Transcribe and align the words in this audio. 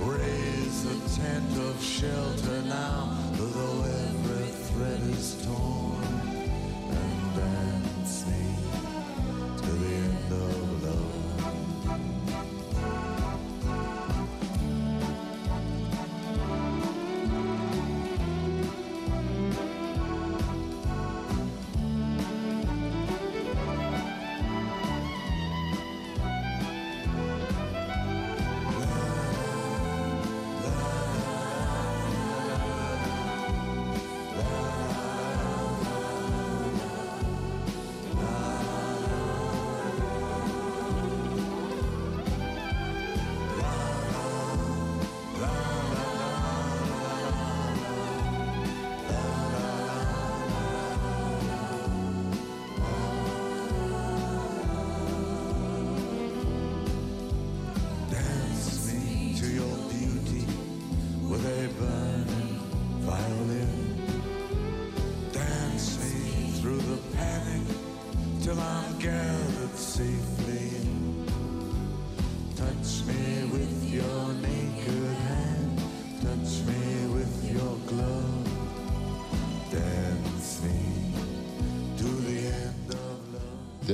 Raise 0.00 0.82
the 0.82 1.20
tent 1.20 1.56
of 1.58 1.80
shelter 1.80 2.62
now. 2.62 3.21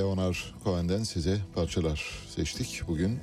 Leonard 0.08 0.36
Cohen'den 0.64 1.02
size 1.02 1.38
parçalar 1.54 2.04
seçtik 2.28 2.82
bugün. 2.88 3.18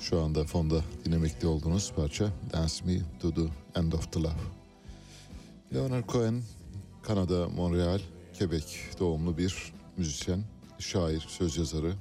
Şu 0.00 0.20
anda 0.20 0.44
fonda 0.44 0.84
dinlemekte 1.04 1.46
olduğunuz 1.46 1.92
parça 1.92 2.32
Dance 2.52 2.84
Me 2.84 2.98
to 3.20 3.34
the 3.34 3.80
End 3.80 3.92
of 3.92 4.12
the 4.12 4.20
Love. 4.20 4.40
Leonard 5.74 6.08
Cohen, 6.08 6.42
Kanada, 7.02 7.48
Montreal, 7.48 8.00
Quebec 8.38 8.64
doğumlu 8.98 9.38
bir 9.38 9.72
müzisyen, 9.96 10.44
şair, 10.78 11.20
söz 11.20 11.56
yazarı, 11.56 11.94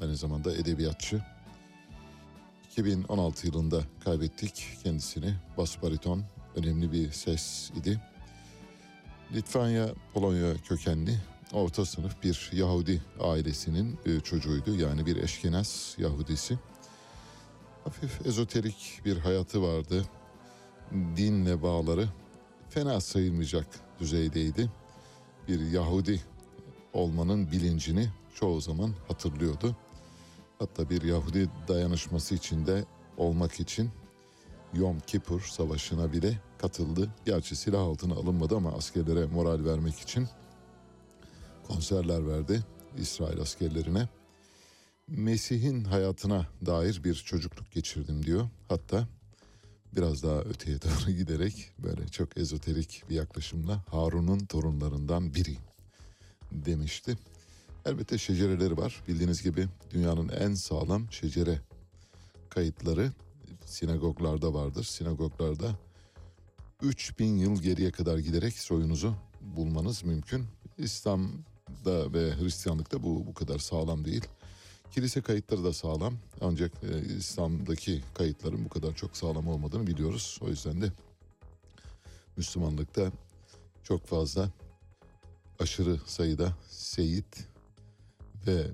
aynı 0.00 0.16
zamanda 0.16 0.54
edebiyatçı. 0.56 1.22
2016 2.70 3.46
yılında 3.46 3.82
kaybettik 4.04 4.66
kendisini. 4.84 5.34
Bas 5.58 5.82
bariton, 5.82 6.22
önemli 6.56 6.92
bir 6.92 7.12
ses 7.12 7.70
idi. 7.70 8.00
Litvanya, 9.34 9.88
Polonya 10.14 10.54
kökenli 10.54 11.18
orta 11.52 11.84
sınıf 11.84 12.22
bir 12.22 12.50
Yahudi 12.52 13.02
ailesinin 13.20 13.98
e, 14.06 14.20
çocuğuydu. 14.20 14.74
Yani 14.74 15.06
bir 15.06 15.16
eşkenaz 15.16 15.94
Yahudisi. 15.98 16.58
Hafif 17.84 18.26
ezoterik 18.26 19.00
bir 19.04 19.18
hayatı 19.18 19.62
vardı. 19.62 20.04
Dinle 21.16 21.62
bağları 21.62 22.08
fena 22.68 23.00
sayılmayacak 23.00 23.66
düzeydeydi. 24.00 24.70
Bir 25.48 25.60
Yahudi 25.70 26.20
olmanın 26.92 27.52
bilincini 27.52 28.08
çoğu 28.34 28.60
zaman 28.60 28.94
hatırlıyordu. 29.08 29.76
Hatta 30.58 30.90
bir 30.90 31.02
Yahudi 31.02 31.48
dayanışması 31.68 32.34
içinde 32.34 32.84
olmak 33.16 33.60
için 33.60 33.90
Yom 34.74 35.00
Kippur 35.00 35.40
Savaşı'na 35.40 36.12
bile 36.12 36.40
katıldı. 36.58 37.10
Gerçi 37.26 37.56
silah 37.56 37.80
altına 37.80 38.14
alınmadı 38.14 38.56
ama 38.56 38.72
askerlere 38.72 39.26
moral 39.26 39.64
vermek 39.64 39.98
için 39.98 40.28
konserler 41.68 42.28
verdi 42.28 42.64
İsrail 42.98 43.40
askerlerine. 43.40 44.08
Mesih'in 45.08 45.84
hayatına 45.84 46.46
dair 46.66 47.04
bir 47.04 47.14
çocukluk 47.14 47.72
geçirdim 47.72 48.26
diyor. 48.26 48.48
Hatta 48.68 49.08
biraz 49.96 50.22
daha 50.22 50.40
öteye 50.40 50.82
doğru 50.82 51.10
giderek 51.16 51.70
böyle 51.78 52.08
çok 52.08 52.36
ezoterik 52.36 53.02
bir 53.10 53.14
yaklaşımla 53.14 53.84
Harun'un 53.90 54.38
torunlarından 54.38 55.34
biri 55.34 55.56
demişti. 56.52 57.18
Elbette 57.86 58.18
şecereleri 58.18 58.76
var. 58.76 59.02
Bildiğiniz 59.08 59.42
gibi 59.42 59.68
dünyanın 59.90 60.28
en 60.28 60.54
sağlam 60.54 61.12
şecere 61.12 61.60
kayıtları 62.48 63.12
sinagoglarda 63.64 64.54
vardır. 64.54 64.84
Sinagoglarda 64.84 65.78
3000 66.82 67.36
yıl 67.36 67.62
geriye 67.62 67.90
kadar 67.90 68.18
giderek 68.18 68.54
soyunuzu 68.54 69.14
bulmanız 69.40 70.04
mümkün. 70.04 70.46
İslam'da 71.72 72.12
ve 72.12 72.36
Hristiyanlıkta 72.36 73.02
bu 73.02 73.26
bu 73.26 73.34
kadar 73.34 73.58
sağlam 73.58 74.04
değil. 74.04 74.24
Kilise 74.90 75.20
kayıtları 75.20 75.64
da 75.64 75.72
sağlam 75.72 76.14
ancak 76.40 76.72
e, 76.84 77.16
İslam'daki 77.16 78.02
kayıtların 78.14 78.64
bu 78.64 78.68
kadar 78.68 78.94
çok 78.94 79.16
sağlam 79.16 79.48
olmadığını 79.48 79.86
biliyoruz. 79.86 80.38
O 80.42 80.48
yüzden 80.48 80.82
de 80.82 80.92
Müslümanlıkta 82.36 83.12
çok 83.82 84.06
fazla 84.06 84.50
aşırı 85.60 86.00
sayıda 86.06 86.56
seyit 86.68 87.48
ve 88.46 88.66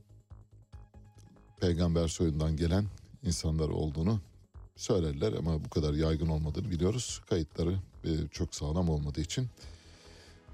peygamber 1.61 2.09
soyundan 2.09 2.57
gelen 2.57 2.85
insanlar 3.23 3.69
olduğunu 3.69 4.21
söylerler 4.77 5.33
ama 5.33 5.65
bu 5.65 5.69
kadar 5.69 5.95
yaygın 5.95 6.29
olmadığını 6.29 6.71
biliyoruz. 6.71 7.21
Kayıtları 7.29 7.79
e, 8.05 8.11
çok 8.31 8.55
sağlam 8.55 8.89
olmadığı 8.89 9.21
için. 9.21 9.49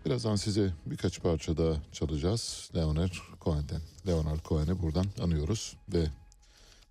Birazdan 0.05 0.37
size 0.37 0.73
birkaç 0.87 1.21
parça 1.23 1.57
daha 1.57 1.83
çalacağız 1.93 2.71
Leonard 2.75 3.13
Cohen'den. 3.41 3.81
Leonard 4.07 4.41
Cohen'i 4.45 4.83
buradan 4.83 5.07
anıyoruz 5.23 5.77
ve 5.95 6.07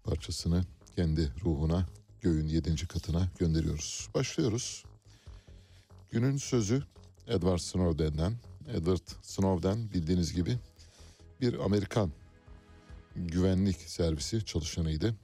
parçasını 0.03 0.63
kendi 0.95 1.31
ruhuna 1.45 1.85
göğün 2.21 2.47
yedinci 2.47 2.87
katına 2.87 3.27
gönderiyoruz. 3.39 4.09
Başlıyoruz. 4.15 4.83
Günün 6.11 6.37
sözü 6.37 6.83
Edward 7.27 7.59
Snowden'den. 7.59 8.33
Edward 8.69 9.07
Snowden 9.21 9.91
bildiğiniz 9.93 10.33
gibi 10.33 10.57
bir 11.41 11.59
Amerikan 11.59 12.11
güvenlik 13.15 13.77
servisi 13.77 14.45
çalışanıydı. 14.45 15.15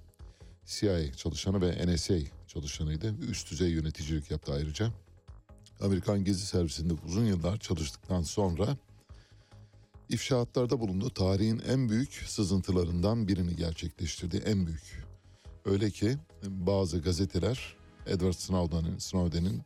CIA 0.65 1.13
çalışanı 1.13 1.61
ve 1.61 1.87
NSA 1.87 2.15
çalışanıydı. 2.47 3.15
Üst 3.29 3.51
düzey 3.51 3.69
yöneticilik 3.69 4.31
yaptı 4.31 4.53
ayrıca. 4.53 4.91
Amerikan 5.81 6.23
Gezi 6.23 6.45
Servisi'nde 6.45 6.93
uzun 7.05 7.25
yıllar 7.25 7.57
çalıştıktan 7.57 8.21
sonra 8.21 8.77
ifşaatlarda 10.09 10.79
bulundu. 10.79 11.09
Tarihin 11.09 11.61
en 11.67 11.89
büyük 11.89 12.13
sızıntılarından 12.13 13.27
birini 13.27 13.55
gerçekleştirdi. 13.55 14.37
En 14.37 14.67
büyük. 14.67 15.05
Öyle 15.65 15.89
ki 15.89 16.17
bazı 16.43 16.99
gazeteler 16.99 17.75
Edward 18.07 18.33
Snowden'in 18.33 18.97
Snowden'in 18.97 19.61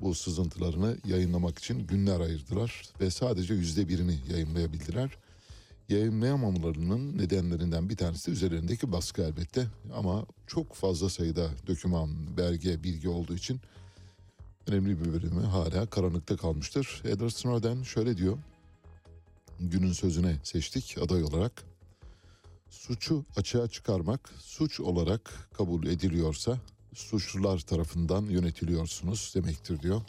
bu 0.00 0.14
sızıntılarını 0.14 0.96
yayınlamak 1.04 1.58
için 1.58 1.86
günler 1.86 2.20
ayırdılar 2.20 2.82
ve 3.00 3.10
sadece 3.10 3.54
yüzde 3.54 3.88
birini 3.88 4.18
yayınlayabildiler. 4.30 5.16
Yayınlayamamalarının 5.88 7.18
nedenlerinden 7.18 7.88
bir 7.88 7.96
tanesi 7.96 8.26
de 8.26 8.30
üzerlerindeki 8.30 8.92
baskı 8.92 9.22
elbette 9.22 9.66
ama 9.94 10.26
çok 10.46 10.74
fazla 10.74 11.10
sayıda 11.10 11.50
döküman, 11.66 12.36
belge, 12.36 12.82
bilgi 12.82 13.08
olduğu 13.08 13.34
için 13.34 13.60
önemli 14.66 15.00
bir 15.00 15.12
bölümü 15.12 15.42
hala 15.42 15.86
karanlıkta 15.86 16.36
kalmıştır. 16.36 17.02
Edward 17.04 17.30
Snowden 17.30 17.82
şöyle 17.82 18.16
diyor, 18.16 18.38
günün 19.60 19.92
sözüne 19.92 20.36
seçtik 20.42 20.96
aday 21.02 21.24
olarak. 21.24 21.64
Suçu 22.70 23.24
açığa 23.36 23.68
çıkarmak 23.68 24.30
suç 24.38 24.80
olarak 24.80 25.48
kabul 25.56 25.86
ediliyorsa 25.86 26.58
suçlular 26.94 27.58
tarafından 27.58 28.22
yönetiliyorsunuz 28.22 29.32
demektir 29.34 29.80
diyor. 29.80 30.02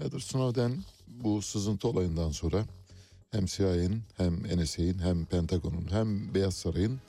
Edward 0.00 0.22
Snowden 0.22 0.84
bu 1.06 1.42
sızıntı 1.42 1.88
olayından 1.88 2.30
sonra 2.30 2.64
hem 3.30 3.46
CIA'nin 3.46 4.02
hem 4.16 4.62
NSA'nin 4.62 4.98
hem 4.98 5.24
Pentagon'un 5.24 5.88
hem 5.90 6.34
Beyaz 6.34 6.54
Saray'ın 6.54 7.00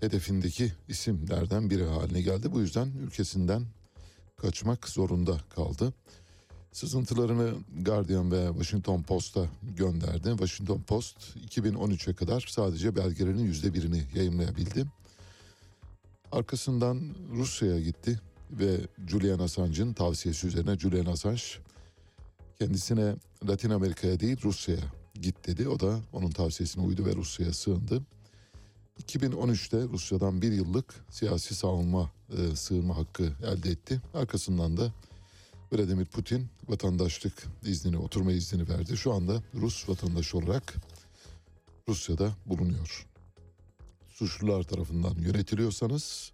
hedefindeki 0.00 0.72
isimlerden 0.88 1.70
biri 1.70 1.84
haline 1.84 2.20
geldi. 2.20 2.52
Bu 2.52 2.60
yüzden 2.60 2.86
ülkesinden 2.86 3.66
kaçmak 4.44 4.88
zorunda 4.88 5.40
kaldı. 5.54 5.92
Sızıntılarını 6.72 7.54
Guardian 7.80 8.32
ve 8.32 8.46
Washington 8.52 9.02
Post'a 9.02 9.46
gönderdi. 9.76 10.28
Washington 10.28 10.82
Post 10.82 11.16
2013'e 11.36 12.14
kadar 12.14 12.46
sadece 12.48 12.96
belgelerinin 12.96 13.44
yüzde 13.44 13.74
birini 13.74 14.02
yayınlayabildi. 14.14 14.86
Arkasından 16.32 17.14
Rusya'ya 17.32 17.80
gitti 17.80 18.20
ve 18.50 18.80
Julian 19.06 19.38
Assange'ın 19.38 19.92
tavsiyesi 19.92 20.46
üzerine 20.46 20.78
Julian 20.78 21.06
Assange 21.06 21.42
kendisine 22.58 23.14
Latin 23.48 23.70
Amerika'ya 23.70 24.20
değil 24.20 24.36
Rusya'ya 24.44 24.84
git 25.20 25.46
dedi. 25.46 25.68
O 25.68 25.80
da 25.80 26.00
onun 26.12 26.30
tavsiyesine 26.30 26.84
uydu 26.84 27.06
ve 27.06 27.14
Rusya'ya 27.14 27.52
sığındı. 27.52 28.02
2013'te 29.02 29.82
Rusya'dan 29.82 30.42
bir 30.42 30.52
yıllık 30.52 30.94
siyasi 31.10 31.54
savunma 31.54 32.10
e, 32.38 32.56
sığınma 32.56 32.96
hakkı 32.96 33.32
elde 33.42 33.70
etti. 33.70 34.00
Arkasından 34.14 34.76
da 34.76 34.92
Vladimir 35.72 36.06
Putin 36.06 36.46
vatandaşlık 36.68 37.44
iznini, 37.62 37.98
oturma 37.98 38.32
iznini 38.32 38.68
verdi. 38.68 38.96
Şu 38.96 39.12
anda 39.12 39.42
Rus 39.54 39.88
vatandaşı 39.88 40.38
olarak 40.38 40.74
Rusya'da 41.88 42.32
bulunuyor. 42.46 43.06
Suçlular 44.08 44.62
tarafından 44.62 45.14
yönetiliyorsanız 45.14 46.32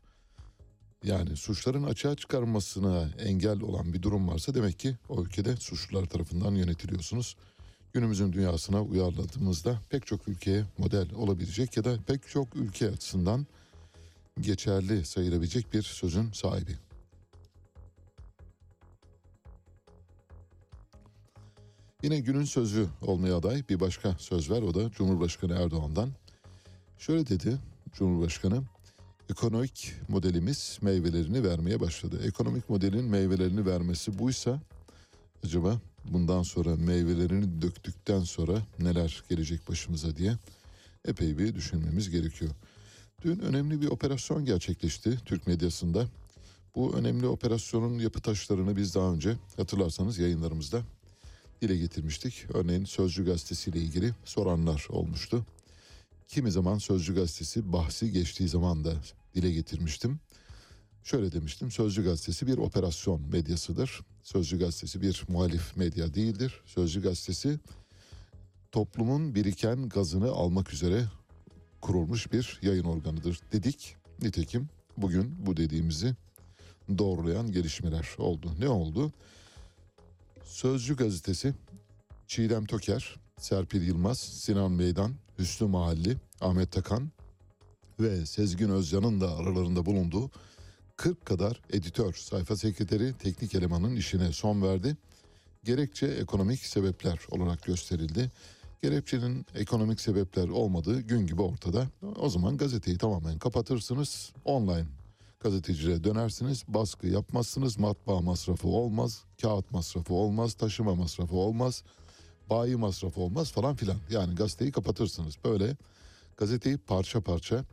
yani 1.05 1.37
suçların 1.37 1.83
açığa 1.83 2.17
çıkarmasına 2.17 3.11
engel 3.19 3.61
olan 3.61 3.93
bir 3.93 4.03
durum 4.03 4.29
varsa 4.29 4.55
demek 4.55 4.79
ki 4.79 4.97
o 5.09 5.23
ülkede 5.23 5.57
suçlular 5.57 6.07
tarafından 6.07 6.53
yönetiliyorsunuz. 6.55 7.37
Günümüzün 7.93 8.33
dünyasına 8.33 8.83
uyarladığımızda 8.83 9.81
pek 9.91 10.07
çok 10.07 10.29
ülkeye 10.29 10.65
model 10.79 11.15
olabilecek 11.15 11.77
ya 11.77 11.85
da 11.85 11.97
pek 12.07 12.29
çok 12.29 12.57
ülke 12.57 12.91
açısından 12.91 13.47
geçerli 14.41 15.05
sayılabilecek 15.05 15.73
bir 15.73 15.83
sözün 15.83 16.33
sahibi. 16.33 16.77
Yine 22.03 22.21
günün 22.21 22.45
sözü 22.45 22.87
olmaya 23.03 23.37
aday 23.37 23.63
bir 23.69 23.81
başka 23.81 24.17
söz 24.19 24.51
var 24.51 24.63
o 24.63 24.75
da 24.75 24.91
Cumhurbaşkanı 24.91 25.55
Erdoğan'dan. 25.55 26.11
Şöyle 26.99 27.27
dedi 27.27 27.59
Cumhurbaşkanı, 27.93 28.63
ekonomik 29.31 29.93
modelimiz 30.09 30.79
meyvelerini 30.83 31.45
vermeye 31.45 31.81
başladı. 31.81 32.21
Ekonomik 32.27 32.71
modelin 32.71 33.05
meyvelerini 33.05 33.67
vermesi 33.67 34.19
buysa 34.19 34.61
acaba 35.45 35.81
bundan 36.05 36.43
sonra 36.43 36.77
meyvelerini 36.77 37.63
döktükten 37.63 38.21
sonra 38.21 38.63
neler 38.79 39.23
gelecek 39.29 39.69
başımıza 39.69 40.17
diye 40.17 40.37
epey 41.05 41.39
bir 41.39 41.55
düşünmemiz 41.55 42.11
gerekiyor. 42.11 42.51
Dün 43.25 43.39
önemli 43.39 43.81
bir 43.81 43.87
operasyon 43.87 44.45
gerçekleşti 44.45 45.19
Türk 45.25 45.47
medyasında. 45.47 46.07
Bu 46.75 46.95
önemli 46.95 47.27
operasyonun 47.27 47.99
yapı 47.99 48.21
taşlarını 48.21 48.77
biz 48.77 48.95
daha 48.95 49.13
önce 49.13 49.37
hatırlarsanız 49.57 50.19
yayınlarımızda 50.19 50.83
dile 51.63 51.77
getirmiştik. 51.77 52.45
Örneğin 52.55 52.85
Sözcü 52.85 53.25
Gazetesi 53.25 53.71
ile 53.71 53.79
ilgili 53.79 54.15
soranlar 54.25 54.87
olmuştu. 54.89 55.47
kimi 56.29 56.53
zaman 56.53 56.79
Sözcü 56.79 57.15
Gazetesi 57.15 57.73
bahsi 57.73 58.13
geçtiği 58.13 58.49
zaman 58.49 58.85
da 58.85 58.95
dile 59.35 59.53
getirmiştim. 59.53 60.21
Şöyle 61.05 61.33
demiştim, 61.33 61.71
Sözcü 61.71 62.05
Gazetesi 62.05 62.47
bir 62.47 62.59
operasyon 62.59 63.23
medyasıdır. 63.33 64.01
Sözcü 64.23 64.59
Gazetesi 64.59 65.03
bir 65.03 65.25
muhalif 65.29 65.77
medya 65.77 66.15
değildir. 66.15 66.61
Sözcü 66.67 67.03
Gazetesi 67.03 67.59
toplumun 68.73 69.35
biriken 69.35 69.89
gazını 69.89 70.31
almak 70.31 70.73
üzere 70.73 71.05
kurulmuş 71.81 72.33
bir 72.33 72.59
yayın 72.63 72.85
organıdır 72.85 73.41
dedik. 73.53 73.97
Nitekim 74.23 74.69
bugün 74.97 75.47
bu 75.47 75.57
dediğimizi 75.57 76.15
doğrulayan 76.99 77.53
gelişmeler 77.53 78.09
oldu. 78.19 78.53
Ne 78.59 78.69
oldu? 78.69 79.13
Sözcü 80.45 80.97
gazetesi 80.97 81.55
Çiğdem 82.27 82.65
Toker, 82.65 83.17
Serpil 83.39 83.83
Yılmaz, 83.83 84.19
Sinan 84.19 84.73
Meydan, 84.73 85.15
Hüsnü 85.39 85.69
Mahalli, 85.69 86.17
Ahmet 86.41 86.73
Takan 86.73 87.11
ve 88.01 88.27
Sezgin 88.27 88.69
Özcan'ın 88.69 89.21
da 89.21 89.37
aralarında 89.37 89.87
bulunduğu 89.87 90.31
40 91.01 91.27
kadar 91.27 91.61
editör, 91.73 92.13
sayfa 92.15 92.57
sekreteri, 92.57 93.13
teknik 93.13 93.55
elemanın 93.55 93.97
işine 93.97 94.33
son 94.33 94.63
verdi. 94.63 94.97
Gerekçe 95.65 96.07
ekonomik 96.07 96.59
sebepler 96.59 97.19
olarak 97.31 97.63
gösterildi. 97.63 98.31
Gerekçenin 98.83 99.47
ekonomik 99.55 100.01
sebepler 100.01 100.49
olmadığı 100.49 101.01
gün 101.01 101.27
gibi 101.27 101.43
ortada. 101.43 101.87
O 102.17 102.29
zaman 102.29 102.57
gazeteyi 102.57 102.99
tamamen 102.99 103.39
kapatırsınız. 103.39 104.33
Online 104.45 104.87
gazetecilere 105.41 106.05
dönersiniz. 106.05 106.65
Baskı 106.69 107.07
yapmazsınız. 107.07 107.79
Matbaa 107.79 108.21
masrafı 108.21 108.69
olmaz. 108.69 109.25
Kağıt 109.43 109.73
masrafı 109.73 110.15
olmaz. 110.15 110.55
Taşıma 110.55 110.95
masrafı 110.95 111.37
olmaz. 111.37 111.83
Bayi 112.51 112.77
masrafı 112.77 113.21
olmaz 113.21 113.53
falan 113.53 113.77
filan. 113.77 113.97
Yani 114.11 114.35
gazeteyi 114.35 114.73
kapatırsınız. 114.73 115.35
Böyle 115.45 115.77
gazeteyi 116.37 116.79
parça 116.79 117.21
parça 117.21 117.65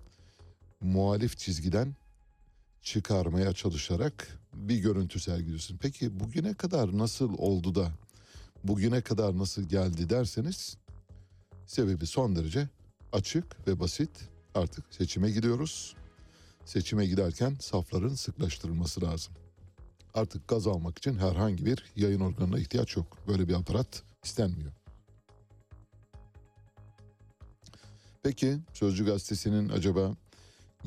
muhalif 0.81 1.37
çizgiden 1.37 1.95
çıkarmaya 2.87 3.53
çalışarak 3.53 4.39
bir 4.53 4.77
görüntü 4.77 5.19
sergiliyorsun. 5.19 5.77
Peki 5.77 6.19
bugüne 6.19 6.53
kadar 6.53 6.97
nasıl 6.97 7.37
oldu 7.37 7.75
da 7.75 7.91
bugüne 8.63 9.01
kadar 9.01 9.37
nasıl 9.37 9.63
geldi 9.63 10.09
derseniz 10.09 10.77
sebebi 11.65 12.05
son 12.05 12.35
derece 12.35 12.69
açık 13.11 13.67
ve 13.67 13.79
basit. 13.79 14.09
Artık 14.55 14.85
seçime 14.89 15.31
gidiyoruz. 15.31 15.95
Seçime 16.65 17.05
giderken 17.05 17.57
safların 17.59 18.15
sıklaştırılması 18.15 19.01
lazım. 19.01 19.33
Artık 20.13 20.47
gaz 20.47 20.67
almak 20.67 20.97
için 20.97 21.15
herhangi 21.15 21.65
bir 21.65 21.85
yayın 21.95 22.19
organına 22.19 22.59
ihtiyaç 22.59 22.97
yok. 22.97 23.17
Böyle 23.27 23.47
bir 23.47 23.53
aparat 23.53 24.03
istenmiyor. 24.23 24.71
Peki 28.23 28.57
Sözcü 28.73 29.05
Gazetesi'nin 29.05 29.69
acaba 29.69 30.15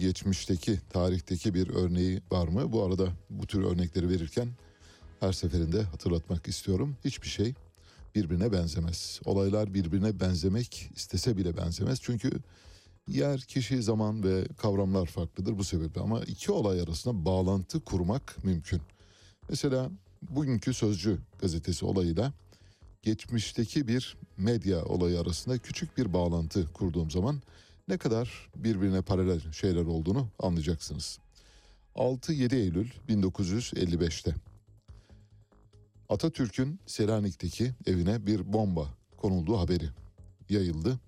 geçmişteki, 0.00 0.78
tarihteki 0.90 1.54
bir 1.54 1.69
örneği 1.69 2.23
var 2.30 2.49
mı? 2.49 2.73
Bu 2.73 2.85
arada 2.85 3.09
bu 3.30 3.47
tür 3.47 3.62
örnekleri 3.64 4.09
verirken 4.09 4.49
her 5.21 5.33
seferinde 5.33 5.83
hatırlatmak 5.83 6.49
istiyorum. 6.49 6.97
Hiçbir 7.04 7.28
şey 7.28 7.54
birbirine 8.14 8.52
benzemez. 8.52 9.21
Olaylar 9.25 9.75
birbirine 9.75 10.21
benzemek 10.21 10.90
istese 10.97 11.37
bile 11.37 11.57
benzemez. 11.57 11.99
Çünkü 12.02 12.30
yer, 13.09 13.40
kişi, 13.40 13.83
zaman 13.83 14.23
ve 14.23 14.45
kavramlar 14.57 15.07
farklıdır 15.07 15.59
bu 15.59 15.64
sebeple. 15.64 16.00
Ama 16.00 16.21
iki 16.21 16.52
olay 16.52 16.80
arasında 16.80 17.25
bağlantı 17.25 17.80
kurmak 17.80 18.45
mümkün. 18.45 18.80
Mesela 19.49 19.90
bugünkü 20.23 20.75
Sözcü 20.75 21.19
gazetesi 21.40 21.85
olayıyla 21.85 22.33
geçmişteki 23.02 23.88
bir 23.88 24.16
medya 24.37 24.85
olayı 24.85 25.21
arasında 25.21 25.59
küçük 25.59 25.99
bir 25.99 26.12
bağlantı 26.12 26.73
kurduğum 26.73 27.11
zaman 27.11 27.42
ne 27.90 27.99
kadar 27.99 28.50
birbirine 28.56 29.02
paralel 29.02 29.52
şeyler 29.52 29.85
olduğunu 29.85 30.28
anlayacaksınız. 30.38 31.18
6-7 31.94 32.54
Eylül 32.54 32.90
1955'te 33.09 34.35
Atatürk'ün 36.09 36.80
Selanik'teki 36.87 37.75
evine 37.87 38.26
bir 38.26 38.52
bomba 38.52 38.87
konulduğu 39.16 39.59
haberi 39.59 39.88
yayıldı. 40.49 40.99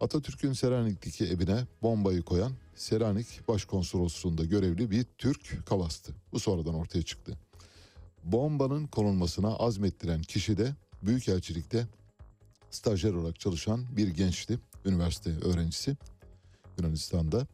Atatürk'ün 0.00 0.52
Selanik'teki 0.52 1.24
evine 1.24 1.66
bombayı 1.82 2.22
koyan 2.22 2.52
Selanik 2.74 3.48
Başkonsolosluğu'nda 3.48 4.44
görevli 4.44 4.90
bir 4.90 5.04
Türk 5.18 5.66
kavastı. 5.66 6.12
Bu 6.32 6.40
sonradan 6.40 6.74
ortaya 6.74 7.02
çıktı. 7.02 7.38
Bombanın 8.24 8.86
konulmasına 8.86 9.56
azmettiren 9.56 10.22
kişi 10.22 10.58
de 10.58 10.74
Büyükelçilikte 11.02 11.86
stajyer 12.70 13.12
olarak 13.12 13.40
çalışan 13.40 13.96
bir 13.96 14.08
gençti. 14.08 14.58
Üniversite 14.84 15.30
öğrencisi 15.30 15.96
Yunanistan'da. 16.78 17.46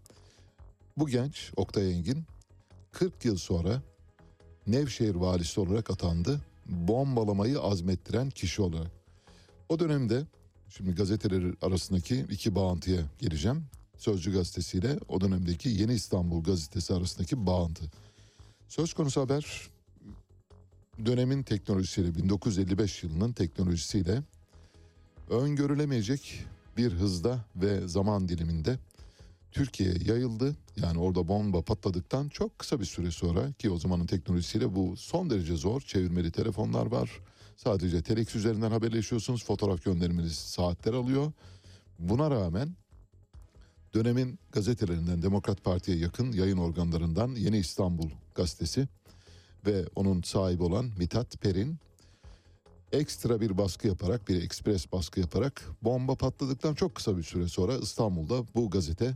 Bu 0.97 1.09
genç 1.09 1.53
Oktay 1.57 1.93
Engin 1.93 2.25
40 2.93 3.25
yıl 3.25 3.37
sonra 3.37 3.83
Nevşehir 4.67 5.15
valisi 5.15 5.61
olarak 5.61 5.91
atandı. 5.91 6.41
Bombalamayı 6.67 7.61
azmettiren 7.61 8.31
kişi 8.31 8.63
olarak. 8.63 8.91
O 9.69 9.79
dönemde 9.79 10.27
şimdi 10.69 10.91
gazeteler 10.91 11.55
arasındaki 11.63 12.27
iki 12.31 12.55
bağıntıya 12.55 13.01
geleceğim. 13.19 13.65
Sözcü 13.99 14.33
gazetesiyle 14.33 14.99
o 15.09 15.21
dönemdeki 15.21 15.69
Yeni 15.69 15.93
İstanbul 15.93 16.43
gazetesi 16.43 16.95
arasındaki 16.95 17.47
bağıntı. 17.47 17.85
Söz 18.69 18.93
konusu 18.93 19.21
haber 19.21 19.71
dönemin 21.07 21.43
teknolojisiyle 21.43 22.15
1955 22.15 23.03
yılının 23.03 23.33
teknolojisiyle 23.33 24.23
öngörülemeyecek 25.31 26.45
bir 26.81 26.93
hızda 26.93 27.45
ve 27.57 27.89
zaman 27.89 28.29
diliminde 28.29 28.79
Türkiye'ye 29.53 29.97
yayıldı. 30.05 30.57
Yani 30.77 30.99
orada 30.99 31.29
bomba 31.29 31.63
patladıktan 31.63 32.29
çok 32.29 32.59
kısa 32.59 32.81
bir 32.81 32.85
süre 32.85 33.11
sonra 33.11 33.53
ki 33.53 33.71
o 33.71 33.79
zamanın 33.79 34.07
teknolojisiyle 34.07 34.75
bu 34.75 34.97
son 34.97 35.31
derece 35.31 35.57
zor. 35.57 35.81
Çevirmeli 35.81 36.33
telefonlar 36.33 36.87
var. 36.87 37.11
Sadece 37.57 38.03
telex 38.03 38.37
üzerinden 38.37 38.71
haberleşiyorsunuz. 38.71 39.45
Fotoğraf 39.45 39.85
göndermeniz 39.85 40.33
saatler 40.35 40.93
alıyor. 40.93 41.33
Buna 41.99 42.31
rağmen 42.31 42.77
dönemin 43.95 44.39
gazetelerinden 44.53 45.23
Demokrat 45.23 45.65
Parti'ye 45.65 45.99
yakın 45.99 46.33
yayın 46.33 46.59
organlarından 46.59 47.35
Yeni 47.35 47.59
İstanbul 47.59 48.11
gazetesi 48.35 48.89
ve 49.67 49.85
onun 49.95 50.23
sahibi 50.23 50.63
olan 50.63 50.91
Mithat 50.99 51.41
Perin 51.41 51.79
ekstra 52.93 53.41
bir 53.41 53.59
baskı 53.59 53.89
yaparak 53.89 54.29
bir 54.29 54.43
ekspres 54.43 54.93
baskı 54.93 55.21
yaparak 55.21 55.63
bomba 55.83 56.15
patladıktan 56.15 56.75
çok 56.75 56.95
kısa 56.95 57.17
bir 57.17 57.23
süre 57.23 57.49
sonra 57.49 57.77
İstanbul'da 57.77 58.45
bu 58.55 58.71
gazete 58.71 59.15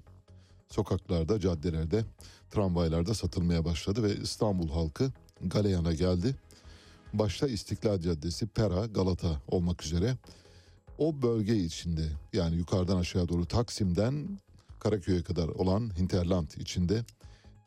sokaklarda, 0.69 1.41
caddelerde, 1.41 2.05
tramvaylarda 2.51 3.15
satılmaya 3.15 3.65
başladı 3.65 4.03
ve 4.03 4.17
İstanbul 4.17 4.69
halkı 4.69 5.13
galeyana 5.41 5.93
geldi. 5.93 6.37
Başta 7.13 7.49
İstiklal 7.49 8.01
Caddesi, 8.01 8.47
Pera, 8.47 8.87
Galata 8.87 9.43
olmak 9.49 9.85
üzere 9.85 10.17
o 10.99 11.23
bölge 11.23 11.57
içinde 11.57 12.09
yani 12.33 12.57
yukarıdan 12.57 12.97
aşağı 12.97 13.29
doğru 13.29 13.47
Taksim'den 13.47 14.39
Karaköy'e 14.81 15.23
kadar 15.23 15.49
olan 15.49 15.91
hinterland 15.99 16.51
içinde 16.57 17.05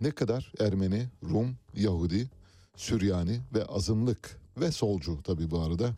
ne 0.02 0.12
kadar 0.12 0.52
Ermeni, 0.60 1.08
Rum, 1.24 1.58
Yahudi, 1.76 2.30
Süryani 2.76 3.40
ve 3.54 3.66
azınlık 3.66 4.40
ve 4.60 4.72
solcu 4.72 5.20
tabii 5.24 5.52
bu 5.52 5.62
arada 5.62 5.96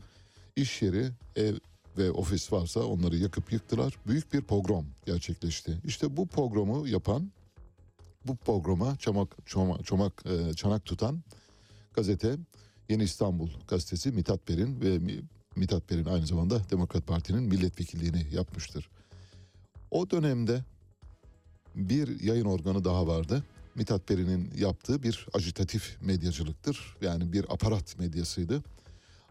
iş 0.55 0.81
yeri, 0.81 1.09
ev 1.35 1.55
ve 1.97 2.11
ofis 2.11 2.51
varsa 2.51 2.79
onları 2.79 3.17
yakıp 3.17 3.53
yıktılar. 3.53 3.93
Büyük 4.07 4.33
bir 4.33 4.41
pogrom 4.41 4.85
gerçekleşti. 5.05 5.77
İşte 5.85 6.17
bu 6.17 6.27
pogromu 6.27 6.87
yapan, 6.87 7.31
bu 8.25 8.35
programa 8.35 8.95
çomak, 8.97 9.37
çomak, 9.45 9.85
çomak 9.85 10.23
e, 10.25 10.53
çanak 10.53 10.85
tutan 10.85 11.23
gazete 11.93 12.37
Yeni 12.89 13.03
İstanbul 13.03 13.49
gazetesi 13.67 14.11
Mithat 14.11 14.47
Perin 14.47 14.81
ve 14.81 14.99
Mithat 15.55 15.87
Perin 15.87 16.05
aynı 16.05 16.27
zamanda 16.27 16.69
Demokrat 16.71 17.07
Parti'nin 17.07 17.43
milletvekilliğini 17.43 18.27
yapmıştır. 18.31 18.89
O 19.91 20.09
dönemde 20.09 20.63
bir 21.75 22.19
yayın 22.19 22.45
organı 22.45 22.83
daha 22.83 23.07
vardı. 23.07 23.43
Mithat 23.79 24.07
Peri'nin 24.07 24.51
yaptığı 24.57 25.03
bir 25.03 25.27
ajitatif 25.33 25.97
medyacılıktır. 26.01 26.95
Yani 27.01 27.33
bir 27.33 27.53
aparat 27.53 27.99
medyasıydı. 27.99 28.63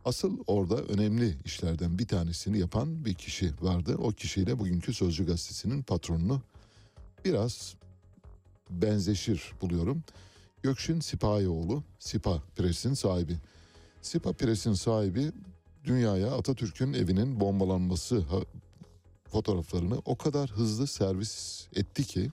Asıl 0.05 0.39
orada 0.47 0.77
önemli 0.77 1.37
işlerden 1.45 1.99
bir 1.99 2.07
tanesini 2.07 2.59
yapan 2.59 3.05
bir 3.05 3.15
kişi 3.15 3.53
vardı. 3.61 3.97
O 3.99 4.11
kişiyle 4.11 4.59
bugünkü 4.59 4.95
Sözcü 4.95 5.27
Gazetesi'nin 5.27 5.83
patronunu 5.83 6.43
biraz 7.25 7.75
benzeşir 8.71 9.53
buluyorum. 9.61 10.03
Gökşin 10.63 11.01
Sipahioğlu, 11.01 11.83
Sipa 11.99 12.43
Pres'in 12.57 12.95
sahibi. 12.95 13.37
Sipa 14.03 14.33
Pres'in 14.33 14.73
sahibi 14.73 15.33
dünyaya 15.85 16.33
Atatürk'ün 16.33 16.93
evinin 16.93 17.41
bombalanması 17.41 18.25
fotoğraflarını 19.31 19.99
o 20.05 20.17
kadar 20.17 20.51
hızlı 20.51 20.87
servis 20.87 21.67
etti 21.77 22.05
ki 22.05 22.31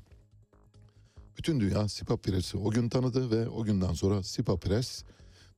bütün 1.38 1.60
dünya 1.60 1.88
Sipa 1.88 2.18
Pres'i 2.18 2.58
o 2.58 2.70
gün 2.70 2.90
tanıdı 2.90 3.32
ve 3.32 3.50
o 3.50 3.64
günden 3.64 3.94
sonra 3.94 4.24
Sipa 4.24 4.58
Press 4.58 5.04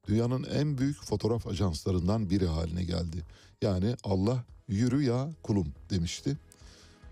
dünyanın 0.07 0.43
en 0.43 0.77
büyük 0.77 1.03
fotoğraf 1.03 1.47
ajanslarından 1.47 2.29
biri 2.29 2.47
haline 2.47 2.83
geldi. 2.83 3.23
Yani 3.61 3.95
Allah 4.03 4.45
yürü 4.67 5.03
ya 5.03 5.29
kulum 5.43 5.67
demişti. 5.89 6.37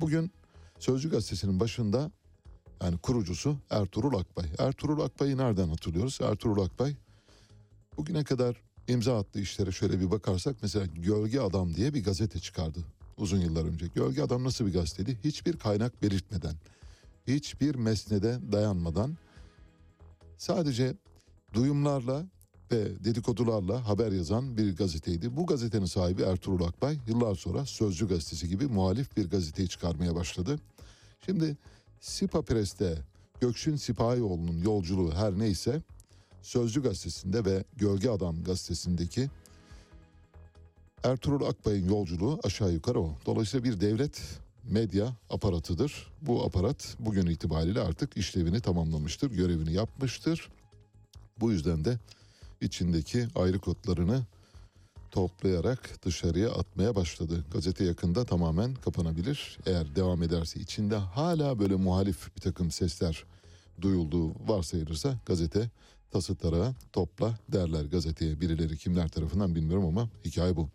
Bugün 0.02 0.32
Sözcü 0.80 1.10
gazetesinin 1.10 1.60
başında 1.60 2.12
yani 2.84 2.98
kurucusu 2.98 3.58
Ertuğrul 3.70 4.20
Akbay. 4.20 4.46
Ertuğrul 4.60 5.00
Akbay'ı 5.00 5.38
nereden 5.38 5.68
hatırlıyoruz? 5.68 6.20
Ertuğrul 6.22 6.66
Akbay 6.66 6.96
bugüne 7.98 8.24
kadar 8.24 8.62
imza 8.88 9.20
attığı 9.20 9.40
işlere 9.40 9.72
şöyle 9.72 10.00
bir 10.00 10.12
bakarsak 10.12 10.56
mesela 10.62 10.86
Gölge 10.86 11.40
Adam 11.40 11.76
diye 11.76 11.94
bir 11.94 12.04
gazete 12.04 12.40
çıkardı 12.40 12.80
uzun 13.18 13.40
yıllar 13.40 13.66
önce. 13.66 13.88
Gölge 13.88 14.22
Adam 14.22 14.44
nasıl 14.44 14.66
bir 14.66 14.74
gazeteydi? 14.74 15.18
Hiçbir 15.24 15.58
kaynak 15.58 16.02
belirtmeden, 16.02 16.56
hiçbir 17.28 17.76
mesnede 17.76 18.40
dayanmadan 18.52 19.18
sadece 20.38 20.96
duyumlarla 21.54 22.26
ve 22.72 23.04
dedikodularla 23.04 23.88
haber 23.88 24.12
yazan 24.12 24.58
bir 24.58 24.76
gazeteydi. 24.76 25.36
Bu 25.36 25.46
gazetenin 25.46 25.86
sahibi 25.86 26.22
Ertuğrul 26.22 26.64
Akbay 26.64 26.98
yıllar 27.08 27.36
sonra 27.36 27.66
Sözcü 27.66 28.08
gazetesi 28.08 28.50
gibi 28.50 28.68
muhalif 28.68 29.18
bir 29.18 29.30
gazeteyi 29.30 29.70
çıkarmaya 29.70 30.16
başladı. 30.16 30.60
Şimdi 31.26 31.58
Sipa 32.00 32.42
Pres'te 32.42 32.98
Gökşin 33.42 33.76
Sipahioğlu'nun 33.76 34.58
yolculuğu 34.62 35.14
her 35.14 35.40
neyse 35.40 35.82
Sözcü 36.42 36.84
gazetesinde 36.84 37.46
ve 37.46 37.64
Gölge 37.76 38.10
Adam 38.10 38.44
gazetesindeki 38.44 39.30
Ertuğrul 41.04 41.46
Akbay'ın 41.46 41.90
yolculuğu 41.90 42.40
aşağı 42.44 42.72
yukarı 42.72 43.00
o. 43.00 43.16
Dolayısıyla 43.26 43.64
bir 43.64 43.82
devlet 43.82 44.22
medya 44.70 45.14
aparatıdır. 45.30 46.08
Bu 46.22 46.46
aparat 46.46 46.96
bugün 47.00 47.26
itibariyle 47.26 47.82
artık 47.82 48.18
işlevini 48.18 48.62
tamamlamıştır, 48.62 49.32
görevini 49.32 49.74
yapmıştır. 49.74 50.50
Bu 51.40 51.52
yüzden 51.52 51.86
de 51.86 52.00
içindeki 52.62 53.28
ayrı 53.36 53.60
kodlarını 53.60 54.26
toplayarak 55.12 56.06
dışarıya 56.06 56.52
atmaya 56.52 56.96
başladı. 56.96 57.46
Gazete 57.54 57.84
yakında 57.84 58.26
tamamen 58.26 58.76
kapanabilir. 58.76 59.58
Eğer 59.66 59.96
devam 59.96 60.24
ederse 60.24 60.60
içinde 60.60 60.96
hala 60.96 61.60
böyle 61.60 61.76
muhalif 61.76 62.36
bir 62.36 62.42
takım 62.42 62.72
sesler 62.72 63.24
duyulduğu 63.82 64.34
varsayılırsa 64.48 65.20
gazete 65.26 65.70
tası 66.12 66.36
tarağı 66.36 66.74
topla 66.94 67.38
derler 67.52 67.86
gazeteye 67.86 68.42
birileri 68.42 68.78
kimler 68.78 69.10
tarafından 69.10 69.56
bilmiyorum 69.56 69.86
ama 69.86 70.10
hikaye 70.26 70.56
bu. 70.56 70.70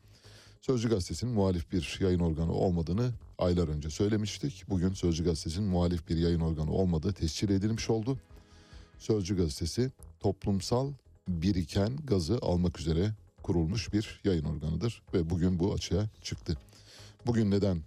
Sözcü 0.61 0.89
Gazetesi'nin 0.89 1.33
muhalif 1.33 1.73
bir 1.73 1.99
yayın 2.01 2.21
organı 2.21 2.53
olmadığını 2.53 3.11
aylar 3.39 3.69
önce 3.69 3.91
söylemiştik. 3.91 4.65
Bugün 4.69 4.93
Sözcü 4.93 5.25
Gazetesi'nin 5.25 5.69
muhalif 5.69 6.09
bir 6.09 6.17
yayın 6.17 6.41
organı 6.41 6.73
olmadığı 6.73 7.13
tescil 7.13 7.51
edilmiş 7.51 7.91
oldu. 7.91 8.19
Sözcü 8.99 9.37
Gazetesi 9.37 9.91
toplumsal 10.19 10.93
biriken 11.29 11.97
gazı 12.05 12.39
almak 12.43 12.81
üzere 12.81 13.15
kurulmuş 13.43 13.93
bir 13.93 14.21
yayın 14.25 14.45
organıdır 14.45 15.03
ve 15.15 15.31
bugün 15.31 15.59
bu 15.59 15.75
açığa 15.75 16.09
çıktı. 16.23 16.59
Bugün 17.27 17.51
neden 17.51 17.83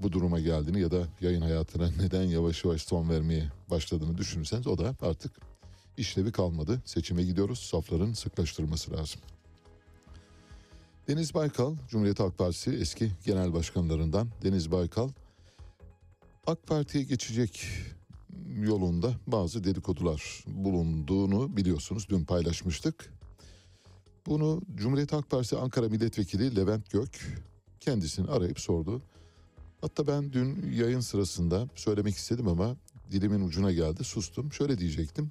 bu 0.00 0.12
duruma 0.12 0.40
geldiğini 0.40 0.80
ya 0.80 0.90
da 0.90 1.06
yayın 1.20 1.40
hayatına 1.40 1.90
neden 1.98 2.22
yavaş 2.22 2.64
yavaş 2.64 2.82
son 2.82 3.08
vermeye 3.08 3.52
başladığını 3.70 4.18
düşünürseniz 4.18 4.66
o 4.66 4.78
da 4.78 4.96
artık 5.02 5.32
işlevi 5.96 6.32
kalmadı. 6.32 6.82
Seçime 6.84 7.22
gidiyoruz. 7.22 7.58
Safların 7.58 8.12
sıklaştırması 8.12 8.92
lazım. 8.92 9.20
Deniz 11.08 11.34
Baykal, 11.34 11.76
Cumhuriyet 11.88 12.20
Halk 12.20 12.38
Partisi 12.38 12.70
eski 12.70 13.10
genel 13.24 13.52
başkanlarından 13.52 14.28
Deniz 14.42 14.72
Baykal, 14.72 15.08
AK 16.46 16.66
Parti'ye 16.66 17.04
geçecek 17.04 17.66
yolunda 18.48 19.12
bazı 19.26 19.64
dedikodular 19.64 20.44
bulunduğunu 20.46 21.56
biliyorsunuz. 21.56 22.06
Dün 22.08 22.24
paylaşmıştık. 22.24 23.12
Bunu 24.26 24.62
Cumhuriyet 24.74 25.12
Halk 25.12 25.30
Partisi 25.30 25.56
Ankara 25.56 25.88
Milletvekili 25.88 26.56
Levent 26.56 26.90
Gök 26.90 27.42
kendisini 27.80 28.30
arayıp 28.30 28.60
sordu. 28.60 29.02
Hatta 29.80 30.06
ben 30.06 30.32
dün 30.32 30.72
yayın 30.72 31.00
sırasında 31.00 31.68
söylemek 31.74 32.14
istedim 32.14 32.48
ama 32.48 32.76
dilimin 33.10 33.40
ucuna 33.40 33.72
geldi 33.72 34.04
sustum. 34.04 34.52
Şöyle 34.52 34.78
diyecektim. 34.78 35.30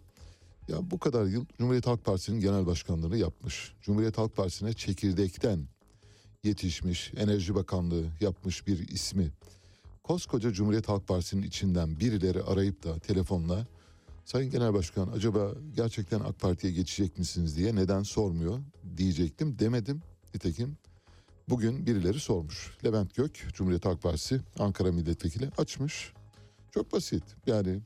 Ya 0.67 0.91
bu 0.91 0.99
kadar 0.99 1.25
yıl 1.25 1.45
Cumhuriyet 1.57 1.87
Halk 1.87 2.05
Partisi'nin 2.05 2.39
genel 2.39 2.65
başkanlığını 2.65 3.17
yapmış. 3.17 3.73
Cumhuriyet 3.81 4.17
Halk 4.17 4.35
Partisi'ne 4.35 4.73
çekirdekten 4.73 5.67
yetişmiş, 6.43 7.11
Enerji 7.17 7.55
Bakanlığı 7.55 8.05
yapmış 8.21 8.67
bir 8.67 8.87
ismi. 8.87 9.31
Koskoca 10.03 10.51
Cumhuriyet 10.51 10.89
Halk 10.89 11.07
Partisi'nin 11.07 11.43
içinden 11.43 11.99
birileri 11.99 12.43
arayıp 12.43 12.83
da 12.83 12.99
telefonla 12.99 13.67
Sayın 14.25 14.51
Genel 14.51 14.73
Başkan 14.73 15.07
acaba 15.07 15.51
gerçekten 15.75 16.19
AK 16.19 16.39
Parti'ye 16.39 16.73
geçecek 16.73 17.17
misiniz 17.17 17.57
diye 17.57 17.75
neden 17.75 18.03
sormuyor 18.03 18.59
diyecektim 18.97 19.59
demedim. 19.59 20.01
Nitekim 20.33 20.77
bugün 21.49 21.85
birileri 21.85 22.19
sormuş. 22.19 22.77
Levent 22.85 23.15
Gök 23.15 23.47
Cumhuriyet 23.53 23.85
Halk 23.85 24.01
Partisi 24.01 24.41
Ankara 24.59 24.91
Milletvekili 24.91 25.49
açmış. 25.57 26.13
Çok 26.71 26.93
basit 26.93 27.23
yani 27.47 27.79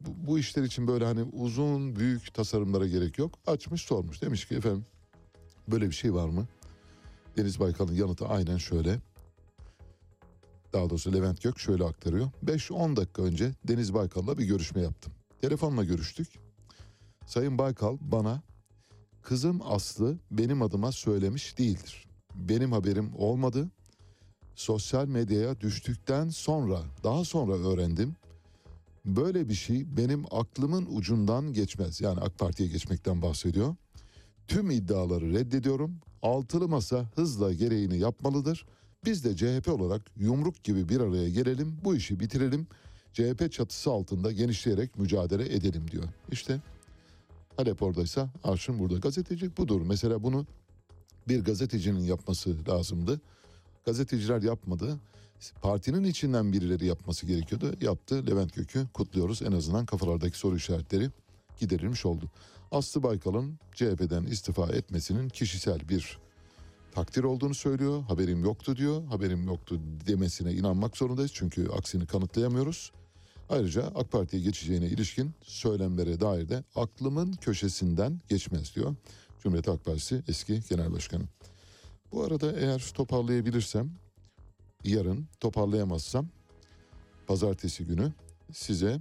bu, 0.00 0.38
işler 0.38 0.62
için 0.62 0.88
böyle 0.88 1.04
hani 1.04 1.22
uzun 1.22 1.96
büyük 1.96 2.34
tasarımlara 2.34 2.86
gerek 2.86 3.18
yok. 3.18 3.38
Açmış 3.46 3.82
sormuş 3.82 4.22
demiş 4.22 4.48
ki 4.48 4.54
efendim 4.54 4.86
böyle 5.68 5.86
bir 5.86 5.94
şey 5.94 6.14
var 6.14 6.28
mı? 6.28 6.46
Deniz 7.36 7.60
Baykal'ın 7.60 7.94
yanıtı 7.94 8.26
aynen 8.26 8.56
şöyle. 8.56 9.00
Daha 10.72 10.90
doğrusu 10.90 11.12
Levent 11.12 11.42
Gök 11.42 11.58
şöyle 11.58 11.84
aktarıyor. 11.84 12.30
5-10 12.44 12.96
dakika 12.96 13.22
önce 13.22 13.52
Deniz 13.68 13.94
Baykal'la 13.94 14.38
bir 14.38 14.44
görüşme 14.44 14.82
yaptım. 14.82 15.12
Telefonla 15.40 15.84
görüştük. 15.84 16.28
Sayın 17.26 17.58
Baykal 17.58 17.98
bana 18.00 18.42
kızım 19.22 19.60
Aslı 19.64 20.18
benim 20.30 20.62
adıma 20.62 20.92
söylemiş 20.92 21.58
değildir. 21.58 22.06
Benim 22.34 22.72
haberim 22.72 23.12
olmadı. 23.16 23.68
Sosyal 24.54 25.06
medyaya 25.06 25.60
düştükten 25.60 26.28
sonra 26.28 26.80
daha 27.04 27.24
sonra 27.24 27.52
öğrendim. 27.52 28.16
Böyle 29.16 29.48
bir 29.48 29.54
şey 29.54 29.96
benim 29.96 30.24
aklımın 30.30 30.86
ucundan 30.90 31.52
geçmez. 31.52 32.00
Yani 32.00 32.20
AK 32.20 32.38
Parti'ye 32.38 32.68
geçmekten 32.68 33.22
bahsediyor. 33.22 33.74
Tüm 34.48 34.70
iddiaları 34.70 35.32
reddediyorum. 35.32 35.94
Altılı 36.22 36.68
masa 36.68 37.10
hızla 37.14 37.52
gereğini 37.52 37.98
yapmalıdır. 37.98 38.66
Biz 39.04 39.24
de 39.24 39.36
CHP 39.36 39.68
olarak 39.68 40.02
yumruk 40.16 40.64
gibi 40.64 40.88
bir 40.88 41.00
araya 41.00 41.28
gelelim, 41.28 41.76
bu 41.84 41.96
işi 41.96 42.20
bitirelim. 42.20 42.66
CHP 43.12 43.52
çatısı 43.52 43.90
altında 43.90 44.32
genişleyerek 44.32 44.98
mücadele 44.98 45.54
edelim 45.54 45.90
diyor. 45.90 46.04
İşte 46.32 46.60
Halep 47.56 47.82
oradaysa 47.82 48.28
Arşın 48.44 48.78
burada. 48.78 48.98
Gazeteci 48.98 49.56
budur. 49.56 49.80
Mesela 49.86 50.22
bunu 50.22 50.46
bir 51.28 51.44
gazetecinin 51.44 52.00
yapması 52.00 52.56
lazımdı. 52.68 53.20
Gazeteciler 53.84 54.42
yapmadı. 54.42 54.98
Partinin 55.62 56.04
içinden 56.04 56.52
birileri 56.52 56.86
yapması 56.86 57.26
gerekiyordu. 57.26 57.72
Yaptı. 57.80 58.26
Levent 58.26 58.54
Gök'ü 58.54 58.86
kutluyoruz. 58.94 59.42
En 59.42 59.52
azından 59.52 59.86
kafalardaki 59.86 60.38
soru 60.38 60.56
işaretleri 60.56 61.10
giderilmiş 61.60 62.06
oldu. 62.06 62.30
Aslı 62.70 63.02
Baykal'ın 63.02 63.58
CHP'den 63.74 64.24
istifa 64.24 64.66
etmesinin 64.66 65.28
kişisel 65.28 65.88
bir 65.88 66.18
takdir 66.94 67.24
olduğunu 67.24 67.54
söylüyor. 67.54 68.02
Haberim 68.02 68.44
yoktu 68.44 68.76
diyor. 68.76 69.04
Haberim 69.04 69.46
yoktu 69.46 69.80
demesine 70.06 70.52
inanmak 70.52 70.96
zorundayız. 70.96 71.30
Çünkü 71.34 71.68
aksini 71.68 72.06
kanıtlayamıyoruz. 72.06 72.92
Ayrıca 73.48 73.82
AK 73.82 74.12
Parti'ye 74.12 74.42
geçeceğine 74.42 74.86
ilişkin 74.86 75.34
söylemlere 75.42 76.20
dair 76.20 76.48
de 76.48 76.64
aklımın 76.76 77.32
köşesinden 77.32 78.20
geçmez 78.28 78.74
diyor. 78.74 78.94
Cumhuriyet 79.42 79.68
Halk 79.68 79.84
Partisi 79.84 80.22
eski 80.28 80.62
genel 80.68 80.92
başkanı. 80.92 81.24
Bu 82.12 82.24
arada 82.24 82.52
eğer 82.52 82.90
toparlayabilirsem 82.94 83.90
yarın 84.84 85.26
toparlayamazsam 85.40 86.28
pazartesi 87.26 87.84
günü 87.84 88.12
size 88.52 89.00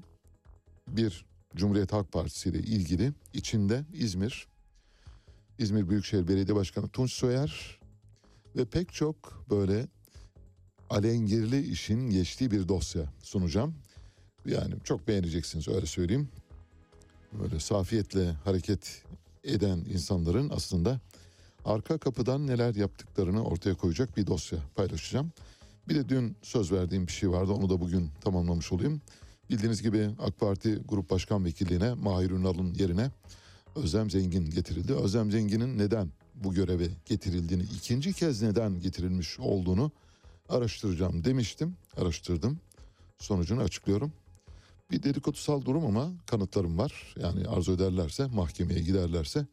bir 0.88 1.26
Cumhuriyet 1.56 1.94
Halk 1.94 2.12
Partisi 2.12 2.50
ile 2.50 2.60
ilgili 2.60 3.14
içinde 3.34 3.86
İzmir, 3.94 4.48
İzmir 5.58 5.90
Büyükşehir 5.90 6.28
Belediye 6.28 6.56
Başkanı 6.56 6.90
Tunç 6.90 7.14
Soyer 7.14 7.80
ve 8.56 8.66
pek 8.66 8.94
çok 8.94 9.46
böyle 9.50 9.88
alengirli 10.90 11.68
işin 11.68 12.10
geçtiği 12.10 12.52
bir 12.52 12.68
dosya 12.68 13.14
sunacağım. 13.24 13.76
Yani 14.46 14.74
çok 14.84 15.08
beğeneceksiniz 15.08 15.68
öyle 15.68 15.86
söyleyeyim. 15.86 16.30
Böyle 17.34 17.60
safiyetle 17.60 18.32
hareket 18.32 19.04
eden 19.44 19.78
insanların 19.78 20.50
aslında 20.50 21.00
arka 21.66 21.98
kapıdan 21.98 22.48
neler 22.48 22.76
yaptıklarını 22.76 23.44
ortaya 23.44 23.76
koyacak 23.76 24.18
bir 24.18 24.28
dosya 24.28 24.60
paylaşacağım. 24.76 25.32
Bir 25.90 25.96
de 25.96 26.10
dün 26.10 26.38
söz 26.42 26.72
verdiğim 26.72 27.08
bir 27.08 27.12
şey 27.12 27.30
vardı 27.30 27.52
onu 27.52 27.70
da 27.70 27.82
bugün 27.82 28.10
tamamlamış 28.22 28.72
olayım. 28.72 29.02
Bildiğiniz 29.50 29.82
gibi 29.82 30.10
AK 30.20 30.40
Parti 30.40 30.76
Grup 30.88 31.10
Başkan 31.10 31.46
Vekilliğine 31.46 31.94
Mahir 31.94 32.32
Ünal'ın 32.32 32.74
yerine 32.74 33.12
Özlem 33.76 34.10
Zengin 34.10 34.50
getirildi. 34.50 34.94
Özlem 34.94 35.32
Zengin'in 35.32 35.78
neden 35.78 36.10
bu 36.36 36.54
göreve 36.54 36.88
getirildiğini, 37.06 37.64
ikinci 37.64 38.14
kez 38.14 38.42
neden 38.42 38.80
getirilmiş 38.80 39.40
olduğunu 39.40 39.92
araştıracağım 40.50 41.24
demiştim. 41.24 41.76
Araştırdım. 41.98 42.60
Sonucunu 43.20 43.62
açıklıyorum. 43.62 44.12
Bir 44.92 45.04
dedikodusal 45.04 45.66
durum 45.66 45.86
ama 45.86 46.12
kanıtlarım 46.26 46.78
var. 46.78 47.16
Yani 47.20 47.48
arzu 47.48 47.74
ederlerse, 47.74 48.26
mahkemeye 48.26 48.80
giderlerse 48.80 49.46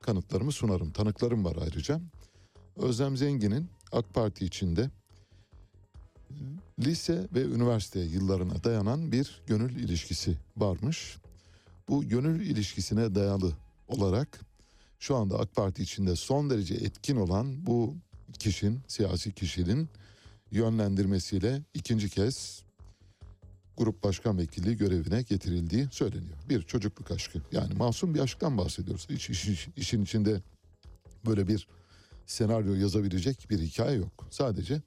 kanıtlarımı 0.00 0.52
sunarım. 0.52 0.90
Tanıklarım 0.90 1.44
var 1.44 1.56
ayrıca. 1.62 2.00
Özlem 2.76 3.16
Zengin'in 3.16 3.68
AK 3.92 4.14
Parti 4.14 4.46
içinde 4.46 4.90
lise 6.78 7.28
ve 7.34 7.42
üniversite 7.42 8.00
yıllarına 8.00 8.64
dayanan 8.64 9.12
bir 9.12 9.42
gönül 9.46 9.76
ilişkisi 9.76 10.36
varmış. 10.56 11.16
Bu 11.88 12.08
gönül 12.08 12.46
ilişkisine 12.46 13.14
dayalı 13.14 13.52
olarak 13.88 14.40
şu 14.98 15.16
anda 15.16 15.38
AK 15.38 15.54
Parti 15.54 15.82
içinde 15.82 16.16
son 16.16 16.50
derece 16.50 16.74
etkin 16.74 17.16
olan 17.16 17.66
bu 17.66 17.94
kişinin, 18.38 18.80
siyasi 18.88 19.32
kişinin 19.32 19.88
yönlendirmesiyle 20.50 21.62
ikinci 21.74 22.08
kez 22.08 22.62
grup 23.76 24.02
başkan 24.02 24.38
vekilliği 24.38 24.76
görevine 24.76 25.22
getirildiği 25.22 25.88
söyleniyor. 25.92 26.38
Bir 26.48 26.62
çocukluk 26.62 27.10
aşkı 27.10 27.38
yani 27.52 27.74
masum 27.74 28.14
bir 28.14 28.20
aşktan 28.20 28.58
bahsediyoruz. 28.58 29.06
Hiç 29.10 29.30
işin, 29.30 29.72
işin 29.76 30.02
içinde 30.02 30.40
böyle 31.26 31.48
bir 31.48 31.68
senaryo 32.26 32.74
yazabilecek 32.74 33.46
bir 33.50 33.58
hikaye 33.58 33.96
yok. 33.96 34.26
Sadece 34.30 34.82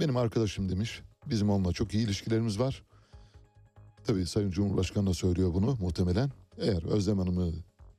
benim 0.00 0.16
arkadaşım 0.16 0.68
demiş 0.68 1.02
bizim 1.26 1.50
onunla 1.50 1.72
çok 1.72 1.94
iyi 1.94 2.04
ilişkilerimiz 2.04 2.58
var. 2.58 2.82
Tabii 4.04 4.26
Sayın 4.26 4.50
Cumhurbaşkanı 4.50 5.06
da 5.06 5.14
söylüyor 5.14 5.54
bunu 5.54 5.76
muhtemelen. 5.80 6.30
Eğer 6.58 6.82
Özlem 6.82 7.18
Hanım'ı 7.18 7.52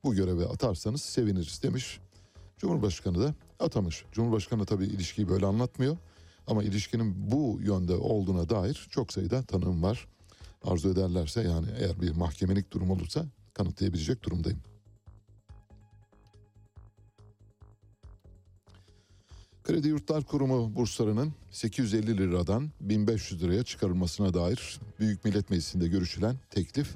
bu 0.04 0.14
göreve 0.14 0.46
atarsanız 0.46 1.02
seviniriz 1.02 1.62
demiş. 1.62 2.00
Cumhurbaşkanı 2.58 3.22
da 3.22 3.34
atamış. 3.60 4.04
Cumhurbaşkanı 4.12 4.66
tabii 4.66 4.84
ilişkiyi 4.84 5.28
böyle 5.28 5.46
anlatmıyor. 5.46 5.96
Ama 6.46 6.62
ilişkinin 6.62 7.30
bu 7.30 7.58
yönde 7.62 7.94
olduğuna 7.94 8.48
dair 8.48 8.86
çok 8.90 9.12
sayıda 9.12 9.42
tanığım 9.42 9.82
var. 9.82 10.08
Arzu 10.64 10.88
ederlerse 10.90 11.42
yani 11.42 11.66
eğer 11.78 12.00
bir 12.00 12.10
mahkemelik 12.10 12.72
durum 12.72 12.90
olursa 12.90 13.26
kanıtlayabilecek 13.54 14.22
durumdayım. 14.22 14.60
Kredi 19.68 19.88
Yurtlar 19.88 20.24
Kurumu 20.24 20.74
burslarının 20.74 21.32
850 21.50 22.18
liradan 22.18 22.70
1500 22.80 23.42
liraya 23.42 23.64
çıkarılmasına 23.64 24.34
dair 24.34 24.80
Büyük 25.00 25.24
Millet 25.24 25.50
Meclisi'nde 25.50 25.88
görüşülen 25.88 26.36
teklif 26.50 26.94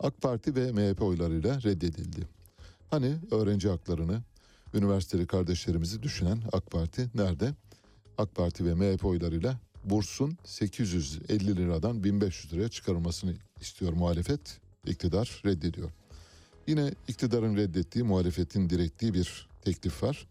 AK 0.00 0.22
Parti 0.22 0.54
ve 0.54 0.72
MHP 0.72 1.02
oylarıyla 1.02 1.62
reddedildi. 1.62 2.28
Hani 2.90 3.14
öğrenci 3.30 3.68
haklarını, 3.68 4.22
üniversiteli 4.74 5.26
kardeşlerimizi 5.26 6.02
düşünen 6.02 6.42
AK 6.52 6.70
Parti 6.70 7.10
nerede? 7.14 7.54
AK 8.18 8.34
Parti 8.34 8.64
ve 8.64 8.74
MHP 8.74 9.04
oylarıyla 9.04 9.60
bursun 9.84 10.38
850 10.44 11.56
liradan 11.56 12.04
1500 12.04 12.52
liraya 12.52 12.68
çıkarılmasını 12.68 13.34
istiyor 13.60 13.92
muhalefet. 13.92 14.60
İktidar 14.86 15.42
reddediyor. 15.44 15.90
Yine 16.66 16.94
iktidarın 17.08 17.56
reddettiği, 17.56 18.04
muhalefetin 18.04 18.70
direttiği 18.70 19.14
bir 19.14 19.48
teklif 19.64 20.02
var. 20.02 20.26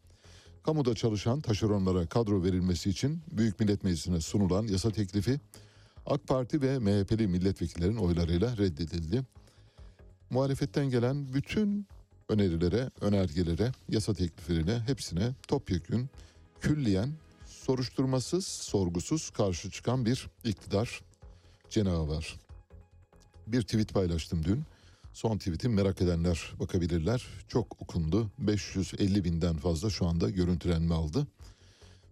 Kamuda 0.64 0.96
çalışan 0.96 1.42
taşeronlara 1.42 2.06
kadro 2.06 2.44
verilmesi 2.44 2.90
için 2.90 3.22
Büyük 3.32 3.60
Millet 3.60 3.84
Meclisi'ne 3.84 4.22
sunulan 4.22 4.68
yasa 4.68 4.92
teklifi 4.92 5.40
AK 6.06 6.28
Parti 6.28 6.62
ve 6.62 6.80
MHP'li 6.80 7.28
milletvekillerin 7.28 7.96
oylarıyla 7.96 8.58
reddedildi. 8.58 9.24
Muhalefetten 10.30 10.90
gelen 10.90 11.34
bütün 11.34 11.88
önerilere, 12.30 12.90
önergelere, 13.02 13.72
yasa 13.90 14.14
tekliflerine 14.14 14.80
hepsine 14.80 15.34
topyekün, 15.48 16.10
külliyen, 16.62 17.14
soruşturmasız, 17.46 18.48
sorgusuz 18.48 19.30
karşı 19.30 19.72
çıkan 19.72 20.06
bir 20.06 20.30
iktidar 20.44 21.02
cenahı 21.70 22.10
var. 22.10 22.36
Bir 23.48 23.62
tweet 23.62 23.94
paylaştım 23.94 24.44
dün. 24.46 24.64
Son 25.14 25.38
tweetim 25.38 25.74
merak 25.74 26.02
edenler 26.02 26.54
bakabilirler. 26.60 27.28
Çok 27.48 27.82
okundu. 27.82 28.32
550 28.40 29.24
binden 29.24 29.56
fazla 29.56 29.90
şu 29.90 30.06
anda 30.06 30.30
görüntülenme 30.30 30.94
aldı. 30.94 31.28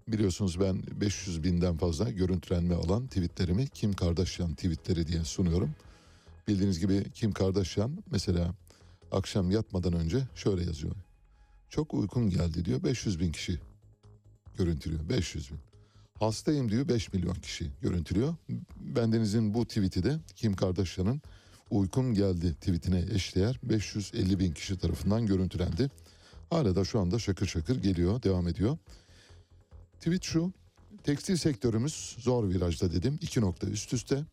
Biliyorsunuz 0.07 0.59
ben 0.59 0.83
500 1.01 1.43
binden 1.43 1.77
fazla 1.77 2.09
görüntülenme 2.09 2.75
alan 2.75 3.07
tweetlerimi 3.07 3.67
Kim 3.67 3.93
Kardashian 3.93 4.55
tweetleri 4.55 5.07
diye 5.07 5.23
sunuyorum. 5.23 5.71
Bildiğiniz 6.47 6.79
gibi 6.79 7.11
Kim 7.13 7.31
Kardashian 7.31 8.03
mesela 8.11 8.55
akşam 9.11 9.51
yatmadan 9.51 9.93
önce 9.93 10.23
şöyle 10.35 10.63
yazıyor. 10.63 10.95
Çok 11.69 11.93
uykum 11.93 12.29
geldi 12.29 12.65
diyor 12.65 12.83
500 12.83 13.19
bin 13.19 13.31
kişi 13.31 13.59
görüntülüyor 14.57 15.09
500 15.09 15.51
bin. 15.51 15.59
Hastayım 16.19 16.71
diyor 16.71 16.87
5 16.87 17.13
milyon 17.13 17.35
kişi 17.35 17.71
görüntülüyor. 17.81 18.35
Bendenizin 18.79 19.53
bu 19.53 19.65
tweet'i 19.65 20.03
de 20.03 20.19
Kim 20.35 20.55
Kardashian'ın 20.55 21.21
uykum 21.71 22.13
geldi 22.13 22.53
tweetine 22.53 23.05
eşdeğer 23.13 23.59
550 23.63 24.39
bin 24.39 24.51
kişi 24.51 24.77
tarafından 24.77 25.25
görüntülendi. 25.25 25.89
Hala 26.49 26.75
da 26.75 26.83
şu 26.85 26.99
anda 26.99 27.19
şakır 27.19 27.47
şakır 27.47 27.83
geliyor, 27.83 28.23
devam 28.23 28.47
ediyor. 28.47 28.77
Tweet 29.97 30.23
şu, 30.23 30.51
tekstil 31.03 31.35
sektörümüz 31.35 32.15
zor 32.19 32.49
virajda 32.49 32.91
dedim. 32.91 33.19
iki 33.21 33.41
nokta 33.41 33.67
üst 33.67 33.93
üste. 33.93 34.25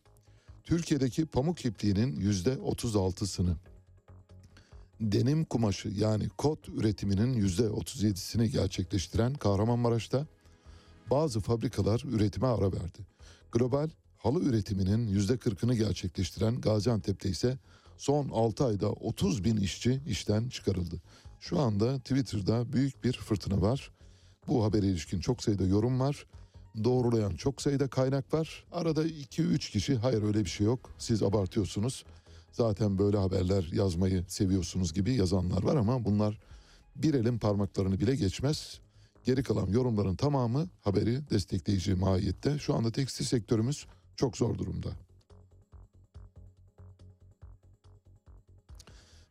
Türkiye'deki 0.63 1.25
pamuk 1.25 1.65
ipliğinin 1.65 2.15
yüzde 2.15 2.53
36'sını, 2.53 3.55
denim 5.01 5.45
kumaşı 5.45 5.89
yani 5.89 6.29
kot 6.29 6.69
üretiminin 6.69 7.33
yüzde 7.33 7.63
37'sini 7.63 8.45
gerçekleştiren 8.45 9.33
Kahramanmaraş'ta 9.33 10.27
bazı 11.11 11.39
fabrikalar 11.39 12.03
üretime 12.05 12.47
ara 12.47 12.71
verdi. 12.73 12.99
Global 13.51 13.89
halı 14.19 14.43
üretiminin 14.43 15.07
yüzde 15.07 15.33
40'ını 15.33 15.73
gerçekleştiren 15.73 16.61
Gaziantep'te 16.61 17.29
ise 17.29 17.57
son 17.97 18.29
6 18.29 18.65
ayda 18.65 18.91
30 18.91 19.43
bin 19.43 19.57
işçi 19.57 20.01
işten 20.07 20.49
çıkarıldı. 20.49 21.01
Şu 21.39 21.59
anda 21.59 21.99
Twitter'da 21.99 22.73
büyük 22.73 23.03
bir 23.03 23.13
fırtına 23.13 23.61
var. 23.61 23.91
Bu 24.47 24.63
habere 24.63 24.85
ilişkin 24.85 25.19
çok 25.19 25.43
sayıda 25.43 25.63
yorum 25.63 25.99
var. 25.99 26.25
Doğrulayan 26.83 27.35
çok 27.35 27.61
sayıda 27.61 27.87
kaynak 27.87 28.33
var. 28.33 28.65
Arada 28.71 29.07
2-3 29.07 29.71
kişi 29.71 29.95
hayır 29.95 30.23
öyle 30.23 30.45
bir 30.45 30.49
şey 30.49 30.65
yok 30.65 30.89
siz 30.97 31.23
abartıyorsunuz. 31.23 32.05
Zaten 32.51 32.97
böyle 32.97 33.17
haberler 33.17 33.69
yazmayı 33.73 34.25
seviyorsunuz 34.27 34.93
gibi 34.93 35.13
yazanlar 35.13 35.63
var 35.63 35.75
ama 35.75 36.05
bunlar 36.05 36.39
bir 36.95 37.13
elin 37.13 37.39
parmaklarını 37.39 37.99
bile 37.99 38.15
geçmez. 38.15 38.79
Geri 39.23 39.43
kalan 39.43 39.67
yorumların 39.67 40.15
tamamı 40.15 40.67
haberi 40.81 41.29
destekleyici 41.29 41.95
mahiyette. 41.95 42.59
Şu 42.59 42.75
anda 42.75 42.91
tekstil 42.91 43.25
sektörümüz 43.25 43.85
çok 44.19 44.37
zor 44.37 44.57
durumda. 44.57 44.89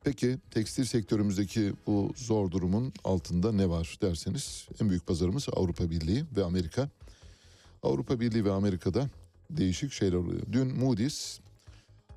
Peki 0.05 0.39
tekstil 0.51 0.85
sektörümüzdeki 0.85 1.73
bu 1.87 2.13
zor 2.17 2.51
durumun 2.51 2.93
altında 3.05 3.53
ne 3.53 3.69
var 3.69 3.99
derseniz 4.03 4.69
en 4.81 4.89
büyük 4.89 5.07
pazarımız 5.07 5.49
Avrupa 5.53 5.91
Birliği 5.91 6.25
ve 6.37 6.45
Amerika. 6.45 6.89
Avrupa 7.83 8.21
Birliği 8.21 8.45
ve 8.45 8.53
Amerika'da 8.53 9.09
değişik 9.51 9.93
şeyler 9.93 10.17
oluyor. 10.17 10.43
Dün 10.53 10.79
Moody's 10.79 11.41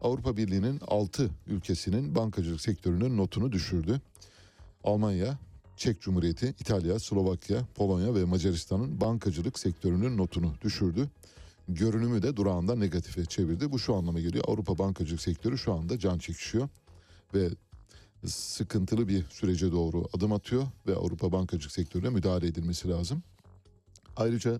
Avrupa 0.01 0.37
Birliği'nin 0.37 0.79
6 0.87 1.29
ülkesinin 1.47 2.15
bankacılık 2.15 2.61
sektörünün 2.61 3.17
notunu 3.17 3.51
düşürdü. 3.51 4.01
Almanya, 4.83 5.39
Çek 5.77 6.01
Cumhuriyeti, 6.01 6.47
İtalya, 6.59 6.99
Slovakya, 6.99 7.65
Polonya 7.75 8.15
ve 8.15 8.23
Macaristan'ın 8.23 9.01
bankacılık 9.01 9.59
sektörünün 9.59 10.17
notunu 10.17 10.53
düşürdü. 10.61 11.09
Görünümü 11.67 12.21
de 12.21 12.35
durağında 12.35 12.75
negatife 12.75 13.25
çevirdi. 13.25 13.71
Bu 13.71 13.79
şu 13.79 13.95
anlama 13.95 14.19
geliyor. 14.19 14.43
Avrupa 14.47 14.77
bankacılık 14.77 15.21
sektörü 15.21 15.57
şu 15.57 15.73
anda 15.73 15.99
can 15.99 16.17
çekişiyor 16.17 16.69
ve 17.33 17.49
sıkıntılı 18.25 19.07
bir 19.07 19.25
sürece 19.29 19.71
doğru 19.71 20.07
adım 20.13 20.31
atıyor 20.33 20.67
ve 20.87 20.95
Avrupa 20.95 21.31
bankacılık 21.31 21.71
sektörüne 21.71 22.09
müdahale 22.09 22.47
edilmesi 22.47 22.89
lazım. 22.89 23.23
Ayrıca 24.15 24.59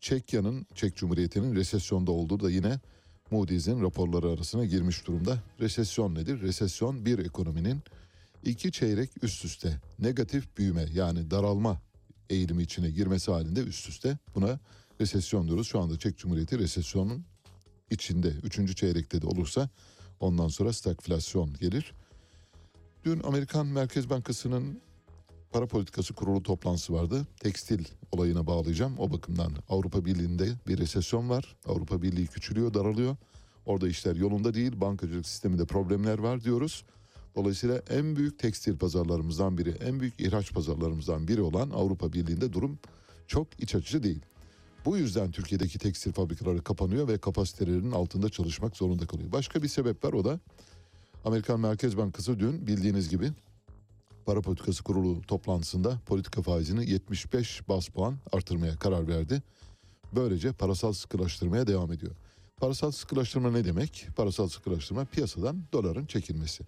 Çekya'nın, 0.00 0.66
Çek 0.74 0.96
Cumhuriyeti'nin 0.96 1.54
resesyonda 1.54 2.10
olduğu 2.10 2.40
da 2.40 2.50
yine 2.50 2.80
Moody's'in 3.30 3.82
raporları 3.82 4.28
arasına 4.28 4.64
girmiş 4.64 5.06
durumda. 5.06 5.38
Resesyon 5.60 6.14
nedir? 6.14 6.40
Resesyon 6.40 7.06
bir 7.06 7.18
ekonominin 7.18 7.82
iki 8.42 8.72
çeyrek 8.72 9.10
üst 9.22 9.44
üste 9.44 9.80
negatif 9.98 10.56
büyüme 10.58 10.86
yani 10.92 11.30
daralma 11.30 11.80
eğilimi 12.30 12.62
içine 12.62 12.90
girmesi 12.90 13.30
halinde 13.30 13.60
üst 13.60 13.88
üste 13.88 14.18
buna 14.34 14.58
resesyon 15.04 15.46
diyoruz. 15.46 15.68
Şu 15.68 15.80
anda 15.80 15.98
Çek 15.98 16.18
Cumhuriyeti 16.18 16.58
resesyonun 16.58 17.24
içinde 17.90 18.28
üçüncü 18.28 18.74
çeyrekte 18.74 19.22
de 19.22 19.26
olursa 19.26 19.68
ondan 20.20 20.48
sonra 20.48 20.72
stagflasyon 20.72 21.54
gelir. 21.60 21.94
Dün 23.04 23.20
Amerikan 23.22 23.66
Merkez 23.66 24.10
Bankası'nın 24.10 24.80
para 25.52 25.66
politikası 25.66 26.14
kurulu 26.14 26.42
toplantısı 26.42 26.92
vardı. 26.92 27.26
Tekstil 27.40 27.84
olayına 28.12 28.46
bağlayacağım. 28.46 28.98
O 28.98 29.12
bakımdan 29.12 29.52
Avrupa 29.68 30.04
Birliği'nde 30.04 30.48
bir 30.68 30.78
resesyon 30.78 31.28
var. 31.28 31.56
Avrupa 31.66 32.02
Birliği 32.02 32.26
küçülüyor, 32.26 32.74
daralıyor. 32.74 33.16
Orada 33.66 33.88
işler 33.88 34.16
yolunda 34.16 34.54
değil. 34.54 34.80
Bankacılık 34.80 35.26
sisteminde 35.26 35.64
problemler 35.64 36.18
var 36.18 36.44
diyoruz. 36.44 36.84
Dolayısıyla 37.36 37.82
en 37.90 38.16
büyük 38.16 38.38
tekstil 38.38 38.76
pazarlarımızdan 38.76 39.58
biri, 39.58 39.70
en 39.70 40.00
büyük 40.00 40.20
ihraç 40.20 40.52
pazarlarımızdan 40.52 41.28
biri 41.28 41.42
olan 41.42 41.70
Avrupa 41.70 42.12
Birliği'nde 42.12 42.52
durum 42.52 42.78
çok 43.26 43.62
iç 43.62 43.74
açıcı 43.74 44.02
değil. 44.02 44.20
Bu 44.84 44.96
yüzden 44.96 45.30
Türkiye'deki 45.30 45.78
tekstil 45.78 46.12
fabrikaları 46.12 46.62
kapanıyor 46.62 47.08
ve 47.08 47.18
kapasitelerinin 47.18 47.90
altında 47.92 48.28
çalışmak 48.28 48.76
zorunda 48.76 49.06
kalıyor. 49.06 49.32
Başka 49.32 49.62
bir 49.62 49.68
sebep 49.68 50.04
var 50.04 50.12
o 50.12 50.24
da 50.24 50.40
Amerikan 51.24 51.60
Merkez 51.60 51.96
Bankası 51.96 52.40
dün 52.40 52.66
bildiğiniz 52.66 53.08
gibi 53.08 53.32
para 54.26 54.40
politikası 54.40 54.82
kurulu 54.82 55.22
toplantısında 55.22 56.00
politika 56.06 56.42
faizini 56.42 56.90
75 56.90 57.68
bas 57.68 57.88
puan 57.88 58.16
artırmaya 58.32 58.76
karar 58.76 59.08
verdi. 59.08 59.42
Böylece 60.12 60.52
parasal 60.52 60.92
sıkılaştırmaya 60.92 61.66
devam 61.66 61.92
ediyor. 61.92 62.12
Parasal 62.56 62.90
sıkılaştırma 62.90 63.50
ne 63.50 63.64
demek? 63.64 64.06
Parasal 64.16 64.48
sıkılaştırma 64.48 65.04
piyasadan 65.04 65.64
doların 65.72 66.06
çekilmesi. 66.06 66.64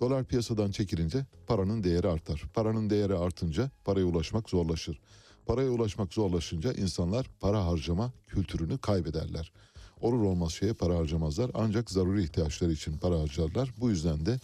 Dolar 0.00 0.24
piyasadan 0.24 0.70
çekilince 0.70 1.26
paranın 1.46 1.84
değeri 1.84 2.08
artar. 2.08 2.42
Paranın 2.54 2.90
değeri 2.90 3.14
artınca 3.14 3.70
paraya 3.84 4.06
ulaşmak 4.06 4.50
zorlaşır. 4.50 5.00
Paraya 5.46 5.70
ulaşmak 5.70 6.14
zorlaşınca 6.14 6.72
insanlar 6.72 7.26
para 7.40 7.66
harcama 7.66 8.12
kültürünü 8.26 8.78
kaybederler. 8.78 9.52
Olur 10.00 10.22
olmaz 10.22 10.52
şeye 10.52 10.72
para 10.72 10.98
harcamazlar 10.98 11.50
ancak 11.54 11.90
zaruri 11.90 12.22
ihtiyaçları 12.22 12.72
için 12.72 12.98
para 12.98 13.20
harcarlar. 13.20 13.70
Bu 13.80 13.90
yüzden 13.90 14.26
de 14.26 14.40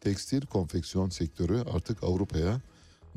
tekstil 0.00 0.46
konfeksiyon 0.46 1.08
sektörü 1.08 1.64
artık 1.74 2.04
Avrupa'ya 2.04 2.60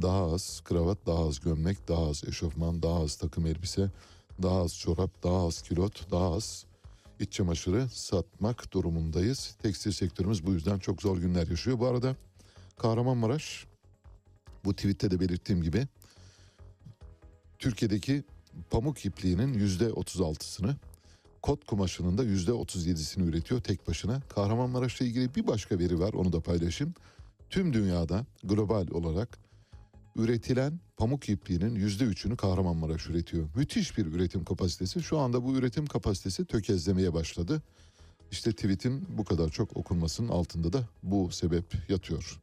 daha 0.02 0.34
az 0.34 0.62
kravat, 0.64 0.98
daha 1.06 1.28
az 1.28 1.40
gömlek, 1.40 1.88
daha 1.88 2.10
az 2.10 2.24
eşofman, 2.28 2.84
daha 2.84 3.00
az 3.00 3.16
takım 3.16 3.46
elbise, 3.46 3.92
daha 4.42 4.62
az 4.62 4.78
çorap, 4.78 5.24
daha 5.24 5.48
az 5.48 5.62
kilot, 5.62 6.12
daha 6.12 6.34
az 6.34 6.66
iç 7.20 7.34
çamaşırı 7.34 7.90
satmak 7.90 8.74
durumundayız. 8.74 9.56
Tekstil 9.62 9.92
sektörümüz 9.92 10.46
bu 10.46 10.52
yüzden 10.52 10.80
çok 10.80 11.02
zor 11.02 11.18
günler 11.18 11.48
yaşıyor. 11.48 11.80
Bu 11.80 11.88
arada 11.88 12.16
Kahramanmaraş 12.78 13.66
bu 14.66 14.74
tweette 14.74 15.12
de 15.12 15.20
belirttiğim 15.20 15.62
gibi 15.62 15.88
Türkiye'deki 17.60 18.24
pamuk 18.70 19.06
ipliğinin 19.06 19.54
yüzde 19.54 19.86
36'sını 19.86 20.76
kot 21.42 21.66
kumaşının 21.66 22.18
da 22.18 22.24
yüzde 22.24 22.52
37'sini 22.52 23.24
üretiyor 23.24 23.62
tek 23.62 23.88
başına. 23.88 24.22
Kahramanmaraş'la 24.22 25.06
ilgili 25.06 25.36
bir 25.36 25.48
başka 25.48 25.80
veri 25.80 26.00
var 26.00 26.14
onu 26.14 26.34
da 26.34 26.42
paylaşayım. 26.42 26.94
Tüm 27.50 27.74
dünyada 27.74 28.26
global 28.44 28.88
olarak 28.92 29.40
üretilen 30.16 30.80
pamuk 30.98 31.30
ipliğinin 31.30 31.76
yüzde 31.76 32.04
üçünü 32.04 32.38
Kahramanmaraş 32.38 33.08
üretiyor. 33.08 33.48
Müthiş 33.56 33.98
bir 33.98 34.06
üretim 34.06 34.46
kapasitesi. 34.46 35.04
Şu 35.04 35.20
anda 35.20 35.44
bu 35.44 35.56
üretim 35.56 35.86
kapasitesi 35.86 36.46
tökezlemeye 36.46 37.14
başladı. 37.14 37.62
İşte 38.32 38.52
tweetin 38.52 39.08
bu 39.18 39.24
kadar 39.24 39.50
çok 39.50 39.78
okunmasının 39.78 40.28
altında 40.28 40.74
da 40.74 40.84
bu 41.04 41.32
sebep 41.32 41.90
yatıyor. 41.90 42.40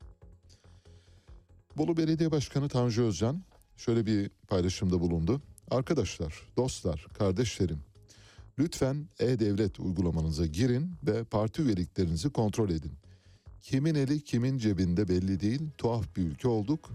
Bolu 1.76 1.96
Belediye 1.96 2.30
Başkanı 2.30 2.68
Tanju 2.68 3.02
Özcan 3.02 3.42
şöyle 3.76 4.06
bir 4.06 4.30
paylaşımda 4.48 5.00
bulundu. 5.00 5.40
Arkadaşlar, 5.70 6.42
dostlar, 6.56 7.06
kardeşlerim 7.18 7.78
lütfen 8.58 9.08
e-devlet 9.20 9.80
uygulamanıza 9.80 10.46
girin 10.46 10.92
ve 11.06 11.24
parti 11.24 11.62
üyeliklerinizi 11.62 12.30
kontrol 12.30 12.70
edin. 12.70 12.92
Kimin 13.62 13.94
eli 13.94 14.24
kimin 14.24 14.58
cebinde 14.58 15.08
belli 15.08 15.40
değil, 15.40 15.60
tuhaf 15.78 16.16
bir 16.16 16.22
ülke 16.22 16.48
olduk. 16.48 16.90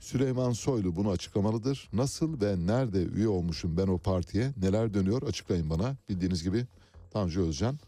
Süleyman 0.00 0.52
Soylu 0.52 0.96
bunu 0.96 1.10
açıklamalıdır. 1.10 1.88
Nasıl 1.92 2.40
ve 2.40 2.66
nerede 2.66 3.02
üye 3.04 3.28
olmuşum 3.28 3.76
ben 3.76 3.86
o 3.86 3.98
partiye, 3.98 4.52
neler 4.56 4.94
dönüyor 4.94 5.22
açıklayın 5.22 5.70
bana. 5.70 5.96
Bildiğiniz 6.08 6.42
gibi 6.42 6.66
Tanju 7.10 7.42
Özcan 7.42 7.78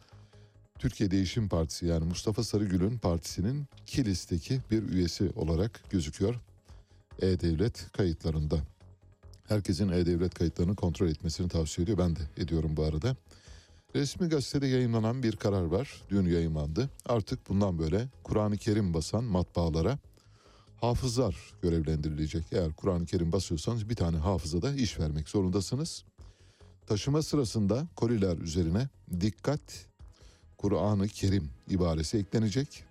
Türkiye 0.78 1.10
Değişim 1.10 1.48
Partisi 1.48 1.86
yani 1.86 2.04
Mustafa 2.04 2.44
Sarıgül'ün 2.44 2.98
partisinin 2.98 3.64
Kilis'teki 3.86 4.60
bir 4.70 4.82
üyesi 4.82 5.30
olarak 5.36 5.84
gözüküyor. 5.90 6.40
E-Devlet 7.22 7.92
kayıtlarında. 7.92 8.58
Herkesin 9.48 9.88
E-Devlet 9.88 10.34
kayıtlarını 10.34 10.76
kontrol 10.76 11.08
etmesini 11.08 11.48
tavsiye 11.48 11.82
ediyor. 11.82 11.98
Ben 11.98 12.16
de 12.16 12.20
ediyorum 12.36 12.76
bu 12.76 12.82
arada. 12.82 13.16
Resmi 13.94 14.28
gazetede 14.28 14.66
yayınlanan 14.66 15.22
bir 15.22 15.36
karar 15.36 15.64
var. 15.64 16.02
Dün 16.10 16.26
yayınlandı. 16.26 16.90
Artık 17.06 17.48
bundan 17.48 17.78
böyle 17.78 18.08
Kur'an-ı 18.22 18.56
Kerim 18.56 18.94
basan 18.94 19.24
matbaalara 19.24 19.98
hafızlar 20.80 21.36
görevlendirilecek. 21.62 22.44
Eğer 22.52 22.72
Kur'an-ı 22.72 23.06
Kerim 23.06 23.32
basıyorsanız 23.32 23.88
bir 23.88 23.96
tane 23.96 24.16
hafıza 24.16 24.62
da 24.62 24.74
iş 24.74 25.00
vermek 25.00 25.28
zorundasınız. 25.28 26.04
Taşıma 26.86 27.22
sırasında 27.22 27.86
koliler 27.96 28.38
üzerine 28.38 28.88
dikkat 29.20 29.60
Kur'an-ı 30.58 31.08
Kerim 31.08 31.50
ibaresi 31.70 32.18
eklenecek. 32.18 32.84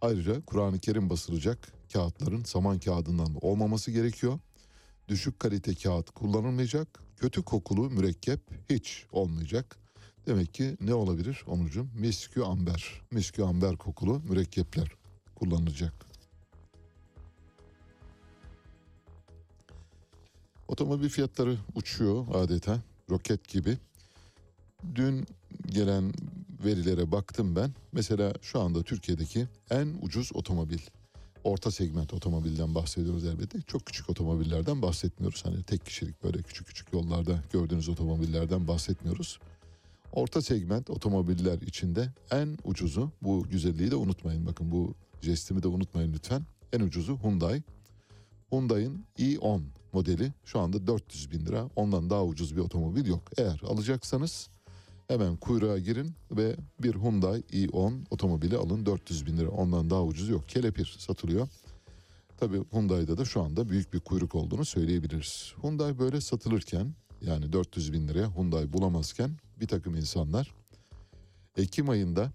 Ayrıca 0.00 0.40
Kur'an-ı 0.40 0.78
Kerim 0.78 1.10
basılacak 1.10 1.77
kağıtların 1.92 2.44
saman 2.44 2.78
kağıdından 2.78 3.36
olmaması 3.40 3.90
gerekiyor. 3.90 4.38
Düşük 5.08 5.40
kalite 5.40 5.74
kağıt 5.74 6.10
kullanılmayacak. 6.10 7.02
Kötü 7.16 7.42
kokulu 7.42 7.90
mürekkep 7.90 8.40
hiç 8.70 9.06
olmayacak. 9.12 9.78
Demek 10.26 10.54
ki 10.54 10.76
ne 10.80 10.94
olabilir 10.94 11.44
onucum? 11.46 11.90
Miskü 11.94 12.42
amber. 12.42 13.00
Miskü 13.10 13.42
amber 13.42 13.76
kokulu 13.76 14.20
mürekkepler 14.28 14.88
kullanılacak. 15.34 16.08
Otomobil 20.68 21.08
fiyatları 21.08 21.58
uçuyor 21.74 22.26
adeta 22.34 22.80
roket 23.10 23.48
gibi. 23.48 23.78
Dün 24.94 25.26
gelen 25.66 26.12
verilere 26.64 27.12
baktım 27.12 27.56
ben. 27.56 27.70
Mesela 27.92 28.32
şu 28.42 28.60
anda 28.60 28.82
Türkiye'deki 28.82 29.48
en 29.70 29.94
ucuz 30.02 30.30
otomobil, 30.34 30.78
orta 31.48 31.70
segment 31.70 32.14
otomobilden 32.14 32.74
bahsediyoruz 32.74 33.24
elbette. 33.24 33.60
Çok 33.60 33.86
küçük 33.86 34.10
otomobillerden 34.10 34.82
bahsetmiyoruz. 34.82 35.44
Hani 35.44 35.62
tek 35.62 35.86
kişilik 35.86 36.24
böyle 36.24 36.42
küçük 36.42 36.66
küçük 36.66 36.92
yollarda 36.92 37.42
gördüğünüz 37.52 37.88
otomobillerden 37.88 38.68
bahsetmiyoruz. 38.68 39.38
Orta 40.12 40.42
segment 40.42 40.90
otomobiller 40.90 41.60
içinde 41.60 42.12
en 42.30 42.58
ucuzu, 42.64 43.10
bu 43.22 43.42
güzelliği 43.50 43.90
de 43.90 43.96
unutmayın. 43.96 44.46
Bakın 44.46 44.70
bu 44.70 44.94
jestimi 45.22 45.62
de 45.62 45.68
unutmayın 45.68 46.12
lütfen. 46.12 46.42
En 46.72 46.80
ucuzu 46.80 47.18
Hyundai. 47.22 47.62
Hyundai'nin 48.50 49.04
i10 49.18 49.60
modeli 49.92 50.32
şu 50.44 50.60
anda 50.60 50.86
400 50.86 51.30
bin 51.30 51.46
lira. 51.46 51.70
Ondan 51.76 52.10
daha 52.10 52.24
ucuz 52.24 52.56
bir 52.56 52.60
otomobil 52.60 53.06
yok. 53.06 53.22
Eğer 53.38 53.60
alacaksanız 53.66 54.48
hemen 55.08 55.36
kuyruğa 55.36 55.78
girin 55.78 56.14
ve 56.30 56.56
bir 56.80 56.94
Hyundai 56.94 57.40
i10 57.40 58.04
otomobili 58.10 58.56
alın 58.56 58.86
400 58.86 59.26
bin 59.26 59.36
lira. 59.36 59.48
Ondan 59.50 59.90
daha 59.90 60.04
ucuz 60.04 60.28
yok. 60.28 60.48
Kelepir 60.48 60.96
satılıyor. 60.98 61.48
Tabii 62.36 62.64
Hyundai'da 62.72 63.18
da 63.18 63.24
şu 63.24 63.42
anda 63.42 63.68
büyük 63.68 63.92
bir 63.92 64.00
kuyruk 64.00 64.34
olduğunu 64.34 64.64
söyleyebiliriz. 64.64 65.54
Hyundai 65.62 65.98
böyle 65.98 66.20
satılırken 66.20 66.94
yani 67.20 67.52
400 67.52 67.92
bin 67.92 68.08
liraya 68.08 68.36
Hyundai 68.36 68.72
bulamazken 68.72 69.30
bir 69.60 69.66
takım 69.66 69.94
insanlar 69.94 70.54
Ekim 71.56 71.88
ayında 71.88 72.32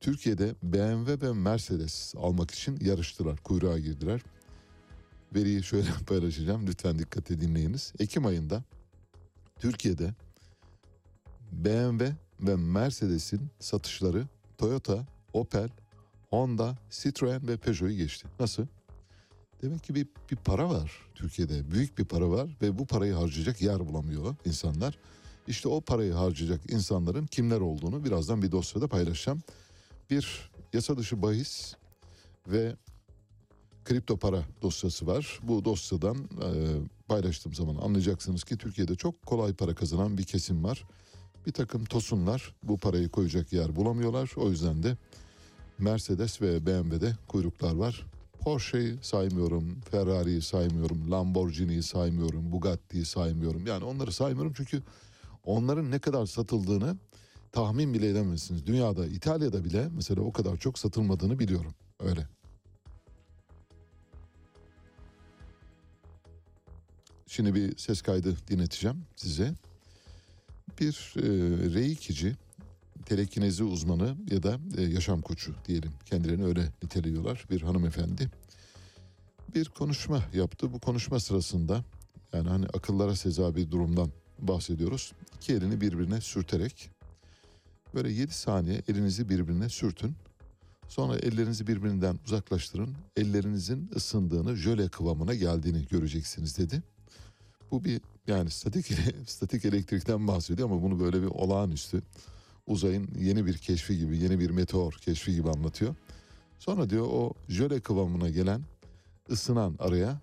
Türkiye'de 0.00 0.54
BMW 0.62 1.28
ve 1.28 1.32
Mercedes 1.32 2.14
almak 2.16 2.50
için 2.50 2.78
yarıştılar, 2.80 3.36
kuyruğa 3.36 3.78
girdiler. 3.78 4.20
Veriyi 5.34 5.62
şöyle 5.62 5.88
paylaşacağım, 6.06 6.66
lütfen 6.66 6.98
dikkate 6.98 7.40
dinleyiniz. 7.40 7.92
Ekim 7.98 8.26
ayında 8.26 8.64
Türkiye'de 9.58 10.14
BMW 11.52 12.12
ve 12.40 12.56
Mercedes'in 12.56 13.50
satışları 13.60 14.26
Toyota, 14.58 15.06
Opel, 15.32 15.68
Honda, 16.30 16.78
Citroen 16.90 17.48
ve 17.48 17.56
Peugeot'u 17.56 17.96
geçti. 17.96 18.28
Nasıl? 18.40 18.66
Demek 19.62 19.84
ki 19.84 19.94
bir, 19.94 20.06
bir 20.30 20.36
para 20.36 20.70
var 20.70 20.92
Türkiye'de. 21.14 21.70
Büyük 21.70 21.98
bir 21.98 22.04
para 22.04 22.30
var 22.30 22.56
ve 22.62 22.78
bu 22.78 22.86
parayı 22.86 23.12
harcayacak 23.14 23.62
yer 23.62 23.88
bulamıyor 23.88 24.34
insanlar. 24.44 24.98
İşte 25.46 25.68
o 25.68 25.80
parayı 25.80 26.12
harcayacak 26.12 26.72
insanların 26.72 27.26
kimler 27.26 27.60
olduğunu 27.60 28.04
birazdan 28.04 28.42
bir 28.42 28.52
dosyada 28.52 28.88
paylaşacağım. 28.88 29.42
Bir 30.10 30.50
yasa 30.72 30.96
dışı 30.96 31.22
bahis 31.22 31.74
ve 32.48 32.76
kripto 33.84 34.16
para 34.16 34.42
dosyası 34.62 35.06
var. 35.06 35.40
Bu 35.42 35.64
dosyadan 35.64 36.16
e, 36.16 36.48
paylaştığım 37.08 37.54
zaman 37.54 37.76
anlayacaksınız 37.76 38.44
ki 38.44 38.58
Türkiye'de 38.58 38.94
çok 38.94 39.26
kolay 39.26 39.54
para 39.54 39.74
kazanan 39.74 40.18
bir 40.18 40.24
kesim 40.24 40.64
var. 40.64 40.84
Bir 41.46 41.52
takım 41.52 41.84
tosunlar 41.84 42.54
bu 42.62 42.78
parayı 42.78 43.08
koyacak 43.08 43.52
yer 43.52 43.76
bulamıyorlar. 43.76 44.30
O 44.36 44.50
yüzden 44.50 44.82
de 44.82 44.96
Mercedes 45.78 46.42
ve 46.42 46.66
BMW'de 46.66 47.12
kuyruklar 47.28 47.74
var. 47.74 48.06
Porsche'yi 48.40 48.98
saymıyorum, 49.02 49.80
Ferrari'yi 49.90 50.42
saymıyorum, 50.42 51.10
Lamborghini'yi 51.10 51.82
saymıyorum, 51.82 52.52
Bugatti'yi 52.52 53.04
saymıyorum. 53.04 53.66
Yani 53.66 53.84
onları 53.84 54.12
saymıyorum 54.12 54.52
çünkü 54.56 54.82
onların 55.44 55.90
ne 55.90 55.98
kadar 55.98 56.26
satıldığını 56.26 56.96
tahmin 57.52 57.94
bile 57.94 58.08
edemezsiniz. 58.08 58.66
Dünyada, 58.66 59.06
İtalya'da 59.06 59.64
bile 59.64 59.88
mesela 59.96 60.22
o 60.22 60.32
kadar 60.32 60.56
çok 60.56 60.78
satılmadığını 60.78 61.38
biliyorum. 61.38 61.74
Öyle. 62.00 62.28
Şimdi 67.26 67.54
bir 67.54 67.76
ses 67.76 68.02
kaydı 68.02 68.36
dinleteceğim 68.48 69.04
size. 69.16 69.54
Bir 70.80 71.14
e, 71.16 71.22
reikici, 71.74 72.36
telekinezi 73.06 73.64
uzmanı 73.64 74.16
ya 74.30 74.42
da 74.42 74.58
e, 74.76 74.82
yaşam 74.82 75.22
koçu 75.22 75.54
diyelim. 75.68 75.92
Kendilerini 76.04 76.44
öyle 76.44 76.72
niteliyorlar. 76.82 77.44
Bir 77.50 77.62
hanımefendi 77.62 78.30
bir 79.54 79.68
konuşma 79.68 80.22
yaptı. 80.34 80.72
Bu 80.72 80.78
konuşma 80.78 81.20
sırasında 81.20 81.84
yani 82.32 82.48
hani 82.48 82.66
akıllara 82.66 83.16
seza 83.16 83.56
bir 83.56 83.70
durumdan 83.70 84.10
bahsediyoruz. 84.38 85.12
İki 85.36 85.52
elini 85.52 85.80
birbirine 85.80 86.20
sürterek 86.20 86.90
böyle 87.94 88.10
7 88.10 88.32
saniye 88.32 88.82
elinizi 88.88 89.28
birbirine 89.28 89.68
sürtün. 89.68 90.14
Sonra 90.88 91.16
ellerinizi 91.16 91.66
birbirinden 91.66 92.18
uzaklaştırın. 92.26 92.94
Ellerinizin 93.16 93.90
ısındığını, 93.96 94.56
jöle 94.56 94.88
kıvamına 94.88 95.34
geldiğini 95.34 95.86
göreceksiniz 95.90 96.58
dedi. 96.58 96.82
Bu 97.70 97.84
bir 97.84 98.00
yani 98.26 98.50
statik 98.50 98.86
statik 99.26 99.64
elektrikten 99.64 100.28
bahsediyor 100.28 100.70
ama 100.70 100.82
bunu 100.82 101.00
böyle 101.00 101.22
bir 101.22 101.26
olağanüstü 101.26 102.02
uzayın 102.66 103.08
yeni 103.18 103.46
bir 103.46 103.58
keşfi 103.58 103.98
gibi, 103.98 104.18
yeni 104.18 104.38
bir 104.38 104.50
meteor 104.50 104.92
keşfi 104.92 105.34
gibi 105.34 105.50
anlatıyor. 105.50 105.94
Sonra 106.58 106.90
diyor 106.90 107.06
o 107.06 107.32
jöle 107.48 107.80
kıvamına 107.80 108.30
gelen 108.30 108.62
ısınan 109.30 109.76
araya 109.78 110.20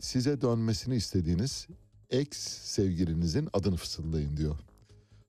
size 0.00 0.40
dönmesini 0.40 0.96
istediğiniz 0.96 1.66
ex 2.10 2.28
sevgilinizin 2.62 3.48
adını 3.52 3.76
fısıldayın 3.76 4.36
diyor. 4.36 4.58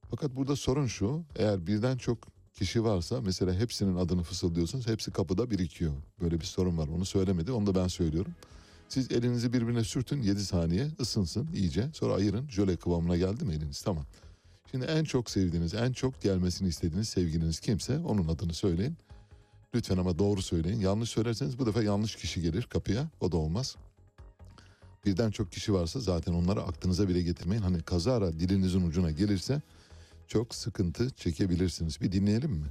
Fakat 0.10 0.36
burada 0.36 0.56
sorun 0.56 0.88
şu 0.88 1.24
eğer 1.36 1.68
birden 1.68 1.98
çok 1.98 2.18
kişi 2.54 2.84
varsa 2.84 3.22
mesela 3.22 3.54
hepsinin 3.54 3.96
adını 3.96 4.24
fısıldıyorsunuz 4.24 4.88
hepsi 4.88 5.12
kapıda 5.12 5.52
birikiyor. 5.52 5.94
Böyle 6.22 6.40
bir 6.40 6.46
sorun 6.46 6.78
var 6.78 6.88
onu 6.88 7.06
söylemedi 7.06 7.52
onu 7.52 7.66
da 7.66 7.76
ben 7.76 7.88
söylüyorum. 7.88 8.34
Siz 8.92 9.12
elinizi 9.12 9.54
birbirine 9.54 9.84
sürtün 9.84 10.22
7 10.22 10.46
saniye 10.46 10.88
ısınsın 11.00 11.50
iyice 11.54 11.90
sonra 11.94 12.14
ayırın 12.14 12.48
jöle 12.50 12.76
kıvamına 12.76 13.18
geldi 13.18 13.46
mi 13.46 13.54
eliniz 13.54 13.82
tamam. 13.82 14.06
Şimdi 14.72 14.86
en 14.86 15.04
çok 15.04 15.30
sevdiğiniz 15.30 15.74
en 15.74 15.92
çok 15.92 16.22
gelmesini 16.22 16.68
istediğiniz 16.68 17.10
sevgiliniz 17.10 17.60
kimse 17.60 18.00
onun 18.00 18.28
adını 18.28 18.54
söyleyin. 18.54 18.98
Lütfen 19.76 19.98
ama 19.98 20.20
doğru 20.20 20.42
söyleyin. 20.42 20.80
Yanlış 20.80 21.10
söylerseniz 21.10 21.60
bu 21.60 21.66
defa 21.66 21.84
yanlış 21.84 22.16
kişi 22.16 22.42
gelir 22.42 22.64
kapıya. 22.64 23.10
O 23.22 23.32
da 23.32 23.38
olmaz. 23.38 23.76
Birden 25.06 25.32
çok 25.32 25.52
kişi 25.52 25.74
varsa 25.74 26.00
zaten 26.00 26.34
onları 26.34 26.62
aklınıza 26.62 27.08
bile 27.08 27.22
getirmeyin. 27.22 27.62
Hani 27.62 27.82
kazara 27.82 28.40
dilinizin 28.40 28.88
ucuna 28.88 29.12
gelirse 29.12 29.62
çok 30.28 30.56
sıkıntı 30.56 31.10
çekebilirsiniz. 31.10 32.02
Bir 32.02 32.12
dinleyelim 32.12 32.52
mi? 32.52 32.68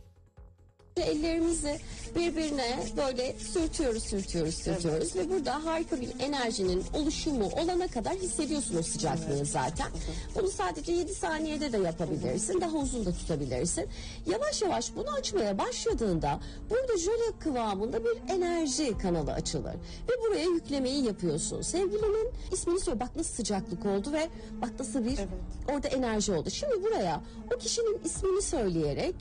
Ellerimizi 0.96 1.78
birbirine 2.16 2.78
böyle 2.96 3.38
sürtüyoruz, 3.38 4.02
sürtüyoruz, 4.02 4.54
sürtüyoruz 4.54 5.16
ve 5.16 5.30
burada 5.30 5.64
harika 5.64 6.00
bir 6.00 6.10
enerjinin 6.20 6.84
oluşumu 6.94 7.44
olana 7.46 7.88
kadar 7.88 8.14
hissediyorsun 8.14 8.76
o 8.76 8.82
sıcaklığı 8.82 9.44
zaten. 9.44 9.86
Bunu 10.34 10.48
sadece 10.48 10.92
7 10.92 11.14
saniyede 11.14 11.72
de 11.72 11.78
yapabilirsin, 11.78 12.60
daha 12.60 12.76
uzun 12.76 13.06
da 13.06 13.12
tutabilirsin. 13.12 13.88
Yavaş 14.26 14.62
yavaş 14.62 14.96
bunu 14.96 15.10
açmaya 15.10 15.58
başladığında 15.58 16.40
burada 16.70 16.98
jöle 16.98 17.38
kıvamında 17.40 18.04
bir 18.04 18.34
enerji 18.34 18.98
kanalı 18.98 19.32
açılır 19.32 19.74
ve 20.08 20.12
buraya 20.26 20.44
yüklemeyi 20.44 21.04
yapıyorsun. 21.04 21.62
Sevgilinin 21.62 22.30
ismini 22.52 22.80
söyle, 22.80 23.00
bak 23.00 23.16
nasıl 23.16 23.34
sıcaklık 23.34 23.86
oldu 23.86 24.12
ve 24.12 24.28
bak 24.62 24.70
nasıl 24.78 25.04
bir 25.04 25.18
orada 25.72 25.88
enerji 25.88 26.32
oldu. 26.32 26.50
Şimdi 26.50 26.82
buraya 26.82 27.20
o 27.54 27.58
kişinin 27.58 28.00
ismini 28.04 28.42
söyleyerek 28.42 29.14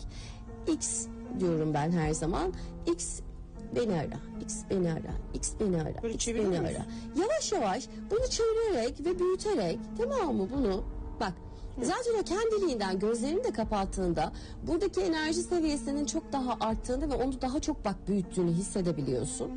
X 0.67 1.05
diyorum 1.39 1.73
ben 1.73 1.91
her 1.91 2.13
zaman. 2.13 2.53
X 2.87 3.19
beni 3.75 3.93
ara, 3.93 4.19
X 4.41 4.55
beni 4.69 4.91
ara, 4.91 5.13
X 5.33 5.53
beni 5.59 5.81
ara, 5.81 6.03
Böyle 6.03 6.13
X 6.13 6.27
beni 6.27 6.59
ara. 6.59 6.85
Yavaş 7.21 7.51
yavaş 7.51 7.87
bunu 8.11 8.29
çevirerek 8.29 9.05
ve 9.05 9.19
büyüterek 9.19 9.79
tamam 9.97 10.35
mı 10.35 10.47
bunu 10.53 10.83
bak 11.19 11.33
Zaten 11.81 12.19
o 12.19 12.23
kendiliğinden 12.23 12.99
gözlerini 12.99 13.43
de 13.43 13.51
kapattığında 13.51 14.31
buradaki 14.67 15.01
enerji 15.01 15.43
seviyesinin 15.43 16.05
çok 16.05 16.33
daha 16.33 16.57
arttığını 16.59 17.09
ve 17.09 17.15
onu 17.15 17.41
daha 17.41 17.59
çok 17.59 17.85
bak 17.85 17.95
büyüttüğünü 18.07 18.51
hissedebiliyorsun. 18.51 19.51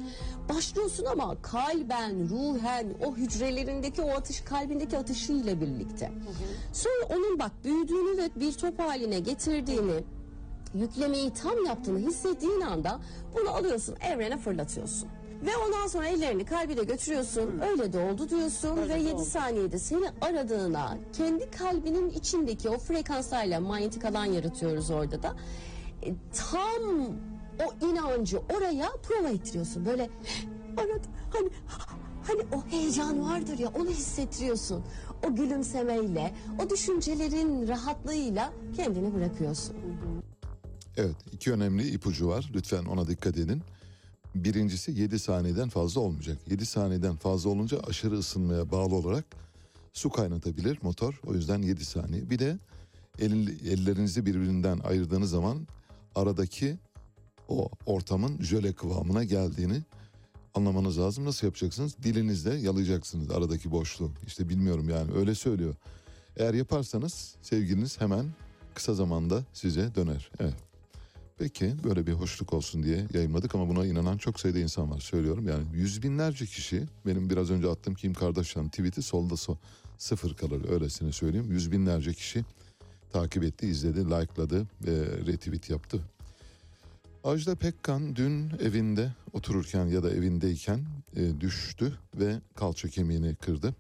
Başlıyorsun 0.49 1.05
ama 1.05 1.43
kalben, 1.43 2.29
ruhen, 2.29 2.87
o 3.07 3.17
hücrelerindeki 3.17 4.03
o 4.03 4.09
atış, 4.09 4.41
kalbindeki 4.41 4.99
atışıyla 4.99 5.61
birlikte. 5.61 6.13
Sonra 6.73 7.17
onun 7.17 7.39
bak 7.39 7.53
büyüdüğünü 7.65 8.17
ve 8.17 8.31
bir 8.41 8.53
top 8.53 8.79
haline 8.79 9.19
getirdiğini, 9.19 10.05
yüklemeyi 10.75 11.33
tam 11.33 11.65
yaptığını 11.65 11.99
hissettiğin 11.99 12.61
anda 12.61 13.01
bunu 13.37 13.51
alıyorsun 13.51 13.97
evrene 14.13 14.39
fırlatıyorsun. 14.39 15.09
Ve 15.47 15.51
ondan 15.67 15.87
sonra 15.87 16.07
ellerini 16.07 16.45
kalbine 16.45 16.85
götürüyorsun. 16.85 17.61
Öyle 17.71 17.93
de 17.93 17.99
oldu 17.99 18.29
diyorsun 18.29 18.77
Öyle 18.77 18.95
ve 18.95 18.99
de 18.99 18.99
7 18.99 19.15
oldu. 19.15 19.25
saniyede 19.25 19.79
seni 19.79 20.07
aradığına 20.21 20.99
kendi 21.13 21.51
kalbinin 21.51 22.11
içindeki 22.11 22.69
o 22.69 22.79
frekanslarla 22.79 23.61
manyetik 23.61 24.05
alan 24.05 24.25
yaratıyoruz 24.25 24.91
orada 24.91 25.23
da. 25.23 25.37
E, 26.03 26.15
tam 26.51 27.07
o 27.67 27.87
inancı 27.87 28.39
oraya 28.39 28.89
prova 29.03 29.29
ettiriyorsun. 29.29 29.87
Böyle 29.87 30.11
aradı 30.77 31.09
hani 31.33 31.49
hani 32.27 32.43
o 32.57 32.71
heyecan 32.71 33.23
vardır 33.23 33.59
ya 33.59 33.69
onu 33.69 33.89
hissettiriyorsun. 33.89 34.85
O 35.27 35.35
gülümsemeyle, 35.35 36.35
o 36.67 36.71
düşüncelerin 36.71 37.69
rahatlığıyla 37.69 38.53
kendini 38.77 39.15
bırakıyorsun. 39.15 39.77
Evet 40.97 41.17
iki 41.33 41.53
önemli 41.53 41.89
ipucu 41.89 42.29
var. 42.29 42.51
Lütfen 42.55 42.85
ona 42.85 43.09
dikkat 43.09 43.39
edin. 43.39 43.63
Birincisi 44.35 44.93
7 44.93 45.19
saniyeden 45.19 45.69
fazla 45.69 46.01
olmayacak. 46.01 46.39
7 46.51 46.67
saniyeden 46.67 47.17
fazla 47.17 47.51
olunca 47.51 47.81
aşırı 47.81 48.15
ısınmaya 48.19 48.71
bağlı 48.71 48.95
olarak 48.95 49.25
su 49.93 50.11
kaynatabilir 50.11 50.79
motor. 50.83 51.21
O 51.27 51.35
yüzden 51.35 51.63
7 51.63 51.85
saniye. 51.85 52.31
Bir 52.31 52.39
de 52.39 52.59
el- 53.19 53.67
ellerinizi 53.67 54.27
birbirinden 54.27 54.79
ayırdığınız 54.79 55.31
zaman 55.31 55.67
aradaki 56.15 56.79
o 57.49 57.71
ortamın 57.87 58.43
jöle 58.43 58.73
kıvamına 58.73 59.25
geldiğini 59.25 59.83
anlamanız 60.55 60.99
lazım. 60.99 61.25
Nasıl 61.25 61.47
yapacaksınız? 61.47 61.97
Dilinizle 62.03 62.55
yalayacaksınız 62.55 63.31
aradaki 63.31 63.71
boşluğu. 63.71 64.11
İşte 64.27 64.49
bilmiyorum 64.49 64.89
yani 64.89 65.13
öyle 65.13 65.35
söylüyor. 65.35 65.75
Eğer 66.37 66.55
yaparsanız 66.55 67.35
sevgiliniz 67.43 68.01
hemen 68.01 68.27
kısa 68.75 68.95
zamanda 68.95 69.45
size 69.53 69.95
döner. 69.95 70.31
Evet. 70.41 70.72
Peki 71.39 71.75
böyle 71.85 72.07
bir 72.07 72.13
hoşluk 72.13 72.53
olsun 72.53 72.83
diye 72.83 73.07
yayınladık 73.15 73.55
ama 73.55 73.69
buna 73.69 73.87
inanan 73.87 74.19
çok 74.19 74.41
sayıda 74.41 74.59
insan 74.59 74.91
var 74.91 75.01
söylüyorum. 75.01 75.49
Yani 75.49 75.65
yüz 75.73 76.03
binlerce 76.03 76.47
kişi 76.47 76.85
benim 77.07 77.31
biraz 77.31 77.51
önce 77.51 77.69
attığım 77.69 77.95
Kim 77.95 78.15
Kardashian 78.15 78.69
tweet'i 78.69 79.03
solda 79.03 79.37
so 79.37 79.57
sıfır 79.99 80.35
kalır 80.35 80.71
öylesine 80.71 81.13
söyleyeyim. 81.13 81.53
Yüz 81.53 81.73
binlerce 81.73 82.13
kişi 82.13 82.45
takip 83.13 83.45
etti, 83.45 83.67
izledi, 83.67 84.05
likeladı 84.05 84.67
ve 84.87 85.27
retweet 85.27 85.71
yaptı. 85.71 86.01
Ajda 87.25 87.55
Pekkan 87.55 88.17
dün 88.17 88.51
evinde 88.61 89.13
otururken 89.33 89.87
ya 89.87 90.03
da 90.03 90.11
evindeyken 90.11 90.81
e, 91.17 91.41
düştü 91.41 91.99
ve 92.15 92.41
kalça 92.55 92.89
kemiğini 92.89 93.35
kırdı. 93.35 93.75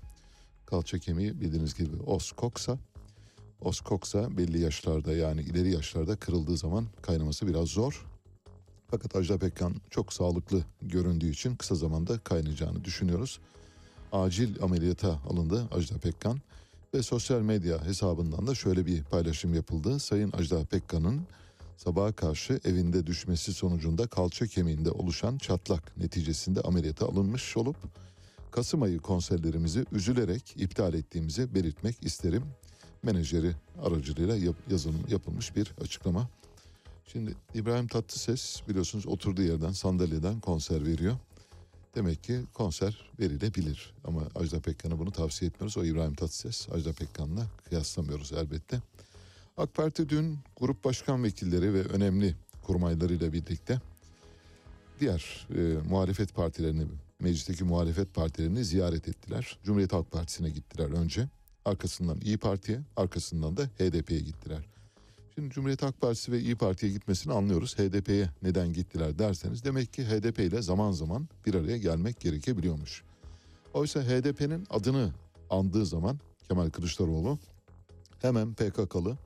Kalça 0.66 0.98
kemiği 0.98 1.40
bildiğiniz 1.40 1.74
gibi 1.74 2.02
os 2.06 2.32
koksa. 2.32 2.78
Os 3.64 3.80
koksa 3.80 4.36
belli 4.36 4.60
yaşlarda 4.60 5.12
yani 5.12 5.40
ileri 5.40 5.70
yaşlarda 5.72 6.16
kırıldığı 6.16 6.56
zaman 6.56 6.86
kaynaması 7.02 7.46
biraz 7.46 7.68
zor. 7.68 8.06
Fakat 8.90 9.16
Ajda 9.16 9.38
Pekkan 9.38 9.74
çok 9.90 10.12
sağlıklı 10.12 10.64
göründüğü 10.82 11.30
için 11.30 11.56
kısa 11.56 11.74
zamanda 11.74 12.18
kaynayacağını 12.18 12.84
düşünüyoruz. 12.84 13.40
Acil 14.12 14.62
ameliyata 14.62 15.20
alındı 15.30 15.68
Ajda 15.72 15.98
Pekkan 15.98 16.40
ve 16.94 17.02
sosyal 17.02 17.40
medya 17.40 17.84
hesabından 17.84 18.46
da 18.46 18.54
şöyle 18.54 18.86
bir 18.86 19.04
paylaşım 19.04 19.54
yapıldı. 19.54 19.98
Sayın 19.98 20.32
Ajda 20.32 20.64
Pekkan'ın 20.64 21.20
sabaha 21.76 22.12
karşı 22.12 22.60
evinde 22.64 23.06
düşmesi 23.06 23.54
sonucunda 23.54 24.06
kalça 24.06 24.46
kemiğinde 24.46 24.90
oluşan 24.90 25.38
çatlak 25.38 25.96
neticesinde 25.96 26.60
ameliyata 26.60 27.06
alınmış 27.06 27.56
olup 27.56 27.76
Kasım 28.52 28.82
ayı 28.82 28.98
konserlerimizi 28.98 29.84
üzülerek 29.92 30.54
iptal 30.56 30.94
ettiğimizi 30.94 31.54
belirtmek 31.54 31.96
isterim. 32.04 32.42
Menajeri 33.02 33.52
aracılığıyla 33.82 34.36
yap- 34.36 34.70
yazılım 34.70 35.04
yapılmış 35.08 35.56
bir 35.56 35.72
açıklama. 35.80 36.28
Şimdi 37.06 37.34
İbrahim 37.54 37.86
Tatlıses 37.88 38.62
biliyorsunuz 38.68 39.06
oturduğu 39.06 39.42
yerden 39.42 39.72
sandalyeden 39.72 40.40
konser 40.40 40.86
veriyor. 40.86 41.16
Demek 41.94 42.24
ki 42.24 42.40
konser 42.54 43.10
verilebilir 43.20 43.94
ama 44.04 44.22
Ajda 44.34 44.60
Pekkan'a 44.60 44.98
bunu 44.98 45.10
tavsiye 45.12 45.48
etmiyoruz. 45.48 45.76
O 45.76 45.84
İbrahim 45.84 46.14
Tatlıses 46.14 46.68
Ajda 46.72 46.92
Pekkan'la 46.92 47.46
kıyaslamıyoruz 47.68 48.32
elbette. 48.32 48.80
AK 49.56 49.74
Parti 49.74 50.08
dün 50.08 50.38
grup 50.60 50.84
başkan 50.84 51.24
vekilleri 51.24 51.74
ve 51.74 51.82
önemli 51.82 52.34
kurmaylarıyla 52.62 53.32
birlikte 53.32 53.80
diğer 55.00 55.46
e, 55.56 55.88
muhalefet 55.88 56.34
partilerini, 56.34 56.84
meclisteki 57.20 57.64
muhalefet 57.64 58.14
partilerini 58.14 58.64
ziyaret 58.64 59.08
ettiler. 59.08 59.58
Cumhuriyet 59.64 59.92
Halk 59.92 60.10
Partisi'ne 60.12 60.50
gittiler 60.50 60.90
önce. 60.90 61.28
Arkasından 61.64 62.20
İyi 62.20 62.38
Parti'ye, 62.38 62.80
arkasından 62.96 63.56
da 63.56 63.64
HDP'ye 63.64 64.20
gittiler. 64.20 64.68
Şimdi 65.34 65.50
Cumhuriyet 65.50 65.82
Halk 65.82 66.00
Partisi 66.00 66.32
ve 66.32 66.40
İyi 66.40 66.56
Parti'ye 66.56 66.92
gitmesini 66.92 67.32
anlıyoruz. 67.32 67.78
HDP'ye 67.78 68.30
neden 68.42 68.72
gittiler 68.72 69.18
derseniz 69.18 69.64
demek 69.64 69.92
ki 69.92 70.04
HDP 70.04 70.38
ile 70.38 70.62
zaman 70.62 70.92
zaman 70.92 71.28
bir 71.46 71.54
araya 71.54 71.78
gelmek 71.78 72.20
gerekebiliyormuş. 72.20 73.02
Oysa 73.74 74.02
HDP'nin 74.02 74.66
adını 74.70 75.12
andığı 75.50 75.86
zaman 75.86 76.18
Kemal 76.48 76.70
Kılıçdaroğlu 76.70 77.38
hemen 78.22 78.54
PKK'lı 78.54 79.18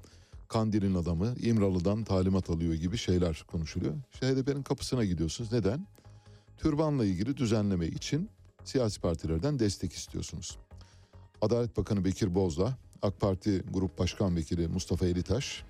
Kandil'in 0.49 0.95
adamı 0.95 1.35
İmralı'dan 1.43 2.05
talimat 2.05 2.51
alıyor 2.51 2.75
gibi 2.75 2.97
şeyler 2.97 3.45
konuşuluyor. 3.47 3.95
İşte 4.13 4.27
HDP'nin 4.27 4.63
kapısına 4.63 5.05
gidiyorsunuz. 5.05 5.53
Neden? 5.53 5.87
Türbanla 6.57 7.05
ilgili 7.05 7.37
düzenleme 7.37 7.87
için 7.87 8.31
siyasi 8.65 9.01
partilerden 9.01 9.59
destek 9.59 9.93
istiyorsunuz. 9.93 10.59
Adalet 11.43 11.77
Bakanı 11.77 12.05
Bekir 12.05 12.35
Bozdağ, 12.35 12.79
AK 13.03 13.21
Parti 13.21 13.63
Grup 13.73 13.99
Başkan 13.99 14.37
Vekili 14.37 14.69
Mustafa 14.69 15.07
Elitaş, 15.07 15.65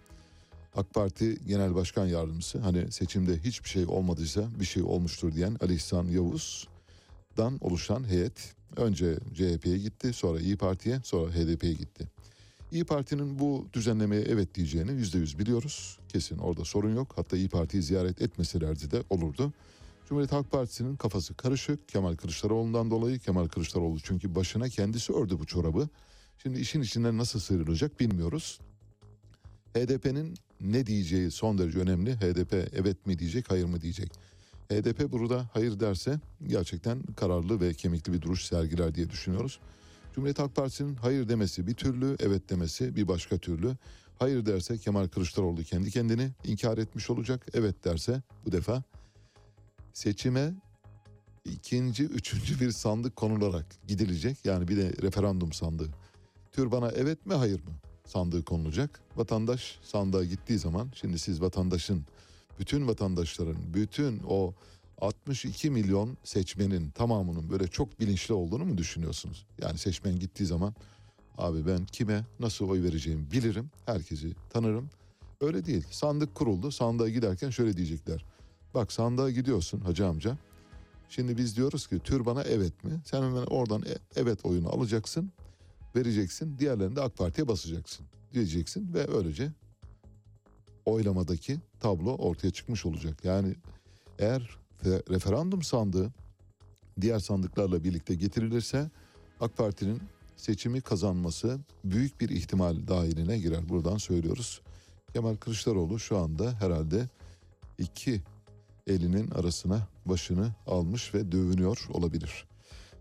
AK 0.76 0.94
Parti 0.94 1.46
Genel 1.46 1.74
Başkan 1.74 2.06
Yardımcısı 2.06 2.58
hani 2.58 2.92
seçimde 2.92 3.38
hiçbir 3.38 3.68
şey 3.68 3.86
olmadıysa 3.86 4.44
bir 4.60 4.64
şey 4.64 4.82
olmuştur 4.82 5.32
diyen 5.32 5.56
Ali 5.60 5.74
İhsan 5.74 6.08
Yavuz'dan 6.08 7.58
oluşan 7.60 8.08
heyet 8.08 8.56
Önce 8.76 9.18
CHP'ye 9.34 9.78
gitti, 9.78 10.12
sonra 10.12 10.40
İyi 10.40 10.56
Parti'ye, 10.56 11.00
sonra 11.04 11.32
HDP'ye 11.32 11.72
gitti. 11.72 12.08
İyi 12.72 12.84
Parti'nin 12.84 13.38
bu 13.38 13.66
düzenlemeye 13.72 14.22
evet 14.22 14.54
diyeceğini 14.54 14.92
yüzde 14.92 15.18
yüz 15.18 15.38
biliyoruz. 15.38 15.98
Kesin 16.08 16.38
orada 16.38 16.64
sorun 16.64 16.94
yok. 16.94 17.12
Hatta 17.16 17.36
İyi 17.36 17.48
Parti'yi 17.48 17.82
ziyaret 17.82 18.22
etmeselerdi 18.22 18.90
de 18.90 19.02
olurdu. 19.10 19.52
Cumhuriyet 20.08 20.32
Halk 20.32 20.50
Partisi'nin 20.50 20.96
kafası 20.96 21.34
karışık. 21.34 21.88
Kemal 21.88 22.16
Kılıçdaroğlu'ndan 22.16 22.90
dolayı 22.90 23.18
Kemal 23.18 23.48
Kılıçdaroğlu 23.48 24.00
çünkü 24.00 24.34
başına 24.34 24.68
kendisi 24.68 25.12
ördü 25.12 25.38
bu 25.38 25.46
çorabı. 25.46 25.88
Şimdi 26.42 26.60
işin 26.60 26.82
içinden 26.82 27.18
nasıl 27.18 27.40
sıyrılacak 27.40 28.00
bilmiyoruz. 28.00 28.60
HDP'nin 29.74 30.34
ne 30.60 30.86
diyeceği 30.86 31.30
son 31.30 31.58
derece 31.58 31.78
önemli. 31.78 32.16
HDP 32.16 32.54
evet 32.72 33.06
mi 33.06 33.18
diyecek, 33.18 33.50
hayır 33.50 33.64
mı 33.64 33.80
diyecek. 33.80 34.12
HDP 34.70 35.12
burada 35.12 35.50
hayır 35.52 35.80
derse 35.80 36.20
gerçekten 36.46 37.02
kararlı 37.02 37.60
ve 37.60 37.74
kemikli 37.74 38.12
bir 38.12 38.22
duruş 38.22 38.44
sergiler 38.44 38.94
diye 38.94 39.10
düşünüyoruz. 39.10 39.60
Cumhuriyet 40.14 40.38
Halk 40.38 40.56
Partisi'nin 40.56 40.94
hayır 40.94 41.28
demesi 41.28 41.66
bir 41.66 41.74
türlü, 41.74 42.16
evet 42.20 42.50
demesi 42.50 42.96
bir 42.96 43.08
başka 43.08 43.38
türlü. 43.38 43.76
Hayır 44.18 44.46
derse 44.46 44.78
Kemal 44.78 45.08
Kılıçdaroğlu 45.08 45.62
kendi 45.62 45.90
kendini 45.90 46.30
inkar 46.44 46.78
etmiş 46.78 47.10
olacak. 47.10 47.46
Evet 47.54 47.84
derse 47.84 48.22
bu 48.46 48.52
defa 48.52 48.82
seçime 49.96 50.54
ikinci, 51.44 52.04
üçüncü 52.04 52.60
bir 52.60 52.70
sandık 52.70 53.16
konularak 53.16 53.66
gidilecek. 53.88 54.44
Yani 54.44 54.68
bir 54.68 54.76
de 54.76 54.92
referandum 55.02 55.52
sandığı. 55.52 55.90
Tür 56.52 56.70
bana 56.70 56.88
evet 56.90 57.26
mi 57.26 57.34
hayır 57.34 57.60
mı 57.64 57.70
sandığı 58.06 58.44
konulacak. 58.44 59.00
Vatandaş 59.16 59.78
sandığa 59.82 60.24
gittiği 60.24 60.58
zaman 60.58 60.88
şimdi 60.94 61.18
siz 61.18 61.40
vatandaşın, 61.40 62.04
bütün 62.58 62.88
vatandaşların, 62.88 63.74
bütün 63.74 64.20
o 64.28 64.54
62 65.00 65.70
milyon 65.70 66.16
seçmenin 66.24 66.90
tamamının 66.90 67.50
böyle 67.50 67.68
çok 67.68 68.00
bilinçli 68.00 68.34
olduğunu 68.34 68.64
mu 68.64 68.78
düşünüyorsunuz? 68.78 69.46
Yani 69.62 69.78
seçmen 69.78 70.18
gittiği 70.18 70.46
zaman 70.46 70.74
abi 71.38 71.66
ben 71.66 71.86
kime 71.86 72.24
nasıl 72.40 72.68
oy 72.68 72.82
vereceğimi 72.82 73.30
bilirim, 73.30 73.70
herkesi 73.86 74.32
tanırım. 74.50 74.90
Öyle 75.40 75.64
değil. 75.66 75.84
Sandık 75.90 76.34
kuruldu. 76.34 76.70
Sandığa 76.70 77.08
giderken 77.08 77.50
şöyle 77.50 77.76
diyecekler. 77.76 78.35
Bak 78.76 78.92
sandığa 78.92 79.30
gidiyorsun 79.30 79.80
hacı 79.80 80.06
amca. 80.06 80.38
Şimdi 81.08 81.36
biz 81.36 81.56
diyoruz 81.56 81.86
ki 81.86 81.98
tür 81.98 82.26
bana 82.26 82.42
evet 82.42 82.84
mi? 82.84 83.00
Sen 83.04 83.22
hemen 83.22 83.46
oradan 83.46 83.82
e- 83.82 83.98
evet 84.16 84.44
oyunu 84.44 84.68
alacaksın, 84.68 85.32
vereceksin. 85.96 86.58
Diğerlerini 86.58 86.96
de 86.96 87.00
AK 87.00 87.16
Parti'ye 87.16 87.48
basacaksın 87.48 88.06
diyeceksin 88.32 88.94
ve 88.94 89.16
öylece 89.16 89.52
oylamadaki 90.84 91.58
tablo 91.80 92.16
ortaya 92.16 92.50
çıkmış 92.50 92.86
olacak. 92.86 93.24
Yani 93.24 93.54
eğer 94.18 94.58
fe- 94.84 95.14
referandum 95.14 95.62
sandığı 95.62 96.12
diğer 97.00 97.18
sandıklarla 97.18 97.84
birlikte 97.84 98.14
getirilirse 98.14 98.90
AK 99.40 99.56
Parti'nin 99.56 100.02
seçimi 100.36 100.80
kazanması 100.80 101.58
büyük 101.84 102.20
bir 102.20 102.28
ihtimal 102.28 102.88
dahiline 102.88 103.38
girer. 103.38 103.68
Buradan 103.68 103.96
söylüyoruz. 103.96 104.60
Kemal 105.12 105.36
Kılıçdaroğlu 105.36 105.98
şu 105.98 106.18
anda 106.18 106.52
herhalde 106.52 107.08
iki 107.78 108.22
elinin 108.86 109.30
arasına 109.30 109.88
başını 110.06 110.54
almış 110.66 111.14
ve 111.14 111.32
dövünüyor 111.32 111.86
olabilir. 111.92 112.44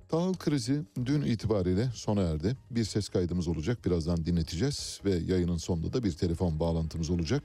Tahıl 0.10 0.34
krizi 0.34 0.82
dün 1.06 1.22
itibariyle 1.22 1.90
sona 1.94 2.22
erdi. 2.22 2.58
Bir 2.72 2.84
ses 2.84 3.10
kaydımız 3.10 3.48
olacak. 3.48 3.86
Birazdan 3.86 4.26
dinleteceğiz 4.26 5.02
ve 5.06 5.16
yayının 5.16 5.58
sonunda 5.58 5.94
da 5.94 6.04
bir 6.04 6.12
telefon 6.12 6.60
bağlantımız 6.60 7.10
olacak. 7.10 7.44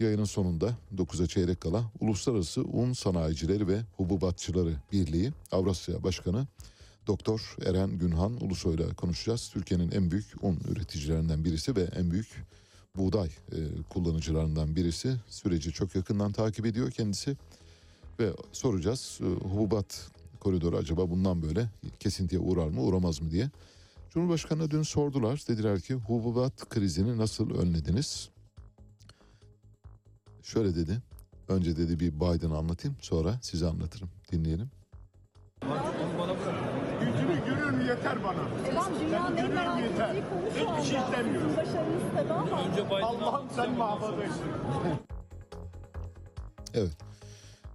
Yayının 0.00 0.24
sonunda 0.24 0.76
9'a 0.96 1.26
çeyrek 1.26 1.60
kala 1.60 1.84
Uluslararası 2.00 2.62
Un 2.62 2.92
Sanayicileri 2.92 3.68
ve 3.68 3.80
Hububatçıları 3.96 4.74
Birliği 4.92 5.32
Avrasya 5.52 6.02
Başkanı 6.02 6.46
Doktor 7.06 7.56
Eren 7.66 7.98
Günhan 7.98 8.44
Ulusoy'la 8.44 8.94
konuşacağız. 8.94 9.50
Türkiye'nin 9.52 9.90
en 9.90 10.10
büyük 10.10 10.44
un 10.44 10.58
üreticilerinden 10.68 11.44
birisi 11.44 11.76
ve 11.76 11.82
en 11.82 12.10
büyük 12.10 12.44
buğday 12.98 13.28
e, 13.28 13.58
kullanıcılarından 13.88 14.76
birisi. 14.76 15.16
Süreci 15.28 15.72
çok 15.72 15.94
yakından 15.94 16.32
takip 16.32 16.66
ediyor 16.66 16.90
kendisi 16.90 17.36
ve 18.20 18.32
soracağız 18.52 19.20
e, 19.22 19.24
hububat 19.24 20.10
koridoru 20.40 20.76
acaba 20.76 21.10
bundan 21.10 21.42
böyle 21.42 21.70
kesintiye 22.00 22.40
uğrar 22.40 22.68
mı 22.68 22.82
uğramaz 22.82 23.22
mı 23.22 23.30
diye. 23.30 23.50
Cumhurbaşkanı'na 24.10 24.70
dün 24.70 24.82
sordular. 24.82 25.44
Dediler 25.48 25.80
ki 25.80 25.94
hububat 25.94 26.68
krizini 26.68 27.18
nasıl 27.18 27.50
önlediniz? 27.50 28.28
Şöyle 30.42 30.74
dedi. 30.76 31.02
Önce 31.48 31.76
dedi 31.76 32.00
bir 32.00 32.12
Biden'ı 32.12 32.56
anlatayım 32.56 32.96
sonra 33.00 33.38
size 33.42 33.66
anlatırım. 33.66 34.08
Dinleyelim. 34.32 34.70
Yeter 37.88 38.24
bana. 38.24 38.38
Ben 38.66 39.00
dünyanın 39.00 39.36
en 39.36 39.54
merak 39.54 39.80
yeter. 39.82 40.14
ettiği 40.14 40.24
konu 40.30 40.50
şu 40.54 40.78
Hiçbir 40.78 40.90
şey 40.90 40.98
anda. 40.98 41.08
istemiyorum. 41.16 41.50
Sizin 41.50 41.56
başarınız 41.56 42.02
tabii 42.16 42.32
ama 42.32 43.06
Allah'ım 43.06 43.48
sen 43.56 43.72
mahvoldun. 43.78 44.24
Evet. 46.74 46.92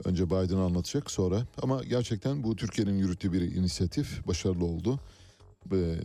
Önce 0.05 0.25
Biden 0.25 0.57
anlatacak 0.57 1.11
sonra 1.11 1.41
ama 1.61 1.83
gerçekten 1.83 2.43
bu 2.43 2.55
Türkiye'nin 2.55 2.97
yürüttüğü 2.97 3.33
bir 3.33 3.41
inisiyatif 3.41 4.27
başarılı 4.27 4.65
oldu. 4.65 4.99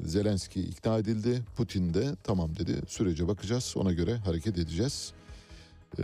Zelenski 0.05 0.61
ikna 0.61 0.99
edildi. 0.99 1.43
Putin 1.57 1.95
de 1.95 2.17
tamam 2.25 2.57
dedi. 2.57 2.75
Sürece 2.87 3.29
bakacağız. 3.29 3.75
Ona 3.77 3.93
göre 3.93 4.17
hareket 4.17 4.59
edeceğiz. 4.59 5.13
Ee, 5.99 6.03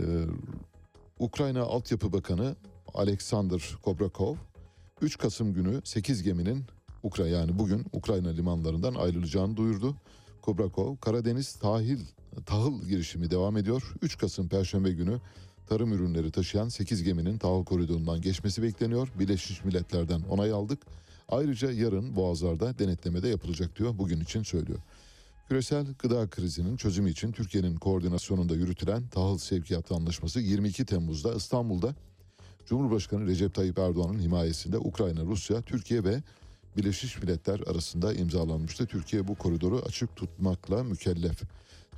Ukrayna 1.19 1.61
Altyapı 1.63 2.13
Bakanı 2.13 2.55
Alexander 2.93 3.77
Kobrakov 3.83 4.35
3 5.01 5.17
Kasım 5.17 5.53
günü 5.53 5.81
8 5.83 6.23
geminin 6.23 6.63
Ukrayna 7.05 7.37
yani 7.37 7.59
bugün 7.59 7.85
Ukrayna 7.93 8.29
limanlarından 8.29 8.95
ayrılacağını 8.95 9.57
duyurdu. 9.57 9.95
Kobrakov 10.41 10.95
Karadeniz 10.97 11.53
tahil 11.53 11.99
tahıl 12.45 12.81
girişimi 12.81 13.31
devam 13.31 13.57
ediyor. 13.57 13.93
3 14.01 14.17
Kasım 14.17 14.49
Perşembe 14.49 14.91
günü 14.91 15.19
tarım 15.67 15.93
ürünleri 15.93 16.31
taşıyan 16.31 16.69
8 16.69 17.03
geminin 17.03 17.37
tahıl 17.37 17.65
koridorundan 17.65 18.21
geçmesi 18.21 18.63
bekleniyor. 18.63 19.07
Birleşmiş 19.19 19.63
Milletler'den 19.63 20.21
onay 20.29 20.51
aldık. 20.51 20.79
Ayrıca 21.29 21.71
yarın 21.71 22.15
boğazlarda 22.15 22.79
denetlemede 22.79 23.27
yapılacak 23.27 23.79
diyor. 23.79 23.97
Bugün 23.97 24.21
için 24.21 24.43
söylüyor. 24.43 24.79
Küresel 25.47 25.85
gıda 25.99 26.29
krizinin 26.29 26.77
çözümü 26.77 27.09
için 27.09 27.31
Türkiye'nin 27.31 27.75
koordinasyonunda 27.75 28.55
yürütülen 28.55 29.07
tahıl 29.07 29.37
sevkiyatı 29.37 29.95
anlaşması 29.95 30.39
22 30.39 30.85
Temmuz'da 30.85 31.35
İstanbul'da 31.35 31.95
Cumhurbaşkanı 32.65 33.25
Recep 33.25 33.53
Tayyip 33.53 33.79
Erdoğan'ın 33.79 34.19
himayesinde 34.19 34.77
Ukrayna, 34.77 35.21
Rusya, 35.21 35.61
Türkiye 35.61 36.03
ve 36.03 36.23
Birleşmiş 36.77 37.21
Milletler 37.21 37.59
arasında 37.59 38.13
imzalanmıştı. 38.13 38.85
Türkiye 38.85 39.27
bu 39.27 39.35
koridoru 39.35 39.81
açık 39.85 40.15
tutmakla 40.15 40.83
mükellef. 40.83 41.41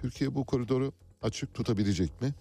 Türkiye 0.01 0.35
bu 0.35 0.45
koridoru 0.45 0.91
açık 1.21 1.53
tutabilecek 1.53 2.21
mi? 2.21 2.33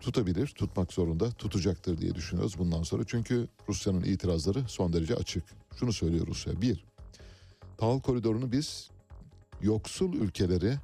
Tutabilir, 0.00 0.46
tutmak 0.46 0.92
zorunda, 0.92 1.30
tutacaktır 1.30 1.98
diye 1.98 2.14
düşünüyoruz 2.14 2.58
bundan 2.58 2.82
sonra. 2.82 3.02
Çünkü 3.06 3.48
Rusya'nın 3.68 4.02
itirazları 4.04 4.64
son 4.68 4.92
derece 4.92 5.14
açık. 5.14 5.44
Şunu 5.80 5.92
söylüyor 5.92 6.26
Rusya. 6.26 6.62
Bir, 6.62 6.84
tahıl 7.78 8.00
koridorunu 8.00 8.52
biz 8.52 8.90
yoksul 9.62 10.14
ülkelere 10.14 10.78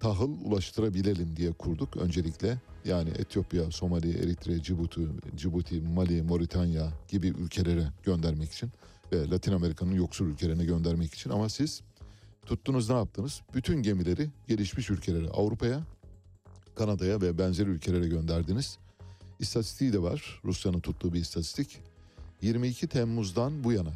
tahıl 0.00 0.30
ulaştırabilelim 0.44 1.36
diye 1.36 1.52
kurduk 1.52 1.96
öncelikle. 1.96 2.60
Yani 2.84 3.10
Etiyopya, 3.10 3.70
Somali, 3.70 4.18
Eritre, 4.18 4.62
Cibuti, 4.62 5.00
Cibuti, 5.36 5.80
Mali, 5.80 6.22
Moritanya 6.22 6.92
gibi 7.08 7.28
ülkelere 7.28 7.92
göndermek 8.04 8.52
için 8.52 8.70
ve 9.12 9.30
Latin 9.30 9.52
Amerika'nın 9.52 9.92
yoksul 9.92 10.26
ülkelerine 10.26 10.64
göndermek 10.64 11.14
için 11.14 11.30
ama 11.30 11.48
siz 11.48 11.82
tuttunuz 12.46 12.90
ne 12.90 12.96
yaptınız? 12.96 13.42
Bütün 13.54 13.82
gemileri 13.82 14.30
gelişmiş 14.48 14.90
ülkelere, 14.90 15.28
Avrupa'ya, 15.28 15.82
Kanada'ya 16.74 17.20
ve 17.20 17.38
benzer 17.38 17.66
ülkelere 17.66 18.08
gönderdiniz. 18.08 18.78
İstatistiği 19.38 19.92
de 19.92 20.02
var. 20.02 20.40
Rusya'nın 20.44 20.80
tuttuğu 20.80 21.12
bir 21.12 21.20
istatistik. 21.20 21.78
22 22.42 22.86
Temmuz'dan 22.86 23.64
bu 23.64 23.72
yana 23.72 23.92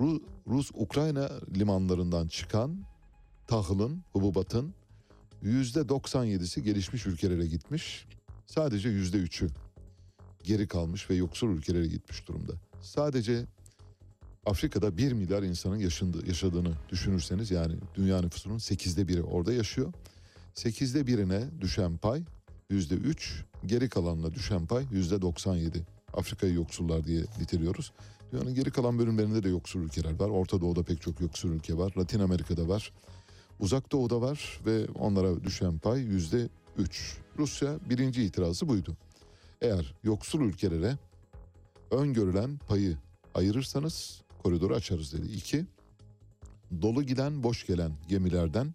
Ru- 0.00 0.22
Rus-Ukrayna 0.46 1.30
limanlarından 1.56 2.28
çıkan 2.28 2.84
tahılın, 3.46 4.02
hububatın 4.12 4.74
%97'si 5.42 6.60
gelişmiş 6.60 7.06
ülkelere 7.06 7.46
gitmiş. 7.46 8.06
Sadece 8.46 8.88
%3'ü 8.88 9.50
geri 10.42 10.68
kalmış 10.68 11.10
ve 11.10 11.14
yoksul 11.14 11.48
ülkelere 11.48 11.86
gitmiş 11.86 12.28
durumda. 12.28 12.52
Sadece 12.84 13.46
Afrika'da 14.46 14.96
1 14.96 15.12
milyar 15.12 15.42
insanın 15.42 15.76
yaşındı, 15.76 16.26
yaşadığını 16.26 16.72
düşünürseniz 16.88 17.50
yani 17.50 17.74
dünya 17.94 18.20
nüfusunun 18.20 18.58
8'de 18.58 19.08
biri 19.08 19.22
orada 19.22 19.52
yaşıyor. 19.52 19.92
8'de 20.54 21.06
birine 21.06 21.60
düşen 21.60 21.96
pay 21.96 22.22
%3, 22.70 23.44
geri 23.66 23.88
kalanına 23.88 24.34
düşen 24.34 24.66
pay 24.66 24.84
%97. 24.84 25.80
Afrika'yı 26.14 26.54
yoksullar 26.54 27.04
diye 27.04 27.24
niteliyoruz. 27.40 27.92
Dünyanın 28.32 28.54
geri 28.54 28.70
kalan 28.70 28.98
bölümlerinde 28.98 29.42
de 29.42 29.48
yoksul 29.48 29.80
ülkeler 29.80 30.20
var. 30.20 30.28
Orta 30.28 30.60
Doğu'da 30.60 30.82
pek 30.82 31.02
çok 31.02 31.20
yoksul 31.20 31.52
ülke 31.52 31.76
var. 31.76 31.92
Latin 31.98 32.20
Amerika'da 32.20 32.68
var. 32.68 32.92
Uzak 33.60 33.92
Doğu'da 33.92 34.20
var 34.20 34.60
ve 34.66 34.86
onlara 34.88 35.44
düşen 35.44 35.78
pay 35.78 36.00
yüzde 36.00 36.48
üç. 36.78 37.16
Rusya 37.38 37.78
birinci 37.90 38.24
itirazı 38.24 38.68
buydu. 38.68 38.96
Eğer 39.62 39.94
yoksul 40.02 40.40
ülkelere 40.40 40.98
öngörülen 41.94 42.58
payı 42.68 42.96
ayırırsanız 43.34 44.22
koridoru 44.42 44.74
açarız 44.74 45.12
dedi. 45.12 45.32
İki, 45.32 45.66
dolu 46.82 47.02
giden 47.02 47.42
boş 47.42 47.66
gelen 47.66 47.92
gemilerden 48.08 48.74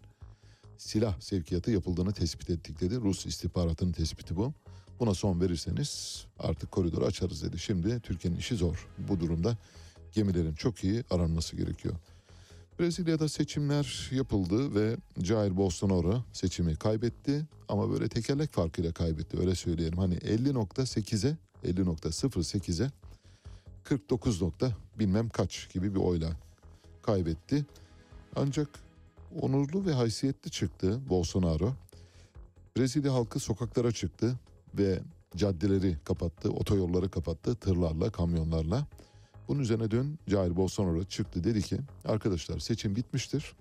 silah 0.77 1.21
sevkiyatı 1.21 1.71
yapıldığını 1.71 2.13
tespit 2.13 2.49
ettik 2.49 2.81
dedi. 2.81 2.95
Rus 2.95 3.25
istihbaratının 3.25 3.91
tespiti 3.91 4.35
bu. 4.35 4.53
Buna 4.99 5.13
son 5.13 5.41
verirseniz 5.41 6.25
artık 6.39 6.71
koridoru 6.71 7.05
açarız 7.05 7.43
dedi. 7.43 7.59
Şimdi 7.59 7.99
Türkiye'nin 7.99 8.39
işi 8.39 8.55
zor. 8.55 8.87
Bu 8.97 9.19
durumda 9.19 9.57
gemilerin 10.11 10.53
çok 10.53 10.83
iyi 10.83 11.03
aranması 11.09 11.55
gerekiyor. 11.55 11.95
Brezilya'da 12.79 13.29
seçimler 13.29 14.09
yapıldı 14.11 14.75
ve 14.75 14.97
Jair 15.23 15.57
Bolsonaro 15.57 16.23
seçimi 16.33 16.75
kaybetti 16.75 17.45
ama 17.67 17.91
böyle 17.91 18.09
tekerlek 18.09 18.53
farkıyla 18.53 18.91
kaybetti 18.91 19.39
öyle 19.39 19.55
söyleyelim. 19.55 19.97
Hani 19.97 20.15
50.8'e 20.15 21.37
50.08'e 21.63 22.91
49 23.83 24.41
nokta 24.41 24.71
bilmem 24.99 25.29
kaç 25.29 25.73
gibi 25.73 25.95
bir 25.95 25.99
oyla 25.99 26.29
kaybetti. 27.01 27.65
Ancak 28.35 28.69
onurlu 29.41 29.85
ve 29.85 29.93
haysiyetli 29.93 30.51
çıktı 30.51 30.99
Bolsonaro. 31.09 31.73
Brezilya 32.77 33.13
halkı 33.13 33.39
sokaklara 33.39 33.91
çıktı 33.91 34.39
ve 34.77 34.99
caddeleri 35.35 35.97
kapattı, 36.03 36.49
otoyolları 36.49 37.09
kapattı 37.11 37.55
tırlarla, 37.55 38.09
kamyonlarla. 38.11 38.87
Bunun 39.47 39.59
üzerine 39.59 39.91
dün 39.91 40.19
Jair 40.27 40.55
Bolsonaro 40.55 41.03
çıktı 41.03 41.43
dedi 41.43 41.61
ki 41.61 41.77
arkadaşlar 42.05 42.59
seçim 42.59 42.95
bitmiştir. 42.95 43.55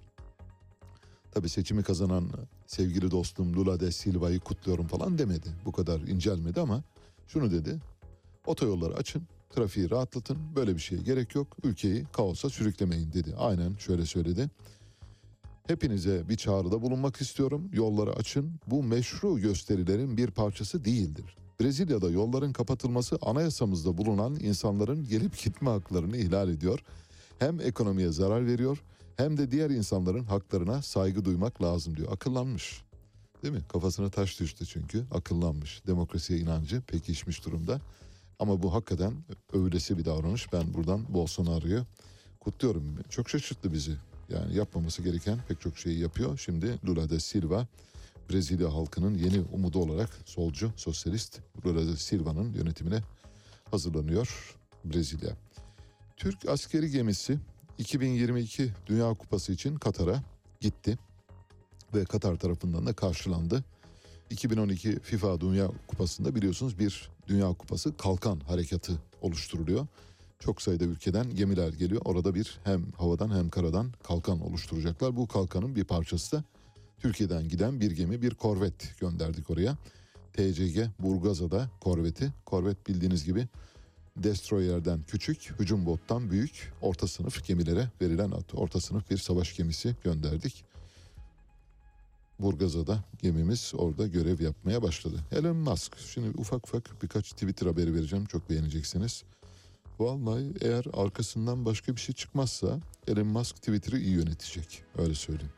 Tabii 1.30 1.48
seçimi 1.48 1.82
kazanan 1.82 2.30
sevgili 2.66 3.10
dostum 3.10 3.56
Lula 3.56 3.80
de 3.80 3.92
Silva'yı 3.92 4.40
kutluyorum 4.40 4.86
falan 4.86 5.18
demedi. 5.18 5.48
Bu 5.64 5.72
kadar 5.72 6.00
incelmedi 6.00 6.60
ama 6.60 6.82
şunu 7.26 7.50
dedi. 7.50 7.78
Otoyolları 8.46 8.94
açın, 8.94 9.22
trafiği 9.50 9.90
rahatlatın. 9.90 10.38
Böyle 10.56 10.74
bir 10.74 10.80
şeye 10.80 11.02
gerek 11.02 11.34
yok. 11.34 11.56
Ülkeyi 11.64 12.04
kaosa 12.12 12.50
sürüklemeyin 12.50 13.12
dedi. 13.12 13.34
Aynen 13.38 13.76
şöyle 13.76 14.06
söyledi. 14.06 14.50
Hepinize 15.66 16.28
bir 16.28 16.36
çağrıda 16.36 16.82
bulunmak 16.82 17.20
istiyorum. 17.20 17.70
Yolları 17.72 18.12
açın. 18.12 18.52
Bu 18.66 18.82
meşru 18.82 19.40
gösterilerin 19.40 20.16
bir 20.16 20.30
parçası 20.30 20.84
değildir. 20.84 21.36
Brezilya'da 21.60 22.10
yolların 22.10 22.52
kapatılması 22.52 23.18
anayasamızda 23.22 23.98
bulunan 23.98 24.34
insanların 24.34 25.04
gelip 25.04 25.38
gitme 25.44 25.70
haklarını 25.70 26.16
ihlal 26.16 26.48
ediyor. 26.48 26.84
Hem 27.38 27.60
ekonomiye 27.60 28.12
zarar 28.12 28.46
veriyor 28.46 28.82
hem 29.18 29.36
de 29.36 29.50
diğer 29.50 29.70
insanların 29.70 30.24
haklarına 30.24 30.82
saygı 30.82 31.24
duymak 31.24 31.62
lazım 31.62 31.96
diyor. 31.96 32.12
Akıllanmış. 32.12 32.82
Değil 33.42 33.54
mi? 33.54 33.62
Kafasına 33.68 34.10
taş 34.10 34.40
düştü 34.40 34.66
çünkü. 34.66 35.04
Akıllanmış. 35.10 35.82
Demokrasiye 35.86 36.38
inancı 36.38 36.80
pekişmiş 36.80 37.44
durumda. 37.44 37.80
Ama 38.38 38.62
bu 38.62 38.74
hakikaten 38.74 39.14
öylesi 39.52 39.98
bir 39.98 40.04
davranış. 40.04 40.52
Ben 40.52 40.74
buradan 40.74 41.14
Bolsonaro'yu 41.14 41.86
kutluyorum. 42.40 42.84
Çok 43.08 43.30
şaşırttı 43.30 43.72
bizi. 43.72 43.96
Yani 44.28 44.56
yapmaması 44.56 45.02
gereken 45.02 45.38
pek 45.48 45.60
çok 45.60 45.78
şeyi 45.78 45.98
yapıyor. 45.98 46.38
Şimdi 46.38 46.78
Lula 46.86 47.10
da 47.10 47.20
Silva 47.20 47.66
Brezilya 48.30 48.74
halkının 48.74 49.14
yeni 49.14 49.40
umudu 49.40 49.78
olarak 49.78 50.10
solcu, 50.24 50.72
sosyalist 50.76 51.40
Lula 51.66 51.86
da 51.86 51.96
Silva'nın 51.96 52.52
yönetimine 52.52 53.00
hazırlanıyor 53.70 54.56
Brezilya. 54.84 55.30
Türk 56.16 56.48
askeri 56.48 56.90
gemisi 56.90 57.38
2022 57.78 58.72
Dünya 58.86 59.14
Kupası 59.14 59.52
için 59.52 59.76
Katar'a 59.76 60.22
gitti 60.60 60.98
ve 61.94 62.04
Katar 62.04 62.36
tarafından 62.36 62.86
da 62.86 62.92
karşılandı. 62.92 63.64
2012 64.30 65.00
FIFA 65.00 65.40
Dünya 65.40 65.70
Kupası'nda 65.86 66.34
biliyorsunuz 66.34 66.78
bir 66.78 67.10
Dünya 67.28 67.48
Kupası 67.48 67.96
kalkan 67.96 68.40
harekatı 68.40 68.92
oluşturuluyor. 69.20 69.86
Çok 70.38 70.62
sayıda 70.62 70.84
ülkeden 70.84 71.34
gemiler 71.34 71.72
geliyor. 71.72 72.02
Orada 72.04 72.34
bir 72.34 72.58
hem 72.64 72.92
havadan 72.92 73.36
hem 73.36 73.50
karadan 73.50 73.92
kalkan 74.02 74.40
oluşturacaklar. 74.40 75.16
Bu 75.16 75.26
kalkanın 75.26 75.76
bir 75.76 75.84
parçası 75.84 76.36
da 76.36 76.44
Türkiye'den 76.98 77.48
giden 77.48 77.80
bir 77.80 77.90
gemi, 77.90 78.22
bir 78.22 78.34
korvet 78.34 78.94
gönderdik 79.00 79.50
oraya. 79.50 79.76
TCG 80.32 80.78
Burgazada 80.98 81.70
korveti. 81.80 82.32
Korvet 82.46 82.88
bildiğiniz 82.88 83.24
gibi 83.24 83.48
destroyerden 84.16 85.02
küçük, 85.02 85.54
hücum 85.58 85.86
bottan 85.86 86.30
büyük, 86.30 86.72
orta 86.82 87.06
sınıf 87.06 87.46
gemilere 87.46 87.90
verilen 88.02 88.30
ad. 88.30 88.50
Orta 88.54 88.80
sınıf 88.80 89.10
bir 89.10 89.18
savaş 89.18 89.56
gemisi 89.56 89.96
gönderdik. 90.04 90.64
Burgazada 92.38 93.04
gemimiz 93.22 93.72
orada 93.76 94.06
görev 94.06 94.40
yapmaya 94.40 94.82
başladı. 94.82 95.16
Elon 95.32 95.56
Musk, 95.56 95.96
şimdi 95.98 96.38
ufak 96.38 96.66
ufak 96.66 97.02
birkaç 97.02 97.32
Twitter 97.32 97.66
haberi 97.66 97.94
vereceğim, 97.94 98.26
çok 98.26 98.50
beğeneceksiniz. 98.50 99.24
Vallahi 99.98 100.52
eğer 100.60 100.84
arkasından 100.92 101.64
başka 101.64 101.96
bir 101.96 102.00
şey 102.00 102.14
çıkmazsa 102.14 102.80
Elon 103.08 103.26
Musk 103.26 103.56
Twitter'ı 103.56 103.98
iyi 103.98 104.14
yönetecek, 104.14 104.82
öyle 104.98 105.14
söyleyeyim. 105.14 105.52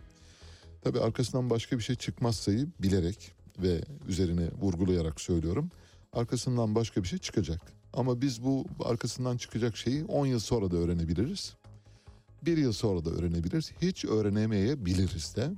Tabii 0.83 1.01
arkasından 1.01 1.51
başka 1.51 1.79
bir 1.79 1.83
şey 1.83 1.97
çıkmazsayı 1.97 2.69
bilerek 2.83 3.33
ve 3.59 3.81
üzerine 4.09 4.49
vurgulayarak 4.61 5.21
söylüyorum. 5.21 5.71
Arkasından 6.13 6.75
başka 6.75 7.03
bir 7.03 7.09
şey 7.09 7.19
çıkacak. 7.19 7.61
Ama 7.93 8.21
biz 8.21 8.45
bu 8.45 8.65
arkasından 8.85 9.37
çıkacak 9.37 9.77
şeyi 9.77 10.05
10 10.05 10.27
yıl 10.27 10.39
sonra 10.39 10.71
da 10.71 10.77
öğrenebiliriz. 10.77 11.55
Bir 12.43 12.59
yıl 12.59 12.73
sonra 12.73 13.05
da 13.05 13.11
öğrenebiliriz. 13.11 13.73
Hiç 13.83 14.05
öğrenemeyebiliriz 14.05 15.37
de. 15.37 15.51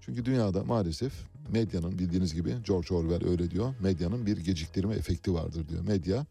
Çünkü 0.00 0.24
dünyada 0.24 0.64
maalesef 0.64 1.12
medyanın 1.52 1.98
bildiğiniz 1.98 2.34
gibi 2.34 2.56
George 2.66 2.94
Orwell 2.94 3.28
öyle 3.28 3.50
diyor. 3.50 3.74
Medyanın 3.80 4.26
bir 4.26 4.36
geciktirme 4.36 4.94
efekti 4.94 5.34
vardır 5.34 5.68
diyor. 5.68 5.82
Medya 5.84 6.26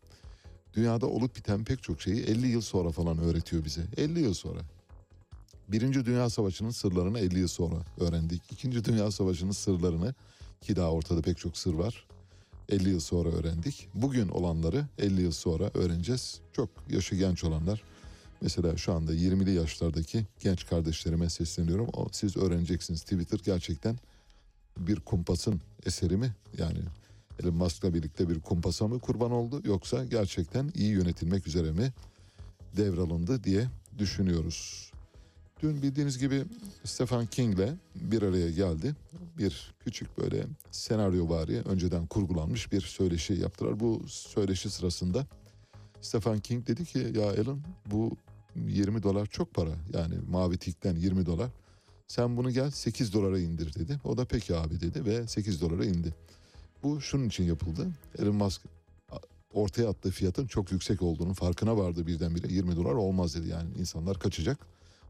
dünyada 0.73 1.07
olup 1.07 1.35
biten 1.35 1.63
pek 1.63 1.83
çok 1.83 2.01
şeyi 2.01 2.23
50 2.23 2.47
yıl 2.47 2.61
sonra 2.61 2.91
falan 2.91 3.17
öğretiyor 3.17 3.65
bize. 3.65 3.81
50 3.97 4.19
yıl 4.19 4.33
sonra. 4.33 4.59
Birinci 5.67 6.05
Dünya 6.05 6.29
Savaşı'nın 6.29 6.69
sırlarını 6.69 7.19
50 7.19 7.39
yıl 7.39 7.47
sonra 7.47 7.75
öğrendik. 7.99 8.41
İkinci 8.51 8.85
Dünya 8.85 9.11
Savaşı'nın 9.11 9.51
sırlarını 9.51 10.13
ki 10.61 10.75
daha 10.75 10.91
ortada 10.91 11.21
pek 11.21 11.37
çok 11.37 11.57
sır 11.57 11.73
var. 11.73 12.07
50 12.69 12.89
yıl 12.89 12.99
sonra 12.99 13.29
öğrendik. 13.29 13.89
Bugün 13.93 14.29
olanları 14.29 14.85
50 14.97 15.21
yıl 15.21 15.31
sonra 15.31 15.71
öğreneceğiz. 15.73 16.39
Çok 16.53 16.69
yaşı 16.89 17.15
genç 17.15 17.43
olanlar 17.43 17.83
mesela 18.41 18.77
şu 18.77 18.93
anda 18.93 19.13
20'li 19.13 19.51
yaşlardaki 19.51 20.25
genç 20.39 20.65
kardeşlerime 20.65 21.29
sesleniyorum. 21.29 21.87
O, 21.93 22.07
siz 22.11 22.37
öğreneceksiniz. 22.37 23.01
Twitter 23.01 23.39
gerçekten 23.45 23.97
bir 24.77 24.99
kumpasın 24.99 25.61
eseri 25.85 26.17
mi? 26.17 26.35
Yani 26.57 26.79
Elon 27.43 27.55
Musk'la 27.55 27.93
birlikte 27.93 28.29
bir 28.29 28.39
kumpasa 28.39 28.87
mı 28.87 28.99
kurban 28.99 29.31
oldu 29.31 29.61
yoksa 29.65 30.05
gerçekten 30.05 30.71
iyi 30.75 30.89
yönetilmek 30.89 31.47
üzere 31.47 31.71
mi 31.71 31.93
devralındı 32.77 33.43
diye 33.43 33.67
düşünüyoruz. 33.97 34.91
Dün 35.63 35.81
bildiğiniz 35.81 36.17
gibi 36.17 36.43
Stephen 36.83 37.25
King'le 37.25 37.69
bir 37.95 38.21
araya 38.21 38.51
geldi. 38.51 38.95
Bir 39.37 39.73
küçük 39.79 40.17
böyle 40.17 40.45
senaryo 40.71 41.29
bari 41.29 41.61
önceden 41.61 42.07
kurgulanmış 42.07 42.71
bir 42.71 42.81
söyleşi 42.81 43.33
yaptılar. 43.33 43.79
Bu 43.79 44.01
söyleşi 44.07 44.69
sırasında 44.69 45.25
Stephen 46.01 46.39
King 46.39 46.67
dedi 46.67 46.85
ki 46.85 47.07
ya 47.15 47.23
Alan 47.23 47.61
bu 47.85 48.17
20 48.67 49.03
dolar 49.03 49.25
çok 49.25 49.53
para. 49.53 49.71
Yani 49.93 50.15
mavi 50.29 50.57
tikten 50.57 50.95
20 50.95 51.25
dolar. 51.25 51.49
Sen 52.07 52.37
bunu 52.37 52.51
gel 52.51 52.71
8 52.71 53.13
dolara 53.13 53.39
indir 53.39 53.73
dedi. 53.73 53.99
O 54.03 54.17
da 54.17 54.25
peki 54.25 54.55
abi 54.55 54.81
dedi 54.81 55.05
ve 55.05 55.27
8 55.27 55.61
dolara 55.61 55.85
indi. 55.85 56.13
Bu 56.83 57.01
şunun 57.01 57.27
için 57.27 57.43
yapıldı. 57.43 57.87
Elon 58.19 58.35
Musk 58.35 58.61
ortaya 59.53 59.89
attığı 59.89 60.11
fiyatın 60.11 60.47
çok 60.47 60.71
yüksek 60.71 61.01
olduğunu 61.01 61.33
farkına 61.33 61.77
vardı 61.77 62.07
birdenbire. 62.07 62.53
20 62.53 62.75
dolar 62.75 62.93
olmaz 62.93 63.35
dedi 63.35 63.49
yani 63.49 63.69
insanlar 63.79 64.19
kaçacak. 64.19 64.59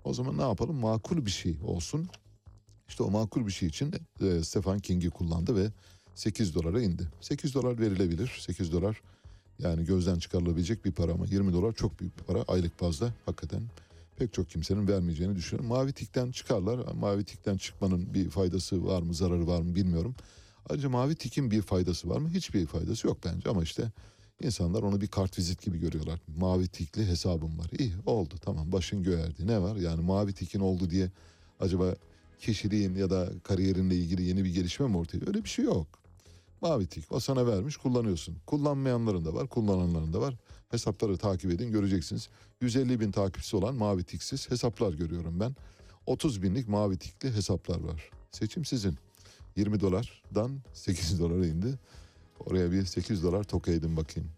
O 0.03 0.13
zaman 0.13 0.37
ne 0.37 0.41
yapalım? 0.41 0.75
Makul 0.75 1.25
bir 1.25 1.31
şey 1.31 1.57
olsun. 1.65 2.09
İşte 2.87 3.03
o 3.03 3.09
makul 3.09 3.45
bir 3.45 3.51
şey 3.51 3.69
için 3.69 3.93
e, 4.21 4.43
Stephen 4.43 4.79
King'i 4.79 5.09
kullandı 5.09 5.55
ve 5.55 5.71
8 6.15 6.55
dolara 6.55 6.81
indi. 6.81 7.07
8 7.21 7.53
dolar 7.53 7.79
verilebilir. 7.79 8.37
8 8.39 8.71
dolar 8.71 9.01
yani 9.59 9.85
gözden 9.85 10.19
çıkarılabilecek 10.19 10.85
bir 10.85 10.91
para 10.91 11.11
ama 11.11 11.25
20 11.25 11.53
dolar 11.53 11.73
çok 11.73 11.99
büyük 11.99 12.17
bir 12.19 12.23
para. 12.23 12.43
Aylık 12.47 12.81
bazda 12.81 13.13
hakikaten 13.25 13.61
pek 14.17 14.33
çok 14.33 14.49
kimsenin 14.49 14.87
vermeyeceğini 14.87 15.35
düşünüyorum. 15.35 15.69
Mavi 15.69 15.93
tikten 15.93 16.31
çıkarlar. 16.31 16.93
Mavi 16.93 17.23
tikten 17.23 17.57
çıkmanın 17.57 18.13
bir 18.13 18.29
faydası 18.29 18.85
var 18.85 19.01
mı, 19.01 19.13
zararı 19.13 19.47
var 19.47 19.61
mı 19.61 19.75
bilmiyorum. 19.75 20.15
Ayrıca 20.69 20.89
mavi 20.89 21.15
tikin 21.15 21.51
bir 21.51 21.61
faydası 21.61 22.09
var 22.09 22.17
mı? 22.17 22.29
Hiçbir 22.29 22.65
faydası 22.65 23.07
yok 23.07 23.17
bence 23.25 23.49
ama 23.49 23.63
işte 23.63 23.91
İnsanlar 24.41 24.83
onu 24.83 25.01
bir 25.01 25.07
kart 25.07 25.39
vizit 25.39 25.61
gibi 25.61 25.79
görüyorlar. 25.79 26.19
Mavi 26.37 26.67
tikli 26.67 27.07
hesabım 27.07 27.59
var. 27.59 27.67
İyi 27.79 27.93
oldu 28.05 28.35
tamam 28.41 28.71
başın 28.71 29.03
göğerdi. 29.03 29.47
Ne 29.47 29.61
var? 29.61 29.75
Yani 29.75 30.01
mavi 30.01 30.33
tikin 30.33 30.59
oldu 30.59 30.89
diye 30.89 31.11
acaba 31.59 31.95
kişiliğin 32.39 32.95
ya 32.95 33.09
da 33.09 33.29
kariyerinle 33.43 33.95
ilgili 33.95 34.23
yeni 34.23 34.43
bir 34.43 34.53
gelişme 34.53 34.87
mi 34.87 34.97
ortaya? 34.97 35.19
Öyle 35.27 35.43
bir 35.43 35.49
şey 35.49 35.65
yok. 35.65 35.87
Mavi 36.61 36.87
tik 36.87 37.11
o 37.11 37.19
sana 37.19 37.47
vermiş 37.47 37.77
kullanıyorsun. 37.77 38.37
Kullanmayanların 38.45 39.25
da 39.25 39.33
var 39.33 39.47
kullananların 39.47 40.13
da 40.13 40.21
var. 40.21 40.35
Hesapları 40.69 41.17
takip 41.17 41.51
edin 41.51 41.71
göreceksiniz. 41.71 42.29
150 42.61 42.99
bin 42.99 43.11
takipçisi 43.11 43.55
olan 43.57 43.75
mavi 43.75 44.03
tiksiz 44.03 44.51
hesaplar 44.51 44.93
görüyorum 44.93 45.39
ben. 45.39 45.55
30 46.05 46.41
binlik 46.43 46.67
mavi 46.67 46.97
tikli 46.97 47.33
hesaplar 47.35 47.79
var. 47.79 48.09
Seçim 48.31 48.65
sizin. 48.65 48.95
20 49.55 49.79
dolardan 49.79 50.51
8 50.73 51.19
dolara 51.19 51.45
indi. 51.45 51.79
Oraya 52.39 52.71
bir 52.71 52.85
8 52.85 53.23
dolar 53.23 53.43
toka 53.43 53.71
edin 53.71 53.97
bakayım. 53.97 54.29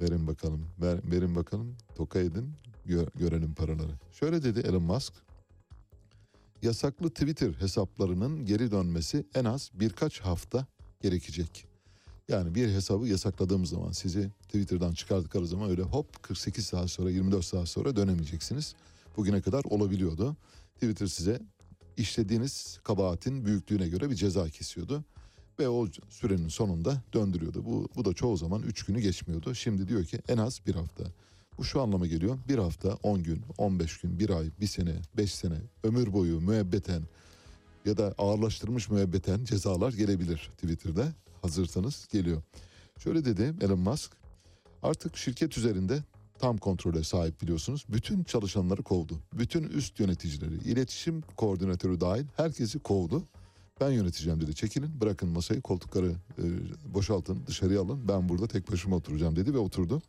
Verin 0.00 0.26
bakalım. 0.26 0.66
Ver, 0.80 1.00
verin 1.10 1.34
bakalım. 1.36 1.76
Toka 1.94 2.18
edin. 2.18 2.52
gö- 2.86 3.18
görelim 3.18 3.54
paraları. 3.54 3.92
Şöyle 4.12 4.42
dedi 4.42 4.60
Elon 4.60 4.82
Musk. 4.82 5.12
Yasaklı 6.62 7.10
Twitter 7.10 7.52
hesaplarının 7.52 8.44
geri 8.46 8.70
dönmesi 8.70 9.26
en 9.34 9.44
az 9.44 9.70
birkaç 9.74 10.20
hafta 10.20 10.66
gerekecek. 11.04 11.66
Yani 12.28 12.54
bir 12.54 12.68
hesabı 12.68 13.08
yasakladığımız 13.08 13.70
zaman 13.70 13.92
sizi 13.92 14.30
Twitter'dan 14.42 14.92
çıkardıkları 14.92 15.46
zaman 15.46 15.70
öyle 15.70 15.82
hop 15.82 16.22
48 16.22 16.66
saat 16.66 16.90
sonra 16.90 17.10
24 17.10 17.44
saat 17.44 17.68
sonra 17.68 17.96
dönemeyeceksiniz. 17.96 18.74
Bugüne 19.16 19.42
kadar 19.42 19.64
olabiliyordu. 19.64 20.36
Twitter 20.74 21.06
size 21.06 21.40
işlediğiniz 21.96 22.78
kabahatin 22.84 23.44
büyüklüğüne 23.44 23.88
göre 23.88 24.10
bir 24.10 24.14
ceza 24.14 24.48
kesiyordu. 24.48 25.04
Ve 25.58 25.68
o 25.68 25.86
sürenin 26.08 26.48
sonunda 26.48 27.02
döndürüyordu. 27.12 27.64
Bu, 27.64 27.88
bu 27.96 28.04
da 28.04 28.12
çoğu 28.12 28.36
zaman 28.36 28.62
3 28.62 28.82
günü 28.82 29.00
geçmiyordu. 29.00 29.54
Şimdi 29.54 29.88
diyor 29.88 30.04
ki 30.04 30.18
en 30.28 30.36
az 30.38 30.60
bir 30.66 30.74
hafta. 30.74 31.04
Bu 31.58 31.64
şu 31.64 31.80
anlama 31.80 32.06
geliyor. 32.06 32.38
Bir 32.48 32.58
hafta, 32.58 32.98
10 33.02 33.22
gün, 33.22 33.42
15 33.58 34.00
gün, 34.00 34.18
bir 34.18 34.30
ay, 34.30 34.46
bir 34.60 34.66
sene, 34.66 34.94
5 35.16 35.34
sene, 35.34 35.58
ömür 35.82 36.12
boyu 36.12 36.40
müebbeten 36.40 37.02
ya 37.84 37.96
da 37.96 38.14
ağırlaştırmış 38.18 38.90
müebbeten 38.90 39.44
cezalar 39.44 39.92
gelebilir 39.92 40.50
Twitter'da. 40.52 41.12
Hazırsanız 41.42 42.08
geliyor. 42.12 42.42
Şöyle 42.98 43.24
dedi 43.24 43.54
Elon 43.60 43.78
Musk. 43.78 44.12
Artık 44.82 45.16
şirket 45.16 45.58
üzerinde 45.58 46.02
tam 46.38 46.58
kontrole 46.58 47.04
sahip 47.04 47.42
biliyorsunuz. 47.42 47.84
Bütün 47.88 48.24
çalışanları 48.24 48.82
kovdu. 48.82 49.18
Bütün 49.32 49.62
üst 49.62 50.00
yöneticileri, 50.00 50.54
iletişim 50.54 51.20
koordinatörü 51.36 52.00
dahil 52.00 52.24
herkesi 52.36 52.78
kovdu. 52.78 53.22
Ben 53.80 53.90
yöneteceğim 53.90 54.40
dedi. 54.40 54.54
Çekilin, 54.54 55.00
bırakın 55.00 55.28
masayı, 55.28 55.60
koltukları 55.60 56.12
e, 56.38 56.44
boşaltın, 56.94 57.42
dışarıya 57.46 57.80
alın. 57.80 58.08
Ben 58.08 58.28
burada 58.28 58.46
tek 58.46 58.72
başıma 58.72 58.96
oturacağım 58.96 59.36
dedi 59.36 59.54
ve 59.54 59.58
oturdu. 59.58 60.02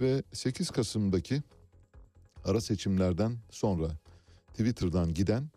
Ve 0.00 0.22
8 0.32 0.70
Kasım'daki 0.70 1.42
ara 2.44 2.60
seçimlerden 2.60 3.36
sonra 3.50 3.90
Twitter'dan 4.52 5.14
giden 5.14 5.50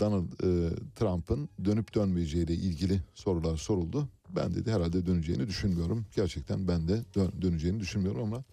Donald 0.00 0.32
e, 0.32 0.70
Trump'ın 0.96 1.48
dönüp 1.64 1.94
dönmeyeceğiyle 1.94 2.54
ilgili 2.54 3.00
sorular 3.14 3.56
soruldu. 3.56 4.08
Ben 4.36 4.54
dedi 4.54 4.70
herhalde 4.72 5.06
döneceğini 5.06 5.48
düşünmüyorum. 5.48 6.06
Gerçekten 6.16 6.68
ben 6.68 6.88
de 6.88 7.02
dön- 7.14 7.32
döneceğini 7.42 7.80
düşünmüyorum 7.80 8.22
ama 8.22 8.44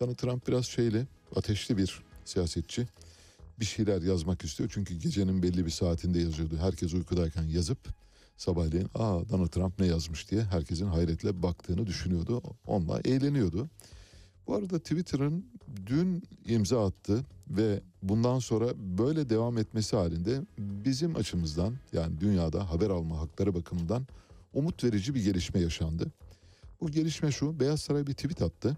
Donald 0.00 0.14
Trump 0.14 0.48
biraz 0.48 0.66
şeyli, 0.66 1.06
ateşli 1.36 1.76
bir 1.78 2.02
siyasetçi. 2.24 2.86
Bir 3.60 3.64
şeyler 3.64 4.02
yazmak 4.02 4.44
istiyor. 4.44 4.70
Çünkü 4.72 4.94
gecenin 4.94 5.42
belli 5.42 5.66
bir 5.66 5.70
saatinde 5.70 6.18
yazıyordu. 6.18 6.56
Herkes 6.60 6.94
uykudayken 6.94 7.42
yazıp 7.42 7.78
sabahleyin 8.36 8.88
aa 8.94 9.28
Donald 9.28 9.48
Trump 9.48 9.78
ne 9.80 9.86
yazmış 9.86 10.30
diye 10.30 10.42
herkesin 10.42 10.86
hayretle 10.86 11.42
baktığını 11.42 11.86
düşünüyordu. 11.86 12.42
Onunla 12.66 13.00
eğleniyordu. 13.04 13.68
Bu 14.50 14.56
arada 14.56 14.78
Twitter'ın 14.78 15.46
dün 15.86 16.22
imza 16.44 16.86
attı 16.86 17.24
ve 17.50 17.80
bundan 18.02 18.38
sonra 18.38 18.66
böyle 18.76 19.30
devam 19.30 19.58
etmesi 19.58 19.96
halinde 19.96 20.40
bizim 20.58 21.16
açımızdan 21.16 21.74
yani 21.92 22.20
dünyada 22.20 22.70
haber 22.70 22.90
alma 22.90 23.18
hakları 23.18 23.54
bakımından 23.54 24.06
umut 24.52 24.84
verici 24.84 25.14
bir 25.14 25.24
gelişme 25.24 25.60
yaşandı. 25.60 26.12
Bu 26.80 26.90
gelişme 26.90 27.32
şu 27.32 27.60
Beyaz 27.60 27.80
Saray 27.80 28.06
bir 28.06 28.12
tweet 28.12 28.42
attı 28.42 28.76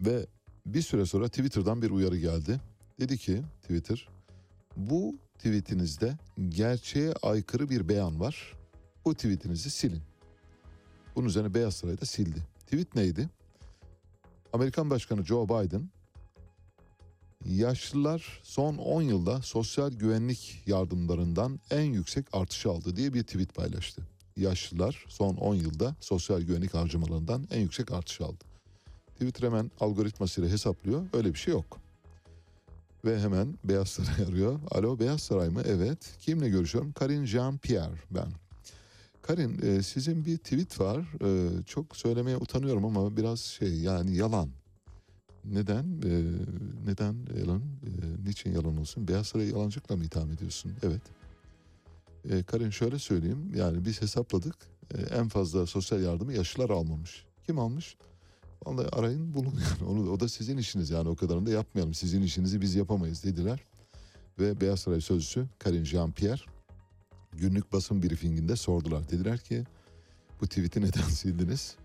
ve 0.00 0.26
bir 0.66 0.82
süre 0.82 1.06
sonra 1.06 1.28
Twitter'dan 1.28 1.82
bir 1.82 1.90
uyarı 1.90 2.16
geldi. 2.16 2.60
Dedi 3.00 3.18
ki 3.18 3.42
Twitter 3.62 4.08
bu 4.76 5.16
tweetinizde 5.38 6.18
gerçeğe 6.48 7.12
aykırı 7.22 7.68
bir 7.70 7.88
beyan 7.88 8.20
var. 8.20 8.56
Bu 9.04 9.14
tweetinizi 9.14 9.70
silin. 9.70 10.02
Bunun 11.16 11.26
üzerine 11.26 11.54
Beyaz 11.54 11.74
Saray 11.74 12.00
da 12.00 12.06
sildi. 12.06 12.38
Tweet 12.66 12.94
neydi? 12.94 13.28
Amerikan 14.52 14.90
Başkanı 14.90 15.24
Joe 15.24 15.48
Biden 15.48 15.90
yaşlılar 17.46 18.40
son 18.42 18.76
10 18.76 19.02
yılda 19.02 19.42
sosyal 19.42 19.92
güvenlik 19.92 20.62
yardımlarından 20.66 21.60
en 21.70 21.82
yüksek 21.84 22.26
artış 22.32 22.66
aldı 22.66 22.96
diye 22.96 23.14
bir 23.14 23.22
tweet 23.22 23.54
paylaştı. 23.54 24.02
Yaşlılar 24.36 25.04
son 25.08 25.36
10 25.36 25.54
yılda 25.54 25.96
sosyal 26.00 26.40
güvenlik 26.40 26.74
harcamalarından 26.74 27.48
en 27.50 27.60
yüksek 27.60 27.92
artış 27.92 28.20
aldı. 28.20 28.44
Twitter 29.12 29.46
hemen 29.46 29.70
algoritmasıyla 29.80 30.50
hesaplıyor. 30.50 31.06
Öyle 31.12 31.34
bir 31.34 31.38
şey 31.38 31.54
yok. 31.54 31.78
Ve 33.04 33.20
hemen 33.20 33.58
Beyaz 33.64 33.88
Saray 33.88 34.24
arıyor. 34.28 34.60
Alo 34.70 34.98
Beyaz 34.98 35.22
Saray 35.22 35.48
mı? 35.48 35.62
Evet. 35.66 36.16
Kimle 36.20 36.48
görüşüyorum? 36.48 36.92
Karine 36.92 37.26
Jean-Pierre 37.26 37.96
ben. 38.10 38.47
Karin 39.28 39.58
e, 39.62 39.82
sizin 39.82 40.24
bir 40.24 40.38
tweet 40.38 40.80
var. 40.80 40.98
E, 40.98 41.62
çok 41.62 41.96
söylemeye 41.96 42.36
utanıyorum 42.36 42.84
ama 42.84 43.16
biraz 43.16 43.40
şey 43.40 43.74
yani 43.80 44.16
yalan. 44.16 44.50
Neden? 45.44 45.84
E, 45.84 46.22
neden 46.86 47.16
yalan? 47.40 47.60
E, 47.60 47.90
niçin 48.28 48.52
yalan 48.52 48.76
olsun? 48.76 49.08
Beyaz 49.08 49.26
Saray'ı 49.26 49.50
yalancılıkla 49.50 49.96
mı 49.96 50.04
itham 50.04 50.30
ediyorsun? 50.30 50.72
Evet. 50.82 51.02
E, 52.30 52.42
Karin 52.42 52.70
şöyle 52.70 52.98
söyleyeyim. 52.98 53.52
Yani 53.54 53.84
biz 53.84 54.02
hesapladık. 54.02 54.56
E, 54.94 55.00
en 55.00 55.28
fazla 55.28 55.66
sosyal 55.66 56.02
yardımı 56.02 56.34
yaşlılar 56.34 56.70
almamış. 56.70 57.24
Kim 57.46 57.58
almış? 57.58 57.96
Vallahi 58.66 58.88
arayın 58.88 59.34
bulun 59.34 59.54
yani. 59.80 59.90
Onu, 59.90 60.10
o 60.10 60.20
da 60.20 60.28
sizin 60.28 60.56
işiniz 60.56 60.90
yani 60.90 61.08
o 61.08 61.16
kadarını 61.16 61.46
da 61.46 61.50
yapmayalım. 61.50 61.94
Sizin 61.94 62.22
işinizi 62.22 62.60
biz 62.60 62.74
yapamayız 62.74 63.24
dediler. 63.24 63.60
Ve 64.38 64.60
Beyaz 64.60 64.80
Saray 64.80 65.00
sözcüsü 65.00 65.46
Karin 65.58 65.84
Jean-Pierre 65.84 66.57
günlük 67.38 67.72
basın 67.72 68.02
briefinginde 68.02 68.56
sordular. 68.56 69.08
Dediler 69.10 69.38
ki 69.38 69.64
bu 70.40 70.46
tweet'i 70.46 70.80
neden 70.80 71.02
sildiniz? 71.08 71.76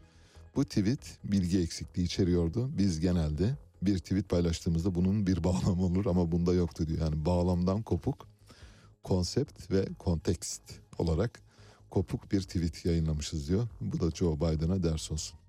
Bu 0.56 0.66
tweet 0.66 1.18
bilgi 1.24 1.60
eksikliği 1.60 2.06
içeriyordu. 2.06 2.70
Biz 2.78 3.00
genelde 3.00 3.56
bir 3.82 3.98
tweet 3.98 4.30
paylaştığımızda 4.30 4.96
bunun 4.96 5.28
bir 5.28 5.44
bağlamı 5.44 5.84
olur 5.84 6.06
ama 6.06 6.32
bunda 6.32 6.54
yoktu 6.54 6.88
diyor. 6.88 7.00
Yani 7.00 7.26
bağlamdan 7.26 7.82
kopuk 7.82 8.28
konsept 9.04 9.72
ve 9.72 9.86
kontekst 10.00 10.62
olarak 10.98 11.40
kopuk 11.92 12.32
bir 12.32 12.42
tweet 12.42 12.86
yayınlamışız 12.86 13.50
diyor. 13.50 13.68
Bu 13.82 14.00
da 14.00 14.12
Joe 14.12 14.36
Biden'a 14.36 14.84
ders 14.84 15.12
olsun. 15.12 15.40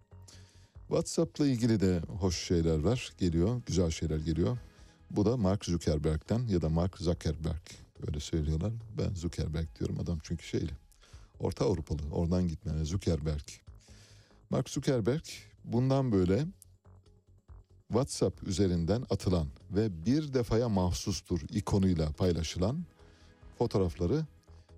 WhatsApp'la 0.88 1.46
ilgili 1.46 1.80
de 1.80 2.00
hoş 2.20 2.38
şeyler 2.38 2.78
var. 2.78 3.12
Geliyor, 3.18 3.62
güzel 3.66 3.90
şeyler 3.90 4.18
geliyor. 4.18 4.58
Bu 5.10 5.24
da 5.24 5.36
Mark 5.36 5.64
Zuckerberg'ten 5.64 6.46
ya 6.48 6.62
da 6.62 6.68
Mark 6.68 6.98
Zuckerberg 6.98 7.83
öyle 8.08 8.20
söylüyorlar. 8.20 8.72
Ben 8.98 9.14
Zuckerberg 9.14 9.66
diyorum 9.78 10.00
adam 10.00 10.18
çünkü 10.22 10.46
şeyli. 10.46 10.72
Orta 11.38 11.64
Avrupalı 11.64 12.00
oradan 12.12 12.48
gitmene 12.48 12.84
Zuckerberg. 12.84 13.48
Mark 14.50 14.70
Zuckerberg 14.70 15.24
bundan 15.64 16.12
böyle 16.12 16.46
WhatsApp 17.88 18.42
üzerinden 18.42 19.04
atılan 19.10 19.48
ve 19.70 20.06
bir 20.06 20.34
defaya 20.34 20.68
mahsustur 20.68 21.40
ikonuyla 21.50 22.12
paylaşılan 22.12 22.84
fotoğrafları 23.58 24.26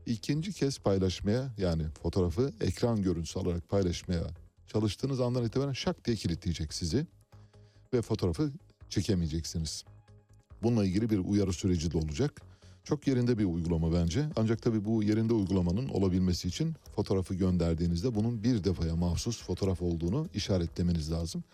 ikinci 0.07 0.53
kez 0.53 0.79
paylaşmaya 0.79 1.55
yani 1.59 1.83
fotoğrafı 2.03 2.53
ekran 2.61 3.03
görüntüsü 3.03 3.39
alarak 3.39 3.69
paylaşmaya 3.69 4.27
çalıştığınız 4.67 5.21
andan 5.21 5.45
itibaren 5.45 5.73
şak 5.73 6.05
diye 6.05 6.17
kilitleyecek 6.17 6.75
sizi 6.75 7.07
ve 7.95 8.03
fotoğrafı 8.03 8.53
çekemeyeceksiniz. 8.89 9.85
Bununla 10.63 10.85
ilgili 10.85 11.11
bir 11.11 11.19
uyarı 11.19 11.53
süreci 11.53 11.91
de 11.91 11.99
olacak. 11.99 12.43
Çok 12.87 13.07
yerinde 13.07 13.39
bir 13.39 13.45
uygulama 13.45 13.93
bence. 13.93 14.29
Ancak 14.37 14.63
tabii 14.63 14.85
bu 14.85 15.03
yerinde 15.03 15.33
uygulamanın 15.33 15.89
olabilmesi 15.89 16.49
için 16.49 16.75
fotoğrafı 16.97 17.35
gönderdiğinizde 17.35 18.15
bunun 18.15 18.43
bir 18.43 18.65
defaya 18.65 18.97
mahsus 18.97 19.43
fotoğraf 19.43 19.83
olduğunu 19.83 20.29
işaretlemeniz 20.35 21.13
lazım. 21.13 21.45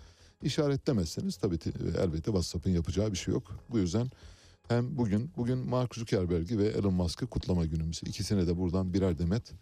İşaretlemezseniz 0.43 1.37
tabii 1.37 1.59
te- 1.59 1.73
elbette 2.03 2.25
WhatsApp'ın 2.25 2.71
yapacağı 2.71 3.13
bir 3.13 3.17
şey 3.17 3.35
yok. 3.35 3.59
Bu 3.71 3.79
yüzden 3.79 4.11
hem 4.69 4.99
bugün 4.99 5.31
bugün 5.37 5.59
Mark 5.59 5.95
Zuckerberg'i 5.95 6.59
ve 6.59 6.67
Elon 6.67 6.95
Musk'ı 6.95 7.27
kutlama 7.27 7.67
günümüz. 7.67 8.01
İkisine 8.07 8.47
de 8.47 8.59
buradan 8.59 8.95
birer 8.95 9.19
demet 9.19 9.53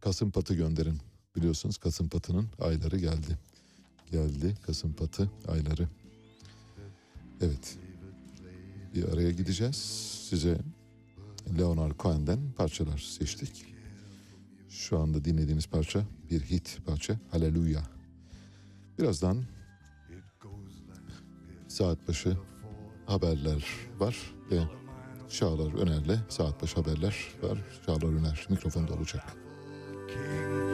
Kasım 0.00 0.30
patı 0.30 0.54
gönderin. 0.54 0.98
Biliyorsunuz 1.36 1.78
Kasım 1.78 2.08
patının 2.08 2.46
ayları 2.60 2.98
geldi. 2.98 3.38
Geldi 4.10 4.54
Kasım 4.66 4.92
patı 4.92 5.30
ayları. 5.48 5.88
Evet. 7.40 7.78
Bir 8.94 9.04
araya 9.04 9.30
gideceğiz. 9.30 9.76
Size 10.30 10.58
Leonard 11.58 11.96
Cohen'den 11.98 12.38
parçalar 12.56 12.98
seçtik. 12.98 13.64
Şu 14.68 14.98
anda 14.98 15.24
dinlediğiniz 15.24 15.66
parça 15.66 16.00
bir 16.30 16.40
hit 16.40 16.78
parça. 16.86 17.16
Haleluya. 17.30 17.82
Birazdan 18.98 19.44
saat 21.68 22.08
başı 22.08 22.36
haberler 23.06 23.64
var 23.98 24.16
ve 24.50 24.60
Çağlar 25.30 25.74
Öner'le 25.74 26.18
saat 26.28 26.62
başı 26.62 26.76
haberler 26.76 27.16
var. 27.42 27.58
Çağlar 27.86 28.12
Öner 28.18 28.46
mikrofonda 28.50 28.94
olacak. 28.94 29.36
King 30.08 30.69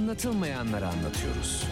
Anlatılmayanları 0.00 0.86
anlatıyoruz. 0.86 1.64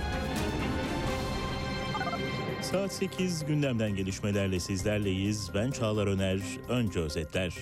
Saat 2.63 2.93
8 2.93 3.47
gündemden 3.47 3.97
gelişmelerle 3.97 4.61
sizlerleyiz. 4.61 5.51
Ben 5.55 5.71
Çağlar 5.71 6.07
Öner. 6.07 6.41
Önce 6.69 7.01
özetler. 7.01 7.55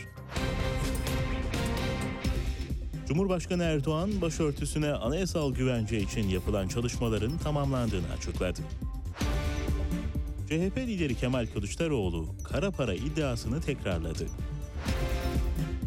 Cumhurbaşkanı 3.09 3.62
Erdoğan 3.62 4.21
başörtüsüne 4.21 4.93
anayasal 4.93 5.55
güvence 5.55 6.01
için 6.01 6.29
yapılan 6.29 6.69
çalışmaların 6.69 7.39
tamamlandığını 7.39 8.12
açıkladı. 8.19 8.61
CHP 10.47 10.77
lideri 10.77 11.14
Kemal 11.14 11.47
Kılıçdaroğlu 11.47 12.27
kara 12.45 12.71
para 12.71 12.95
iddiasını 12.95 13.61
tekrarladı. 13.61 14.27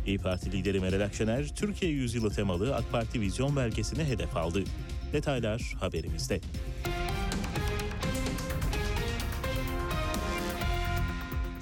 İyi 0.09 0.17
Parti 0.17 0.51
lideri 0.51 0.79
Meral 0.79 1.01
Akşener, 1.01 1.47
Türkiye 1.55 1.91
Yüzyılı 1.91 2.29
temalı 2.29 2.75
AK 2.75 2.91
Parti 2.91 3.21
vizyon 3.21 3.55
belgesine 3.55 4.05
hedef 4.05 4.37
aldı. 4.37 4.63
Detaylar 5.13 5.75
haberimizde. 5.79 6.39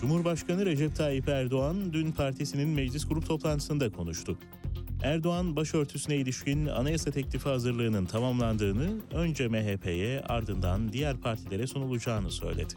Cumhurbaşkanı 0.01 0.65
Recep 0.65 0.95
Tayyip 0.95 1.29
Erdoğan 1.29 1.93
dün 1.93 2.11
partisinin 2.11 2.69
meclis 2.69 3.07
grup 3.07 3.27
toplantısında 3.27 3.91
konuştu. 3.91 4.37
Erdoğan 5.03 5.55
başörtüsüne 5.55 6.15
ilişkin 6.15 6.65
anayasa 6.65 7.11
teklifi 7.11 7.49
hazırlığının 7.49 8.05
tamamlandığını 8.05 8.89
önce 9.11 9.47
MHP'ye 9.47 10.21
ardından 10.21 10.93
diğer 10.93 11.17
partilere 11.17 11.67
sunulacağını 11.67 12.31
söyledi. 12.31 12.73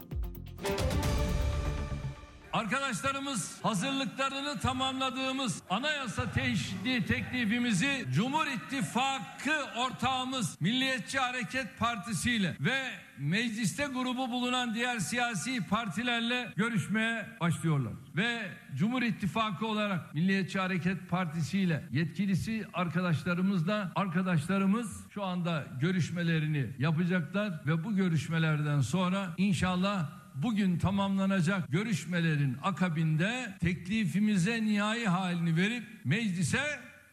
Arkadaşlarımız 2.61 3.63
hazırlıklarını 3.63 4.59
tamamladığımız 4.59 5.61
anayasa 5.69 6.31
teşhidi 6.31 7.05
teklifimizi 7.05 8.05
Cumhur 8.13 8.47
İttifakı 8.47 9.53
ortağımız 9.77 10.61
Milliyetçi 10.61 11.19
Hareket 11.19 11.79
Partisi 11.79 12.31
ile 12.31 12.55
ve 12.59 12.91
mecliste 13.17 13.85
grubu 13.85 14.31
bulunan 14.31 14.75
diğer 14.75 14.99
siyasi 14.99 15.67
partilerle 15.67 16.53
görüşmeye 16.55 17.25
başlıyorlar. 17.39 17.93
Ve 18.15 18.51
Cumhur 18.75 19.01
İttifakı 19.01 19.67
olarak 19.67 20.13
Milliyetçi 20.13 20.59
Hareket 20.59 21.09
Partisi 21.09 21.59
ile 21.59 21.83
yetkilisi 21.91 22.65
arkadaşlarımızla 22.73 23.91
arkadaşlarımız 23.95 25.07
şu 25.13 25.23
anda 25.23 25.67
görüşmelerini 25.79 26.69
yapacaklar 26.79 27.61
ve 27.65 27.83
bu 27.83 27.95
görüşmelerden 27.95 28.81
sonra 28.81 29.33
inşallah 29.37 30.20
bugün 30.35 30.77
tamamlanacak 30.77 31.71
görüşmelerin 31.71 32.57
akabinde 32.63 33.57
teklifimize 33.61 34.65
nihai 34.65 35.05
halini 35.05 35.55
verip 35.55 35.83
meclise 36.05 36.59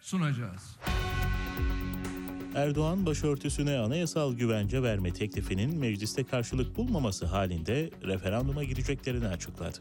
sunacağız. 0.01 0.77
Erdoğan 2.55 3.07
başörtüsüne 3.07 3.79
anayasal 3.79 4.35
güvence 4.37 4.83
verme 4.83 5.13
teklifinin 5.13 5.79
mecliste 5.79 6.25
karşılık 6.25 6.77
bulmaması 6.77 7.27
halinde 7.27 7.91
referanduma 8.05 8.65
gireceklerini 8.65 9.29
açıkladı. 9.29 9.79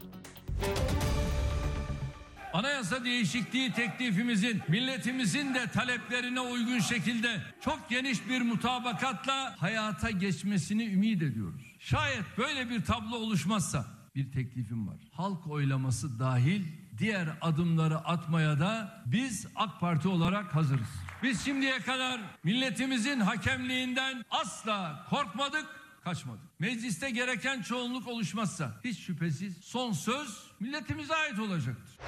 Anayasa 2.52 3.04
değişikliği 3.04 3.72
teklifimizin 3.72 4.62
milletimizin 4.68 5.54
de 5.54 5.66
taleplerine 5.66 6.40
uygun 6.40 6.78
şekilde 6.78 7.36
çok 7.60 7.88
geniş 7.90 8.28
bir 8.28 8.40
mutabakatla 8.40 9.54
hayata 9.58 10.10
geçmesini 10.10 10.84
ümit 10.84 11.22
ediyoruz. 11.22 11.67
Şayet 11.90 12.24
böyle 12.38 12.70
bir 12.70 12.84
tablo 12.84 13.16
oluşmazsa 13.16 13.86
bir 14.14 14.32
teklifim 14.32 14.88
var. 14.88 14.96
Halk 15.12 15.46
oylaması 15.46 16.18
dahil 16.18 16.62
diğer 16.98 17.28
adımları 17.40 17.98
atmaya 17.98 18.60
da 18.60 19.02
biz 19.06 19.46
AK 19.56 19.80
Parti 19.80 20.08
olarak 20.08 20.54
hazırız. 20.54 20.88
Biz 21.22 21.44
şimdiye 21.44 21.78
kadar 21.78 22.20
milletimizin 22.44 23.20
hakemliğinden 23.20 24.24
asla 24.30 25.06
korkmadık, 25.10 25.66
kaçmadık. 26.04 26.60
Mecliste 26.60 27.10
gereken 27.10 27.62
çoğunluk 27.62 28.08
oluşmazsa 28.08 28.80
hiç 28.84 28.98
şüphesiz 28.98 29.56
son 29.56 29.92
söz 29.92 30.42
milletimize 30.60 31.14
ait 31.14 31.38
olacaktır. 31.38 31.98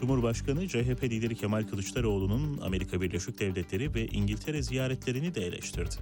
Cumhurbaşkanı 0.00 0.68
CHP 0.68 1.02
lideri 1.02 1.36
Kemal 1.36 1.68
Kılıçdaroğlu'nun 1.68 2.58
Amerika 2.58 3.00
Birleşik 3.00 3.38
Devletleri 3.38 3.94
ve 3.94 4.06
İngiltere 4.06 4.62
ziyaretlerini 4.62 5.34
de 5.34 5.46
eleştirdi. 5.46 5.96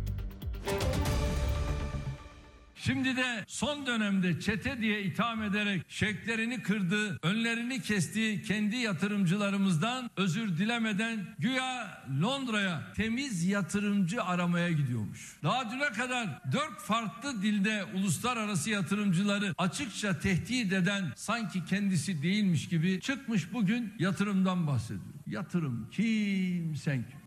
Şimdi 2.81 3.17
de 3.17 3.45
son 3.47 3.87
dönemde 3.87 4.41
çete 4.41 4.81
diye 4.81 5.03
itham 5.03 5.43
ederek 5.43 5.83
şeklerini 5.89 6.63
kırdığı, 6.63 7.19
önlerini 7.23 7.83
kestiği 7.83 8.43
kendi 8.43 8.77
yatırımcılarımızdan 8.77 10.11
özür 10.17 10.59
dilemeden 10.59 11.27
güya 11.39 12.03
Londra'ya 12.23 12.93
temiz 12.97 13.45
yatırımcı 13.45 14.23
aramaya 14.23 14.71
gidiyormuş. 14.73 15.37
Daha 15.43 15.71
düne 15.71 15.89
kadar 15.89 16.27
dört 16.53 16.81
farklı 16.81 17.43
dilde 17.43 17.85
uluslararası 17.95 18.71
yatırımcıları 18.71 19.55
açıkça 19.59 20.19
tehdit 20.19 20.73
eden 20.73 21.13
sanki 21.17 21.65
kendisi 21.65 22.23
değilmiş 22.23 22.69
gibi 22.69 23.01
çıkmış 23.01 23.53
bugün 23.53 23.95
yatırımdan 23.99 24.67
bahsediyor. 24.67 25.15
Yatırım 25.27 25.89
kim 25.93 26.77
sen 26.77 27.05
kim? 27.11 27.19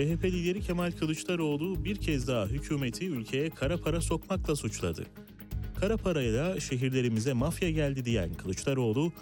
CHP 0.00 0.24
lideri 0.24 0.60
Kemal 0.60 0.92
Kılıçdaroğlu 0.92 1.84
bir 1.84 1.96
kez 1.96 2.28
daha 2.28 2.46
hükümeti 2.46 3.06
ülkeye 3.06 3.50
kara 3.50 3.76
para 3.76 4.00
sokmakla 4.00 4.56
suçladı. 4.56 5.06
Kara 5.80 5.96
parayla 5.96 6.60
şehirlerimize 6.60 7.32
mafya 7.32 7.70
geldi 7.70 8.04
diyen 8.04 8.34
Kılıçdaroğlu, 8.34 9.12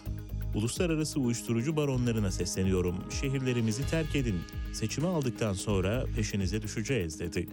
uluslararası 0.54 1.20
uyuşturucu 1.20 1.76
baronlarına 1.76 2.30
sesleniyorum. 2.30 2.96
Şehirlerimizi 3.20 3.90
terk 3.90 4.16
edin. 4.16 4.40
Seçimi 4.72 5.06
aldıktan 5.06 5.52
sonra 5.52 6.04
peşinize 6.16 6.62
düşeceğiz 6.62 7.20
dedi. 7.20 7.48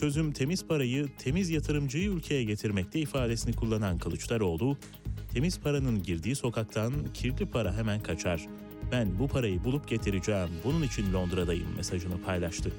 Çözüm 0.00 0.32
temiz 0.32 0.66
parayı, 0.66 1.08
temiz 1.18 1.50
yatırımcıyı 1.50 2.08
ülkeye 2.10 2.44
getirmekte 2.44 3.00
ifadesini 3.00 3.52
kullanan 3.56 3.98
Kılıçdaroğlu, 3.98 4.76
temiz 5.34 5.60
paranın 5.60 6.02
girdiği 6.02 6.36
sokaktan 6.36 6.92
kirli 7.14 7.46
para 7.46 7.76
hemen 7.76 8.00
kaçar. 8.00 8.46
Ben 8.92 9.18
bu 9.18 9.28
parayı 9.28 9.64
bulup 9.64 9.88
getireceğim, 9.88 10.48
bunun 10.64 10.82
için 10.82 11.12
Londra'dayım 11.12 11.76
mesajını 11.76 12.22
paylaştı. 12.22 12.72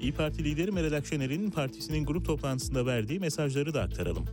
İyi 0.00 0.12
Parti 0.12 0.44
lideri 0.44 0.72
Meral 0.72 0.92
Akşener'in 0.92 1.50
partisinin 1.50 2.06
grup 2.06 2.24
toplantısında 2.24 2.86
verdiği 2.86 3.20
mesajları 3.20 3.74
da 3.74 3.82
aktaralım. 3.82 4.24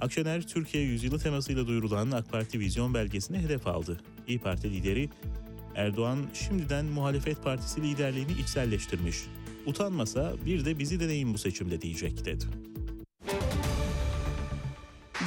Akşener, 0.00 0.46
Türkiye 0.46 0.84
yüzyılı 0.84 1.18
temasıyla 1.18 1.66
duyurulan 1.66 2.10
AK 2.10 2.30
Parti 2.30 2.60
vizyon 2.60 2.94
belgesini 2.94 3.38
hedef 3.38 3.66
aldı. 3.66 4.00
İyi 4.28 4.38
Parti 4.38 4.72
lideri, 4.72 5.08
Erdoğan 5.74 6.18
şimdiden 6.34 6.84
muhalefet 6.84 7.42
partisi 7.42 7.82
liderliğini 7.82 8.32
içselleştirmiş. 8.32 9.16
Utanmasa 9.66 10.34
bir 10.46 10.64
de 10.64 10.78
bizi 10.78 11.00
deneyin 11.00 11.34
bu 11.34 11.38
seçimde 11.38 11.80
diyecek 11.80 12.24
dedi. 12.24 12.44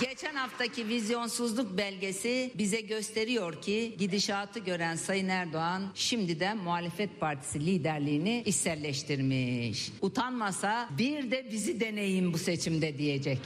Geçen 0.02 0.36
haftaki 0.36 0.88
vizyonsuzluk 0.88 1.78
belgesi 1.78 2.52
bize 2.56 2.82
gösteriyor 2.82 3.62
ki 3.62 3.96
gidişatı 3.98 4.60
gören 4.60 4.96
Sayın 4.96 5.30
Erdoğan 5.30 5.84
şimdiden 5.96 6.58
muhalefet 6.58 7.20
partisi 7.20 7.66
liderliğini 7.66 8.44
içselleştirmiş. 8.46 9.92
Utanmasa 10.02 10.90
bir 10.98 11.32
de 11.32 11.48
bizi 11.52 11.80
deneyin 11.80 12.34
bu 12.34 12.38
seçimde 12.38 12.98
diyecek. 12.98 13.40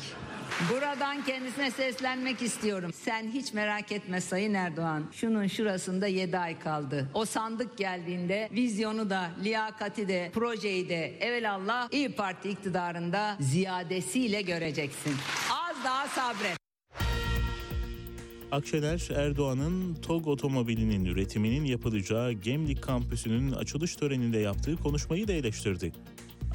Buradan 0.72 1.24
kendisine 1.24 1.72
seslenmek 1.72 2.41
istiyorum. 2.41 2.91
Sen 2.93 3.32
hiç 3.32 3.54
merak 3.54 3.91
etme 3.91 4.22
Sayın 4.22 4.54
Erdoğan. 4.54 5.04
Şunun 5.12 5.47
şurasında 5.47 6.08
7 6.08 6.38
ay 6.38 6.60
kaldı. 6.60 7.10
O 7.14 7.26
sandık 7.26 7.78
geldiğinde 7.78 8.49
vizyonu 8.51 9.10
da, 9.10 9.32
liyakati 9.43 10.08
de, 10.08 10.32
projeyi 10.34 10.89
de 10.89 11.18
evelallah 11.20 11.88
İyi 11.91 12.12
Parti 12.12 12.49
iktidarında 12.49 13.38
ziyadesiyle 13.39 14.41
göreceksin. 14.41 15.14
Daha 15.84 16.07
sabret. 16.07 16.57
Akşener, 18.51 19.09
Erdoğan'ın 19.15 19.95
TOG 19.95 20.27
otomobilinin 20.27 21.05
üretiminin 21.05 21.65
yapılacağı 21.65 22.31
Gemlik 22.31 22.84
kampüsünün 22.84 23.51
açılış 23.51 23.95
töreninde 23.95 24.38
yaptığı 24.38 24.77
konuşmayı 24.77 25.27
da 25.27 25.34
eleştirdi. 25.34 25.91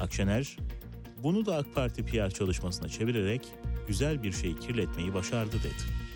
Akşener, 0.01 0.57
bunu 1.23 1.45
da 1.45 1.55
AK 1.55 1.75
Parti 1.75 2.05
PR 2.05 2.29
çalışmasına 2.29 2.89
çevirerek 2.89 3.41
güzel 3.87 4.23
bir 4.23 4.31
şey 4.31 4.55
kirletmeyi 4.55 5.13
başardı 5.13 5.55
dedi. 5.59 6.08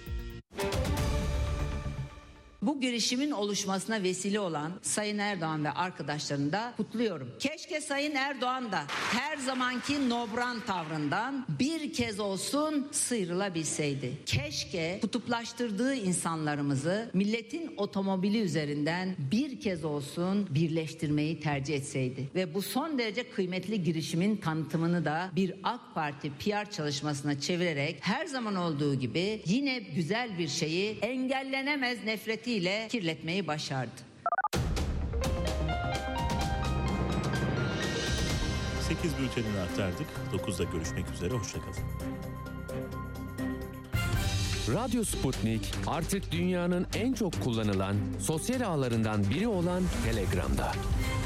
Bu 2.65 2.81
girişimin 2.81 3.31
oluşmasına 3.31 4.03
vesile 4.03 4.39
olan 4.39 4.71
Sayın 4.81 5.17
Erdoğan 5.17 5.63
ve 5.65 5.71
arkadaşlarını 5.71 6.51
da 6.51 6.73
kutluyorum. 6.77 7.31
Keşke 7.39 7.81
Sayın 7.81 8.15
Erdoğan 8.15 8.71
da 8.71 8.83
her 9.11 9.37
zamanki 9.37 10.09
nobran 10.09 10.59
tavrından 10.59 11.45
bir 11.59 11.93
kez 11.93 12.19
olsun 12.19 12.87
sıyrılabilseydi. 12.91 14.13
Keşke 14.25 14.99
kutuplaştırdığı 15.01 15.95
insanlarımızı 15.95 17.09
milletin 17.13 17.73
otomobili 17.77 18.41
üzerinden 18.41 19.15
bir 19.31 19.59
kez 19.59 19.85
olsun 19.85 20.47
birleştirmeyi 20.55 21.39
tercih 21.39 21.75
etseydi. 21.75 22.29
Ve 22.35 22.53
bu 22.53 22.61
son 22.61 22.97
derece 22.97 23.29
kıymetli 23.29 23.83
girişimin 23.83 24.37
tanıtımını 24.37 25.05
da 25.05 25.29
bir 25.35 25.53
AK 25.63 25.81
Parti 25.95 26.31
PR 26.39 26.71
çalışmasına 26.71 27.39
çevirerek 27.39 27.97
her 28.01 28.25
zaman 28.25 28.55
olduğu 28.55 28.95
gibi 28.95 29.41
yine 29.45 29.79
güzel 29.79 30.37
bir 30.37 30.47
şeyi 30.47 30.99
engellenemez 31.01 32.03
nefreti 32.03 32.52
ile 32.55 32.87
kirletmeyi 32.91 33.47
başardı. 33.47 34.01
8 38.87 39.17
bültenini 39.17 39.59
aktardık. 39.59 40.07
9'da 40.33 40.63
görüşmek 40.63 41.05
üzere. 41.13 41.33
Hoşçakalın. 41.33 41.83
Radyo 44.73 45.03
Sputnik 45.03 45.71
artık 45.87 46.31
dünyanın 46.31 46.87
en 46.95 47.13
çok 47.13 47.43
kullanılan 47.43 47.95
sosyal 48.19 48.61
ağlarından 48.61 49.29
biri 49.29 49.47
olan 49.47 49.83
Telegram'da. 50.05 50.71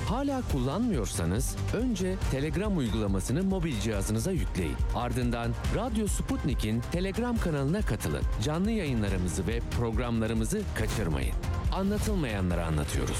Hala 0.08 0.42
kullanmıyorsanız 0.52 1.56
önce 1.74 2.16
Telegram 2.32 2.78
uygulamasını 2.78 3.44
mobil 3.44 3.80
cihazınıza 3.80 4.32
yükleyin. 4.32 4.76
Ardından 4.96 5.52
Radyo 5.76 6.08
Sputnik'in 6.08 6.82
Telegram 6.92 7.38
kanalına 7.38 7.82
katılın. 7.82 8.24
Canlı 8.44 8.72
yayınlarımızı 8.72 9.48
ve 9.48 9.60
programlarımızı 9.78 10.62
kaçırmayın. 10.76 11.34
Anlatılmayanları 11.74 12.66
anlatıyoruz. 12.66 13.20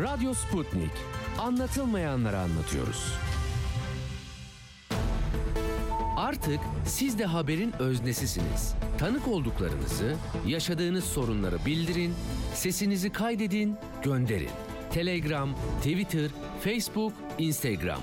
Radyo 0.00 0.34
Sputnik. 0.34 0.90
Anlatılmayanları 1.38 2.38
anlatıyoruz. 2.38 3.12
Artık 6.16 6.60
siz 6.86 7.18
de 7.18 7.24
haberin 7.24 7.72
öznesisiniz. 7.78 8.74
Tanık 8.98 9.28
olduklarınızı, 9.28 10.16
yaşadığınız 10.46 11.04
sorunları 11.04 11.56
bildirin, 11.66 12.14
sesinizi 12.54 13.12
kaydedin, 13.12 13.76
gönderin. 14.02 14.50
Telegram, 14.92 15.54
Twitter, 15.78 16.30
Facebook, 16.64 17.12
Instagram 17.38 18.00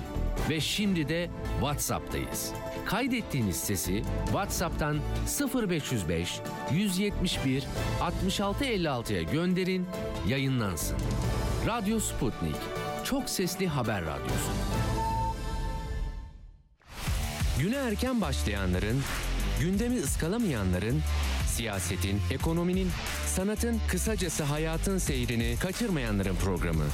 ve 0.50 0.60
şimdi 0.60 1.08
de 1.08 1.30
WhatsApp'tayız. 1.60 2.52
Kaydettiğiniz 2.86 3.56
sesi 3.56 4.02
WhatsApp'tan 4.24 4.98
0505 5.70 6.40
171 6.72 7.64
6656'ya 8.00 9.22
gönderin, 9.22 9.86
yayınlansın. 10.28 10.96
Radyo 11.66 12.00
Sputnik. 12.00 12.56
Çok 13.04 13.30
sesli 13.30 13.68
haber 13.68 14.02
radyosu. 14.02 14.50
Güne 17.58 17.76
erken 17.76 18.20
başlayanların, 18.20 19.02
gündemi 19.60 19.98
ıskalamayanların, 20.00 21.02
siyasetin, 21.46 22.20
ekonominin, 22.30 22.88
sanatın, 23.26 23.80
kısacası 23.88 24.44
hayatın 24.44 24.98
seyrini 24.98 25.56
kaçırmayanların 25.60 26.36
programı. 26.36 26.84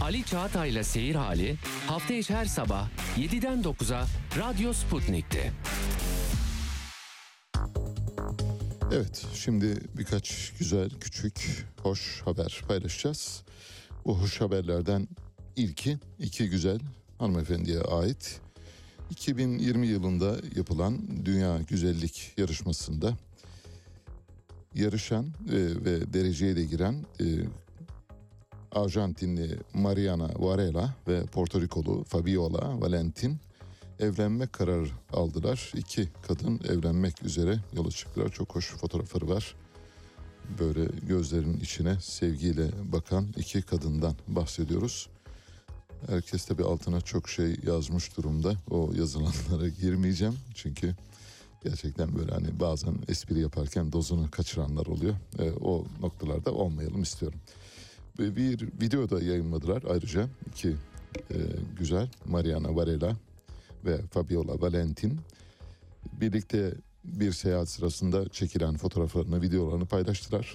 Ali 0.00 0.24
Çağatay'la 0.24 0.84
Seyir 0.84 1.14
Hali 1.14 1.56
hafta 1.86 2.14
içi 2.14 2.34
her 2.34 2.44
sabah 2.44 2.88
7'den 3.16 3.62
9'a 3.62 4.06
Radyo 4.38 4.72
Sputnik'te. 4.72 5.52
Evet, 8.92 9.26
şimdi 9.34 9.76
birkaç 9.98 10.52
güzel, 10.58 10.90
küçük, 11.00 11.66
hoş 11.82 12.22
haber 12.24 12.62
paylaşacağız. 12.68 13.42
Bu 14.04 14.18
hoş 14.18 14.40
haberlerden 14.40 15.08
ilki 15.56 15.98
iki 16.18 16.50
güzel 16.50 16.78
hanımefendiye 17.18 17.80
ait. 17.80 18.40
2020 19.10 19.86
yılında 19.86 20.36
yapılan 20.56 20.98
Dünya 21.24 21.58
Güzellik 21.68 22.32
Yarışması'nda 22.36 23.16
yarışan 24.74 25.24
e, 25.24 25.56
ve 25.84 26.12
dereceye 26.12 26.56
de 26.56 26.64
giren 26.64 26.94
e, 27.20 27.24
Arjantinli 28.72 29.58
Mariana 29.74 30.30
Varela 30.38 30.94
ve 31.08 31.22
Porto 31.22 31.60
Rikolu 31.60 32.04
Fabiola 32.04 32.80
Valentin 32.80 33.38
evlenme 33.98 34.46
kararı 34.46 34.88
aldılar. 35.12 35.72
İki 35.76 36.08
kadın 36.28 36.60
evlenmek 36.68 37.22
üzere 37.22 37.58
yola 37.72 37.90
çıktılar. 37.90 38.28
Çok 38.28 38.54
hoş 38.54 38.70
fotoğrafları 38.70 39.28
var. 39.28 39.54
böyle 40.58 40.84
gözlerinin 41.08 41.60
içine 41.60 42.00
sevgiyle 42.00 42.70
bakan 42.92 43.26
iki 43.36 43.62
kadından 43.62 44.14
bahsediyoruz. 44.28 45.08
Herkes 46.06 46.44
tabi 46.44 46.64
altına 46.64 47.00
çok 47.00 47.28
şey 47.28 47.56
yazmış 47.66 48.16
durumda. 48.16 48.54
O 48.70 48.90
yazılanlara 48.94 49.68
girmeyeceğim. 49.80 50.34
Çünkü 50.54 50.94
gerçekten 51.64 52.18
böyle 52.18 52.32
hani 52.32 52.60
bazen 52.60 52.94
espri 53.08 53.40
yaparken 53.40 53.92
dozunu 53.92 54.30
kaçıranlar 54.30 54.86
oluyor. 54.86 55.14
E, 55.38 55.50
o 55.50 55.84
noktalarda 56.00 56.52
olmayalım 56.52 57.02
istiyorum. 57.02 57.40
Bir, 58.18 58.68
video 58.82 59.10
da 59.10 59.22
yayınladılar 59.22 59.82
ayrıca 59.90 60.28
iki 60.46 60.68
e, 61.30 61.36
güzel 61.78 62.08
Mariana 62.26 62.76
Varela 62.76 63.16
ve 63.84 64.02
Fabiola 64.02 64.60
Valentin 64.60 65.20
birlikte 66.20 66.74
bir 67.04 67.32
seyahat 67.32 67.68
sırasında 67.68 68.28
çekilen 68.28 68.76
fotoğraflarını, 68.76 69.42
videolarını 69.42 69.86
paylaştılar. 69.86 70.54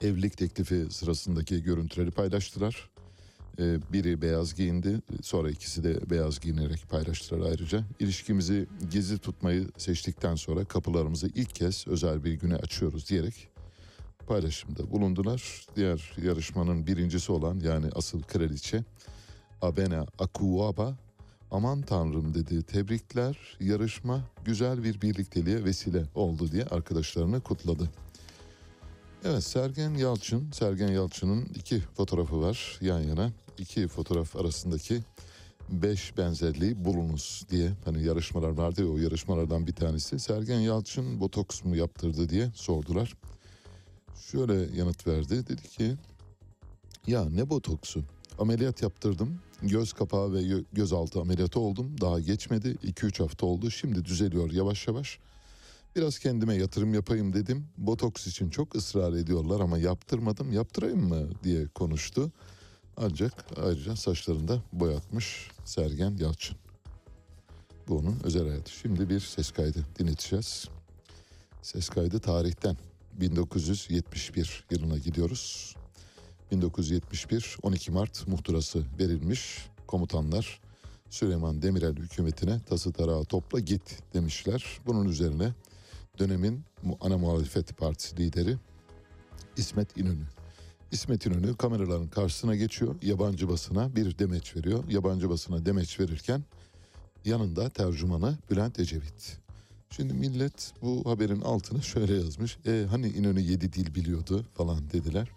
Evlilik 0.00 0.36
teklifi 0.36 0.86
sırasındaki 0.90 1.62
görüntüleri 1.62 2.10
paylaştılar. 2.10 2.90
Ee, 3.58 3.78
biri 3.92 4.22
beyaz 4.22 4.54
giyindi, 4.54 5.00
sonra 5.22 5.50
ikisi 5.50 5.84
de 5.84 6.10
beyaz 6.10 6.40
giyinerek 6.40 6.88
paylaştılar 6.90 7.50
ayrıca. 7.50 7.84
İlişkimizi 8.00 8.66
gizli 8.90 9.18
tutmayı 9.18 9.68
seçtikten 9.76 10.34
sonra 10.34 10.64
kapılarımızı 10.64 11.26
ilk 11.34 11.54
kez 11.54 11.88
özel 11.88 12.24
bir 12.24 12.32
güne 12.32 12.56
açıyoruz 12.56 13.08
diyerek 13.08 13.51
paylaşımda 14.32 14.90
bulundular. 14.90 15.66
Diğer 15.76 16.12
yarışmanın 16.22 16.86
birincisi 16.86 17.32
olan 17.32 17.60
yani 17.60 17.86
asıl 17.94 18.22
kraliçe 18.22 18.84
Abena 19.62 20.06
Akuaba 20.18 20.96
aman 21.50 21.82
tanrım 21.82 22.34
dedi 22.34 22.62
tebrikler 22.62 23.56
yarışma 23.60 24.20
güzel 24.44 24.84
bir 24.84 25.00
birlikteliğe 25.00 25.64
vesile 25.64 26.04
oldu 26.14 26.52
diye 26.52 26.64
arkadaşlarını 26.64 27.40
kutladı. 27.40 27.90
Evet 29.24 29.44
Sergen 29.44 29.94
Yalçın, 29.94 30.50
Sergen 30.50 30.92
Yalçın'ın 30.92 31.44
iki 31.44 31.80
fotoğrafı 31.80 32.40
var 32.40 32.78
yan 32.80 33.00
yana. 33.00 33.30
İki 33.58 33.88
fotoğraf 33.88 34.36
arasındaki 34.36 35.00
beş 35.68 36.16
benzerliği 36.16 36.84
bulunuz 36.84 37.46
diye 37.50 37.70
hani 37.84 38.04
yarışmalar 38.04 38.50
vardı 38.50 38.80
ya 38.80 38.88
o 38.88 38.98
yarışmalardan 38.98 39.66
bir 39.66 39.74
tanesi. 39.74 40.18
Sergen 40.18 40.60
Yalçın 40.60 41.20
botoks 41.20 41.64
mu 41.64 41.76
yaptırdı 41.76 42.28
diye 42.28 42.50
sordular. 42.54 43.14
Şöyle 44.16 44.76
yanıt 44.76 45.06
verdi 45.06 45.48
dedi 45.48 45.62
ki 45.62 45.96
ya 47.06 47.24
ne 47.24 47.50
botoksu 47.50 48.04
ameliyat 48.38 48.82
yaptırdım 48.82 49.40
göz 49.62 49.92
kapağı 49.92 50.32
ve 50.32 50.42
gö- 50.42 50.64
gözaltı 50.72 51.20
ameliyatı 51.20 51.60
oldum 51.60 52.00
daha 52.00 52.20
geçmedi 52.20 52.78
2-3 52.84 53.22
hafta 53.22 53.46
oldu 53.46 53.70
şimdi 53.70 54.04
düzeliyor 54.04 54.50
yavaş 54.50 54.88
yavaş. 54.88 55.18
Biraz 55.96 56.18
kendime 56.18 56.54
yatırım 56.54 56.94
yapayım 56.94 57.32
dedim. 57.32 57.68
Botoks 57.76 58.26
için 58.26 58.50
çok 58.50 58.76
ısrar 58.76 59.12
ediyorlar 59.12 59.60
ama 59.60 59.78
yaptırmadım. 59.78 60.52
Yaptırayım 60.52 61.08
mı 61.08 61.28
diye 61.44 61.68
konuştu. 61.68 62.32
Ancak 62.96 63.46
ayrıca 63.62 63.96
saçlarını 63.96 64.48
da 64.48 64.62
boyatmış 64.72 65.50
Sergen 65.64 66.16
Yalçın. 66.16 66.56
Bu 67.88 67.98
onun 67.98 68.16
özel 68.24 68.48
hayatı. 68.48 68.72
Şimdi 68.72 69.08
bir 69.08 69.20
ses 69.20 69.50
kaydı 69.50 69.86
dinleteceğiz. 69.98 70.68
Ses 71.62 71.88
kaydı 71.88 72.20
tarihten 72.20 72.76
1971 73.20 74.64
yılına 74.70 74.98
gidiyoruz. 74.98 75.76
1971 76.50 77.56
12 77.62 77.90
Mart 77.90 78.28
muhtırası 78.28 78.84
verilmiş. 78.98 79.66
Komutanlar 79.86 80.60
Süleyman 81.10 81.62
Demirel 81.62 81.96
hükümetine 81.96 82.60
tası 82.60 82.92
tarağı 82.92 83.24
topla 83.24 83.60
git 83.60 83.98
demişler. 84.14 84.64
Bunun 84.86 85.08
üzerine 85.08 85.52
dönemin 86.18 86.64
ana 87.00 87.18
muhalefet 87.18 87.76
partisi 87.76 88.16
lideri 88.16 88.56
İsmet 89.56 89.96
İnönü. 89.96 90.24
İsmet 90.92 91.26
İnönü 91.26 91.56
kameraların 91.56 92.08
karşısına 92.08 92.56
geçiyor. 92.56 92.94
Yabancı 93.02 93.48
basına 93.48 93.96
bir 93.96 94.18
demeç 94.18 94.56
veriyor. 94.56 94.84
Yabancı 94.88 95.30
basına 95.30 95.66
demeç 95.66 96.00
verirken 96.00 96.44
yanında 97.24 97.70
tercümanı 97.70 98.38
Bülent 98.50 98.80
Ecevit. 98.80 99.41
Şimdi 99.96 100.14
millet 100.14 100.72
bu 100.82 101.02
haberin 101.06 101.40
altına 101.40 101.82
şöyle 101.82 102.14
yazmış. 102.14 102.58
E, 102.66 102.86
hani 102.90 103.08
İnönü 103.08 103.40
yedi 103.40 103.72
dil 103.72 103.94
biliyordu 103.94 104.46
falan 104.54 104.90
dediler. 104.90 105.28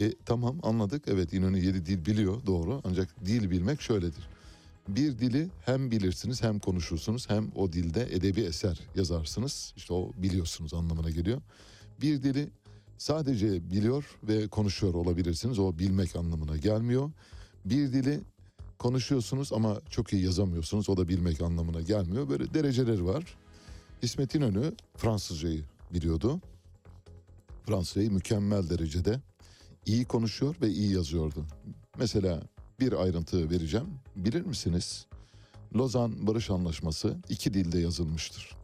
E, 0.00 0.12
tamam 0.24 0.58
anladık 0.62 1.02
evet 1.06 1.32
İnönü 1.32 1.58
yedi 1.58 1.86
dil 1.86 2.06
biliyor 2.06 2.46
doğru 2.46 2.80
ancak 2.84 3.26
dil 3.26 3.50
bilmek 3.50 3.80
şöyledir. 3.80 4.28
Bir 4.88 5.18
dili 5.18 5.48
hem 5.64 5.90
bilirsiniz 5.90 6.42
hem 6.42 6.58
konuşursunuz 6.58 7.30
hem 7.30 7.50
o 7.54 7.72
dilde 7.72 8.14
edebi 8.14 8.40
eser 8.40 8.80
yazarsınız. 8.96 9.72
İşte 9.76 9.94
o 9.94 10.12
biliyorsunuz 10.16 10.74
anlamına 10.74 11.10
geliyor. 11.10 11.40
Bir 12.00 12.22
dili 12.22 12.48
sadece 12.98 13.70
biliyor 13.70 14.18
ve 14.22 14.48
konuşuyor 14.48 14.94
olabilirsiniz. 14.94 15.58
O 15.58 15.78
bilmek 15.78 16.16
anlamına 16.16 16.56
gelmiyor. 16.56 17.10
Bir 17.64 17.92
dili 17.92 18.20
konuşuyorsunuz 18.78 19.52
ama 19.52 19.80
çok 19.90 20.12
iyi 20.12 20.24
yazamıyorsunuz. 20.24 20.88
O 20.88 20.96
da 20.96 21.08
bilmek 21.08 21.42
anlamına 21.42 21.80
gelmiyor. 21.80 22.28
Böyle 22.28 22.54
dereceleri 22.54 23.04
var. 23.04 23.36
İsmet 24.02 24.34
İnönü 24.34 24.72
Fransızcayı 24.96 25.64
biliyordu. 25.94 26.40
Fransızcayı 27.66 28.12
mükemmel 28.12 28.70
derecede 28.70 29.20
iyi 29.86 30.04
konuşuyor 30.04 30.56
ve 30.62 30.68
iyi 30.68 30.92
yazıyordu. 30.92 31.46
Mesela 31.98 32.42
bir 32.80 32.92
ayrıntı 32.92 33.50
vereceğim. 33.50 33.86
Bilir 34.16 34.42
misiniz? 34.42 35.06
Lozan 35.74 36.26
Barış 36.26 36.50
Anlaşması 36.50 37.16
iki 37.28 37.54
dilde 37.54 37.78
yazılmıştır. 37.78 38.56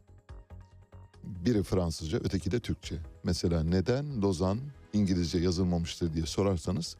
Biri 1.25 1.63
Fransızca, 1.63 2.19
öteki 2.19 2.51
de 2.51 2.61
Türkçe. 2.61 2.97
Mesela 3.25 3.65
neden 3.65 4.23
Lozan 4.23 4.59
İngilizce 4.93 5.39
yazılmamıştır 5.39 6.15
diye 6.15 6.27
sorarsanız 6.27 6.97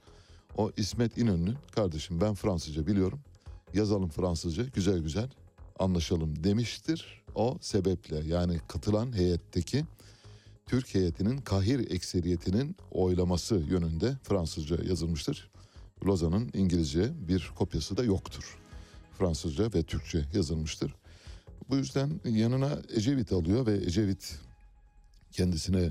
o 0.57 0.71
İsmet 0.77 1.19
İnönü'nün 1.19 1.57
kardeşim 1.73 2.21
ben 2.21 2.35
Fransızca 2.35 2.87
biliyorum. 2.87 3.21
Yazalım 3.75 4.09
Fransızca 4.09 4.65
güzel 4.65 4.99
güzel 4.99 5.29
anlaşalım 5.83 6.45
demiştir. 6.45 7.23
O 7.35 7.59
sebeple 7.61 8.25
yani 8.27 8.61
katılan 8.69 9.17
heyetteki 9.17 9.85
Türk 10.67 10.95
heyetinin 10.95 11.39
kahir 11.39 11.91
ekseriyetinin 11.91 12.77
oylaması 12.91 13.55
yönünde 13.55 14.17
Fransızca 14.23 14.77
yazılmıştır. 14.85 15.51
Lozan'ın 16.07 16.51
İngilizce 16.55 17.29
bir 17.29 17.53
kopyası 17.57 17.97
da 17.97 18.05
yoktur. 18.05 18.59
Fransızca 19.19 19.65
ve 19.75 19.83
Türkçe 19.83 20.25
yazılmıştır. 20.35 20.95
Bu 21.69 21.77
yüzden 21.77 22.21
yanına 22.25 22.83
Ecevit 22.95 23.33
alıyor 23.33 23.67
ve 23.67 23.77
Ecevit 23.77 24.39
kendisine 25.33 25.91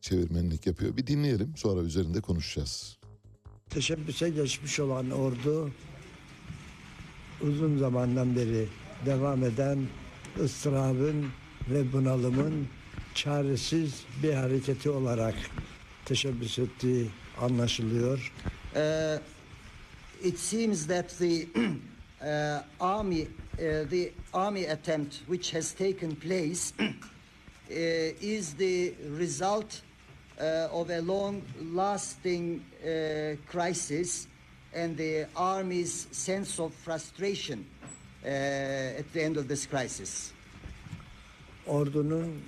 çevirmenlik 0.00 0.66
yapıyor. 0.66 0.96
Bir 0.96 1.06
dinleyelim 1.06 1.56
sonra 1.56 1.80
üzerinde 1.80 2.20
konuşacağız. 2.20 2.98
Teşebbüse 3.70 4.30
geçmiş 4.30 4.80
olan 4.80 5.10
ordu 5.10 5.70
uzun 7.40 7.78
zamandan 7.78 8.36
beri 8.36 8.68
devam 9.06 9.44
eden 9.44 9.78
ıstırabın 10.40 11.26
ve 11.70 11.92
bunalımın 11.92 12.68
çaresiz 13.14 14.02
bir 14.22 14.32
hareketi 14.34 14.90
olarak 14.90 15.34
teşebbüs 16.04 16.58
ettiği 16.58 17.10
anlaşılıyor. 17.40 18.32
Uh, 18.76 19.20
it 20.22 20.38
seems 20.38 20.86
that 20.86 21.18
the 21.18 21.46
uh, 22.20 22.62
army, 22.80 23.22
uh, 23.22 23.88
the 23.90 24.10
army 24.32 24.70
attempt 24.70 25.14
which 25.26 25.54
has 25.54 25.72
taken 25.72 26.14
place, 26.14 26.72
uh, 26.80 27.74
is 28.20 28.54
the 28.54 28.92
result 29.18 29.82
uh, 30.40 30.80
of 30.80 30.90
a 30.90 31.00
long-lasting 31.00 32.60
uh, 32.60 33.36
crisis 33.52 34.26
and 34.74 34.96
the 34.96 35.26
army's 35.36 36.06
sense 36.12 36.58
of 36.62 36.72
frustration 36.74 37.64
uh, 38.24 38.98
at 38.98 39.12
the 39.12 39.22
end 39.22 39.36
of 39.36 39.48
this 39.48 39.66
crisis. 39.66 40.32
Ordunun 41.66 42.42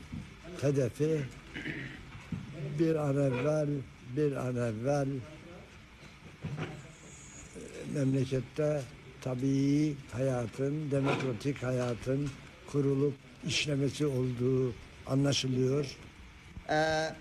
hedefi 0.61 1.21
bir 2.79 2.95
an 2.95 3.17
evvel 3.17 3.69
bir 4.17 4.33
an 4.33 4.57
evvel 4.57 5.09
e, 5.09 5.19
memlekette 7.95 8.83
tabii 9.21 9.97
hayatın, 10.13 10.91
demokratik 10.91 11.63
hayatın 11.63 12.31
kurulup 12.73 13.15
işlemesi 13.47 14.07
olduğu 14.07 14.75
anlaşılıyor. 15.07 15.97
Uh, 16.69 16.75
uh, 16.75 17.15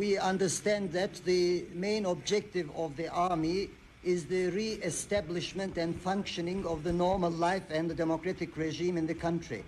we 0.00 0.22
understand 0.30 0.92
that 0.92 1.10
the 1.24 1.64
main 1.74 2.04
objective 2.04 2.70
of 2.76 2.96
the 2.96 3.10
army 3.10 3.68
is 4.04 4.28
the 4.28 4.52
re-establishment 4.52 5.78
and 5.78 5.94
functioning 5.94 6.66
of 6.66 6.84
the 6.84 6.98
normal 6.98 7.32
life 7.32 7.78
and 7.78 7.90
the 7.90 7.98
democratic 7.98 8.58
regime 8.58 9.00
in 9.00 9.06
the 9.06 9.18
country. 9.18 9.62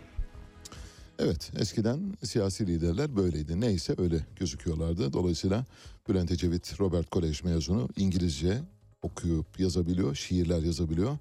Evet 1.18 1.53
eskiden 1.59 2.16
siyasi 2.24 2.66
liderler 2.66 3.16
böyleydi. 3.16 3.61
Neyse 3.61 3.95
öyle 3.99 4.26
gözüküyorlardı. 4.37 5.12
Dolayısıyla 5.12 5.64
Bülent 6.09 6.30
Ecevit 6.30 6.80
Robert 6.80 7.11
Kolej 7.11 7.45
mezunu 7.45 7.89
İngilizce 7.97 8.59
okuyup 9.03 9.61
yazabiliyor, 9.61 10.14
şiirler 10.14 10.62
yazabiliyor. 10.62 11.18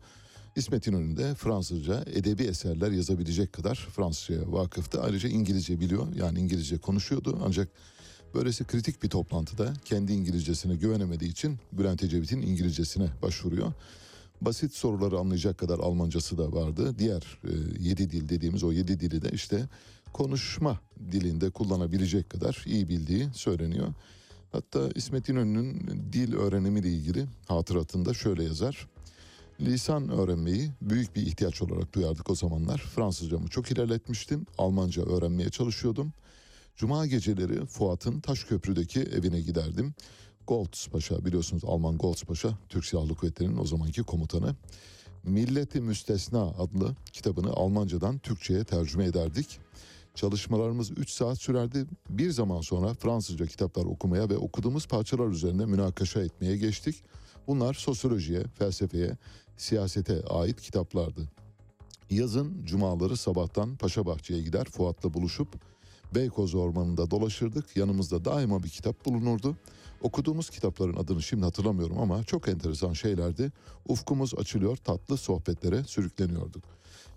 İsmet 0.55 0.87
İnönü 0.87 1.17
de 1.17 1.35
Fransızca 1.35 2.03
edebi 2.13 2.43
eserler 2.43 2.91
yazabilecek 2.91 3.53
kadar 3.53 3.75
Fransızcaya 3.75 4.51
vakıftı. 4.51 5.01
Ayrıca 5.01 5.29
İngilizce 5.29 5.79
biliyor 5.79 6.07
yani 6.15 6.39
İngilizce 6.39 6.77
konuşuyordu 6.77 7.39
ancak 7.45 7.67
Böylesi 8.33 8.63
kritik 8.63 9.03
bir 9.03 9.09
toplantıda 9.09 9.73
kendi 9.85 10.11
İngilizcesine 10.11 10.75
güvenemediği 10.75 11.31
için 11.31 11.59
Bülent 11.71 12.03
Ecevit'in 12.03 12.41
İngilizcesine 12.41 13.09
başvuruyor. 13.21 13.73
Basit 14.41 14.73
soruları 14.73 15.19
anlayacak 15.19 15.57
kadar 15.57 15.79
Almancası 15.79 16.37
da 16.37 16.53
vardı. 16.53 16.95
Diğer 16.99 17.39
e, 17.43 17.51
yedi 17.79 18.11
dil 18.11 18.29
dediğimiz 18.29 18.63
o 18.63 18.71
yedi 18.71 18.99
dili 18.99 19.21
de 19.21 19.29
işte 19.33 19.65
konuşma 20.13 20.79
dilinde 21.11 21.49
kullanabilecek 21.49 22.29
kadar 22.29 22.63
iyi 22.65 22.89
bildiği 22.89 23.29
söyleniyor. 23.33 23.87
Hatta 24.51 24.89
İsmet 24.95 25.29
İnönü'nün 25.29 26.03
dil 26.13 26.33
öğrenimiyle 26.35 26.89
ilgili 26.89 27.25
hatıratında 27.47 28.13
şöyle 28.13 28.43
yazar. 28.43 28.87
Lisan 29.61 30.09
öğrenmeyi 30.09 30.71
büyük 30.81 31.15
bir 31.15 31.21
ihtiyaç 31.21 31.61
olarak 31.61 31.93
duyardık 31.93 32.29
o 32.29 32.35
zamanlar. 32.35 32.77
Fransızcamı 32.77 33.47
çok 33.47 33.71
ilerletmiştim. 33.71 34.45
Almanca 34.57 35.03
öğrenmeye 35.03 35.49
çalışıyordum. 35.49 36.13
Cuma 36.75 37.05
geceleri 37.05 37.65
Fuat'ın 37.65 38.19
Taşköprü'deki 38.19 39.01
evine 39.01 39.41
giderdim. 39.41 39.93
Goltz 40.47 40.87
Paşa 40.87 41.25
biliyorsunuz 41.25 41.63
Alman 41.65 41.97
Goltz 41.97 42.23
Paşa 42.23 42.57
Türk 42.69 42.85
Silahlı 42.85 43.15
Kuvvetleri'nin 43.15 43.57
o 43.57 43.65
zamanki 43.65 44.03
komutanı. 44.03 44.55
Milleti 45.23 45.81
Müstesna 45.81 46.41
adlı 46.41 46.95
kitabını 47.11 47.49
Almancadan 47.49 48.17
Türkçe'ye 48.17 48.63
tercüme 48.63 49.05
ederdik. 49.05 49.59
Çalışmalarımız 50.15 50.91
3 50.91 51.09
saat 51.09 51.41
sürerdi. 51.41 51.85
Bir 52.09 52.31
zaman 52.31 52.61
sonra 52.61 52.93
Fransızca 52.93 53.45
kitaplar 53.45 53.85
okumaya 53.85 54.29
ve 54.29 54.37
okuduğumuz 54.37 54.87
parçalar 54.87 55.27
üzerine 55.27 55.65
münakaşa 55.65 56.23
etmeye 56.23 56.57
geçtik. 56.57 57.03
Bunlar 57.47 57.73
sosyolojiye, 57.73 58.43
felsefeye, 58.43 59.17
siyasete 59.57 60.23
ait 60.23 60.61
kitaplardı. 60.61 61.21
Yazın 62.09 62.65
cumaları 62.65 63.17
sabahtan 63.17 63.77
Paşa 63.77 64.05
Bahçe'ye 64.05 64.41
gider 64.41 64.65
Fuat'la 64.65 65.13
buluşup 65.13 65.47
Beykoz 66.15 66.55
Ormanı'nda 66.55 67.11
dolaşırdık. 67.11 67.77
Yanımızda 67.77 68.25
daima 68.25 68.63
bir 68.63 68.69
kitap 68.69 69.05
bulunurdu. 69.05 69.55
Okuduğumuz 70.01 70.49
kitapların 70.49 70.95
adını 70.97 71.21
şimdi 71.21 71.43
hatırlamıyorum 71.43 71.97
ama 71.99 72.23
çok 72.23 72.49
enteresan 72.49 72.93
şeylerdi. 72.93 73.51
Ufkumuz 73.87 74.33
açılıyor, 74.37 74.77
tatlı 74.77 75.17
sohbetlere 75.17 75.83
sürükleniyorduk. 75.83 76.63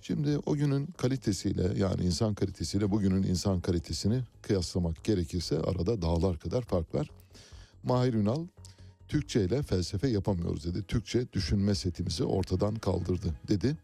Şimdi 0.03 0.39
o 0.47 0.57
günün 0.57 0.87
kalitesiyle 0.87 1.79
yani 1.79 2.05
insan 2.05 2.35
kalitesiyle 2.35 2.91
bugünün 2.91 3.23
insan 3.23 3.61
kalitesini 3.61 4.21
kıyaslamak 4.43 5.05
gerekirse 5.05 5.59
arada 5.59 6.03
dağlar 6.03 6.39
kadar 6.39 6.63
fark 6.63 6.95
var. 6.95 7.11
Mahir 7.83 8.15
Ünal 8.15 8.47
Türkçe 9.09 9.45
ile 9.45 9.63
felsefe 9.63 10.09
yapamıyoruz 10.09 10.65
dedi. 10.65 10.83
Türkçe 10.83 11.33
düşünme 11.33 11.75
setimizi 11.75 12.25
ortadan 12.25 12.75
kaldırdı 12.75 13.35
dedi. 13.49 13.77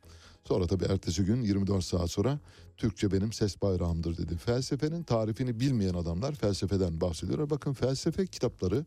Sonra 0.44 0.66
tabii 0.66 0.84
ertesi 0.84 1.24
gün 1.24 1.42
24 1.42 1.84
saat 1.84 2.10
sonra 2.10 2.38
Türkçe 2.76 3.12
benim 3.12 3.32
ses 3.32 3.62
bayrağımdır 3.62 4.16
dedi. 4.16 4.36
Felsefenin 4.36 5.02
tarifini 5.02 5.60
bilmeyen 5.60 5.94
adamlar 5.94 6.34
felsefeden 6.34 7.00
bahsediyorlar. 7.00 7.50
Bakın 7.50 7.72
felsefe 7.72 8.26
kitapları 8.26 8.84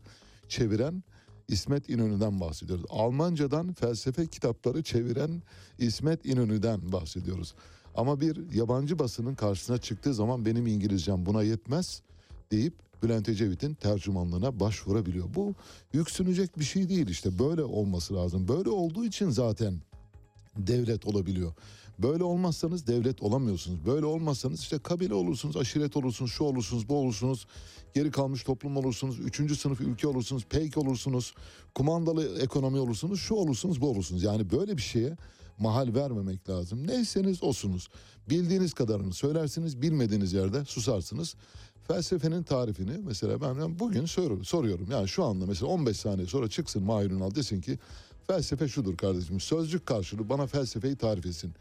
çeviren 0.49 1.03
İsmet 1.47 1.89
İnönü'den 1.89 2.39
bahsediyoruz. 2.39 2.85
Almancadan 2.89 3.73
felsefe 3.73 4.27
kitapları 4.27 4.83
çeviren 4.83 5.41
İsmet 5.79 6.25
İnönü'den 6.25 6.91
bahsediyoruz. 6.91 7.55
Ama 7.95 8.21
bir 8.21 8.51
yabancı 8.53 8.99
basının 8.99 9.35
karşısına 9.35 9.77
çıktığı 9.77 10.13
zaman 10.13 10.45
benim 10.45 10.67
İngilizcem 10.67 11.25
buna 11.25 11.43
yetmez 11.43 12.01
deyip 12.51 12.73
Bülent 13.03 13.29
Ecevit'in 13.29 13.73
tercümanlığına 13.73 14.59
başvurabiliyor. 14.59 15.25
Bu 15.35 15.53
yüksünecek 15.93 16.59
bir 16.59 16.63
şey 16.63 16.89
değil 16.89 17.07
işte 17.07 17.39
böyle 17.39 17.63
olması 17.63 18.15
lazım. 18.15 18.47
Böyle 18.47 18.69
olduğu 18.69 19.05
için 19.05 19.29
zaten 19.29 19.81
devlet 20.57 21.07
olabiliyor. 21.07 21.53
Böyle 21.99 22.23
olmazsanız 22.23 22.87
devlet 22.87 23.23
olamıyorsunuz. 23.23 23.85
Böyle 23.85 24.05
olmazsanız 24.05 24.59
işte 24.59 24.77
kabile 24.77 25.13
olursunuz, 25.13 25.57
aşiret 25.57 25.97
olursunuz, 25.97 26.31
şu 26.31 26.43
olursunuz, 26.43 26.89
bu 26.89 26.97
olursunuz. 26.97 27.47
Geri 27.93 28.11
kalmış 28.11 28.43
toplum 28.43 28.77
olursunuz, 28.77 29.19
üçüncü 29.19 29.55
sınıf 29.55 29.81
ülke 29.81 30.07
olursunuz, 30.07 30.45
peyk 30.49 30.77
olursunuz, 30.77 31.33
kumandalı 31.75 32.39
ekonomi 32.39 32.79
olursunuz, 32.79 33.19
şu 33.19 33.35
olursunuz, 33.35 33.81
bu 33.81 33.89
olursunuz. 33.89 34.23
Yani 34.23 34.51
böyle 34.51 34.77
bir 34.77 34.81
şeye 34.81 35.17
mahal 35.59 35.95
vermemek 35.95 36.49
lazım. 36.49 36.87
Neyseniz 36.87 37.43
osunuz. 37.43 37.89
Bildiğiniz 38.29 38.73
kadarını 38.73 39.13
söylersiniz, 39.13 39.81
bilmediğiniz 39.81 40.33
yerde 40.33 40.65
susarsınız. 40.65 41.35
Felsefenin 41.87 42.43
tarifini 42.43 42.97
mesela 42.97 43.41
ben 43.41 43.79
bugün 43.79 44.05
soruyorum. 44.43 44.91
Yani 44.91 45.07
şu 45.07 45.23
anda 45.23 45.45
mesela 45.45 45.71
15 45.71 45.97
saniye 45.97 46.27
sonra 46.27 46.49
çıksın 46.49 46.83
Mahir 46.83 47.11
Ünal 47.11 47.35
desin 47.35 47.61
ki 47.61 47.79
felsefe 48.27 48.67
şudur 48.67 48.97
kardeşim. 48.97 49.39
Sözcük 49.39 49.85
karşılığı 49.85 50.29
bana 50.29 50.47
felsefeyi 50.47 50.95
tarif 50.95 51.25
etsin. 51.25 51.53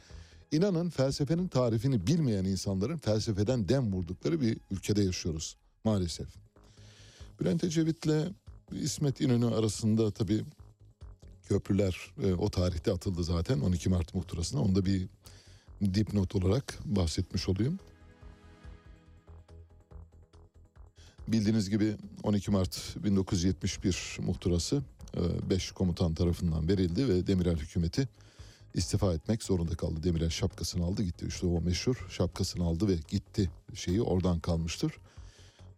İnanın 0.52 0.90
felsefenin 0.90 1.48
tarifini 1.48 2.06
bilmeyen 2.06 2.44
insanların 2.44 2.96
felsefeden 2.96 3.68
dem 3.68 3.92
vurdukları 3.92 4.40
bir 4.40 4.58
ülkede 4.70 5.02
yaşıyoruz 5.02 5.56
maalesef. 5.84 6.28
Bülent 7.40 7.64
Ecevit'le 7.64 8.32
İsmet 8.72 9.20
İnönü 9.20 9.46
arasında 9.46 10.10
tabii 10.10 10.44
köprüler 11.48 12.12
e, 12.22 12.32
o 12.32 12.50
tarihte 12.50 12.92
atıldı 12.92 13.24
zaten 13.24 13.60
12 13.60 13.88
Mart 13.88 14.14
muhtırasına. 14.14 14.62
Onda 14.62 14.84
bir 14.84 15.08
dipnot 15.94 16.34
olarak 16.34 16.78
bahsetmiş 16.84 17.48
olayım. 17.48 17.78
Bildiğiniz 21.28 21.70
gibi 21.70 21.96
12 22.22 22.50
Mart 22.50 22.96
1971 23.04 24.18
muhtırası 24.20 24.82
5 25.50 25.70
komutan 25.70 26.14
tarafından 26.14 26.68
verildi 26.68 27.08
ve 27.08 27.26
Demirel 27.26 27.56
hükümeti 27.56 28.08
istifa 28.74 29.14
etmek 29.14 29.42
zorunda 29.42 29.74
kaldı. 29.74 30.02
Demirel 30.02 30.30
şapkasını 30.30 30.84
aldı 30.84 31.02
gitti. 31.02 31.26
İşte 31.28 31.46
o 31.46 31.60
meşhur 31.60 32.06
şapkasını 32.10 32.64
aldı 32.64 32.88
ve 32.88 32.94
gitti 33.08 33.50
şeyi 33.74 34.02
oradan 34.02 34.40
kalmıştır. 34.40 34.92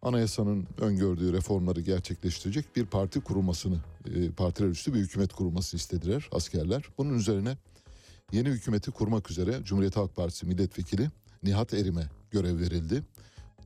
Anayasanın 0.03 0.66
öngördüğü 0.80 1.32
reformları 1.32 1.80
gerçekleştirecek 1.80 2.76
bir 2.76 2.87
parti 2.87 3.20
kurulmasını, 3.20 3.76
e, 4.14 4.30
partiler 4.30 4.68
üstü 4.68 4.95
bir 4.95 4.99
hükümet 4.99 5.32
kurulmasını 5.32 5.78
istediler 5.78 6.28
askerler. 6.32 6.82
Bunun 6.99 7.14
üzerine 7.14 7.57
yeni 8.32 8.49
hükümeti 8.49 8.91
kurmak 8.91 9.30
üzere 9.30 9.61
Cumhuriyet 9.64 9.97
Halk 9.97 10.16
Partisi 10.16 10.47
milletvekili 10.47 11.11
Nihat 11.43 11.74
Erim'e 11.74 12.07
görev 12.30 12.59
verildi. 12.59 13.03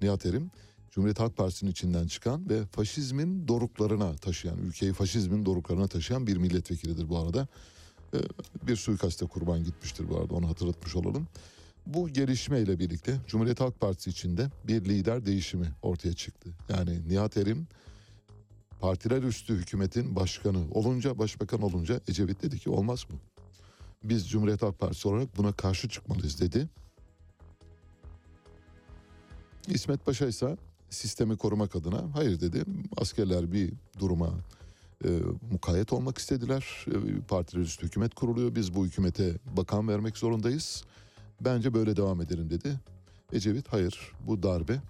Nihat 0.03 0.27
Erim 0.27 0.51
Cumhuriyet 0.91 1.21
Halk 1.21 1.37
Partisi'nin 1.37 1.71
içinden 1.71 2.07
çıkan 2.07 2.51
ve 2.51 2.67
faşizmin 2.67 3.49
doruklarına 3.49 4.17
taşıyan, 4.17 4.59
ülkeyi 4.59 4.93
faşizmin 4.93 5.47
doruklarına 5.47 5.87
taşıyan 5.87 6.27
bir 6.27 6.37
milletvekilidir 6.37 7.09
bu 7.09 7.19
arada. 7.19 7.49
Ee, 8.15 8.19
Bir 8.67 8.77
suikaste 8.77 9.27
kurban 9.27 9.65
gitmiştir 9.65 10.09
bu 10.11 10.19
arada 10.19 10.35
onu 10.35 10.49
hatırlatmış 10.49 10.97
olalım. 10.97 11.29
Bu 11.87 12.09
gelişmeyle 12.09 12.79
birlikte 12.79 13.17
Cumhuriyet 13.27 13.61
Halk 13.61 13.81
Partisi 13.81 14.11
içinde 14.11 14.51
bir 14.65 14.85
lider 14.85 15.27
değişimi 15.27 15.67
ortaya 15.83 16.13
çıktı. 16.13 16.51
Yani 16.69 17.09
Nihat 17.09 17.37
Erim 17.37 17.67
partiler 18.81 19.23
üstü 19.23 19.55
hükümetin 19.55 20.17
başkanı 20.17 20.71
olunca, 20.71 21.19
başbakan 21.19 21.63
olunca 21.63 22.01
Ecevit 22.09 22.43
dedi 22.43 22.59
ki 22.59 22.71
olmaz 22.71 23.07
mı? 23.11 23.17
Biz 24.05 24.31
Cumhuriyet 24.31 24.63
Halk 24.63 24.79
Partisi 24.79 25.09
olarak 25.09 25.37
buna 25.37 25.53
karşı 25.53 25.89
çıkmalıyız 25.89 26.41
dedi. 26.41 26.69
İsmet 29.69 30.07
Paşa 30.07 30.27
ise 30.27 30.57
sistemi 30.91 31.37
korumak 31.37 31.77
adına 31.77 32.05
hayır 32.15 32.41
dedi. 32.41 32.65
Askerler 32.97 33.53
bir 33.53 33.73
duruma 33.99 34.31
e, 35.05 35.09
mukayyet 35.51 35.93
olmak 35.93 36.19
istediler. 36.19 36.87
E, 36.87 37.21
partiler 37.21 37.63
üstü 37.63 37.87
hükümet 37.87 38.15
kuruluyor. 38.15 38.55
Biz 38.55 38.75
bu 38.75 38.87
hükümete 38.87 39.35
bakan 39.57 39.89
vermek 39.89 40.19
zorundayız. 40.19 40.85
Bence 41.41 41.75
böyle 41.75 41.97
devam 41.97 42.21
edelim 42.21 42.51
dedi. 42.51 42.81
Ecevit 43.33 43.69
hayır 43.69 44.13
bu 44.27 44.43
darbe 44.43 44.81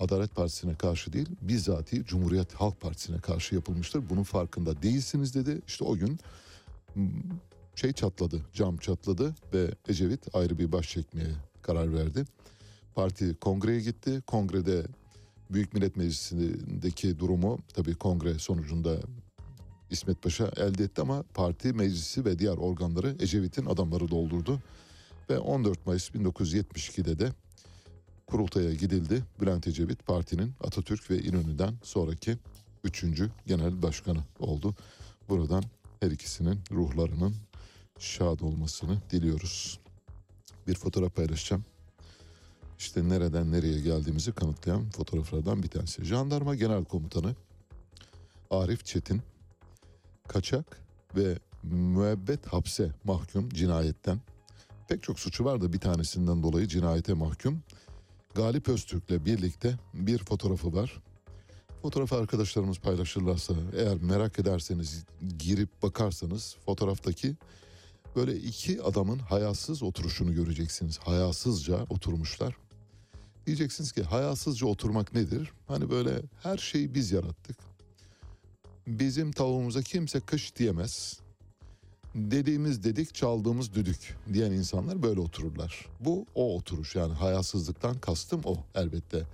Adalet 0.00 0.34
Partisi'ne 0.34 0.74
karşı 0.74 1.12
değil 1.12 1.28
bizzati 1.42 2.04
Cumhuriyet 2.04 2.54
Halk 2.54 2.80
Partisi'ne 2.80 3.18
karşı 3.18 3.54
yapılmıştır. 3.54 4.10
Bunun 4.10 4.22
farkında 4.22 4.82
değilsiniz 4.82 5.34
dedi. 5.34 5.62
İşte 5.66 5.84
o 5.84 5.96
gün 5.96 6.18
şey 7.74 7.92
çatladı, 7.92 8.42
cam 8.52 8.76
çatladı 8.76 9.34
ve 9.54 9.70
Ecevit 9.88 10.34
ayrı 10.34 10.58
bir 10.58 10.72
baş 10.72 10.90
çekmeye 10.90 11.30
karar 11.62 11.94
verdi. 11.94 12.24
Parti 12.94 13.34
kongreye 13.34 13.80
gitti. 13.80 14.22
Kongrede 14.26 14.86
Büyük 15.50 15.74
Millet 15.74 15.96
Meclisi'ndeki 15.96 17.18
durumu 17.18 17.58
tabii 17.74 17.94
kongre 17.94 18.38
sonucunda 18.38 18.98
İsmet 19.90 20.22
Paşa 20.22 20.50
elde 20.56 20.84
etti 20.84 21.00
ama 21.02 21.24
parti 21.34 21.72
meclisi 21.72 22.24
ve 22.24 22.38
diğer 22.38 22.56
organları 22.56 23.16
Ecevit'in 23.20 23.66
adamları 23.66 24.08
doldurdu. 24.08 24.60
Ve 25.30 25.38
14 25.38 25.86
Mayıs 25.86 26.10
1972'de 26.10 27.18
de 27.18 27.32
kurultaya 28.26 28.74
gidildi. 28.74 29.24
Bülent 29.40 29.66
Ecevit 29.66 30.06
partinin 30.06 30.52
Atatürk 30.60 31.10
ve 31.10 31.22
İnönü'den 31.22 31.74
sonraki 31.82 32.36
üçüncü 32.84 33.30
genel 33.46 33.82
başkanı 33.82 34.18
oldu. 34.38 34.74
Buradan 35.28 35.62
her 36.00 36.10
ikisinin 36.10 36.60
ruhlarının 36.70 37.34
şad 37.98 38.40
olmasını 38.40 38.98
diliyoruz. 39.10 39.80
Bir 40.66 40.74
fotoğraf 40.74 41.16
paylaşacağım. 41.16 41.64
İşte 42.78 43.08
nereden 43.08 43.52
nereye 43.52 43.80
geldiğimizi 43.80 44.32
kanıtlayan 44.32 44.90
fotoğraflardan 44.90 45.62
bir 45.62 45.68
tanesi. 45.68 46.04
Jandarma 46.04 46.54
Genel 46.54 46.84
Komutanı 46.84 47.34
Arif 48.50 48.84
Çetin 48.84 49.22
kaçak 50.28 50.80
ve 51.16 51.38
müebbet 51.62 52.46
hapse 52.46 52.92
mahkum 53.04 53.48
cinayetten 53.48 54.20
pek 54.88 55.02
çok 55.02 55.20
suçu 55.20 55.44
var 55.44 55.60
da 55.60 55.72
bir 55.72 55.80
tanesinden 55.80 56.42
dolayı 56.42 56.66
cinayete 56.66 57.12
mahkum. 57.12 57.62
Galip 58.34 58.68
Öztürk'le 58.68 59.24
birlikte 59.24 59.78
bir 59.94 60.18
fotoğrafı 60.18 60.72
var. 60.72 61.02
Fotoğrafı 61.82 62.16
arkadaşlarımız 62.16 62.78
paylaşırlarsa 62.78 63.54
eğer 63.76 63.96
merak 63.96 64.38
ederseniz 64.38 65.04
girip 65.38 65.82
bakarsanız 65.82 66.56
fotoğraftaki 66.66 67.36
böyle 68.16 68.36
iki 68.36 68.82
adamın 68.82 69.18
hayasız 69.18 69.82
oturuşunu 69.82 70.34
göreceksiniz. 70.34 70.98
Hayasızca 70.98 71.86
oturmuşlar. 71.88 72.67
Diyeceksiniz 73.48 73.92
ki 73.92 74.02
hayasızca 74.02 74.66
oturmak 74.66 75.14
nedir? 75.14 75.52
Hani 75.68 75.90
böyle 75.90 76.22
her 76.42 76.58
şeyi 76.58 76.94
biz 76.94 77.12
yarattık. 77.12 77.56
Bizim 78.86 79.32
tavuğumuza 79.32 79.82
kimse 79.82 80.20
kış 80.20 80.56
diyemez. 80.56 81.20
Dediğimiz 82.14 82.84
dedik, 82.84 83.14
çaldığımız 83.14 83.74
düdük 83.74 84.16
diyen 84.32 84.52
insanlar 84.52 85.02
böyle 85.02 85.20
otururlar. 85.20 85.86
Bu 86.00 86.26
o 86.34 86.56
oturuş 86.56 86.96
yani 86.96 87.12
hayasızlıktan 87.12 87.98
kastım 87.98 88.40
o 88.44 88.56
elbette. 88.74 89.26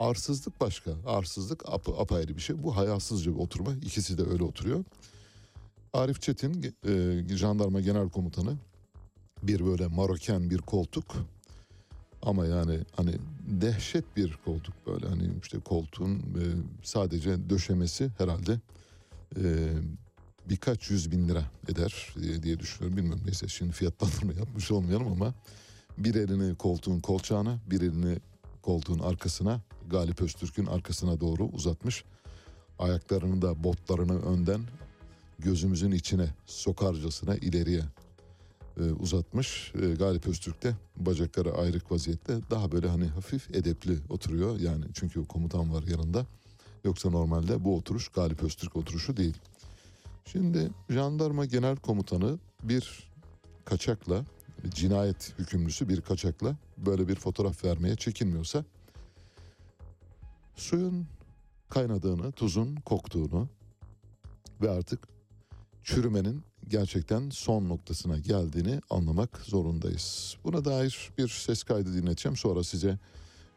Arsızlık 0.00 0.60
başka. 0.60 0.90
Arsızlık 1.06 1.68
ap 1.68 1.88
apayrı 1.88 2.36
bir 2.36 2.42
şey. 2.42 2.62
Bu 2.62 2.76
hayasızca 2.76 3.34
bir 3.34 3.38
oturma. 3.38 3.72
İkisi 3.72 4.18
de 4.18 4.22
öyle 4.22 4.44
oturuyor. 4.44 4.84
Arif 5.92 6.22
Çetin, 6.22 6.76
e, 6.88 7.36
jandarma 7.36 7.80
genel 7.80 8.08
komutanı 8.08 8.56
bir 9.42 9.66
böyle 9.66 9.86
maroken 9.86 10.50
bir 10.50 10.58
koltuk 10.58 11.14
ama 12.24 12.46
yani 12.46 12.78
hani 12.96 13.14
dehşet 13.40 14.16
bir 14.16 14.38
koltuk 14.44 14.74
böyle 14.86 15.08
hani 15.08 15.30
işte 15.42 15.58
koltuğun 15.58 16.14
e, 16.18 16.42
sadece 16.82 17.50
döşemesi 17.50 18.10
herhalde 18.18 18.60
e, 19.36 19.72
birkaç 20.50 20.90
yüz 20.90 21.10
bin 21.10 21.28
lira 21.28 21.44
eder 21.68 22.14
diye, 22.22 22.42
diye 22.42 22.60
düşünüyorum. 22.60 22.96
Bilmiyorum 22.96 23.22
neyse 23.24 23.48
şimdi 23.48 23.72
fiyatlandırma 23.72 24.32
yapmış 24.32 24.70
olmayalım 24.70 25.12
ama 25.12 25.34
bir 25.98 26.14
elini 26.14 26.54
koltuğun 26.54 27.00
kolçağına 27.00 27.58
bir 27.70 27.80
elini 27.80 28.18
koltuğun 28.62 28.98
arkasına 28.98 29.60
Galip 29.90 30.22
Öztürk'ün 30.22 30.66
arkasına 30.66 31.20
doğru 31.20 31.44
uzatmış. 31.44 32.04
Ayaklarını 32.78 33.42
da 33.42 33.64
botlarını 33.64 34.22
önden 34.22 34.60
gözümüzün 35.38 35.90
içine 35.90 36.26
sokarcasına 36.46 37.36
ileriye 37.36 37.82
e, 38.80 38.82
uzatmış. 38.82 39.72
E, 39.82 39.94
Galip 39.94 40.26
Öztürk 40.26 40.62
de 40.62 40.74
bacakları 40.96 41.54
ayrık 41.54 41.92
vaziyette 41.92 42.38
daha 42.50 42.72
böyle 42.72 42.88
hani 42.88 43.06
hafif 43.06 43.50
edepli 43.50 43.98
oturuyor. 44.08 44.60
Yani 44.60 44.84
çünkü 44.94 45.24
komutan 45.26 45.72
var 45.72 45.82
yanında. 45.82 46.26
Yoksa 46.84 47.10
normalde 47.10 47.64
bu 47.64 47.76
oturuş 47.76 48.08
Galip 48.08 48.42
Öztürk 48.42 48.76
oturuşu 48.76 49.16
değil. 49.16 49.36
Şimdi 50.24 50.70
jandarma 50.90 51.44
genel 51.44 51.76
komutanı 51.76 52.38
bir 52.62 53.10
kaçakla 53.64 54.24
cinayet 54.70 55.34
hükümlüsü 55.38 55.88
bir 55.88 56.00
kaçakla 56.00 56.56
böyle 56.78 57.08
bir 57.08 57.14
fotoğraf 57.14 57.64
vermeye 57.64 57.96
çekinmiyorsa 57.96 58.64
suyun 60.56 61.06
kaynadığını, 61.68 62.32
tuzun 62.32 62.76
koktuğunu 62.76 63.48
ve 64.62 64.70
artık 64.70 65.08
çürümenin 65.82 66.42
gerçekten 66.68 67.30
son 67.30 67.68
noktasına 67.68 68.18
geldiğini 68.18 68.80
anlamak 68.90 69.38
zorundayız. 69.38 70.36
Buna 70.44 70.64
dair 70.64 71.10
bir 71.18 71.28
ses 71.28 71.62
kaydı 71.62 71.94
dinleteceğim. 71.94 72.36
Sonra 72.36 72.64
size 72.64 72.98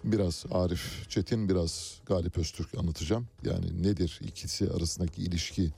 biraz 0.03 0.45
Arif 0.51 1.09
Çetin, 1.09 1.49
biraz 1.49 2.01
Galip 2.05 2.37
Öztürk 2.37 2.77
anlatacağım. 2.77 3.27
Yani 3.43 3.83
nedir 3.83 4.19
ikisi 4.23 4.71
arasındaki 4.71 5.21
ilişki, 5.21 5.71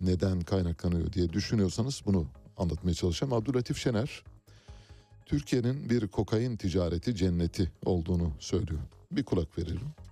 neden 0.00 0.40
kaynaklanıyor 0.40 1.12
diye 1.12 1.32
düşünüyorsanız 1.32 2.02
bunu 2.06 2.26
anlatmaya 2.56 2.94
çalışacağım. 2.94 3.32
Abdülatif 3.32 3.78
Şener, 3.78 4.24
Türkiye'nin 5.26 5.90
bir 5.90 6.08
kokain 6.08 6.56
ticareti 6.56 7.16
cenneti 7.16 7.72
olduğunu 7.84 8.32
söylüyor. 8.38 8.80
Bir 9.12 9.24
kulak 9.24 9.58
verelim. 9.58 10.03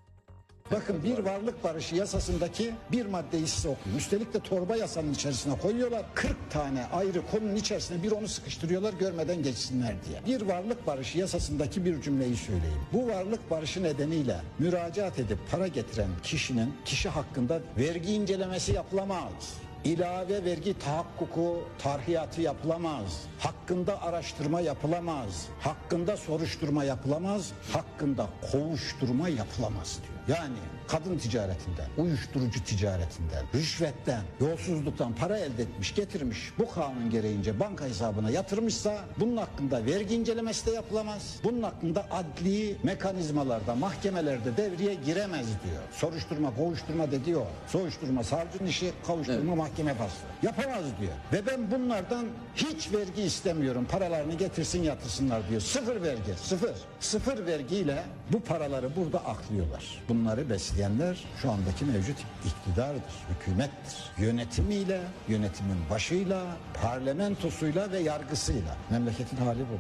Bakın 0.72 1.04
bir 1.04 1.18
varlık 1.18 1.64
barışı 1.64 1.96
yasasındaki 1.96 2.70
bir 2.92 3.06
maddeyi 3.06 3.46
size 3.46 3.68
okuyayım. 3.68 3.98
Üstelik 3.98 4.34
de 4.34 4.40
torba 4.40 4.76
yasanın 4.76 5.12
içerisine 5.12 5.58
koyuyorlar. 5.58 6.02
40 6.14 6.36
tane 6.50 6.86
ayrı 6.86 7.26
konunun 7.30 7.56
içerisine 7.56 8.02
bir 8.02 8.12
onu 8.12 8.28
sıkıştırıyorlar 8.28 8.92
görmeden 8.92 9.42
geçsinler 9.42 9.94
diye. 10.08 10.38
Bir 10.38 10.46
varlık 10.46 10.86
barışı 10.86 11.18
yasasındaki 11.18 11.84
bir 11.84 12.02
cümleyi 12.02 12.36
söyleyeyim. 12.36 12.80
Bu 12.92 13.08
varlık 13.08 13.50
barışı 13.50 13.82
nedeniyle 13.82 14.40
müracaat 14.58 15.18
edip 15.18 15.38
para 15.50 15.66
getiren 15.66 16.08
kişinin 16.22 16.74
kişi 16.84 17.08
hakkında 17.08 17.60
vergi 17.78 18.12
incelemesi 18.12 18.72
yapılamaz. 18.72 19.61
İlave 19.84 20.44
vergi 20.44 20.78
tahakkuku 20.78 21.68
tarhiyatı 21.78 22.40
yapılamaz. 22.40 23.22
Hakkında 23.38 24.02
araştırma 24.02 24.60
yapılamaz. 24.60 25.48
Hakkında 25.60 26.16
soruşturma 26.16 26.84
yapılamaz. 26.84 27.52
Hakkında 27.72 28.26
kovuşturma 28.52 29.28
yapılamaz 29.28 29.98
diyor. 30.02 30.38
Yani 30.38 30.56
kadın 30.92 31.18
ticaretinden, 31.18 31.86
uyuşturucu 31.98 32.64
ticaretinden, 32.64 33.44
rüşvetten, 33.54 34.22
yolsuzluktan 34.40 35.14
para 35.14 35.38
elde 35.38 35.62
etmiş, 35.62 35.94
getirmiş 35.94 36.52
bu 36.58 36.70
kanun 36.70 37.10
gereğince 37.10 37.60
banka 37.60 37.84
hesabına 37.84 38.30
yatırmışsa 38.30 39.04
bunun 39.20 39.36
hakkında 39.36 39.86
vergi 39.86 40.14
incelemesi 40.14 40.66
de 40.66 40.70
yapılamaz. 40.70 41.36
Bunun 41.44 41.62
hakkında 41.62 42.06
adli 42.10 42.76
mekanizmalarda, 42.82 43.74
mahkemelerde 43.74 44.56
devreye 44.56 44.94
giremez 44.94 45.46
diyor. 45.46 45.82
Soruşturma, 45.92 46.56
kovuşturma 46.56 47.10
dediği 47.10 47.36
o. 47.36 47.46
Soruşturma 47.66 48.24
savcının 48.24 48.68
işi, 48.68 48.92
kavuşturma 49.06 49.54
mahkeme 49.54 49.94
faslı. 49.94 50.26
Yapamaz 50.42 50.84
diyor. 51.00 51.12
Ve 51.32 51.46
ben 51.46 51.70
bunlardan 51.70 52.26
hiç 52.56 52.92
vergi 52.92 53.22
istemiyorum. 53.22 53.86
Paralarını 53.90 54.34
getirsin 54.34 54.82
yatırsınlar 54.82 55.48
diyor. 55.48 55.60
Sıfır 55.60 56.02
vergi, 56.02 56.34
sıfır. 56.42 56.74
Sıfır 57.00 57.46
vergiyle 57.46 58.02
bu 58.32 58.40
paraları 58.40 58.96
burada 58.96 59.18
aklıyorlar. 59.18 60.02
Bunları 60.08 60.50
besleyenler 60.82 61.24
şu 61.42 61.50
andaki 61.50 61.84
mevcut 61.84 62.16
iktidardır, 62.46 63.12
hükümettir. 63.30 64.10
Yönetimiyle, 64.18 65.02
yönetimin 65.28 65.78
başıyla, 65.90 66.56
parlamentosuyla 66.82 67.92
ve 67.92 67.98
yargısıyla. 67.98 68.76
Memleketin 68.90 69.36
hali 69.36 69.60
bu. 69.60 69.78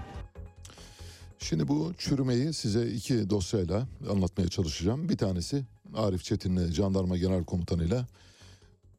Şimdi 1.38 1.68
bu 1.68 1.92
çürümeyi 1.98 2.52
size 2.52 2.90
iki 2.90 3.30
dosyayla 3.30 3.86
anlatmaya 4.10 4.48
çalışacağım. 4.48 5.08
Bir 5.08 5.16
tanesi 5.16 5.64
Arif 5.94 6.24
Çetin'le 6.24 6.72
jandarma 6.72 7.16
genel 7.16 7.44
komutanıyla 7.44 8.06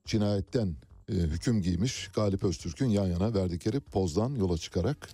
cinayetten 0.05 0.75
e, 1.09 1.13
hüküm 1.13 1.61
giymiş 1.61 2.09
Galip 2.15 2.43
Öztürk'ün 2.43 2.89
yan 2.89 3.05
yana 3.05 3.33
verdikleri 3.33 3.79
pozdan 3.79 4.35
yola 4.35 4.57
çıkarak 4.57 5.09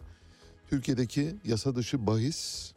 Türkiye'deki 0.69 1.35
yasa 1.45 1.75
dışı 1.75 2.07
bahis 2.07 2.71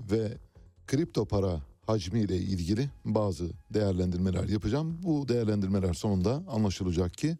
ve 0.00 0.38
kripto 0.86 1.24
para 1.24 1.60
hacmiyle 1.86 2.36
ilgili 2.36 2.90
bazı 3.04 3.50
değerlendirmeler 3.70 4.48
yapacağım. 4.48 4.98
Bu 5.02 5.28
değerlendirmeler 5.28 5.94
sonunda 5.94 6.42
anlaşılacak 6.48 7.14
ki 7.14 7.36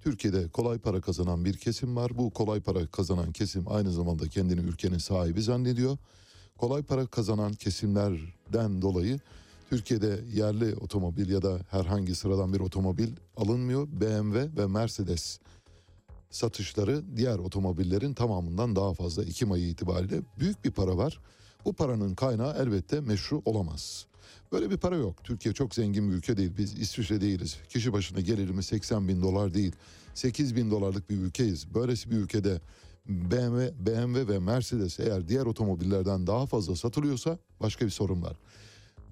Türkiye'de 0.00 0.48
kolay 0.48 0.78
para 0.78 1.00
kazanan 1.00 1.44
bir 1.44 1.56
kesim 1.56 1.96
var. 1.96 2.18
Bu 2.18 2.30
kolay 2.30 2.60
para 2.60 2.86
kazanan 2.86 3.32
kesim 3.32 3.64
aynı 3.68 3.92
zamanda 3.92 4.28
kendini 4.28 4.60
ülkenin 4.60 4.98
sahibi 4.98 5.42
zannediyor. 5.42 5.98
Kolay 6.58 6.82
para 6.82 7.06
kazanan 7.06 7.52
kesimlerden 7.52 8.82
dolayı 8.82 9.20
Türkiye'de 9.70 10.20
yerli 10.34 10.76
otomobil 10.76 11.30
ya 11.30 11.42
da 11.42 11.58
herhangi 11.70 12.14
sıradan 12.14 12.52
bir 12.52 12.60
otomobil 12.60 13.08
alınmıyor. 13.36 13.88
BMW 13.88 14.62
ve 14.62 14.66
Mercedes 14.66 15.38
satışları 16.30 17.16
diğer 17.16 17.38
otomobillerin 17.38 18.14
tamamından 18.14 18.76
daha 18.76 18.94
fazla 18.94 19.24
Ekim 19.24 19.52
ayı 19.52 19.68
itibariyle 19.68 20.22
büyük 20.38 20.64
bir 20.64 20.70
para 20.70 20.96
var. 20.96 21.20
Bu 21.64 21.72
paranın 21.72 22.14
kaynağı 22.14 22.56
elbette 22.58 23.00
meşru 23.00 23.42
olamaz. 23.44 24.06
Böyle 24.52 24.70
bir 24.70 24.76
para 24.76 24.96
yok. 24.96 25.24
Türkiye 25.24 25.54
çok 25.54 25.74
zengin 25.74 26.10
bir 26.10 26.16
ülke 26.16 26.36
değil. 26.36 26.52
Biz 26.58 26.78
İsviçre 26.78 27.20
değiliz. 27.20 27.58
Kişi 27.68 27.92
başına 27.92 28.20
gelirimiz 28.20 28.66
80 28.66 29.08
bin 29.08 29.22
dolar 29.22 29.54
değil. 29.54 29.72
8 30.14 30.56
bin 30.56 30.70
dolarlık 30.70 31.10
bir 31.10 31.16
ülkeyiz. 31.16 31.74
Böylesi 31.74 32.10
bir 32.10 32.16
ülkede 32.16 32.60
BMW, 33.06 33.86
BMW 33.86 34.28
ve 34.28 34.38
Mercedes 34.38 35.00
eğer 35.00 35.28
diğer 35.28 35.46
otomobillerden 35.46 36.26
daha 36.26 36.46
fazla 36.46 36.76
satılıyorsa 36.76 37.38
başka 37.60 37.86
bir 37.86 37.90
sorun 37.90 38.22
var. 38.22 38.36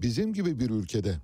Bizim 0.01 0.35
gibi 0.35 0.61
bir 0.61 0.71
ülkede 0.71 1.17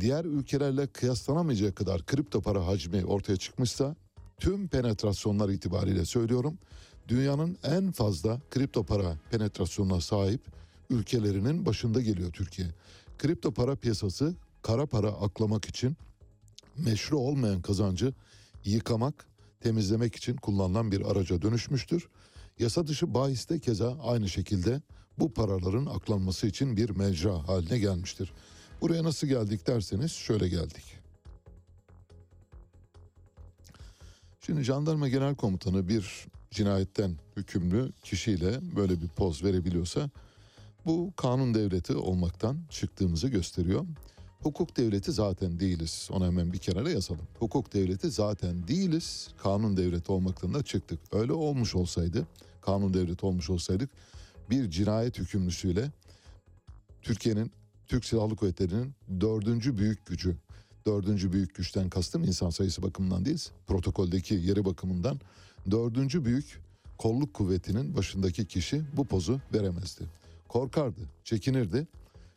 diğer 0.00 0.24
ülkelerle 0.24 0.86
kıyaslanamayacak 0.86 1.76
kadar 1.76 2.06
kripto 2.06 2.40
para 2.40 2.66
hacmi 2.66 3.04
ortaya 3.04 3.36
çıkmışsa 3.36 3.96
tüm 4.40 4.68
penetrasyonlar 4.68 5.48
itibariyle 5.48 6.04
söylüyorum 6.04 6.58
dünyanın 7.08 7.58
en 7.64 7.92
fazla 7.92 8.40
kripto 8.50 8.84
para 8.84 9.16
penetrasyonuna 9.30 10.00
sahip 10.00 10.40
ülkelerinin 10.90 11.66
başında 11.66 12.00
geliyor 12.00 12.32
Türkiye. 12.32 12.68
Kripto 13.18 13.52
para 13.52 13.76
piyasası 13.76 14.34
kara 14.62 14.86
para 14.86 15.08
aklamak 15.08 15.64
için 15.68 15.96
meşru 16.76 17.18
olmayan 17.18 17.62
kazancı 17.62 18.12
yıkamak, 18.64 19.26
temizlemek 19.60 20.16
için 20.16 20.36
kullanılan 20.36 20.92
bir 20.92 21.10
araca 21.10 21.42
dönüşmüştür. 21.42 22.08
Yasa 22.58 22.86
dışı 22.86 23.14
bahis 23.14 23.46
keza 23.62 23.98
aynı 23.98 24.28
şekilde 24.28 24.82
bu 25.18 25.32
paraların 25.32 25.86
aklanması 25.86 26.46
için 26.46 26.76
bir 26.76 26.90
mecra 26.90 27.48
haline 27.48 27.78
gelmiştir. 27.78 28.32
Buraya 28.80 29.04
nasıl 29.04 29.26
geldik 29.26 29.66
derseniz 29.66 30.12
şöyle 30.12 30.48
geldik. 30.48 30.97
Şimdi 34.48 34.62
jandarma 34.62 35.08
genel 35.08 35.34
komutanı 35.34 35.88
bir 35.88 36.26
cinayetten 36.50 37.16
hükümlü 37.36 37.92
kişiyle 38.02 38.76
böyle 38.76 39.02
bir 39.02 39.08
poz 39.08 39.44
verebiliyorsa 39.44 40.10
bu 40.86 41.12
kanun 41.16 41.54
devleti 41.54 41.94
olmaktan 41.94 42.58
çıktığımızı 42.70 43.28
gösteriyor. 43.28 43.86
Hukuk 44.42 44.76
devleti 44.76 45.12
zaten 45.12 45.60
değiliz. 45.60 46.08
Onu 46.12 46.26
hemen 46.26 46.52
bir 46.52 46.58
kenara 46.58 46.90
yazalım. 46.90 47.24
Hukuk 47.38 47.74
devleti 47.74 48.10
zaten 48.10 48.68
değiliz. 48.68 49.28
Kanun 49.42 49.76
devleti 49.76 50.12
olmaktan 50.12 50.54
da 50.54 50.62
çıktık. 50.62 51.00
Öyle 51.12 51.32
olmuş 51.32 51.74
olsaydı, 51.74 52.26
kanun 52.60 52.94
devleti 52.94 53.26
olmuş 53.26 53.50
olsaydık 53.50 53.90
bir 54.50 54.70
cinayet 54.70 55.18
hükümlüsüyle 55.18 55.90
Türkiye'nin 57.02 57.52
Türk 57.86 58.04
Silahlı 58.04 58.36
Kuvvetleri'nin 58.36 58.94
dördüncü 59.20 59.78
büyük 59.78 60.06
gücü. 60.06 60.36
Dördüncü 60.88 61.32
büyük 61.32 61.54
güçten 61.54 61.90
kastım 61.90 62.24
insan 62.24 62.50
sayısı 62.50 62.82
bakımından 62.82 63.24
değil, 63.24 63.48
protokoldeki 63.66 64.34
yeri 64.34 64.64
bakımından 64.64 65.20
dördüncü 65.70 66.24
büyük 66.24 66.60
kolluk 66.98 67.34
kuvvetinin 67.34 67.96
başındaki 67.96 68.46
kişi 68.46 68.82
bu 68.96 69.04
pozu 69.04 69.40
veremezdi. 69.54 70.04
Korkardı, 70.48 71.00
çekinirdi. 71.24 71.86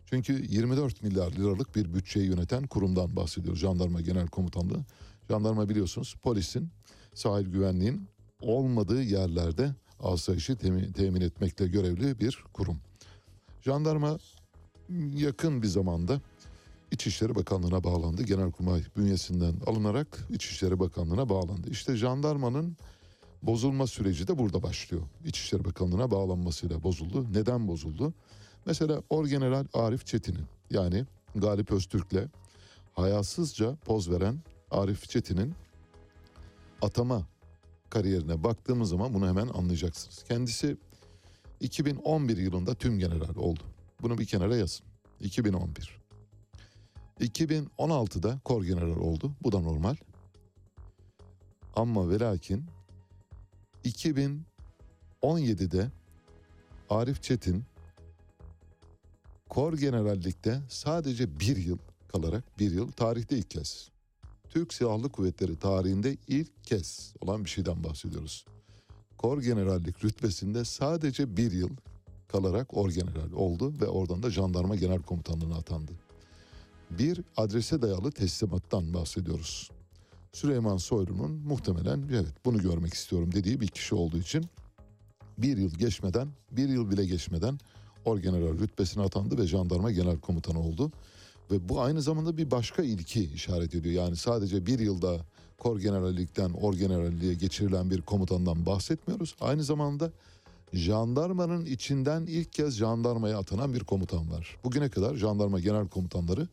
Çünkü 0.06 0.46
24 0.50 1.04
milyar 1.04 1.32
liralık 1.32 1.76
bir 1.76 1.94
bütçeyi 1.94 2.28
yöneten 2.28 2.68
kurumdan 2.68 3.16
bahsediyoruz. 3.16 3.60
Jandarma 3.60 4.02
Genel 4.02 4.28
Komutanlığı. 4.28 4.86
Jandarma 5.30 5.70
biliyorsunuz 5.70 6.16
polisin, 6.24 6.70
sahil 7.14 7.46
güvenliğin 7.46 8.08
olmadığı 8.42 9.04
yerlerde 9.04 9.76
asayişi 10.00 10.56
temin, 10.56 10.92
temin 10.92 11.22
etmekle 11.22 11.68
görevli 11.68 12.20
bir 12.20 12.44
kurum. 12.54 12.78
Jandarma 13.62 14.18
yakın 15.16 15.62
bir 15.62 15.68
zamanda 15.68 16.22
İçişleri 16.92 17.36
Bakanlığı'na 17.36 17.84
bağlandı. 17.84 18.24
Genelkurmay 18.24 18.84
bünyesinden 18.98 19.54
alınarak 19.66 20.28
İçişleri 20.30 20.80
Bakanlığı'na 20.80 21.30
bağlandı. 21.30 21.70
İşte 21.70 21.96
jandarmanın 21.96 22.78
bozulma 23.44 23.88
süreci 23.88 24.28
de 24.28 24.38
burada 24.38 24.64
başlıyor. 24.64 25.04
İçişleri 25.26 25.66
Bakanlığı'na 25.66 26.12
bağlanmasıyla 26.12 26.84
bozuldu. 26.84 27.28
Neden 27.34 27.68
bozuldu? 27.68 28.14
Mesela 28.66 29.02
Orgeneral 29.10 29.66
Arif 29.74 30.06
Çetin'in 30.06 30.46
yani 30.70 31.06
Galip 31.36 31.72
Öztürk'le 31.72 32.28
hayasızca 32.94 33.76
poz 33.76 34.12
veren 34.12 34.40
Arif 34.72 35.10
Çetin'in 35.10 35.54
atama 36.82 37.28
kariyerine 37.90 38.44
baktığımız 38.44 38.90
zaman 38.90 39.14
bunu 39.14 39.28
hemen 39.28 39.48
anlayacaksınız. 39.48 40.24
Kendisi 40.28 40.78
2011 41.60 42.38
yılında 42.38 42.76
tüm 42.76 43.00
general 43.00 43.36
oldu. 43.36 43.64
Bunu 44.02 44.18
bir 44.18 44.26
kenara 44.26 44.56
yazın. 44.56 44.86
2011. 45.20 46.01
2016'da 47.26 48.40
kor 48.44 48.64
general 48.64 48.98
oldu. 48.98 49.32
Bu 49.44 49.52
da 49.52 49.60
normal. 49.60 49.96
Ama 51.76 52.10
ve 52.10 52.20
lakin 52.20 52.66
2017'de 53.86 55.92
Arif 56.90 57.24
Çetin 57.24 57.64
kor 59.50 59.74
generallikte 59.74 60.62
sadece 60.70 61.40
bir 61.40 61.58
yıl 61.58 61.78
kalarak 62.08 62.60
bir 62.60 62.72
yıl 62.72 62.92
tarihte 62.92 63.38
ilk 63.38 63.50
kez 63.50 63.90
Türk 64.50 64.74
Silahlı 64.74 65.10
Kuvvetleri 65.10 65.60
tarihinde 65.60 66.18
ilk 66.28 66.64
kez 66.64 67.14
olan 67.22 67.46
bir 67.46 67.50
şeyden 67.50 67.84
bahsediyoruz. 67.84 68.46
Kor 69.18 69.42
generallik 69.42 70.04
rütbesinde 70.04 70.66
sadece 70.66 71.38
bir 71.38 71.52
yıl 71.52 71.70
kalarak 72.28 72.78
orgeneral 72.78 73.32
oldu 73.32 73.74
ve 73.82 73.88
oradan 73.88 74.24
da 74.24 74.32
jandarma 74.32 74.76
genel 74.76 75.02
komutanlığına 75.02 75.56
atandı. 75.56 75.92
Bir 77.00 77.22
adrese 77.38 77.82
dayalı 77.82 78.12
teslimattan 78.12 78.94
bahsediyoruz. 78.94 79.70
Süleyman 80.34 80.78
Soylu'nun 80.78 81.32
muhtemelen 81.32 82.04
evet 82.12 82.46
bunu 82.46 82.58
görmek 82.58 82.94
istiyorum 82.94 83.30
dediği 83.34 83.62
bir 83.62 83.68
kişi 83.68 83.96
olduğu 83.96 84.18
için 84.18 84.46
bir 85.38 85.58
yıl 85.58 85.72
geçmeden, 85.72 86.28
bir 86.52 86.70
yıl 86.70 86.92
bile 86.92 87.06
geçmeden 87.06 87.60
orgeneral 88.06 88.60
rütbesine 88.60 89.04
atandı 89.04 89.38
ve 89.38 89.48
jandarma 89.48 89.92
genel 89.92 90.20
komutanı 90.20 90.60
oldu. 90.60 90.92
Ve 91.52 91.70
bu 91.70 91.82
aynı 91.82 92.02
zamanda 92.02 92.38
bir 92.38 92.52
başka 92.52 92.84
ilki 92.84 93.24
işaret 93.24 93.76
ediyor. 93.76 93.96
Yani 93.96 94.16
sadece 94.16 94.66
bir 94.66 94.80
yılda 94.80 95.18
kor 95.58 95.80
generallikten 95.80 96.50
orgeneralliğe 96.50 97.34
geçirilen 97.34 97.90
bir 97.90 98.02
komutandan 98.02 98.66
bahsetmiyoruz. 98.66 99.36
Aynı 99.42 99.64
zamanda 99.64 100.12
jandarmanın 100.74 101.66
içinden 101.66 102.26
ilk 102.26 102.54
kez 102.54 102.78
jandarmaya 102.78 103.38
atanan 103.38 103.74
bir 103.74 103.80
komutan 103.80 104.32
var. 104.32 104.58
Bugüne 104.64 104.90
kadar 104.90 105.16
jandarma 105.16 105.60
genel 105.60 105.88
komutanları 105.88 106.48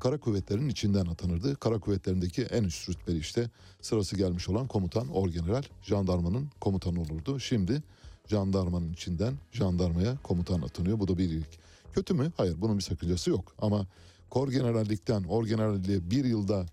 kara 0.00 0.18
kuvvetlerin 0.20 0.68
içinden 0.68 1.06
atanırdı. 1.06 1.56
Kara 1.56 1.78
kuvvetlerindeki 1.78 2.42
en 2.42 2.64
üst 2.64 2.88
rütbeli 2.88 3.18
işte 3.18 3.50
sırası 3.80 4.16
gelmiş 4.16 4.48
olan 4.48 4.66
komutan 4.66 5.08
orgeneral 5.08 5.62
jandarmanın 5.82 6.48
komutanı 6.60 7.00
olurdu. 7.00 7.40
Şimdi 7.40 7.82
jandarmanın 8.26 8.92
içinden 8.92 9.34
jandarmaya 9.52 10.16
komutan 10.22 10.62
atanıyor. 10.62 11.00
Bu 11.00 11.08
da 11.08 11.18
bir 11.18 11.30
ilk. 11.30 11.48
Kötü 11.92 12.14
mü? 12.14 12.32
Hayır 12.36 12.60
bunun 12.60 12.78
bir 12.78 12.82
sakıncası 12.82 13.30
yok. 13.30 13.52
Ama 13.58 13.86
kor 14.30 14.48
generallikten 14.48 15.24
orgeneralliğe 15.24 16.10
bir 16.10 16.24
yılda 16.24 16.66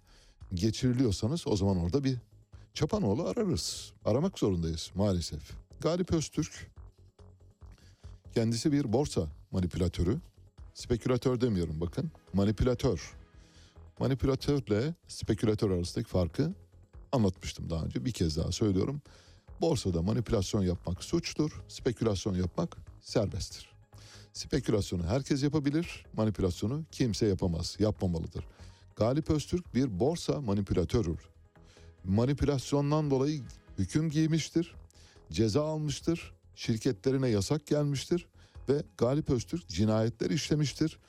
geçiriliyorsanız 0.54 1.48
o 1.48 1.56
zaman 1.56 1.78
orada 1.78 2.04
bir 2.04 2.18
çapanoğlu 2.74 3.24
ararız. 3.24 3.94
Aramak 4.06 4.40
zorundayız 4.40 4.92
maalesef. 4.96 5.52
Galip 5.82 6.14
Öztürk 6.14 6.72
kendisi 8.34 8.72
bir 8.72 8.94
borsa 8.94 9.28
manipülatörü. 9.52 10.18
Spekülatör 10.74 11.42
demiyorum 11.42 11.82
bakın. 11.82 12.12
Manipülatör. 12.34 13.14
Manipülatörle 14.00 14.96
spekülatör 15.08 15.72
arasındaki 15.72 16.10
farkı 16.10 16.54
anlatmıştım 17.12 17.70
daha 17.70 17.86
önce. 17.86 18.06
Bir 18.06 18.12
kez 18.12 18.38
daha 18.38 18.52
söylüyorum. 18.52 19.02
Borsada 19.62 20.02
manipülasyon 20.02 20.62
yapmak 20.62 21.04
suçtur. 21.04 21.62
Spekülasyon 21.68 22.36
yapmak 22.36 22.78
serbesttir. 23.02 23.74
Spekülasyonu 24.34 25.04
herkes 25.04 25.44
yapabilir, 25.44 26.06
manipülasyonu 26.14 26.84
kimse 26.92 27.28
yapamaz, 27.28 27.76
yapmamalıdır. 27.80 28.46
Galip 28.96 29.30
Öztürk 29.30 29.76
bir 29.76 30.00
borsa 30.00 30.42
manipülatörüdür. 30.42 31.20
Manipülasyondan 32.04 33.12
dolayı 33.12 33.42
hüküm 33.78 34.10
giymiştir, 34.10 34.76
ceza 35.32 35.64
almıştır, 35.66 36.34
şirketlerine 36.56 37.30
yasak 37.30 37.68
gelmiştir 37.68 38.28
ve 38.70 38.84
Galip 38.98 39.30
Öztürk 39.30 39.68
cinayetler 39.68 40.30
işlemiştir. 40.30 41.00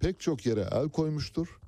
Pek 0.00 0.20
çok 0.20 0.46
yere 0.46 0.68
el 0.72 0.88
koymuştur. 0.88 1.60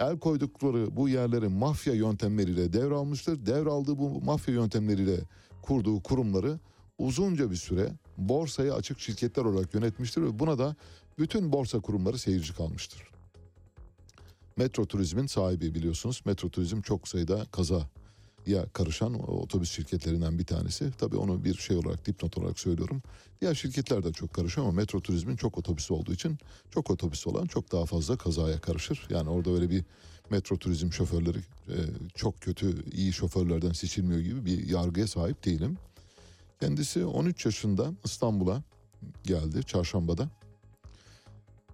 El 0.00 0.18
koydukları 0.18 0.96
bu 0.96 1.08
yerleri 1.08 1.48
mafya 1.48 1.94
yöntemleriyle 1.94 2.72
devralmıştır. 2.72 3.46
Devraldığı 3.46 3.98
bu 3.98 4.20
mafya 4.20 4.54
yöntemleriyle 4.54 5.20
kurduğu 5.62 6.02
kurumları 6.02 6.58
uzunca 6.98 7.50
bir 7.50 7.56
süre 7.56 7.92
borsaya 8.16 8.74
açık 8.74 9.00
şirketler 9.00 9.44
olarak 9.44 9.74
yönetmiştir 9.74 10.22
ve 10.22 10.38
buna 10.38 10.58
da 10.58 10.76
bütün 11.18 11.52
borsa 11.52 11.80
kurumları 11.80 12.18
seyirci 12.18 12.54
kalmıştır. 12.54 13.02
Metro 14.56 14.86
Turizm'in 14.86 15.26
sahibi 15.26 15.74
biliyorsunuz. 15.74 16.22
Metro 16.24 16.48
Turizm 16.48 16.80
çok 16.80 17.08
sayıda 17.08 17.46
kaza 17.52 17.90
ya 18.48 18.66
karışan 18.72 19.30
otobüs 19.30 19.70
şirketlerinden 19.70 20.38
bir 20.38 20.44
tanesi. 20.44 20.92
Tabii 20.98 21.16
onu 21.16 21.44
bir 21.44 21.54
şey 21.54 21.76
olarak 21.76 22.06
dipnot 22.06 22.38
olarak 22.38 22.58
söylüyorum. 22.58 23.02
Diğer 23.40 23.54
şirketler 23.54 24.04
de 24.04 24.12
çok 24.12 24.32
karışıyor 24.32 24.66
ama 24.66 24.76
Metro 24.76 25.00
Turizm'in 25.00 25.36
çok 25.36 25.58
otobüsü 25.58 25.94
olduğu 25.94 26.12
için 26.12 26.38
çok 26.70 26.90
otobüsü 26.90 27.28
olan 27.28 27.46
çok 27.46 27.72
daha 27.72 27.86
fazla 27.86 28.16
kazaya 28.16 28.60
karışır. 28.60 29.06
Yani 29.10 29.30
orada 29.30 29.50
öyle 29.50 29.70
bir 29.70 29.84
Metro 30.30 30.56
Turizm 30.56 30.92
şoförleri 30.92 31.38
e, 31.68 31.76
çok 32.14 32.40
kötü 32.40 32.90
iyi 32.90 33.12
şoförlerden 33.12 33.72
seçilmiyor 33.72 34.20
gibi 34.20 34.44
bir 34.44 34.68
yargıya 34.68 35.06
sahip 35.06 35.44
değilim. 35.44 35.78
Kendisi 36.60 37.04
13 37.04 37.46
yaşında 37.46 37.92
İstanbul'a 38.04 38.62
geldi 39.24 39.64
çarşambada. 39.64 40.30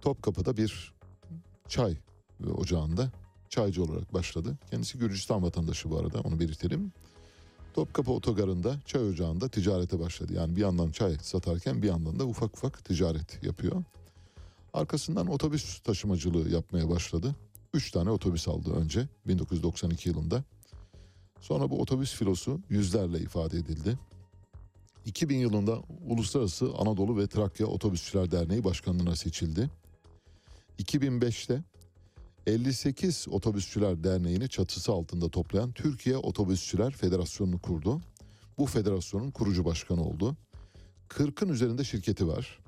Topkapı'da 0.01 0.57
bir 0.57 0.93
çay 1.67 1.97
ocağında 2.57 3.11
çaycı 3.55 3.83
olarak 3.83 4.13
başladı. 4.13 4.57
Kendisi 4.71 4.97
Gürcistan 4.97 5.43
vatandaşı 5.43 5.89
bu 5.89 5.97
arada 5.97 6.19
onu 6.19 6.39
belirtelim. 6.39 6.91
Topkapı 7.73 8.11
otogarında 8.11 8.79
çay 8.85 9.09
ocağında 9.09 9.49
ticarete 9.49 9.99
başladı. 9.99 10.33
Yani 10.33 10.55
bir 10.55 10.61
yandan 10.61 10.91
çay 10.91 11.17
satarken 11.21 11.81
bir 11.81 11.87
yandan 11.87 12.19
da 12.19 12.25
ufak 12.25 12.57
ufak 12.57 12.85
ticaret 12.85 13.43
yapıyor. 13.43 13.83
Arkasından 14.73 15.27
otobüs 15.27 15.79
taşımacılığı 15.79 16.49
yapmaya 16.49 16.89
başladı. 16.89 17.35
Üç 17.73 17.91
tane 17.91 18.09
otobüs 18.09 18.47
aldı 18.47 18.73
önce 18.73 19.07
1992 19.27 20.09
yılında. 20.09 20.43
Sonra 21.41 21.69
bu 21.69 21.81
otobüs 21.81 22.13
filosu 22.13 22.59
yüzlerle 22.69 23.19
ifade 23.19 23.57
edildi. 23.57 23.99
2000 25.05 25.37
yılında 25.37 25.79
Uluslararası 26.07 26.71
Anadolu 26.77 27.17
ve 27.17 27.27
Trakya 27.27 27.67
Otobüsçüler 27.67 28.31
Derneği 28.31 28.63
Başkanlığı'na 28.63 29.15
seçildi. 29.15 29.69
2005'te 30.79 31.63
58 32.47 33.25
Otobüsçüler 33.29 34.03
Derneği'ni 34.03 34.49
çatısı 34.49 34.91
altında 34.91 35.29
toplayan 35.29 35.71
Türkiye 35.71 36.17
Otobüsçüler 36.17 36.91
Federasyonu'nu 36.91 37.59
kurdu. 37.59 38.01
Bu 38.57 38.65
federasyonun 38.65 39.31
kurucu 39.31 39.65
başkanı 39.65 40.03
oldu. 40.03 40.35
40'ın 41.09 41.49
üzerinde 41.49 41.83
şirketi 41.83 42.27
var. 42.27 42.59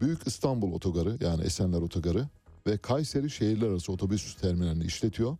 Büyük 0.00 0.26
İstanbul 0.26 0.72
Otogarı 0.72 1.16
yani 1.20 1.44
Esenler 1.44 1.80
Otogarı 1.80 2.28
ve 2.66 2.78
Kayseri 2.78 3.30
şehirler 3.30 3.68
arası 3.68 3.92
otobüs 3.92 4.36
terminalini 4.36 4.84
işletiyor. 4.84 5.36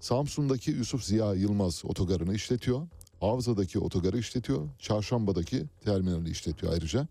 Samsun'daki 0.00 0.70
Yusuf 0.70 1.04
Ziya 1.04 1.34
Yılmaz 1.34 1.82
Otogarı'nı 1.84 2.34
işletiyor. 2.34 2.86
Avza'daki 3.20 3.78
otogarı 3.78 4.18
işletiyor. 4.18 4.68
Çarşamba'daki 4.78 5.64
terminali 5.84 6.30
işletiyor 6.30 6.72
ayrıca. 6.72 7.08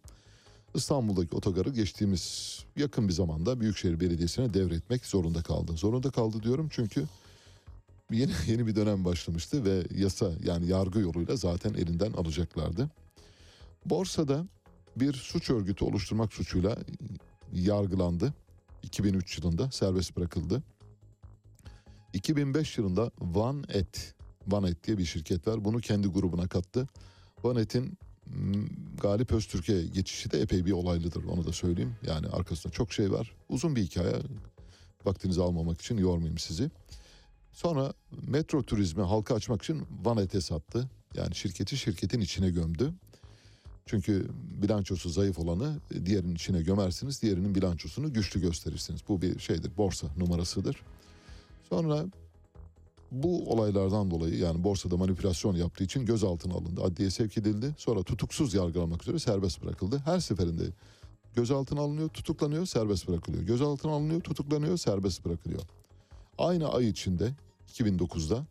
İstanbul'daki 0.75 1.35
otogarı 1.35 1.69
geçtiğimiz 1.69 2.59
yakın 2.75 3.07
bir 3.07 3.13
zamanda 3.13 3.59
Büyükşehir 3.59 3.99
Belediyesi'ne 3.99 4.53
devretmek 4.53 5.05
zorunda 5.05 5.41
kaldı. 5.41 5.71
Zorunda 5.77 6.11
kaldı 6.11 6.43
diyorum 6.43 6.69
çünkü 6.71 7.07
yeni 8.11 8.31
yeni 8.47 8.67
bir 8.67 8.75
dönem 8.75 9.05
başlamıştı 9.05 9.65
ve 9.65 9.83
yasa 9.95 10.31
yani 10.43 10.67
yargı 10.67 10.99
yoluyla 10.99 11.35
zaten 11.35 11.73
elinden 11.73 12.13
alacaklardı. 12.13 12.89
Borsada 13.85 14.47
bir 14.95 15.13
suç 15.13 15.49
örgütü 15.49 15.85
oluşturmak 15.85 16.33
suçuyla 16.33 16.77
yargılandı. 17.53 18.33
2003 18.83 19.37
yılında 19.37 19.71
serbest 19.71 20.17
bırakıldı. 20.17 20.63
2005 22.13 22.77
yılında 22.77 23.11
Van 23.21 23.63
Et, 23.69 24.15
Van 24.47 24.63
Et 24.63 24.83
diye 24.83 24.97
bir 24.97 25.05
şirket 25.05 25.47
var. 25.47 25.65
Bunu 25.65 25.79
kendi 25.79 26.07
grubuna 26.07 26.47
kattı. 26.47 26.87
Van 27.43 27.55
Et'in 27.55 27.97
Galip 29.01 29.31
Öztürk'e 29.31 29.83
geçişi 29.83 30.31
de 30.31 30.41
epey 30.41 30.65
bir 30.65 30.71
olaylıdır 30.71 31.23
onu 31.23 31.45
da 31.47 31.51
söyleyeyim. 31.51 31.95
Yani 32.07 32.27
arkasında 32.27 32.73
çok 32.73 32.93
şey 32.93 33.11
var. 33.11 33.35
Uzun 33.49 33.75
bir 33.75 33.81
hikaye. 33.81 34.15
Vaktinizi 35.05 35.41
almamak 35.41 35.81
için 35.81 35.97
yormayayım 35.97 36.37
sizi. 36.37 36.71
Sonra 37.53 37.93
metro 38.27 38.63
turizmi 38.63 39.03
halka 39.03 39.35
açmak 39.35 39.63
için 39.63 39.83
Van 40.03 40.17
Et'e 40.17 40.41
sattı. 40.41 40.89
Yani 41.15 41.35
şirketi 41.35 41.77
şirketin 41.77 42.21
içine 42.21 42.49
gömdü. 42.49 42.93
Çünkü 43.85 44.27
bilançosu 44.61 45.09
zayıf 45.09 45.39
olanı 45.39 45.79
diğerinin 46.05 46.35
içine 46.35 46.61
gömersiniz. 46.61 47.21
Diğerinin 47.21 47.55
bilançosunu 47.55 48.13
güçlü 48.13 48.41
gösterirsiniz. 48.41 49.01
Bu 49.07 49.21
bir 49.21 49.39
şeydir 49.39 49.77
borsa 49.77 50.07
numarasıdır. 50.17 50.77
Sonra 51.69 52.05
bu 53.13 53.51
olaylardan 53.51 54.11
dolayı 54.11 54.37
yani 54.37 54.63
borsada 54.63 54.97
manipülasyon 54.97 55.55
yaptığı 55.55 55.83
için 55.83 56.05
gözaltına 56.05 56.53
alındı. 56.53 56.81
Adliye 56.81 57.09
sevk 57.09 57.37
edildi. 57.37 57.75
Sonra 57.77 58.03
tutuksuz 58.03 58.53
yargılanmak 58.53 59.01
üzere 59.01 59.19
serbest 59.19 59.63
bırakıldı. 59.63 60.01
Her 60.05 60.19
seferinde 60.19 60.63
gözaltına 61.35 61.81
alınıyor, 61.81 62.09
tutuklanıyor, 62.09 62.65
serbest 62.65 63.07
bırakılıyor. 63.07 63.43
Gözaltına 63.43 63.91
alınıyor, 63.91 64.21
tutuklanıyor, 64.21 64.77
serbest 64.77 65.25
bırakılıyor. 65.25 65.61
Aynı 66.37 66.69
ay 66.69 66.89
içinde 66.89 67.31
2009'da 67.73 68.45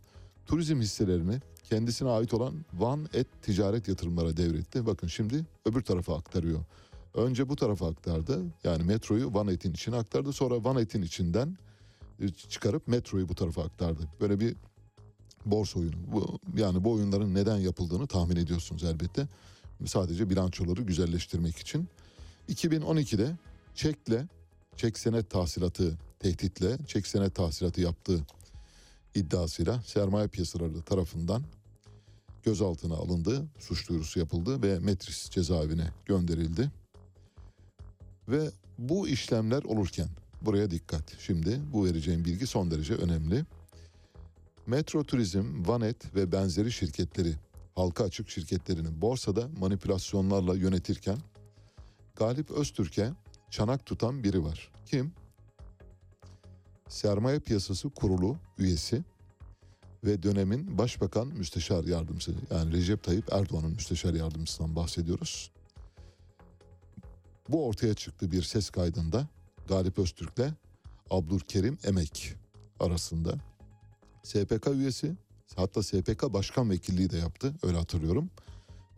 turizm 0.47 0.81
hisselerini 0.81 1.41
kendisine 1.65 2.09
ait 2.09 2.35
olan 2.35 2.65
Van 2.75 3.09
Et 3.15 3.27
Ticaret 3.43 3.89
Yatırımlara 3.89 4.37
devretti. 4.37 4.87
Bakın 4.87 5.07
şimdi 5.07 5.47
öbür 5.67 5.83
tarafa 5.83 6.17
aktarıyor. 6.17 6.61
Önce 7.15 7.49
bu 7.49 7.57
tarafa 7.57 7.89
aktardı. 7.89 8.43
Yani 8.65 8.83
metroyu 8.85 9.35
Van 9.35 9.49
Et'in 9.49 9.73
içine 9.73 9.97
aktardı. 9.97 10.33
Sonra 10.33 10.65
Van 10.65 10.77
Et'in 10.77 11.03
içinden 11.03 11.57
çıkarıp 12.31 12.89
metroyu 12.89 13.29
bu 13.29 13.35
tarafa 13.35 13.63
aktardı. 13.63 14.09
Böyle 14.21 14.41
bir 14.41 14.57
borsa 15.47 15.79
oyunu. 15.79 15.97
Bu, 16.13 16.39
yani 16.57 16.85
bu 16.85 16.93
oyunların 16.93 17.35
neden 17.35 17.57
yapıldığını 17.57 18.07
tahmin 18.07 18.37
ediyorsunuz 18.37 18.85
elbette. 18.85 19.29
Sadece 19.87 20.31
bilançoları 20.31 20.83
güzelleştirmek 20.83 21.59
için. 21.59 21.89
2012'de 22.49 23.37
çekle, 23.75 24.29
çek 24.77 24.99
senet 24.99 25.31
tahsilatı 25.31 25.99
tehditle, 26.19 26.79
çek 26.87 27.07
senet 27.07 27.35
tahsilatı 27.35 27.81
yaptığı 27.81 28.21
iddiasıyla 29.15 29.83
sermaye 29.83 30.29
piyasaları 30.29 30.83
tarafından 30.83 31.43
gözaltına 32.43 32.95
alındı, 32.95 33.47
suç 33.59 33.89
duyurusu 33.89 34.19
yapıldı 34.19 34.63
ve 34.63 34.79
Metris 34.79 35.31
cezaevine 35.31 35.89
gönderildi. 36.07 36.71
Ve 38.29 38.51
bu 38.79 39.09
işlemler 39.09 39.63
olurken 39.63 40.09
buraya 40.47 40.71
dikkat. 40.71 41.17
Şimdi 41.19 41.61
bu 41.73 41.85
vereceğim 41.85 42.25
bilgi 42.25 42.47
son 42.47 42.71
derece 42.71 42.95
önemli. 42.95 43.45
Metro 44.67 45.05
Turizm, 45.05 45.67
Vanet 45.67 46.15
ve 46.15 46.33
benzeri 46.33 46.73
şirketleri, 46.73 47.35
halka 47.75 48.05
açık 48.05 48.29
şirketlerini 48.29 49.01
borsada 49.01 49.49
manipülasyonlarla 49.61 50.55
yönetirken 50.55 51.19
Galip 52.17 52.51
Öztürk'e 52.51 53.13
çanak 53.51 53.87
tutan 53.87 54.25
biri 54.25 54.45
var. 54.45 54.73
Kim? 54.87 55.13
Sermaye 56.89 57.39
Piyasası 57.39 57.91
Kurulu 57.91 58.37
üyesi 58.59 59.05
ve 60.05 60.23
dönemin 60.23 60.79
Başbakan 60.79 61.29
Müsteşar 61.29 61.85
Yardımcısı 61.85 62.35
yani 62.51 62.73
Recep 62.73 63.03
Tayyip 63.03 63.33
Erdoğan'ın 63.33 63.71
Müsteşar 63.71 64.15
Yardımcısından 64.15 64.77
bahsediyoruz. 64.77 65.51
Bu 67.49 67.67
ortaya 67.67 67.95
çıktı 67.95 68.33
bir 68.33 68.43
ses 68.43 68.71
kaydında 68.71 69.29
Galip 69.69 69.99
Öztürk'le 69.99 70.53
Abdülkerim 71.11 71.79
Emek 71.85 72.35
arasında. 72.81 73.35
SPK 74.23 74.67
üyesi 74.75 75.17
hatta 75.57 75.83
SPK 75.83 76.33
Başkan 76.33 76.71
Vekilliği 76.71 77.11
de 77.11 77.17
yaptı 77.17 77.55
öyle 77.63 77.77
hatırlıyorum. 77.77 78.31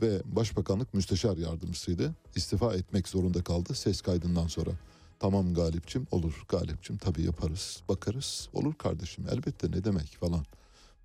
Ve 0.03 0.23
Başbakanlık 0.25 0.95
Müsteşar 0.95 1.37
Yardımcısıydı. 1.37 2.15
İstifa 2.37 2.75
etmek 2.75 3.09
zorunda 3.09 3.45
kaldı 3.45 3.75
ses 3.75 4.01
kaydından 4.01 4.47
sonra. 4.47 4.71
Tamam 5.19 5.55
Galipçim 5.55 6.07
olur 6.11 6.45
Galipçim 6.49 6.97
tabii 6.97 7.23
yaparız 7.23 7.83
bakarız 7.89 8.49
olur 8.53 8.75
kardeşim 8.75 9.27
elbette 9.33 9.71
ne 9.71 9.85
demek 9.85 10.17
falan. 10.21 10.45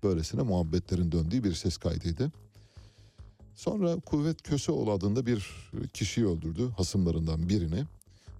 Böylesine 0.02 0.42
muhabbetlerin 0.42 1.12
döndüğü 1.12 1.44
bir 1.44 1.54
ses 1.54 1.76
kaydıydı. 1.76 2.32
Sonra 3.54 3.96
Kuvvet 3.96 4.42
Köseoğlu 4.42 4.92
adında 4.92 5.26
bir 5.26 5.70
kişiyi 5.92 6.26
öldürdü 6.26 6.70
hasımlarından 6.76 7.48
birini. 7.48 7.84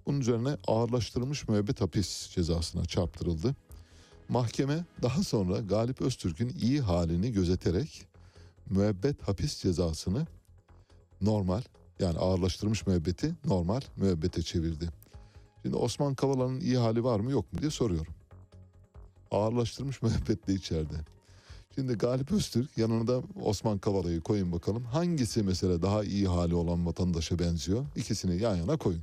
Bunun 0.05 0.19
üzerine 0.19 0.57
ağırlaştırılmış 0.67 1.47
müebbet 1.47 1.81
hapis 1.81 2.29
cezasına 2.29 2.85
çarptırıldı. 2.85 3.55
Mahkeme 4.29 4.85
daha 5.01 5.23
sonra 5.23 5.59
Galip 5.59 6.01
Öztürk'ün 6.01 6.49
iyi 6.61 6.81
halini 6.81 7.31
gözeterek 7.31 8.07
müebbet 8.69 9.21
hapis 9.27 9.61
cezasını 9.61 10.27
normal 11.21 11.61
yani 11.99 12.19
ağırlaştırılmış 12.19 12.87
müebbeti 12.87 13.35
normal 13.45 13.81
müebbete 13.97 14.41
çevirdi. 14.41 14.89
Şimdi 15.61 15.75
Osman 15.75 16.15
Kavala'nın 16.15 16.59
iyi 16.59 16.77
hali 16.77 17.03
var 17.03 17.19
mı 17.19 17.31
yok 17.31 17.53
mu 17.53 17.61
diye 17.61 17.71
soruyorum. 17.71 18.13
Ağırlaştırmış 19.31 20.01
müebbetle 20.01 20.53
içeride. 20.53 20.95
Şimdi 21.75 21.93
Galip 21.93 22.31
Öztürk 22.31 22.77
yanına 22.77 23.07
da 23.07 23.23
Osman 23.43 23.77
Kavala'yı 23.77 24.21
koyun 24.21 24.51
bakalım. 24.51 24.83
Hangisi 24.83 25.43
mesela 25.43 25.81
daha 25.81 26.03
iyi 26.03 26.27
hali 26.27 26.55
olan 26.55 26.85
vatandaşa 26.85 27.39
benziyor? 27.39 27.85
İkisini 27.95 28.41
yan 28.41 28.55
yana 28.55 28.77
koyun. 28.77 29.01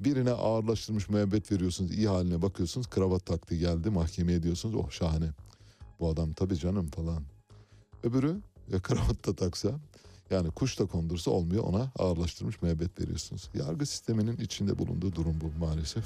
Birine 0.00 0.30
ağırlaştırmış 0.30 1.08
müebbet 1.08 1.52
veriyorsunuz, 1.52 1.92
iyi 1.92 2.08
haline 2.08 2.42
bakıyorsunuz. 2.42 2.86
Kravat 2.86 3.26
taktı 3.26 3.54
geldi 3.54 3.90
mahkemeye 3.90 4.42
diyorsunuz. 4.42 4.74
Oh 4.74 4.90
şahane. 4.90 5.30
Bu 6.00 6.08
adam 6.08 6.32
tabii 6.32 6.56
canım 6.56 6.86
falan. 6.86 7.22
Öbürü 8.02 8.40
ya 8.72 8.78
kravat 8.82 9.26
da 9.26 9.36
taksa 9.36 9.70
yani 10.30 10.50
kuş 10.50 10.78
da 10.78 10.86
kondursa 10.86 11.30
olmuyor 11.30 11.64
ona 11.64 11.92
ağırlaştırmış 11.98 12.62
müebbet 12.62 13.00
veriyorsunuz. 13.00 13.50
Yargı 13.54 13.86
sisteminin 13.86 14.36
içinde 14.36 14.78
bulunduğu 14.78 15.14
durum 15.14 15.40
bu 15.40 15.64
maalesef. 15.64 16.04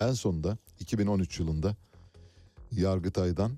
En 0.00 0.12
sonunda 0.12 0.58
2013 0.80 1.40
yılında 1.40 1.76
Yargıtay'dan 2.72 3.52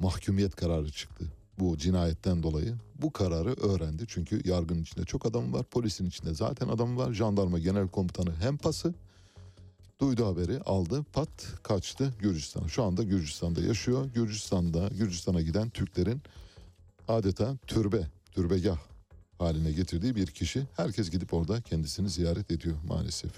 mahkumiyet 0.00 0.56
kararı 0.56 0.92
çıktı. 0.92 1.24
Bu 1.60 1.78
cinayetten 1.78 2.42
dolayı 2.42 2.74
bu 3.02 3.12
kararı 3.12 3.52
öğrendi. 3.52 4.04
Çünkü 4.08 4.48
yargının 4.48 4.82
içinde 4.82 5.04
çok 5.04 5.26
adam 5.26 5.52
var, 5.52 5.64
polisin 5.64 6.06
içinde 6.06 6.34
zaten 6.34 6.68
adam 6.68 6.96
var. 6.96 7.12
Jandarma 7.12 7.58
genel 7.58 7.88
komutanı 7.88 8.34
hem 8.40 8.56
pası 8.56 8.94
duydu 10.00 10.26
haberi 10.26 10.60
aldı 10.60 11.04
pat 11.12 11.28
kaçtı 11.62 12.14
Gürcistan'a. 12.18 12.68
Şu 12.68 12.82
anda 12.82 13.02
Gürcistan'da 13.02 13.60
yaşıyor. 13.60 14.06
Gürcistan'da 14.14 14.88
Gürcistan'a 14.88 15.40
giden 15.40 15.70
Türklerin 15.70 16.22
adeta 17.08 17.56
türbe, 17.66 18.06
türbegah 18.32 18.78
haline 19.38 19.72
getirdiği 19.72 20.16
bir 20.16 20.26
kişi. 20.26 20.66
Herkes 20.76 21.10
gidip 21.10 21.34
orada 21.34 21.60
kendisini 21.60 22.08
ziyaret 22.08 22.50
ediyor 22.50 22.76
maalesef. 22.88 23.30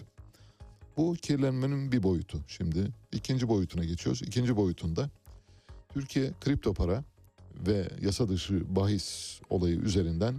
Bu 0.97 1.15
kirlenmenin 1.15 1.93
bir 1.93 2.03
boyutu. 2.03 2.39
Şimdi 2.49 2.87
ikinci 3.13 3.49
boyutuna 3.49 3.85
geçiyoruz. 3.85 4.23
İkinci 4.23 4.57
boyutunda 4.57 5.11
Türkiye 5.95 6.33
kripto 6.41 6.75
para 6.75 7.05
ve 7.67 7.89
yasa 8.01 8.29
dışı 8.29 8.77
bahis 8.77 9.41
olayı 9.51 9.77
üzerinden 9.77 10.35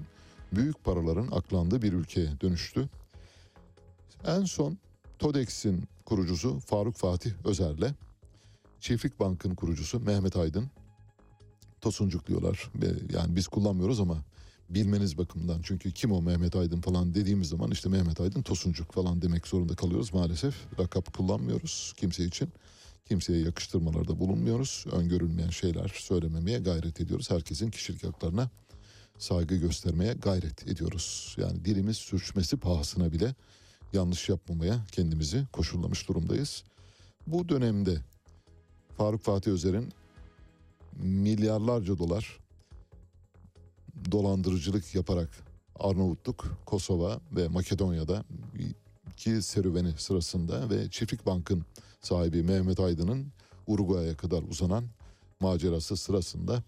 büyük 0.51 0.83
paraların 0.83 1.27
aklandığı 1.31 1.81
bir 1.81 1.93
ülkeye 1.93 2.29
dönüştü. 2.41 2.89
En 4.25 4.43
son 4.43 4.77
TODEX'in 5.19 5.83
kurucusu 6.05 6.59
Faruk 6.59 6.95
Fatih 6.95 7.31
Özer'le 7.45 7.93
Çiftlik 8.79 9.19
Bank'ın 9.19 9.55
kurucusu 9.55 9.99
Mehmet 9.99 10.35
Aydın 10.35 10.69
Tosuncuk 11.81 12.27
diyorlar. 12.27 12.71
Yani 13.13 13.35
biz 13.35 13.47
kullanmıyoruz 13.47 13.99
ama 13.99 14.17
bilmeniz 14.69 15.17
bakımından. 15.17 15.61
Çünkü 15.63 15.91
kim 15.91 16.11
o 16.11 16.21
Mehmet 16.21 16.55
Aydın 16.55 16.81
falan 16.81 17.13
dediğimiz 17.13 17.49
zaman 17.49 17.71
işte 17.71 17.89
Mehmet 17.89 18.21
Aydın 18.21 18.41
Tosuncuk 18.41 18.91
falan 18.91 19.21
demek 19.21 19.47
zorunda 19.47 19.75
kalıyoruz 19.75 20.13
maalesef. 20.13 20.55
Lakap 20.79 21.17
kullanmıyoruz 21.17 21.93
kimse 21.97 22.25
için. 22.25 22.49
Kimseye 23.05 23.39
yakıştırmalarda 23.39 24.19
bulunmuyoruz. 24.19 24.85
Öngörülmeyen 24.91 25.49
şeyler 25.49 25.91
söylememeye 25.95 26.59
gayret 26.59 27.01
ediyoruz. 27.01 27.31
Herkesin 27.31 27.71
kişilik 27.71 28.03
haklarına 28.03 28.49
saygı 29.17 29.55
göstermeye 29.55 30.13
gayret 30.13 30.67
ediyoruz. 30.67 31.35
Yani 31.39 31.65
dilimiz 31.65 31.97
sürçmesi 31.97 32.57
pahasına 32.57 33.11
bile 33.11 33.35
yanlış 33.93 34.29
yapmamaya 34.29 34.85
kendimizi 34.91 35.45
koşullamış 35.53 36.07
durumdayız. 36.07 36.63
Bu 37.27 37.49
dönemde 37.49 37.97
Faruk 38.97 39.21
Fatih 39.21 39.51
Özer'in 39.51 39.93
milyarlarca 41.01 41.97
dolar 41.97 42.39
dolandırıcılık 44.11 44.95
yaparak 44.95 45.29
Arnavutluk, 45.79 46.57
Kosova 46.65 47.19
ve 47.31 47.47
Makedonya'da 47.47 48.23
ki 49.17 49.41
serüveni 49.41 49.93
sırasında 49.97 50.69
ve 50.69 50.89
Çiftlik 50.89 51.25
Bank'ın 51.25 51.65
sahibi 52.03 52.43
Mehmet 52.43 52.79
Aydın'ın 52.79 53.27
Uruguay'a 53.67 54.17
kadar 54.17 54.43
uzanan 54.43 54.85
macerası 55.39 55.97
sırasında 55.97 56.63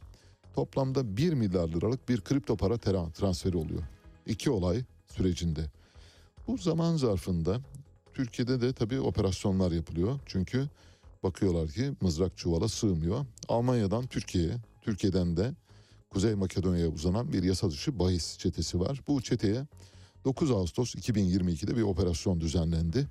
toplamda 0.54 1.18
1 1.18 1.34
milyar 1.34 1.68
liralık 1.68 2.10
bir 2.10 2.22
kripto 2.22 2.58
para 2.58 2.78
transferi 3.12 3.58
oluyor. 3.58 3.82
İki 4.26 4.52
olay 4.52 4.84
sürecinde. 5.06 5.66
Bu 6.48 6.58
zaman 6.58 6.98
zarfında 6.98 7.60
Türkiye'de 8.14 8.62
de 8.62 8.74
tabii 8.74 9.00
operasyonlar 9.00 9.72
yapılıyor. 9.72 10.20
Çünkü 10.26 10.70
bakıyorlar 11.24 11.70
ki 11.70 11.92
mızrak 12.02 12.38
çuvala 12.38 12.68
sığmıyor. 12.68 13.26
Almanya'dan 13.48 14.08
Türkiye'ye, 14.08 14.56
Türkiye'den 14.82 15.38
de 15.38 15.54
Kuzey 16.10 16.36
Makedonya'ya 16.36 16.88
uzanan 16.88 17.34
bir 17.34 17.44
yasa 17.44 17.72
dışı 17.72 18.00
bahis 18.00 18.38
çetesi 18.38 18.80
var. 18.80 19.02
Bu 19.08 19.22
çeteye 19.22 19.68
9 20.26 20.52
Ağustos 20.52 20.96
2022'de 20.96 21.78
bir 21.78 21.82
operasyon 21.82 22.42
düzenlendi 22.42 23.08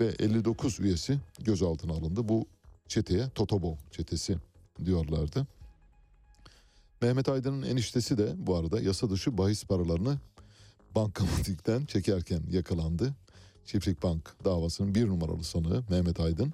ve 0.00 0.06
59 0.18 0.80
üyesi 0.80 1.18
gözaltına 1.40 1.92
alındı. 1.92 2.28
Bu 2.28 2.46
çeteye 2.88 3.28
Totobo 3.28 3.78
çetesi 3.90 4.36
diyorlardı. 4.84 5.46
Mehmet 7.02 7.28
Aydın'ın 7.28 7.62
eniştesi 7.62 8.18
de 8.18 8.34
bu 8.36 8.56
arada 8.56 8.80
yasa 8.80 9.10
dışı 9.10 9.38
bahis 9.38 9.64
paralarını 9.64 10.18
bankamatikten 10.94 11.84
çekerken 11.84 12.40
yakalandı. 12.50 13.14
Çiftlik 13.64 14.02
Bank 14.02 14.34
davasının 14.44 14.94
bir 14.94 15.06
numaralı 15.06 15.44
sanığı 15.44 15.84
Mehmet 15.90 16.20
Aydın, 16.20 16.52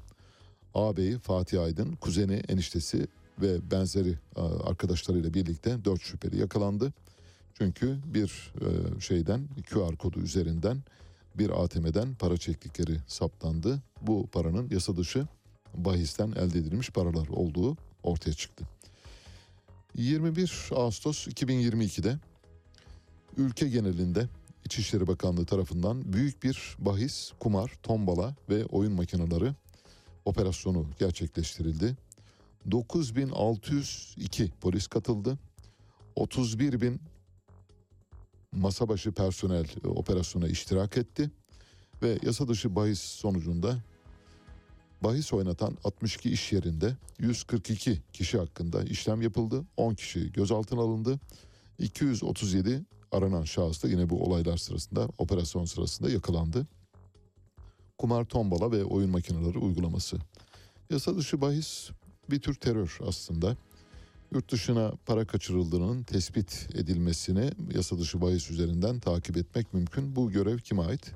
ağabeyi 0.74 1.18
Fatih 1.18 1.62
Aydın, 1.62 1.92
kuzeni 1.92 2.34
eniştesi 2.48 3.06
ve 3.42 3.70
benzeri 3.70 4.18
e, 4.36 4.40
arkadaşlarıyla 4.40 5.34
birlikte 5.34 5.84
dört 5.84 6.02
şüpheli 6.02 6.40
yakalandı. 6.40 6.92
Çünkü 7.54 7.98
bir 8.04 8.52
e, 8.60 9.00
şeyden 9.00 9.48
QR 9.70 9.96
kodu 9.96 10.20
üzerinden 10.20 10.82
bir 11.38 11.64
ATM'den 11.64 12.14
para 12.14 12.36
çektikleri 12.36 12.98
saptandı. 13.06 13.82
Bu 14.02 14.26
paranın 14.32 14.70
yasa 14.70 14.96
dışı 14.96 15.26
bahisten 15.74 16.32
elde 16.32 16.58
edilmiş 16.58 16.90
paralar 16.90 17.28
olduğu 17.28 17.76
ortaya 18.02 18.32
çıktı. 18.32 18.64
21 19.94 20.68
Ağustos 20.72 21.28
2022'de 21.28 22.18
ülke 23.36 23.68
genelinde 23.68 24.28
İçişleri 24.64 25.06
Bakanlığı 25.06 25.46
tarafından 25.46 26.12
büyük 26.12 26.42
bir 26.42 26.76
bahis, 26.78 27.32
kumar, 27.40 27.72
tombala 27.82 28.34
ve 28.48 28.64
oyun 28.64 28.92
makineleri 28.92 29.52
operasyonu 30.24 30.86
gerçekleştirildi. 30.98 31.96
9602 32.70 34.50
polis 34.60 34.86
katıldı. 34.86 35.38
31 36.16 36.80
bin 36.80 37.00
masa 38.56 38.88
başı 38.88 39.12
personel 39.12 39.66
e, 39.84 39.88
operasyona 39.88 40.48
iştirak 40.48 40.96
etti 40.96 41.30
ve 42.02 42.18
yasa 42.22 42.48
dışı 42.48 42.76
bahis 42.76 43.00
sonucunda 43.00 43.78
bahis 45.00 45.32
oynatan 45.32 45.76
62 45.84 46.30
iş 46.30 46.52
yerinde 46.52 46.96
142 47.18 48.02
kişi 48.12 48.38
hakkında 48.38 48.82
işlem 48.82 49.22
yapıldı. 49.22 49.64
10 49.76 49.94
kişi 49.94 50.32
gözaltına 50.32 50.80
alındı. 50.80 51.20
237 51.78 52.84
aranan 53.12 53.44
şahıs 53.44 53.84
da 53.84 53.88
yine 53.88 54.10
bu 54.10 54.24
olaylar 54.24 54.56
sırasında 54.56 55.08
operasyon 55.18 55.64
sırasında 55.64 56.10
yakalandı. 56.10 56.66
Kumar 57.98 58.24
tombala 58.24 58.72
ve 58.72 58.84
oyun 58.84 59.10
makineleri 59.10 59.58
uygulaması. 59.58 60.16
Yasa 60.90 61.16
dışı 61.16 61.40
bahis 61.40 61.90
bir 62.30 62.40
tür 62.40 62.54
terör 62.54 62.98
aslında. 63.08 63.56
Yurt 64.36 64.52
dışına 64.52 64.92
para 65.06 65.24
kaçırıldığının 65.24 66.02
tespit 66.02 66.68
edilmesini 66.74 67.50
yasa 67.74 67.98
dışı 67.98 68.20
bahis 68.20 68.50
üzerinden 68.50 69.00
takip 69.00 69.36
etmek 69.36 69.74
mümkün. 69.74 70.16
Bu 70.16 70.30
görev 70.30 70.58
kime 70.58 70.82
ait? 70.82 71.12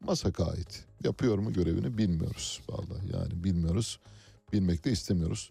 MASAK'a 0.00 0.44
ait. 0.44 0.84
Yapıyor 1.04 1.38
mu 1.38 1.52
görevini 1.52 1.98
bilmiyoruz 1.98 2.60
vallahi 2.68 3.12
yani 3.12 3.44
bilmiyoruz. 3.44 3.98
Bilmek 4.52 4.84
de 4.84 4.92
istemiyoruz. 4.92 5.50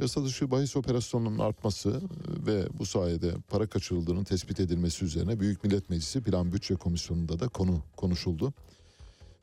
Yasa 0.00 0.24
dışı 0.24 0.50
bahis 0.50 0.76
operasyonunun 0.76 1.38
artması 1.38 2.00
ve 2.46 2.66
bu 2.78 2.86
sayede 2.86 3.34
para 3.48 3.66
kaçırıldığının 3.66 4.24
tespit 4.24 4.60
edilmesi 4.60 5.04
üzerine 5.04 5.40
Büyük 5.40 5.64
Millet 5.64 5.90
Meclisi 5.90 6.22
Plan 6.22 6.52
Bütçe 6.52 6.74
Komisyonu'nda 6.74 7.40
da 7.40 7.48
konu 7.48 7.82
konuşuldu. 7.96 8.52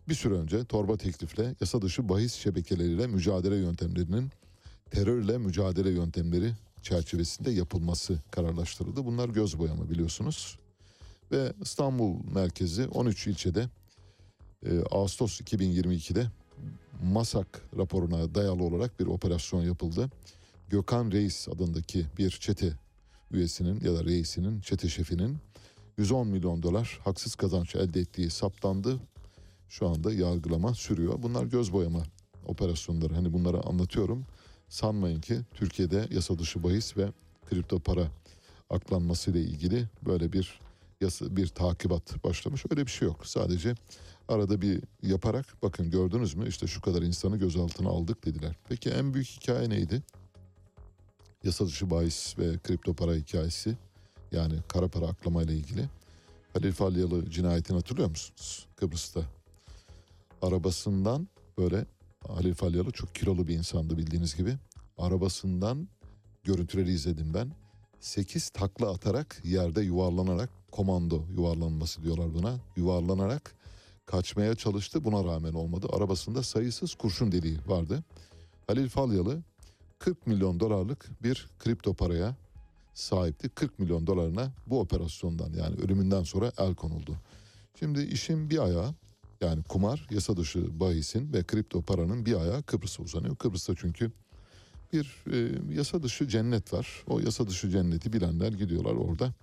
Bir 0.09 0.15
süre 0.15 0.33
önce 0.33 0.65
torba 0.65 0.97
teklifle 0.97 1.55
yasa 1.61 1.81
dışı 1.81 2.09
bahis 2.09 2.33
şebekeleriyle 2.33 3.07
mücadele 3.07 3.55
yöntemlerinin 3.55 4.31
terörle 4.91 5.37
mücadele 5.37 5.89
yöntemleri 5.89 6.53
çerçevesinde 6.81 7.51
yapılması 7.51 8.19
kararlaştırıldı. 8.31 9.05
Bunlar 9.05 9.29
göz 9.29 9.59
boyama 9.59 9.89
biliyorsunuz. 9.89 10.59
Ve 11.31 11.53
İstanbul 11.61 12.15
merkezi 12.33 12.87
13 12.87 13.27
ilçede 13.27 13.69
e, 14.65 14.79
Ağustos 14.91 15.41
2022'de 15.41 16.27
MASAK 17.03 17.61
raporuna 17.77 18.35
dayalı 18.35 18.63
olarak 18.63 18.99
bir 18.99 19.05
operasyon 19.05 19.61
yapıldı. 19.61 20.09
Gökhan 20.69 21.11
Reis 21.11 21.49
adındaki 21.49 22.05
bir 22.17 22.29
çete 22.29 22.73
üyesinin 23.31 23.81
ya 23.81 23.93
da 23.93 24.05
reisinin, 24.05 24.61
çete 24.61 24.89
şefinin 24.89 25.37
110 25.97 26.27
milyon 26.27 26.63
dolar 26.63 26.99
haksız 27.03 27.35
kazanç 27.35 27.75
elde 27.75 27.99
ettiği 27.99 28.29
saptandı. 28.29 28.99
Şu 29.69 29.87
anda 29.87 30.13
yargılama 30.13 30.73
sürüyor. 30.73 31.23
Bunlar 31.23 31.45
göz 31.45 31.73
boyama 31.73 32.03
operasyonları. 32.45 33.13
Hani 33.13 33.33
bunları 33.33 33.61
anlatıyorum. 33.61 34.25
Sanmayın 34.71 35.21
ki 35.21 35.41
Türkiye'de 35.53 36.07
yasa 36.11 36.39
dışı 36.39 36.63
bahis 36.63 36.97
ve 36.97 37.11
kripto 37.49 37.79
para 37.79 38.07
aklanması 38.69 39.31
ile 39.31 39.41
ilgili 39.41 39.85
böyle 40.05 40.33
bir 40.33 40.59
yasa, 41.01 41.35
bir 41.35 41.47
takibat 41.47 42.23
başlamış. 42.23 42.63
Öyle 42.71 42.85
bir 42.85 42.91
şey 42.91 43.07
yok. 43.07 43.27
Sadece 43.27 43.75
arada 44.27 44.61
bir 44.61 44.81
yaparak 45.03 45.45
bakın 45.63 45.91
gördünüz 45.91 46.35
mü 46.35 46.47
işte 46.47 46.67
şu 46.67 46.81
kadar 46.81 47.01
insanı 47.01 47.37
gözaltına 47.37 47.89
aldık 47.89 48.25
dediler. 48.25 48.55
Peki 48.69 48.89
en 48.89 49.13
büyük 49.13 49.27
hikaye 49.27 49.69
neydi? 49.69 50.03
Yasa 51.43 51.65
dışı 51.65 51.89
bahis 51.89 52.37
ve 52.39 52.57
kripto 52.57 52.93
para 52.93 53.13
hikayesi 53.13 53.77
yani 54.31 54.55
kara 54.67 54.87
para 54.87 55.07
aklama 55.07 55.43
ile 55.43 55.53
ilgili. 55.53 55.85
Halil 56.53 56.71
Falyalı 56.71 57.29
cinayetini 57.29 57.77
hatırlıyor 57.77 58.09
musunuz? 58.09 58.67
Kıbrıs'ta. 58.75 59.21
Arabasından 60.41 61.27
böyle 61.57 61.85
Halil 62.27 62.53
Falyalı 62.53 62.91
çok 62.91 63.15
kilolu 63.15 63.47
bir 63.47 63.57
insandı 63.57 63.97
bildiğiniz 63.97 64.35
gibi. 64.35 64.57
Arabasından 64.97 65.87
görüntüleri 66.43 66.91
izledim 66.91 67.33
ben. 67.33 67.51
8 67.99 68.49
takla 68.49 68.91
atarak 68.91 69.41
yerde 69.43 69.81
yuvarlanarak 69.81 70.49
komando 70.71 71.25
yuvarlanması 71.37 72.03
diyorlar 72.03 72.33
buna. 72.33 72.59
Yuvarlanarak 72.75 73.55
kaçmaya 74.05 74.55
çalıştı. 74.55 75.03
Buna 75.05 75.23
rağmen 75.23 75.53
olmadı. 75.53 75.87
Arabasında 75.93 76.43
sayısız 76.43 76.95
kurşun 76.95 77.31
deliği 77.31 77.57
vardı. 77.67 78.03
Halil 78.67 78.89
Falyalı 78.89 79.41
40 79.99 80.27
milyon 80.27 80.59
dolarlık 80.59 81.23
bir 81.23 81.49
kripto 81.59 81.93
paraya 81.93 82.35
sahipti. 82.93 83.49
40 83.49 83.79
milyon 83.79 84.07
dolarına 84.07 84.51
bu 84.67 84.79
operasyondan 84.79 85.53
yani 85.53 85.75
ölümünden 85.75 86.23
sonra 86.23 86.51
el 86.57 86.75
konuldu. 86.75 87.15
Şimdi 87.79 88.01
işin 88.01 88.49
bir 88.49 88.63
ayağı 88.63 88.93
yani 89.41 89.63
kumar, 89.63 90.07
yasa 90.11 90.37
dışı 90.37 90.79
bahisin 90.79 91.33
ve 91.33 91.43
kripto 91.43 91.81
paranın 91.81 92.25
bir 92.25 92.35
ayağı 92.35 92.63
Kıbrıs'a 92.63 93.03
uzanıyor. 93.03 93.35
Kıbrıs'ta 93.35 93.73
çünkü 93.77 94.11
bir 94.93 95.23
e, 95.31 95.51
yasa 95.73 96.03
dışı 96.03 96.27
cennet 96.27 96.73
var. 96.73 97.03
O 97.07 97.19
yasa 97.19 97.47
dışı 97.47 97.69
cenneti 97.69 98.13
bilenler 98.13 98.51
gidiyorlar 98.51 98.93
orada 98.93 99.33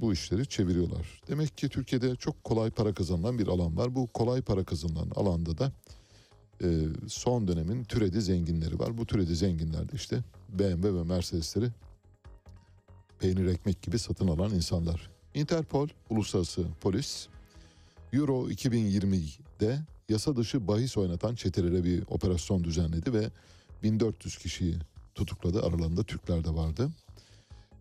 bu 0.00 0.12
işleri 0.12 0.46
çeviriyorlar. 0.46 1.22
Demek 1.28 1.58
ki 1.58 1.68
Türkiye'de 1.68 2.16
çok 2.16 2.44
kolay 2.44 2.70
para 2.70 2.94
kazanılan 2.94 3.38
bir 3.38 3.46
alan 3.46 3.76
var. 3.76 3.94
Bu 3.94 4.06
kolay 4.06 4.42
para 4.42 4.64
kazanılan 4.64 5.10
alanda 5.14 5.58
da 5.58 5.72
e, 6.62 6.86
son 7.08 7.48
dönemin 7.48 7.84
türedi 7.84 8.20
zenginleri 8.20 8.78
var. 8.78 8.98
Bu 8.98 9.06
türedi 9.06 9.36
zenginler 9.36 9.88
de 9.88 9.92
işte 9.94 10.18
BMW 10.48 10.94
ve 10.94 11.02
Mercedesleri 11.02 11.68
peynir 13.18 13.46
ekmek 13.46 13.82
gibi 13.82 13.98
satın 13.98 14.28
alan 14.28 14.50
insanlar. 14.50 15.10
Interpol, 15.34 15.88
uluslararası 16.10 16.64
polis, 16.80 17.28
Euro 18.12 18.50
2020'de 18.50 19.80
yasa 20.08 20.36
dışı 20.36 20.68
bahis 20.68 20.96
oynatan 20.96 21.34
çetelere 21.34 21.84
bir 21.84 22.02
operasyon 22.08 22.64
düzenledi 22.64 23.12
ve 23.12 23.30
1400 23.82 24.38
kişiyi 24.38 24.76
tutukladı. 25.14 25.62
Aralarında 25.62 26.02
Türkler 26.02 26.44
de 26.44 26.54
vardı. 26.54 26.90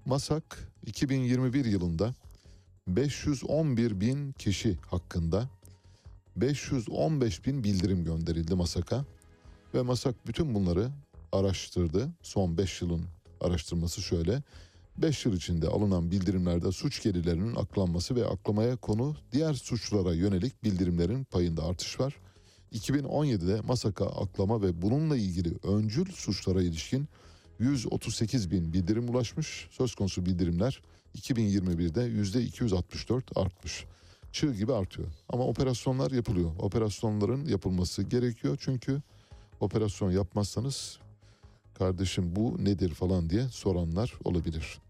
Masak 0.05 0.71
2021 0.85 1.65
yılında 1.65 2.13
511 2.87 4.01
bin 4.01 4.31
kişi 4.31 4.77
hakkında 4.87 5.49
515 6.35 7.45
bin 7.45 7.63
bildirim 7.63 8.03
gönderildi 8.03 8.55
Masak'a 8.55 9.05
ve 9.73 9.81
Masak 9.81 10.27
bütün 10.27 10.55
bunları 10.55 10.89
araştırdı. 11.31 12.09
Son 12.21 12.57
5 12.57 12.81
yılın 12.81 13.05
araştırması 13.41 14.01
şöyle. 14.01 14.43
5 14.97 15.26
yıl 15.26 15.34
içinde 15.34 15.68
alınan 15.68 16.11
bildirimlerde 16.11 16.72
suç 16.72 17.03
gerilerinin 17.03 17.55
aklanması 17.55 18.15
ve 18.15 18.26
aklamaya 18.26 18.76
konu 18.76 19.15
diğer 19.31 19.53
suçlara 19.53 20.13
yönelik 20.13 20.63
bildirimlerin 20.63 21.23
payında 21.23 21.63
artış 21.63 21.99
var. 21.99 22.15
2017'de 22.73 23.61
Masaka 23.61 24.05
aklama 24.05 24.61
ve 24.61 24.81
bununla 24.81 25.18
ilgili 25.18 25.53
öncül 25.63 26.11
suçlara 26.11 26.61
ilişkin 26.61 27.07
138 27.59 28.51
bin 28.51 28.73
bildirim 28.73 29.09
ulaşmış. 29.09 29.68
Söz 29.72 29.95
konusu 29.95 30.26
bildirimler 30.26 30.81
2021'de 31.18 32.01
%264 32.01 33.22
artmış. 33.35 33.85
çığ 34.31 34.53
gibi 34.53 34.73
artıyor. 34.73 35.07
Ama 35.30 35.43
operasyonlar 35.43 36.11
yapılıyor. 36.11 36.51
Operasyonların 36.59 37.45
yapılması 37.45 38.03
gerekiyor 38.03 38.57
çünkü 38.61 39.01
operasyon 39.59 40.11
yapmazsanız 40.11 40.99
kardeşim 41.81 42.35
bu 42.35 42.65
nedir 42.65 42.89
falan 42.89 43.29
diye 43.29 43.47
soranlar 43.49 44.13
olabilir. 44.23 44.81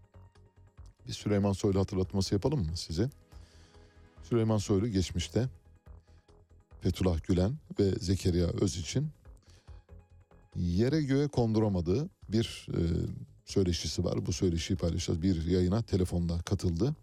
Bir 1.08 1.12
Süleyman 1.12 1.52
Soylu 1.52 1.80
hatırlatması 1.80 2.34
yapalım 2.34 2.60
mı 2.60 2.76
size? 2.76 3.10
Süleyman 4.22 4.58
Soylu 4.58 4.88
geçmişte 4.88 5.48
Fethullah 6.80 7.22
Gülen 7.24 7.52
ve 7.78 7.90
Zekeriya 7.90 8.46
Öz 8.46 8.76
için 8.76 9.08
yere 10.56 11.02
göğe 11.02 11.28
konduramadığı 11.28 12.08
bir 12.28 12.66
e, 12.70 12.80
söyleşisi 13.44 14.04
var. 14.04 14.26
Bu 14.26 14.32
söyleşiyi 14.32 14.76
paylaşacağız. 14.76 15.22
Bir 15.22 15.46
yayına 15.46 15.82
telefonla 15.82 16.42
katıldı. 16.42 16.94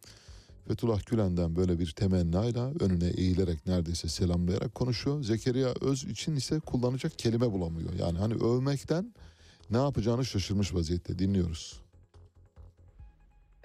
Fethullah 0.67 1.05
Gülen'den 1.05 1.55
böyle 1.55 1.79
bir 1.79 1.91
temennayla 1.91 2.71
önüne 2.79 3.07
eğilerek 3.07 3.67
neredeyse 3.67 4.07
selamlayarak 4.07 4.75
konuşuyor. 4.75 5.23
Zekeriya 5.23 5.73
Öz 5.81 6.03
için 6.03 6.35
ise 6.35 6.59
kullanacak 6.59 7.19
kelime 7.19 7.51
bulamıyor. 7.51 7.93
Yani 7.93 8.17
hani 8.17 8.33
övmekten 8.33 9.13
ne 9.69 9.77
yapacağını 9.77 10.25
şaşırmış 10.25 10.73
vaziyette 10.73 11.19
dinliyoruz. 11.19 11.81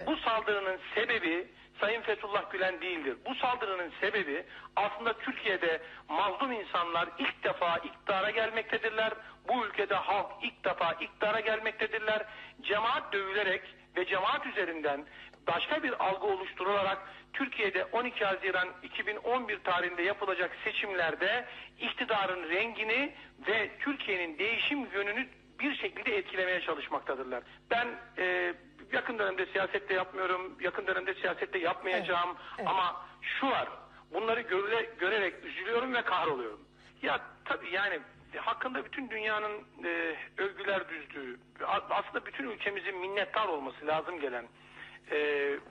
Bu 0.07 0.17
saldırının 0.17 0.79
sebebi 0.95 1.47
Sayın 1.81 2.01
Fethullah 2.01 2.51
Gülen 2.51 2.81
değildir. 2.81 3.17
Bu 3.29 3.35
saldırının 3.35 3.91
sebebi 4.01 4.45
aslında 4.75 5.17
Türkiye'de 5.17 5.81
mazlum 6.09 6.51
insanlar 6.51 7.09
ilk 7.19 7.43
defa 7.43 7.77
iktidara 7.77 8.29
gelmektedirler. 8.29 9.13
Bu 9.47 9.65
ülkede 9.65 9.95
halk 9.95 10.31
ilk 10.43 10.63
defa 10.63 10.93
iktidara 10.93 11.39
gelmektedirler. 11.39 12.25
Cemaat 12.61 13.13
dövülerek 13.13 13.61
ve 13.97 14.05
cemaat 14.05 14.45
üzerinden 14.45 15.05
başka 15.47 15.83
bir 15.83 16.05
algı 16.05 16.27
oluşturularak 16.27 16.97
Türkiye'de 17.33 17.85
12 17.85 18.25
Haziran 18.25 18.67
2011 18.83 19.63
tarihinde 19.63 20.01
yapılacak 20.01 20.51
seçimlerde 20.63 21.45
iktidarın 21.79 22.49
rengini 22.49 23.15
ve 23.47 23.71
Türkiye'nin 23.79 24.39
değişim 24.39 24.91
yönünü 24.93 25.27
bir 25.59 25.75
şekilde 25.75 26.17
etkilemeye 26.17 26.61
çalışmaktadırlar. 26.61 27.43
Ben 27.71 27.87
e, 28.17 28.53
yakın 28.93 29.19
dönemde 29.19 29.45
siyasette 29.45 29.93
yapmıyorum, 29.93 30.55
yakın 30.61 30.87
dönemde 30.87 31.13
siyasette 31.13 31.59
yapmayacağım 31.59 32.37
ama 32.65 33.05
şu 33.21 33.47
var, 33.47 33.69
bunları 34.13 34.41
görüle, 34.41 34.89
görerek 34.99 35.45
üzülüyorum 35.45 35.93
ve 35.93 36.01
kahroluyorum. 36.01 36.59
Ya 37.01 37.21
tabii 37.45 37.69
yani 37.71 37.99
hakkında 38.37 38.85
bütün 38.85 39.09
dünyanın 39.09 39.63
e, 39.83 40.15
övgüler 40.37 40.89
düzdüğü, 40.89 41.39
aslında 41.89 42.25
bütün 42.25 42.49
ülkemizin 42.49 42.97
minnettar 42.97 43.47
olması 43.47 43.87
lazım 43.87 44.19
gelen 44.19 44.45
e, 45.11 45.17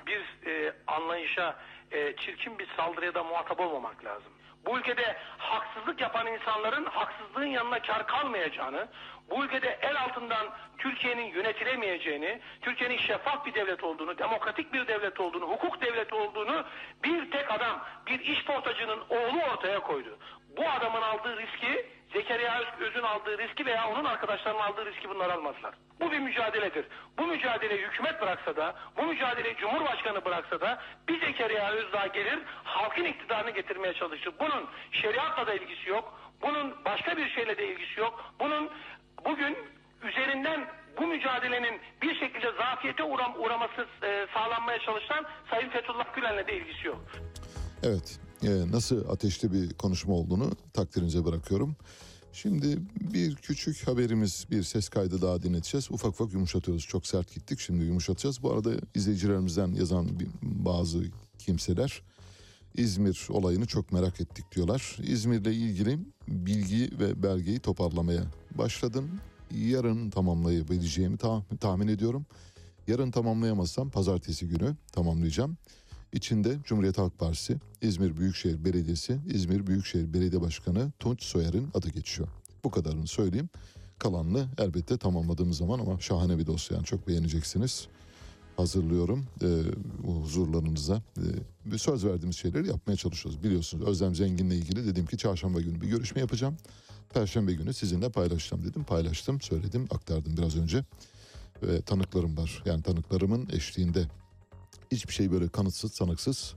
bir 0.07 0.51
e, 0.51 0.73
anlayışa, 0.87 1.57
e, 1.91 2.17
çirkin 2.17 2.59
bir 2.59 2.69
saldırıya 2.77 3.15
da 3.15 3.25
muhatap 3.25 3.61
olmamak 3.61 4.05
lazım. 4.05 4.33
Bu 4.67 4.79
ülkede 4.79 5.17
haksızlık 5.39 6.01
yapan 6.01 6.27
insanların 6.27 6.85
haksızlığın 6.85 7.47
yanına 7.47 7.83
kar 7.83 8.07
kalmayacağını, 8.07 8.89
bu 9.31 9.45
ülkede 9.45 9.79
el 9.83 10.01
altından 10.03 10.47
Türkiye'nin 10.79 11.27
yönetilemeyeceğini, 11.27 12.41
Türkiye'nin 12.61 12.97
şeffaf 12.97 13.47
bir 13.47 13.55
devlet 13.55 13.85
olduğunu, 13.85 14.19
demokratik 14.19 14.73
bir 14.73 14.87
devlet 14.87 15.21
olduğunu, 15.21 15.45
hukuk 15.45 15.81
devleti 15.81 16.15
olduğunu 16.15 16.65
bir 17.05 17.31
tek 17.31 17.51
adam, 17.53 17.85
bir 18.07 18.21
iş 18.21 18.45
portacının 18.45 19.01
oğlu 19.11 19.43
ortaya 19.53 19.81
koydu. 19.81 20.19
Bu 20.57 20.69
adamın 20.69 21.03
aldığı 21.03 21.37
riski, 21.37 21.87
Zekeriya 22.13 22.59
Öz- 22.61 22.81
Öz'ün 22.89 23.03
aldığı 23.03 23.39
riski 23.39 23.67
veya 23.67 23.89
onun 23.89 24.05
arkadaşlarının 24.05 24.61
aldığı 24.61 24.87
riski 24.87 25.09
bunlar 25.09 25.31
almazlar. 25.31 25.75
Bu 26.01 26.11
bir 26.13 26.19
mücadeledir. 26.19 26.87
Bu 27.19 27.27
mücadeleyi 27.27 27.87
hükümet 27.87 28.21
bıraksa 28.23 28.57
da, 28.57 28.75
bu 28.97 29.03
mücadeleyi 29.03 29.57
Cumhurbaşkanı 29.57 30.25
bıraksa 30.25 30.61
da 30.61 30.83
bir 31.09 31.21
Zekeriya 31.21 31.71
Öz 31.71 31.93
daha 31.93 32.07
gelir, 32.07 32.39
halkın 32.65 33.05
iktidarını 33.05 33.51
getirmeye 33.51 33.95
çalışır. 33.95 34.35
Bunun 34.41 34.69
şeriatla 34.93 35.47
da 35.47 35.55
ilgisi 35.55 35.91
yok, 35.91 36.21
bunun 36.43 36.85
başka 36.85 37.17
bir 37.17 37.29
şeyle 37.31 37.59
de 37.59 37.69
ilgisi 37.69 38.01
yok. 38.01 38.25
Bunun 38.41 38.71
bugün 39.25 39.59
üzerinden 40.03 40.67
bu 41.01 41.07
mücadelenin 41.07 41.81
bir 42.03 42.19
şekilde 42.21 42.53
zafiyete 42.53 43.03
uğram 43.03 43.35
uğraması 43.39 43.87
e, 44.03 44.27
sağlanmaya 44.35 44.79
çalışan 44.79 45.25
Sayın 45.51 45.69
Fethullah 45.71 46.15
Gülen'le 46.15 46.47
de 46.47 46.57
ilgisi 46.57 46.87
yok. 46.87 47.01
Evet, 47.83 48.21
nasıl 48.73 49.09
ateşli 49.09 49.53
bir 49.53 49.75
konuşma 49.75 50.15
olduğunu 50.15 50.51
takdirinize 50.73 51.25
bırakıyorum. 51.25 51.77
Şimdi 52.33 52.79
bir 53.01 53.35
küçük 53.35 53.89
haberimiz, 53.89 54.47
bir 54.51 54.63
ses 54.63 54.89
kaydı 54.89 55.23
daha 55.23 55.43
dinleteceğiz. 55.43 55.91
Ufak 55.91 56.11
ufak 56.11 56.33
yumuşatıyoruz. 56.33 56.87
Çok 56.87 57.07
sert 57.07 57.35
gittik, 57.35 57.61
şimdi 57.61 57.85
yumuşatacağız. 57.85 58.43
Bu 58.43 58.53
arada 58.53 58.73
izleyicilerimizden 58.95 59.75
yazan 59.75 60.09
bazı 60.43 61.05
kimseler 61.39 62.03
İzmir 62.77 63.27
olayını 63.31 63.67
çok 63.67 63.93
merak 63.93 64.21
ettik 64.21 64.45
diyorlar. 64.55 64.97
İzmir'le 65.03 65.53
ilgili 65.53 65.99
bilgi 66.29 66.91
ve 66.99 67.23
belgeyi 67.23 67.61
toparlamaya 67.61 68.23
başladım. 68.59 69.11
Yarın 69.51 70.11
tamamlayabileceğimi 70.11 71.17
tah- 71.17 71.59
tahmin 71.61 71.89
ediyorum. 71.89 72.27
Yarın 72.87 73.11
tamamlayamazsam 73.11 73.91
pazartesi 73.91 74.49
günü 74.49 74.77
tamamlayacağım. 74.93 75.57
İçinde 76.15 76.59
Cumhuriyet 76.65 76.99
Halk 76.99 77.19
Partisi, 77.19 77.57
İzmir 77.83 78.17
Büyükşehir 78.17 78.65
Belediyesi, 78.65 79.19
İzmir 79.27 79.67
Büyükşehir 79.67 80.15
Belediye 80.15 80.41
Başkanı 80.41 80.93
Tunç 80.99 81.23
Soyer'in 81.23 81.69
adı 81.75 81.89
geçiyor. 81.89 82.29
Bu 82.65 82.71
kadarını 82.71 83.07
söyleyeyim. 83.07 83.49
Kalanını 83.99 84.49
elbette 84.59 84.99
tamamladığımız 84.99 85.57
zaman 85.57 85.79
ama 85.79 86.01
şahane 86.01 86.39
bir 86.39 86.47
dosya 86.47 86.77
yani 86.77 86.87
çok 86.87 87.09
beğeneceksiniz. 87.09 87.89
Hazırlıyorum 88.57 89.27
e, 89.43 89.49
huzurlarınıza. 90.07 91.03
E, 91.73 91.79
söz 91.79 92.05
verdiğimiz 92.05 92.37
şeyleri 92.37 92.69
yapmaya 92.69 92.97
çalışıyoruz. 92.97 93.43
Biliyorsunuz 93.43 93.89
Özlem 93.89 94.15
Zengin'le 94.15 94.51
ilgili 94.51 94.87
dedim 94.87 95.07
ki 95.07 95.19
çarşamba 95.19 95.61
günü 95.61 95.81
bir 95.81 95.89
görüşme 95.89 96.21
yapacağım. 96.21 96.57
Perşembe 97.15 97.53
günü 97.53 97.75
sizinle 97.75 98.09
paylaşacağım 98.09 98.65
dedim. 98.65 98.85
Paylaştım, 98.85 99.41
söyledim, 99.41 99.87
aktardım 99.91 100.37
biraz 100.37 100.57
önce. 100.57 100.85
Ve 101.63 101.83
tanıklarım 101.83 102.37
var. 102.37 102.63
Yani 102.67 102.83
tanıklarımın 102.83 103.49
eşliğinde 103.53 104.09
hiçbir 104.95 105.13
şey 105.13 105.33
böyle 105.33 105.49
kanıtsız, 105.49 105.93
sanıksız 105.93 106.55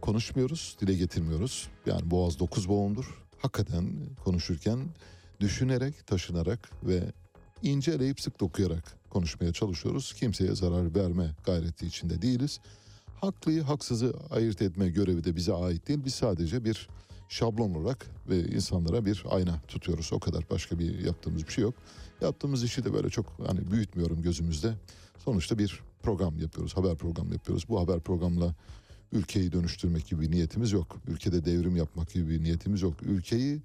konuşmuyoruz, 0.00 0.76
dile 0.80 0.94
getirmiyoruz. 0.94 1.68
Yani 1.86 2.10
boğaz 2.10 2.38
dokuz 2.38 2.68
boğumdur. 2.68 3.24
Hakikaten 3.38 3.92
konuşurken 4.24 4.88
düşünerek, 5.40 6.06
taşınarak 6.06 6.70
ve 6.82 7.12
ince 7.62 7.92
eleyip 7.92 8.20
sık 8.20 8.40
dokuyarak 8.40 8.96
konuşmaya 9.10 9.52
çalışıyoruz. 9.52 10.12
Kimseye 10.12 10.54
zarar 10.54 10.94
verme 10.94 11.34
gayreti 11.44 11.86
içinde 11.86 12.22
değiliz. 12.22 12.60
Haklıyı, 13.20 13.62
haksızı 13.62 14.14
ayırt 14.30 14.62
etme 14.62 14.88
görevi 14.88 15.24
de 15.24 15.36
bize 15.36 15.52
ait 15.52 15.88
değil. 15.88 16.00
Biz 16.04 16.14
sadece 16.14 16.64
bir 16.64 16.88
şablon 17.28 17.74
olarak 17.74 18.06
ve 18.28 18.44
insanlara 18.44 19.04
bir 19.04 19.24
ayna 19.30 19.60
tutuyoruz. 19.68 20.12
O 20.12 20.18
kadar 20.18 20.50
başka 20.50 20.78
bir 20.78 21.04
yaptığımız 21.04 21.46
bir 21.46 21.52
şey 21.52 21.62
yok. 21.62 21.74
Yaptığımız 22.20 22.64
işi 22.64 22.84
de 22.84 22.92
böyle 22.92 23.10
çok 23.10 23.26
hani 23.46 23.70
büyütmüyorum 23.70 24.22
gözümüzde. 24.22 24.74
Sonuçta 25.24 25.58
bir 25.58 25.80
program 26.02 26.38
yapıyoruz, 26.38 26.76
haber 26.76 26.96
programı 26.96 27.32
yapıyoruz. 27.32 27.64
Bu 27.68 27.80
haber 27.80 28.00
programla 28.00 28.54
ülkeyi 29.12 29.52
dönüştürmek 29.52 30.06
gibi 30.06 30.20
bir 30.20 30.30
niyetimiz 30.30 30.72
yok. 30.72 30.96
Ülkede 31.08 31.44
devrim 31.44 31.76
yapmak 31.76 32.12
gibi 32.12 32.28
bir 32.30 32.42
niyetimiz 32.42 32.82
yok. 32.82 33.02
Ülkeyi 33.02 33.60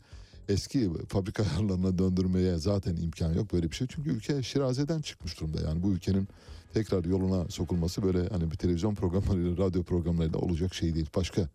eski 0.50 0.90
fabrika 1.08 1.44
ayarlarına 1.44 1.98
döndürmeye 1.98 2.58
zaten 2.58 2.96
imkan 2.96 3.34
yok 3.34 3.54
böyle 3.54 3.72
bir 3.72 3.76
şey. 3.76 3.88
Çünkü 3.88 4.10
ülke 4.10 4.44
şirazeden 4.44 5.02
çıkmış 5.02 5.40
durumda. 5.40 5.62
Yani 5.62 5.84
bu 5.84 5.92
ülkenin 5.92 6.28
tekrar 6.74 7.06
yoluna 7.06 7.50
sokulması 7.50 8.04
böyle 8.04 8.28
hani 8.28 8.52
bir 8.52 8.58
televizyon 8.58 8.96
programlarıyla, 8.96 9.58
radyo 9.58 9.84
programlarıyla 9.84 10.40
olacak 10.40 10.74
şey 10.74 10.96
değil. 10.96 11.10
Başka 11.16 11.50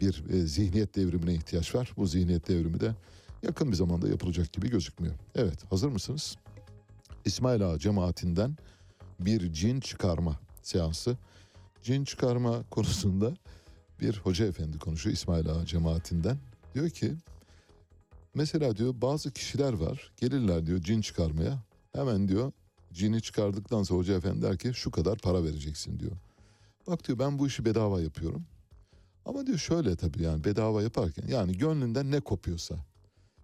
bir 0.00 0.24
e, 0.32 0.46
zihniyet 0.46 0.96
devrimine 0.96 1.34
ihtiyaç 1.34 1.74
var. 1.74 1.92
Bu 1.96 2.06
zihniyet 2.06 2.48
devrimi 2.48 2.80
de 2.80 2.94
yakın 3.42 3.70
bir 3.70 3.76
zamanda 3.76 4.08
yapılacak 4.08 4.52
gibi 4.52 4.70
gözükmüyor. 4.70 5.14
Evet, 5.34 5.72
hazır 5.72 5.88
mısınız? 5.88 6.36
İsmail 7.24 7.68
Ağa 7.70 7.78
cemaatinden 7.78 8.56
bir 9.20 9.52
cin 9.52 9.80
çıkarma 9.80 10.40
seansı. 10.62 11.16
Cin 11.82 12.04
çıkarma 12.04 12.62
konusunda 12.70 13.34
bir 14.00 14.16
hoca 14.16 14.46
efendi 14.46 14.78
konuşuyor 14.78 15.14
İsmail 15.14 15.50
Ağa 15.50 15.66
cemaatinden. 15.66 16.38
Diyor 16.74 16.90
ki 16.90 17.14
mesela 18.34 18.76
diyor 18.76 18.94
bazı 19.00 19.30
kişiler 19.32 19.72
var 19.72 20.12
gelirler 20.16 20.66
diyor 20.66 20.82
cin 20.82 21.00
çıkarmaya. 21.00 21.58
Hemen 21.92 22.28
diyor 22.28 22.52
cini 22.92 23.22
çıkardıktan 23.22 23.82
sonra 23.82 23.98
hoca 23.98 24.14
efendi 24.14 24.42
der 24.42 24.58
ki 24.58 24.74
şu 24.74 24.90
kadar 24.90 25.18
para 25.18 25.44
vereceksin 25.44 26.00
diyor. 26.00 26.12
Bak 26.86 27.06
diyor 27.06 27.18
ben 27.18 27.38
bu 27.38 27.46
işi 27.46 27.64
bedava 27.64 28.00
yapıyorum. 28.00 28.46
Ama 29.24 29.46
diyor 29.46 29.58
şöyle 29.58 29.96
tabii 29.96 30.22
yani 30.22 30.44
bedava 30.44 30.82
yaparken 30.82 31.28
yani 31.28 31.58
gönlünden 31.58 32.10
ne 32.10 32.20
kopuyorsa. 32.20 32.76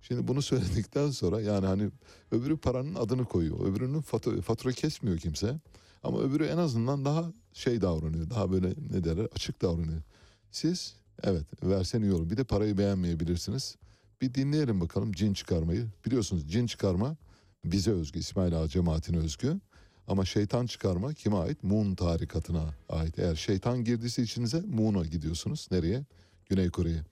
Şimdi 0.02 0.28
bunu 0.28 0.42
söyledikten 0.42 1.10
sonra 1.10 1.40
yani 1.40 1.66
hani 1.66 1.90
öbürü 2.30 2.56
paranın 2.56 2.94
adını 2.94 3.24
koyuyor. 3.24 3.66
Öbürünün 3.66 4.00
fatura, 4.00 4.40
fatura 4.40 4.72
kesmiyor 4.72 5.18
kimse. 5.18 5.60
Ama 6.02 6.20
öbürü 6.20 6.44
en 6.44 6.58
azından 6.58 7.04
daha 7.04 7.32
şey 7.52 7.80
davranıyor. 7.80 8.30
Daha 8.30 8.52
böyle 8.52 8.68
ne 8.90 9.04
derler 9.04 9.28
açık 9.34 9.62
davranıyor. 9.62 10.02
Siz 10.50 10.94
evet 11.22 11.44
versen 11.62 12.02
iyi 12.02 12.12
olur. 12.12 12.30
Bir 12.30 12.36
de 12.36 12.44
parayı 12.44 12.78
beğenmeyebilirsiniz. 12.78 13.76
Bir 14.20 14.34
dinleyelim 14.34 14.80
bakalım 14.80 15.12
cin 15.12 15.34
çıkarmayı. 15.34 15.86
Biliyorsunuz 16.06 16.50
cin 16.50 16.66
çıkarma 16.66 17.16
bize 17.64 17.90
özgü 17.90 18.18
İsmail 18.18 18.58
Ağa 18.58 18.68
cemaatine 18.68 19.16
özgü. 19.16 19.60
Ama 20.08 20.24
şeytan 20.24 20.66
çıkarma 20.66 21.14
kime 21.14 21.36
ait? 21.36 21.62
Mun 21.62 21.94
tarikatına 21.94 22.74
ait. 22.88 23.18
Eğer 23.18 23.34
şeytan 23.34 23.84
girdiyse 23.84 24.22
içinize 24.22 24.60
Mun'a 24.60 25.04
gidiyorsunuz. 25.04 25.68
Nereye? 25.70 26.04
Güney 26.48 26.70
Kore'ye. 26.70 27.02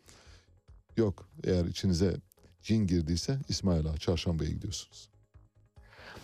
Yok 0.97 1.29
eğer 1.45 1.65
içinize 1.65 2.17
cin 2.63 2.87
girdiyse 2.87 3.39
İsmail 3.49 3.87
Ağa 3.87 3.97
Çarşamba'ya 3.97 4.51
gidiyorsunuz. 4.51 5.11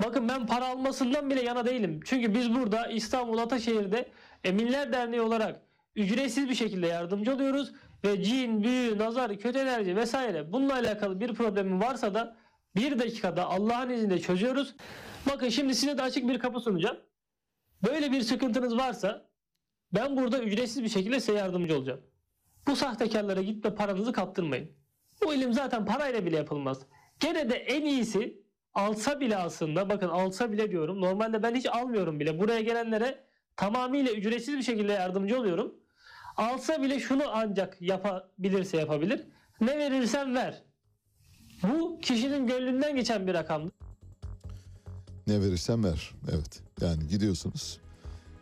Bakın 0.04 0.28
ben 0.28 0.46
para 0.46 0.68
almasından 0.68 1.30
bile 1.30 1.42
yana 1.42 1.66
değilim. 1.66 2.00
Çünkü 2.04 2.34
biz 2.34 2.54
burada 2.54 2.86
İstanbul 2.86 3.38
Ataşehir'de 3.38 4.08
Eminler 4.44 4.92
Derneği 4.92 5.20
olarak 5.20 5.60
ücretsiz 5.96 6.48
bir 6.48 6.54
şekilde 6.54 6.86
yardımcı 6.86 7.34
oluyoruz. 7.34 7.72
Ve 8.04 8.22
cin, 8.22 8.64
büyü, 8.64 8.98
nazar, 8.98 9.38
kötü 9.38 9.58
enerji 9.58 9.96
vesaire 9.96 10.52
bununla 10.52 10.74
alakalı 10.74 11.20
bir 11.20 11.34
problemin 11.34 11.80
varsa 11.80 12.14
da 12.14 12.36
bir 12.76 12.98
dakikada 12.98 13.44
Allah'ın 13.44 13.90
izniyle 13.90 14.20
çözüyoruz. 14.20 14.74
Bakın 15.30 15.48
şimdi 15.48 15.74
size 15.74 15.98
de 15.98 16.02
açık 16.02 16.28
bir 16.28 16.38
kapı 16.38 16.60
sunacağım. 16.60 16.96
Böyle 17.88 18.12
bir 18.12 18.20
sıkıntınız 18.20 18.76
varsa 18.76 19.28
ben 19.94 20.16
burada 20.16 20.42
ücretsiz 20.42 20.82
bir 20.82 20.88
şekilde 20.88 21.20
size 21.20 21.38
yardımcı 21.38 21.78
olacağım. 21.78 22.00
Bu 22.66 22.76
sahtekarlara 22.76 23.42
gitme 23.42 23.74
paranızı 23.74 24.12
kaptırmayın. 24.12 24.70
Bu 25.24 25.34
ilim 25.34 25.52
zaten 25.52 25.84
parayla 25.84 26.26
bile 26.26 26.36
yapılmaz. 26.36 26.78
Gene 27.20 27.50
de 27.50 27.54
en 27.54 27.84
iyisi 27.84 28.42
alsa 28.74 29.20
bile 29.20 29.36
aslında 29.36 29.88
bakın 29.88 30.08
alsa 30.08 30.52
bile 30.52 30.70
diyorum. 30.70 31.00
Normalde 31.00 31.42
ben 31.42 31.54
hiç 31.54 31.66
almıyorum 31.66 32.20
bile. 32.20 32.38
Buraya 32.38 32.60
gelenlere 32.60 33.24
tamamıyla 33.56 34.12
ücretsiz 34.12 34.56
bir 34.58 34.62
şekilde 34.62 34.92
yardımcı 34.92 35.40
oluyorum. 35.40 35.74
Alsa 36.36 36.82
bile 36.82 37.00
şunu 37.00 37.22
ancak 37.32 37.82
yapabilirse 37.82 38.76
yapabilir. 38.76 39.26
Ne 39.60 39.78
verirsen 39.78 40.34
ver. 40.34 40.62
Bu 41.62 42.00
kişinin 42.00 42.46
gönlünden 42.46 42.96
geçen 42.96 43.26
bir 43.26 43.34
rakamdır. 43.34 43.72
Ne 45.26 45.40
verirsen 45.40 45.84
ver. 45.84 46.10
Evet. 46.32 46.62
Yani 46.80 47.06
gidiyorsunuz. 47.08 47.80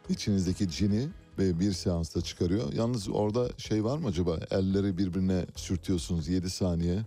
İçinizdeki 0.08 0.70
cini 0.70 1.08
bir 1.38 1.72
seansta 1.72 2.20
çıkarıyor. 2.20 2.72
Yalnız 2.72 3.08
orada 3.08 3.48
şey 3.58 3.84
var 3.84 3.98
mı 3.98 4.08
acaba? 4.08 4.38
Elleri 4.50 4.98
birbirine 4.98 5.46
sürtüyorsunuz 5.56 6.28
7 6.28 6.50
saniye. 6.50 6.98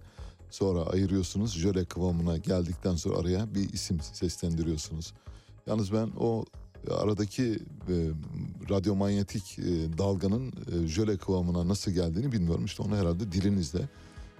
Sonra 0.49 0.81
ayırıyorsunuz. 0.81 1.53
Jöle 1.53 1.85
kıvamına 1.85 2.37
geldikten 2.37 2.95
sonra 2.95 3.17
araya 3.17 3.55
bir 3.55 3.73
isim 3.73 3.99
seslendiriyorsunuz. 4.13 5.13
Yalnız 5.67 5.93
ben 5.93 6.09
o 6.19 6.45
aradaki 6.91 7.43
e, 7.89 7.95
radyomanyetik 8.69 9.59
e, 9.59 9.97
dalganın 9.97 10.47
e, 10.47 10.87
jöle 10.87 11.17
kıvamına 11.17 11.67
nasıl 11.67 11.91
geldiğini 11.91 12.31
bilmiyorum. 12.31 12.65
İşte 12.65 12.83
onu 12.83 12.95
herhalde 12.95 13.31
dilinizle 13.31 13.89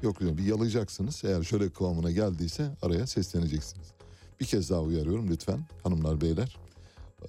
yok 0.01 0.22
bir 0.22 0.45
yalayacaksınız. 0.45 1.22
Eğer 1.26 1.43
jöle 1.43 1.69
kıvamına 1.69 2.11
geldiyse 2.11 2.72
araya 2.81 3.07
sesleneceksiniz. 3.07 3.88
Bir 4.39 4.45
kez 4.45 4.69
daha 4.69 4.81
uyarıyorum 4.81 5.30
lütfen 5.30 5.59
hanımlar 5.84 6.22
beyler. 6.22 6.57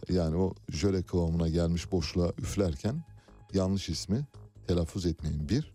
Yani 0.09 0.37
o 0.37 0.55
jöle 0.71 1.03
kıvamına 1.03 1.49
gelmiş 1.49 1.93
boşluğa 1.93 2.33
üflerken 2.39 3.05
yanlış 3.55 3.89
ismi 3.89 4.27
telaffuz 4.67 5.07
etmeyin. 5.07 5.49
Bir, 5.49 5.75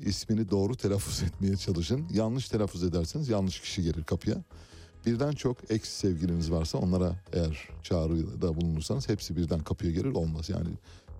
ismini 0.00 0.50
doğru 0.50 0.76
telaffuz 0.76 1.22
etmeye 1.28 1.56
çalışın. 1.56 2.06
Yanlış 2.12 2.48
telaffuz 2.48 2.84
ederseniz 2.84 3.28
yanlış 3.28 3.60
kişi 3.60 3.82
gelir 3.82 4.04
kapıya. 4.04 4.36
Birden 5.06 5.32
çok 5.32 5.70
ex 5.70 5.84
sevgiliniz 5.84 6.50
varsa 6.50 6.78
onlara 6.78 7.16
eğer 7.32 7.68
çağrıda 7.82 8.56
bulunursanız 8.56 9.08
hepsi 9.08 9.36
birden 9.36 9.60
kapıya 9.60 9.92
gelir 9.92 10.14
olmaz. 10.14 10.48
Yani 10.48 10.68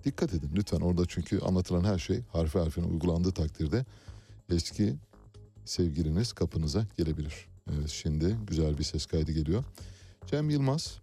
dikkat 0.05 0.33
edin 0.33 0.49
lütfen 0.55 0.79
orada 0.79 1.05
çünkü 1.07 1.39
anlatılan 1.39 1.83
her 1.83 1.99
şey 1.99 2.21
harfi 2.31 2.59
harfine 2.59 2.85
uygulandığı 2.85 3.31
takdirde 3.31 3.85
eski 4.49 4.95
sevgiliniz 5.65 6.33
kapınıza 6.33 6.85
gelebilir. 6.97 7.47
Evet 7.71 7.89
şimdi 7.89 8.37
güzel 8.47 8.77
bir 8.77 8.83
ses 8.83 9.05
kaydı 9.05 9.31
geliyor. 9.31 9.63
Cem 10.25 10.49
Yılmaz 10.49 10.99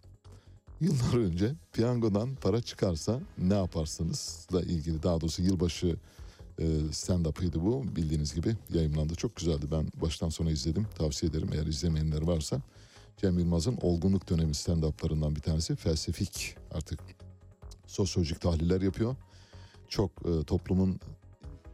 yıllar 0.80 1.14
önce 1.14 1.54
piyangodan 1.72 2.34
para 2.34 2.62
çıkarsa 2.62 3.20
ne 3.38 3.54
yaparsınızla 3.54 4.62
ilgili 4.62 5.02
daha 5.02 5.20
doğrusu 5.20 5.42
yılbaşı 5.42 5.96
e, 6.58 6.64
stand-up'ıydı 6.92 7.62
bu 7.64 7.96
bildiğiniz 7.96 8.34
gibi 8.34 8.56
yayınlandı. 8.74 9.14
Çok 9.14 9.36
güzeldi 9.36 9.66
ben 9.72 9.88
baştan 10.02 10.28
sona 10.28 10.50
izledim 10.50 10.86
tavsiye 10.98 11.30
ederim 11.30 11.48
eğer 11.52 11.66
izlemeyenler 11.66 12.22
varsa. 12.22 12.60
Cem 13.16 13.38
Yılmaz'ın 13.38 13.78
olgunluk 13.82 14.30
dönemi 14.30 14.54
stand-up'larından 14.54 15.36
bir 15.36 15.40
tanesi 15.40 15.76
felsefik 15.76 16.56
artık 16.74 17.00
sosyolojik 17.86 18.40
tahliller 18.40 18.80
yapıyor. 18.80 19.16
Çok 19.88 20.10
e, 20.10 20.44
toplumun 20.44 21.00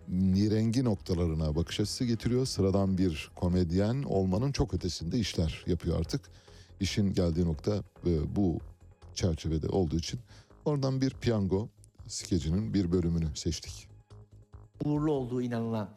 nirengi 0.08 0.84
noktalarına 0.84 1.56
bakış 1.56 1.80
açısı 1.80 2.04
getiriyor. 2.04 2.46
Sıradan 2.46 2.98
bir 2.98 3.30
komedyen 3.34 4.02
olmanın 4.02 4.52
çok 4.52 4.74
ötesinde 4.74 5.18
işler 5.18 5.64
yapıyor 5.66 5.98
artık. 5.98 6.20
İşin 6.80 7.12
geldiği 7.12 7.44
nokta 7.44 7.84
e, 8.06 8.36
bu 8.36 8.58
çerçevede 9.14 9.68
olduğu 9.68 9.96
için 9.96 10.20
oradan 10.64 11.00
bir 11.00 11.10
piyango 11.10 11.68
skecinin 12.08 12.74
bir 12.74 12.92
bölümünü 12.92 13.36
seçtik. 13.36 13.88
uğurlu 14.84 15.12
olduğu 15.12 15.42
inanılan 15.42 15.90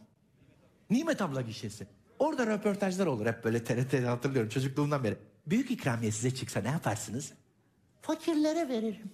Nimet 0.89 1.21
abla 1.21 1.41
gişesi. 1.41 1.87
Orada 2.19 2.47
röportajlar 2.47 3.05
olur 3.07 3.25
hep 3.25 3.43
böyle 3.43 3.63
TRT'de 3.63 4.05
hatırlıyorum 4.05 4.49
çocukluğumdan 4.49 5.03
beri. 5.03 5.17
Büyük 5.47 5.71
ikramiye 5.71 6.11
size 6.11 6.35
çıksa 6.35 6.61
ne 6.61 6.67
yaparsınız? 6.69 7.33
Fakirlere 8.01 8.69
veririm. 8.69 9.11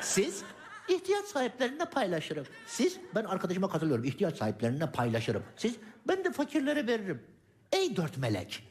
Siz? 0.00 0.42
İhtiyaç 0.88 1.24
sahiplerine 1.24 1.84
paylaşırım. 1.84 2.46
Siz? 2.66 2.98
Ben 3.14 3.24
arkadaşıma 3.24 3.68
katılıyorum. 3.68 4.04
İhtiyaç 4.04 4.36
sahiplerine 4.36 4.92
paylaşırım. 4.92 5.42
Siz? 5.56 5.76
Ben 6.08 6.24
de 6.24 6.32
fakirlere 6.32 6.86
veririm. 6.86 7.22
Ey 7.72 7.96
dört 7.96 8.18
melek. 8.18 8.68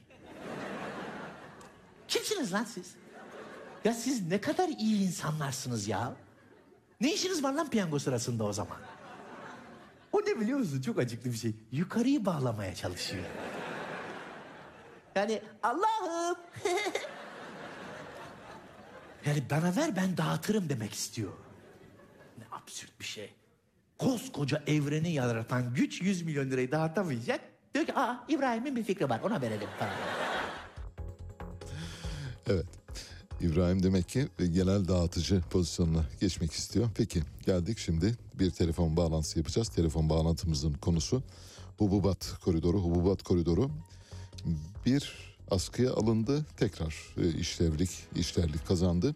Kimsiniz 2.08 2.54
lan 2.54 2.64
siz? 2.64 2.96
Ya 3.86 3.94
siz 3.94 4.28
ne 4.28 4.42
kadar 4.42 4.70
iyi 4.70 5.08
insanlarsınız 5.08 5.88
ya. 5.88 6.14
Ne 7.02 7.14
işiniz 7.14 7.44
var 7.44 7.54
lan 7.54 7.70
piyango 7.70 8.00
sırasında 8.00 8.44
o 8.44 8.54
zaman? 8.54 8.78
O 10.12 10.22
ne 10.22 10.40
biliyor 10.40 10.60
musun? 10.60 10.82
Çok 10.82 11.00
acıklı 11.00 11.32
bir 11.32 11.38
şey. 11.38 11.56
Yukarıyı 11.72 12.26
bağlamaya 12.26 12.76
çalışıyor. 12.76 13.24
Yani 15.16 15.42
Allah'ım. 15.64 16.38
yani 19.26 19.44
bana 19.52 19.76
ver 19.76 19.96
ben 19.96 20.18
dağıtırım 20.18 20.70
demek 20.70 20.94
istiyor. 20.94 21.32
Ne 22.38 22.44
absürt 22.52 23.00
bir 23.00 23.06
şey. 23.06 23.34
Koskoca 23.98 24.64
evreni 24.68 25.14
yaratan 25.14 25.74
güç 25.74 26.02
100 26.02 26.22
milyon 26.22 26.52
lirayı 26.52 26.72
dağıtamayacak. 26.72 27.42
Diyor 27.74 27.86
ki 27.86 27.94
aa 27.96 28.26
İbrahim'in 28.28 28.76
bir 28.76 28.84
fikri 28.84 29.10
var 29.10 29.20
ona 29.24 29.42
verelim 29.42 29.70
falan. 29.80 29.94
Evet. 32.48 32.81
İbrahim 33.42 33.84
demek 33.84 34.10
ki 34.10 34.28
genel 34.38 34.88
dağıtıcı 34.88 35.42
pozisyonuna 35.50 36.06
geçmek 36.20 36.52
istiyor. 36.52 36.90
Peki 36.96 37.22
geldik 37.46 37.78
şimdi 37.78 38.18
bir 38.40 38.52
telefon 38.52 38.98
bağlantısı 38.98 39.40
yapacağız. 39.40 39.70
Telefon 39.70 40.10
bağlantımızın 40.10 40.74
konusu 40.74 41.24
hububat 41.78 42.34
koridoru. 42.44 42.78
Hububat 42.78 43.24
koridoru 43.24 43.72
bir 44.86 45.14
askıya 45.52 45.94
alındı. 45.94 46.46
Tekrar 46.58 47.16
e, 47.18 47.30
işlevlik, 47.30 47.90
işlerlik 48.16 48.68
kazandı. 48.68 49.16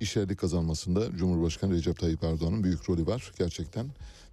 İşlerlik 0.00 0.38
kazanmasında 0.38 1.16
Cumhurbaşkanı 1.16 1.74
Recep 1.74 1.98
Tayyip 1.98 2.24
Erdoğan'ın 2.24 2.64
büyük 2.64 2.90
rolü 2.90 3.06
var. 3.06 3.32
Gerçekten 3.38 3.86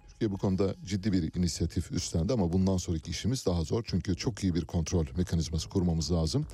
Türkiye 0.08 0.30
bu 0.30 0.36
konuda 0.38 0.74
ciddi 0.86 1.12
bir 1.12 1.34
inisiyatif 1.34 1.92
üstlendi 1.92 2.32
ama 2.32 2.52
bundan 2.52 2.76
sonraki 2.76 3.10
işimiz 3.10 3.46
daha 3.46 3.64
zor. 3.64 3.82
Çünkü 3.86 4.16
çok 4.16 4.44
iyi 4.44 4.54
bir 4.54 4.64
kontrol 4.64 5.06
mekanizması 5.16 5.68
kurmamız 5.68 6.12
lazım. 6.12 6.46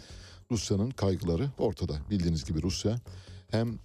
Rusya'nın 0.51 0.90
kaygıları 0.90 1.51
ortada. 1.59 1.98
Bildiğiniz 2.10 2.44
gibi 2.44 2.62
Rusya 2.62 3.01
hem 3.51 3.78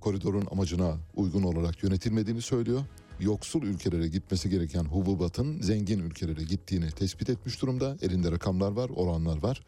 koridorun 0.00 0.46
amacına 0.50 0.96
uygun 1.16 1.42
olarak 1.42 1.82
yönetilmediğini 1.82 2.42
söylüyor. 2.42 2.80
Yoksul 3.20 3.62
ülkelere 3.62 4.08
gitmesi 4.08 4.50
gereken 4.50 4.84
hububatın 4.84 5.62
zengin 5.62 5.98
ülkelere 5.98 6.42
gittiğini 6.42 6.90
tespit 6.90 7.30
etmiş 7.30 7.62
durumda. 7.62 7.96
Elinde 8.02 8.32
rakamlar 8.32 8.72
var, 8.72 8.90
oranlar 8.96 9.42
var. 9.42 9.62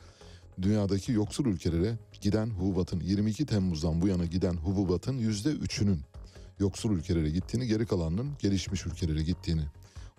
Dünyadaki 0.63 1.13
yoksul 1.13 1.47
ülkelere 1.47 1.99
giden 2.21 2.47
hububatın 2.47 3.01
22 3.01 3.47
Temmuz'dan 3.47 4.03
bu 4.03 4.09
yana 4.09 4.25
giden 4.25 4.55
hububatın 4.55 5.19
%3'ünün 5.19 6.01
yoksul 6.59 6.93
ülkelere 6.93 7.31
gittiğini, 7.31 7.67
geri 7.67 7.87
kalanının 7.87 8.33
gelişmiş 8.39 8.87
ülkelere 8.87 9.23
gittiğini 9.23 9.63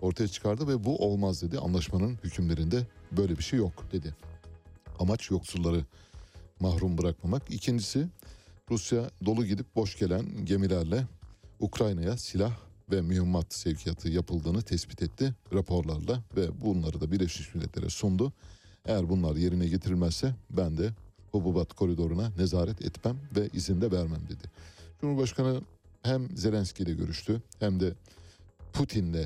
ortaya 0.00 0.28
çıkardı 0.28 0.68
ve 0.68 0.84
bu 0.84 0.96
olmaz 0.96 1.42
dedi. 1.42 1.58
Anlaşmanın 1.58 2.18
hükümlerinde 2.24 2.86
böyle 3.12 3.38
bir 3.38 3.42
şey 3.42 3.58
yok 3.58 3.92
dedi. 3.92 4.14
Amaç 4.98 5.30
yoksulları 5.30 5.84
mahrum 6.60 6.98
bırakmamak. 6.98 7.50
İkincisi 7.50 8.08
Rusya 8.70 9.10
dolu 9.26 9.46
gidip 9.46 9.76
boş 9.76 9.98
gelen 9.98 10.44
gemilerle 10.44 11.06
Ukrayna'ya 11.60 12.16
silah 12.16 12.56
ve 12.90 13.00
mühimmat 13.00 13.54
sevkiyatı 13.54 14.08
yapıldığını 14.08 14.62
tespit 14.62 15.02
etti 15.02 15.34
raporlarla 15.52 16.22
ve 16.36 16.60
bunları 16.60 17.00
da 17.00 17.12
Birleşmiş 17.12 17.54
Milletler'e 17.54 17.88
sundu. 17.88 18.32
Eğer 18.86 19.08
bunlar 19.08 19.36
yerine 19.36 19.66
getirilmezse 19.66 20.34
ben 20.50 20.78
de 20.78 20.90
hububat 21.32 21.74
koridoruna 21.74 22.32
nezaret 22.38 22.82
etmem 22.82 23.16
ve 23.36 23.48
izin 23.52 23.80
de 23.80 23.92
vermem 23.92 24.20
dedi. 24.28 24.50
Cumhurbaşkanı 25.00 25.60
hem 26.02 26.36
Zelenski 26.36 26.82
ile 26.82 26.92
görüştü 26.92 27.42
hem 27.60 27.80
de 27.80 27.94
Putin'le 28.72 29.24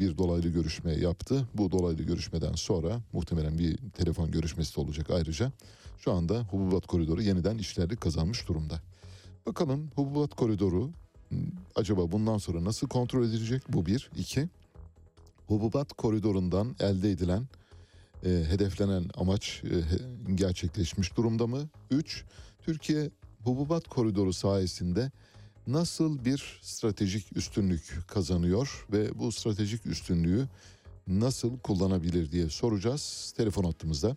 bir 0.00 0.18
dolaylı 0.18 0.48
görüşme 0.48 0.92
yaptı. 0.92 1.48
Bu 1.54 1.72
dolaylı 1.72 2.02
görüşmeden 2.02 2.52
sonra 2.52 3.00
muhtemelen 3.12 3.58
bir 3.58 3.76
telefon 3.76 4.30
görüşmesi 4.30 4.76
de 4.76 4.80
olacak 4.80 5.10
ayrıca. 5.10 5.52
Şu 5.98 6.12
anda 6.12 6.40
hububat 6.40 6.86
koridoru 6.86 7.22
yeniden 7.22 7.58
işlerlik 7.58 8.00
kazanmış 8.00 8.48
durumda. 8.48 8.80
Bakalım 9.46 9.90
hububat 9.94 10.34
koridoru 10.34 10.90
acaba 11.74 12.12
bundan 12.12 12.38
sonra 12.38 12.64
nasıl 12.64 12.88
kontrol 12.88 13.24
edilecek? 13.24 13.62
Bu 13.68 13.86
bir. 13.86 14.10
iki. 14.16 14.48
hububat 15.46 15.92
koridorundan 15.92 16.76
elde 16.80 17.10
edilen 17.10 17.46
e, 18.24 18.28
hedeflenen 18.28 19.04
amaç 19.14 19.62
e, 19.64 20.34
gerçekleşmiş 20.34 21.16
durumda 21.16 21.46
mı? 21.46 21.68
3. 21.90 22.24
Türkiye 22.62 23.10
hububat 23.42 23.88
koridoru 23.88 24.32
sayesinde 24.32 25.10
nasıl 25.66 26.24
bir 26.24 26.60
stratejik 26.62 27.36
üstünlük 27.36 27.98
kazanıyor 28.08 28.86
ve 28.92 29.18
bu 29.18 29.32
stratejik 29.32 29.86
üstünlüğü 29.86 30.48
nasıl 31.06 31.58
kullanabilir 31.58 32.32
diye 32.32 32.50
soracağız. 32.50 33.34
Telefon 33.36 33.64
hattımızda 33.64 34.16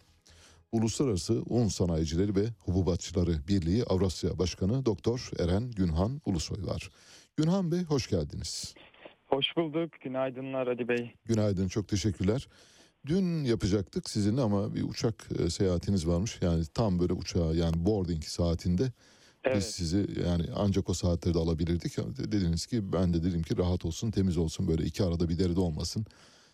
Uluslararası 0.72 1.44
Un 1.46 1.68
Sanayicileri 1.68 2.36
ve 2.36 2.46
Hububatçıları 2.60 3.48
Birliği 3.48 3.84
Avrasya 3.84 4.40
Başkanı 4.40 4.86
Doktor 4.86 5.30
Eren 5.40 5.72
Günhan 5.72 6.22
Ulusoy 6.26 6.66
var. 6.66 6.90
Günhan 7.38 7.72
Bey 7.72 7.84
hoş 7.84 8.10
geldiniz. 8.10 8.74
Hoş 9.28 9.46
bulduk. 9.58 9.92
Günaydınlar 10.04 10.68
Ali 10.68 10.88
Bey. 10.88 11.14
Günaydın 11.26 11.68
çok 11.68 11.88
teşekkürler. 11.88 12.48
Dün 13.06 13.44
yapacaktık 13.44 14.10
sizinle 14.10 14.42
ama 14.42 14.76
bir 14.76 14.84
uçak 14.84 15.30
e, 15.40 15.50
seyahatiniz 15.50 16.08
varmış. 16.08 16.38
Yani 16.42 16.64
tam 16.74 17.00
böyle 17.00 17.14
uçağa 17.14 17.54
yani 17.54 17.86
boarding 17.86 18.24
saatinde 18.24 18.92
biz 19.56 19.66
sizi 19.66 20.08
yani 20.26 20.46
ancak 20.56 20.90
o 20.90 20.94
saatlerde 20.94 21.40
alabilirdik. 21.40 21.98
Dediniz 22.32 22.66
ki 22.66 22.94
ben 22.94 23.14
de 23.14 23.24
dedim 23.24 23.44
ki 23.44 23.58
rahat 23.58 23.86
olsun 23.86 24.12
temiz 24.12 24.38
olsun 24.38 24.68
böyle 24.68 24.84
iki 24.84 25.04
arada 25.04 25.30
bir 25.30 25.40
derede 25.40 25.60
olmasın. 25.60 26.06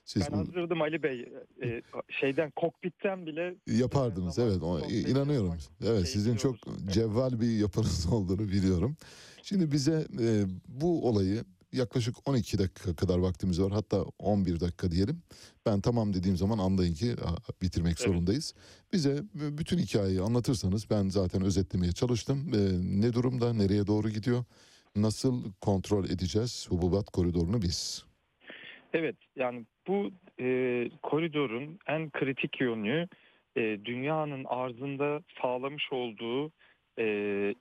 Siz 0.05 0.23
ben 0.31 0.37
hazırdım 0.37 0.81
Ali 0.81 1.03
Bey. 1.03 1.29
Ee, 1.63 1.81
şeyden 2.19 2.51
kokpitten 2.51 3.25
bile 3.25 3.55
Yapardınız 3.67 4.39
evet 4.39 4.63
o- 4.63 4.79
inanıyorum. 4.89 5.57
Evet 5.85 6.07
sizin 6.09 6.35
çok 6.35 6.55
cevval 6.91 7.41
bir 7.41 7.57
yapınız 7.57 8.07
olduğunu 8.13 8.49
biliyorum. 8.49 8.97
Şimdi 9.43 9.71
bize 9.71 10.07
e, 10.21 10.43
bu 10.67 11.07
olayı 11.09 11.43
yaklaşık 11.73 12.15
12 12.29 12.57
dakika 12.59 12.95
kadar 12.95 13.17
vaktimiz 13.17 13.61
var 13.61 13.71
hatta 13.71 14.05
11 14.19 14.59
dakika 14.59 14.91
diyelim. 14.91 15.21
Ben 15.65 15.81
tamam 15.81 16.13
dediğim 16.13 16.37
zaman 16.37 16.57
anlayın 16.57 16.93
ki 16.93 17.15
bitirmek 17.61 17.99
zorundayız. 17.99 18.53
Bize 18.93 19.15
b- 19.33 19.57
bütün 19.57 19.77
hikayeyi 19.77 20.21
anlatırsanız 20.21 20.89
ben 20.89 21.09
zaten 21.09 21.41
özetlemeye 21.41 21.91
çalıştım. 21.91 22.51
E, 22.53 22.59
ne 23.01 23.13
durumda 23.13 23.53
nereye 23.53 23.87
doğru 23.87 24.09
gidiyor? 24.09 24.43
Nasıl 24.95 25.51
kontrol 25.61 26.05
edeceğiz 26.05 26.65
hububat 26.69 27.09
koridorunu 27.11 27.61
biz? 27.61 28.03
Evet 28.93 29.15
yani 29.35 29.65
bu 29.87 30.11
e, 30.39 30.89
koridorun 31.01 31.79
en 31.87 32.09
kritik 32.09 32.61
yönü 32.61 33.07
e, 33.55 33.61
dünyanın 33.85 34.43
arzında 34.43 35.21
sağlamış 35.41 35.91
olduğu 35.91 36.51
e, 36.99 37.05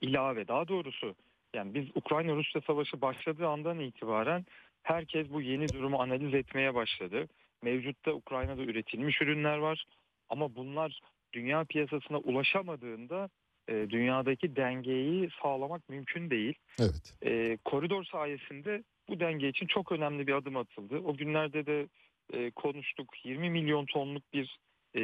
ilave 0.01 0.47
daha 0.47 0.67
doğrusu 0.67 1.15
yani 1.53 1.73
biz 1.73 1.85
Ukrayna-Rusya 1.95 2.61
savaşı 2.61 3.01
başladığı 3.01 3.47
andan 3.47 3.79
itibaren 3.79 4.45
herkes 4.83 5.29
bu 5.29 5.41
yeni 5.41 5.69
durumu 5.69 6.01
analiz 6.01 6.33
etmeye 6.33 6.75
başladı. 6.75 7.27
Mevcutta 7.61 8.13
Ukrayna'da 8.13 8.61
üretilmiş 8.61 9.21
ürünler 9.21 9.57
var 9.57 9.85
ama 10.29 10.55
bunlar 10.55 10.99
dünya 11.33 11.63
piyasasına 11.63 12.17
ulaşamadığında 12.17 13.29
e, 13.67 13.73
dünyadaki 13.89 14.55
dengeyi 14.55 15.29
sağlamak 15.41 15.89
mümkün 15.89 16.29
değil. 16.29 16.53
Evet. 16.79 17.13
E, 17.25 17.57
koridor 17.65 18.03
sayesinde 18.03 18.83
bu 19.09 19.19
denge 19.19 19.49
için 19.49 19.67
çok 19.67 19.91
önemli 19.91 20.27
bir 20.27 20.33
adım 20.33 20.57
atıldı. 20.57 20.99
O 20.99 21.15
günlerde 21.17 21.65
de 21.65 21.87
e, 22.33 22.51
konuştuk 22.51 23.25
20 23.25 23.49
milyon 23.49 23.85
tonluk 23.85 24.33
bir 24.33 24.57
e, 24.95 25.01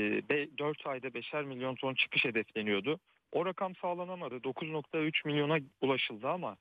4 0.58 0.88
ayda 0.88 1.08
5'er 1.08 1.46
milyon 1.46 1.76
ton 1.76 1.94
çıkış 1.94 2.26
hedefleniyordu. 2.26 3.00
O 3.32 3.46
rakam 3.46 3.76
sağlanamadı. 3.76 4.36
9.3 4.36 5.28
milyona 5.28 5.60
ulaşıldı 5.82 6.28
ama 6.28 6.58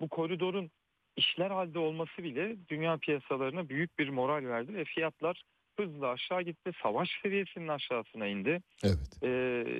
bu 0.00 0.08
koridorun 0.08 0.70
işler 1.16 1.50
halde 1.50 1.78
olması 1.78 2.22
bile 2.22 2.56
dünya 2.68 2.96
piyasalarına 2.96 3.68
büyük 3.68 3.98
bir 3.98 4.08
moral 4.08 4.44
verdi 4.44 4.74
ve 4.74 4.84
fiyatlar 4.84 5.42
hızla 5.76 6.08
aşağı 6.08 6.42
gitti. 6.42 6.72
Savaş 6.82 7.08
seviyesinin 7.22 7.68
aşağısına 7.68 8.26
indi. 8.26 8.60
Evet. 8.84 9.22
Ee, 9.22 9.28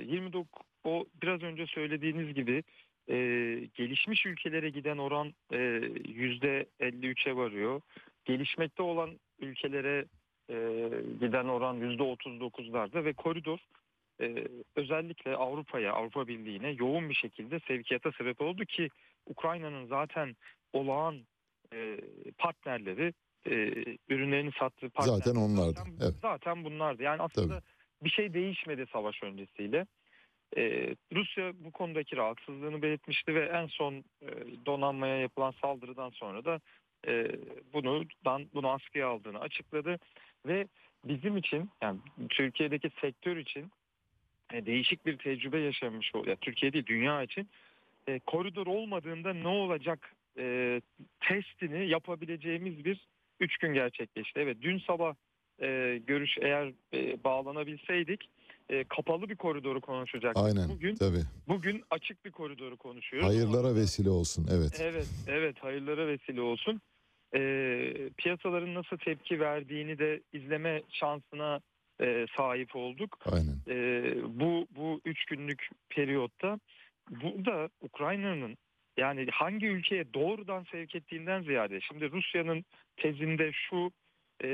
29 0.06 0.62
o 0.84 1.06
biraz 1.22 1.42
önce 1.42 1.66
söylediğiniz 1.66 2.34
gibi 2.34 2.62
e, 3.08 3.16
gelişmiş 3.74 4.26
ülkelere 4.26 4.70
giden 4.70 4.98
oran 4.98 5.34
e, 5.52 5.58
yüzde 6.08 6.66
53'e 6.80 7.36
varıyor. 7.36 7.80
Gelişmekte 8.24 8.82
olan 8.82 9.10
ülkelere 9.40 10.04
e, 10.50 10.88
giden 11.20 11.44
oran 11.44 11.74
yüzde 11.74 12.02
39'larda 12.02 13.04
ve 13.04 13.12
koridor 13.12 13.58
e, 14.20 14.46
özellikle 14.76 15.36
Avrupa'ya, 15.36 15.92
Avrupa 15.92 16.28
Birliği'ne 16.28 16.70
yoğun 16.70 17.08
bir 17.08 17.14
şekilde 17.14 17.60
sevkiyata 17.60 18.12
sebep 18.12 18.40
oldu 18.40 18.64
ki 18.64 18.88
Ukrayna'nın 19.26 19.86
zaten 19.86 20.36
olağan 20.72 21.16
e, 21.72 21.96
partnerleri 22.38 23.12
e, 23.46 23.54
ürünlerini 24.08 24.50
sattığı 24.58 24.90
partnerler 24.90 25.18
Zaten 25.18 25.40
onlardı. 25.40 25.80
Evet. 26.02 26.14
zaten 26.22 26.64
bunlardı. 26.64 27.02
Yani 27.02 27.22
aslında 27.22 27.62
bir 28.02 28.10
şey 28.10 28.34
değişmedi 28.34 28.86
savaş 28.92 29.22
öncesiyle. 29.22 29.86
Ee, 30.56 30.94
Rusya 31.14 31.52
bu 31.64 31.70
konudaki 31.70 32.16
rahatsızlığını 32.16 32.82
belirtmişti 32.82 33.34
ve 33.34 33.44
en 33.44 33.66
son 33.66 33.94
e, 33.94 34.28
donanmaya 34.66 35.16
yapılan 35.16 35.54
saldırıdan 35.62 36.10
sonra 36.10 36.44
da 36.44 36.60
e, 37.06 37.28
bunu 37.72 38.04
dan, 38.24 38.46
bunu 38.54 38.70
askıya 38.70 39.08
aldığını 39.08 39.40
açıkladı 39.40 39.98
ve 40.46 40.66
bizim 41.04 41.36
için 41.36 41.70
yani 41.82 41.98
Türkiye'deki 42.28 42.90
sektör 43.00 43.36
için 43.36 43.70
e, 44.52 44.66
değişik 44.66 45.06
bir 45.06 45.18
tecrübe 45.18 45.58
yaşamış 45.58 46.14
oldu. 46.14 46.28
Yani 46.28 46.38
Türkiye 46.40 46.72
değil 46.72 46.86
dünya 46.86 47.22
için 47.22 47.48
e, 48.06 48.18
koridor 48.18 48.66
olmadığında 48.66 49.32
ne 49.32 49.48
olacak 49.48 50.14
e, 50.38 50.80
testini 51.20 51.88
yapabileceğimiz 51.88 52.84
bir 52.84 53.08
üç 53.40 53.58
gün 53.58 53.74
gerçekleşti. 53.74 54.40
Evet 54.40 54.56
dün 54.60 54.78
sabah 54.78 55.14
e, 55.62 56.00
görüş 56.06 56.38
eğer 56.40 56.72
e, 56.94 57.24
bağlanabilseydik 57.24 58.30
e, 58.68 58.84
kapalı 58.84 59.28
bir 59.28 59.36
koridoru 59.36 59.80
konuşacaktık. 59.80 60.44
Aynen 60.44 60.68
Bugün 60.68 60.94
tabii. 60.94 61.22
bugün 61.48 61.82
açık 61.90 62.24
bir 62.24 62.30
koridoru 62.30 62.76
konuşuyoruz. 62.76 63.28
Hayırlara 63.28 63.74
vesile 63.74 64.10
olsun 64.10 64.46
evet. 64.50 64.80
Evet, 64.80 65.08
evet 65.28 65.56
hayırlara 65.64 66.06
vesile 66.06 66.40
olsun. 66.40 66.80
Ee, 67.34 68.10
piyasaların 68.16 68.74
nasıl 68.74 68.96
tepki 68.96 69.40
verdiğini 69.40 69.98
de 69.98 70.20
izleme 70.32 70.82
şansına 70.88 71.60
e, 72.00 72.26
sahip 72.36 72.76
olduk. 72.76 73.18
Aynen. 73.24 73.56
Ee, 73.68 74.14
bu 74.40 74.66
bu 74.70 75.00
üç 75.04 75.24
günlük 75.24 75.68
periyotta 75.90 76.58
burada 77.10 77.68
Ukrayna'nın 77.80 78.56
yani 78.96 79.26
hangi 79.32 79.66
ülkeye 79.66 80.14
doğrudan 80.14 80.66
sevk 80.72 80.94
ettiğinden 80.94 81.42
ziyade 81.42 81.80
şimdi 81.80 82.10
Rusya'nın 82.12 82.64
tezinde 82.96 83.52
şu 83.52 83.90
e, 84.44 84.48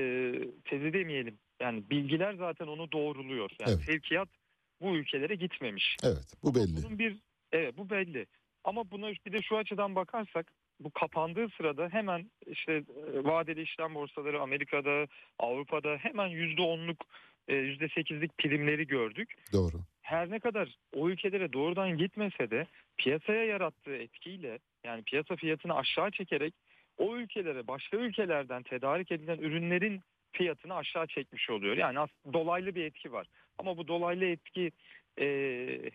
tezi 0.64 0.92
demeyelim 0.92 1.38
yani 1.60 1.90
bilgiler 1.90 2.34
zaten 2.34 2.66
onu 2.66 2.92
doğruluyor. 2.92 3.50
Yani 3.60 3.70
Evet. 3.70 3.84
sevkiyat 3.84 4.28
bu 4.80 4.96
ülkelere 4.96 5.34
gitmemiş. 5.34 5.96
Evet 6.04 6.34
bu 6.42 6.54
belli. 6.54 6.82
Bunun 6.84 6.98
bir 6.98 7.16
evet 7.52 7.78
bu 7.78 7.90
belli. 7.90 8.26
Ama 8.64 8.90
buna 8.90 9.10
bir 9.26 9.32
de 9.32 9.42
şu 9.42 9.56
açıdan 9.56 9.94
bakarsak 9.94 10.52
bu 10.80 10.90
kapandığı 10.90 11.48
sırada 11.48 11.88
hemen 11.88 12.30
işte 12.46 12.72
e, 12.72 13.24
vadeli 13.24 13.62
işlem 13.62 13.94
borsaları 13.94 14.40
Amerika'da, 14.40 15.06
Avrupa'da 15.38 15.96
hemen 15.96 16.26
yüzde 16.26 16.62
onluk, 16.62 17.04
e, 17.48 17.54
yüzde 17.54 17.88
sekizlik 17.88 18.38
primleri 18.38 18.86
gördük. 18.86 19.34
Doğru. 19.52 19.76
Her 20.02 20.30
ne 20.30 20.38
kadar 20.40 20.76
o 20.94 21.08
ülkelere 21.08 21.52
doğrudan 21.52 21.98
gitmese 21.98 22.50
de 22.50 22.66
piyasaya 22.96 23.44
yarattığı 23.44 23.96
etkiyle 23.96 24.58
yani 24.84 25.02
piyasa 25.02 25.36
fiyatını 25.36 25.76
aşağı 25.76 26.10
çekerek 26.10 26.54
o 26.98 27.16
ülkelere 27.16 27.66
başka 27.66 27.96
ülkelerden 27.96 28.62
tedarik 28.62 29.12
edilen 29.12 29.38
ürünlerin 29.38 30.00
fiyatını 30.32 30.74
aşağı 30.74 31.06
çekmiş 31.06 31.50
oluyor. 31.50 31.76
Yani 31.76 32.08
dolaylı 32.32 32.74
bir 32.74 32.84
etki 32.84 33.12
var. 33.12 33.26
Ama 33.58 33.76
bu 33.76 33.88
dolaylı 33.88 34.24
etki 34.24 34.70
e, 35.20 35.26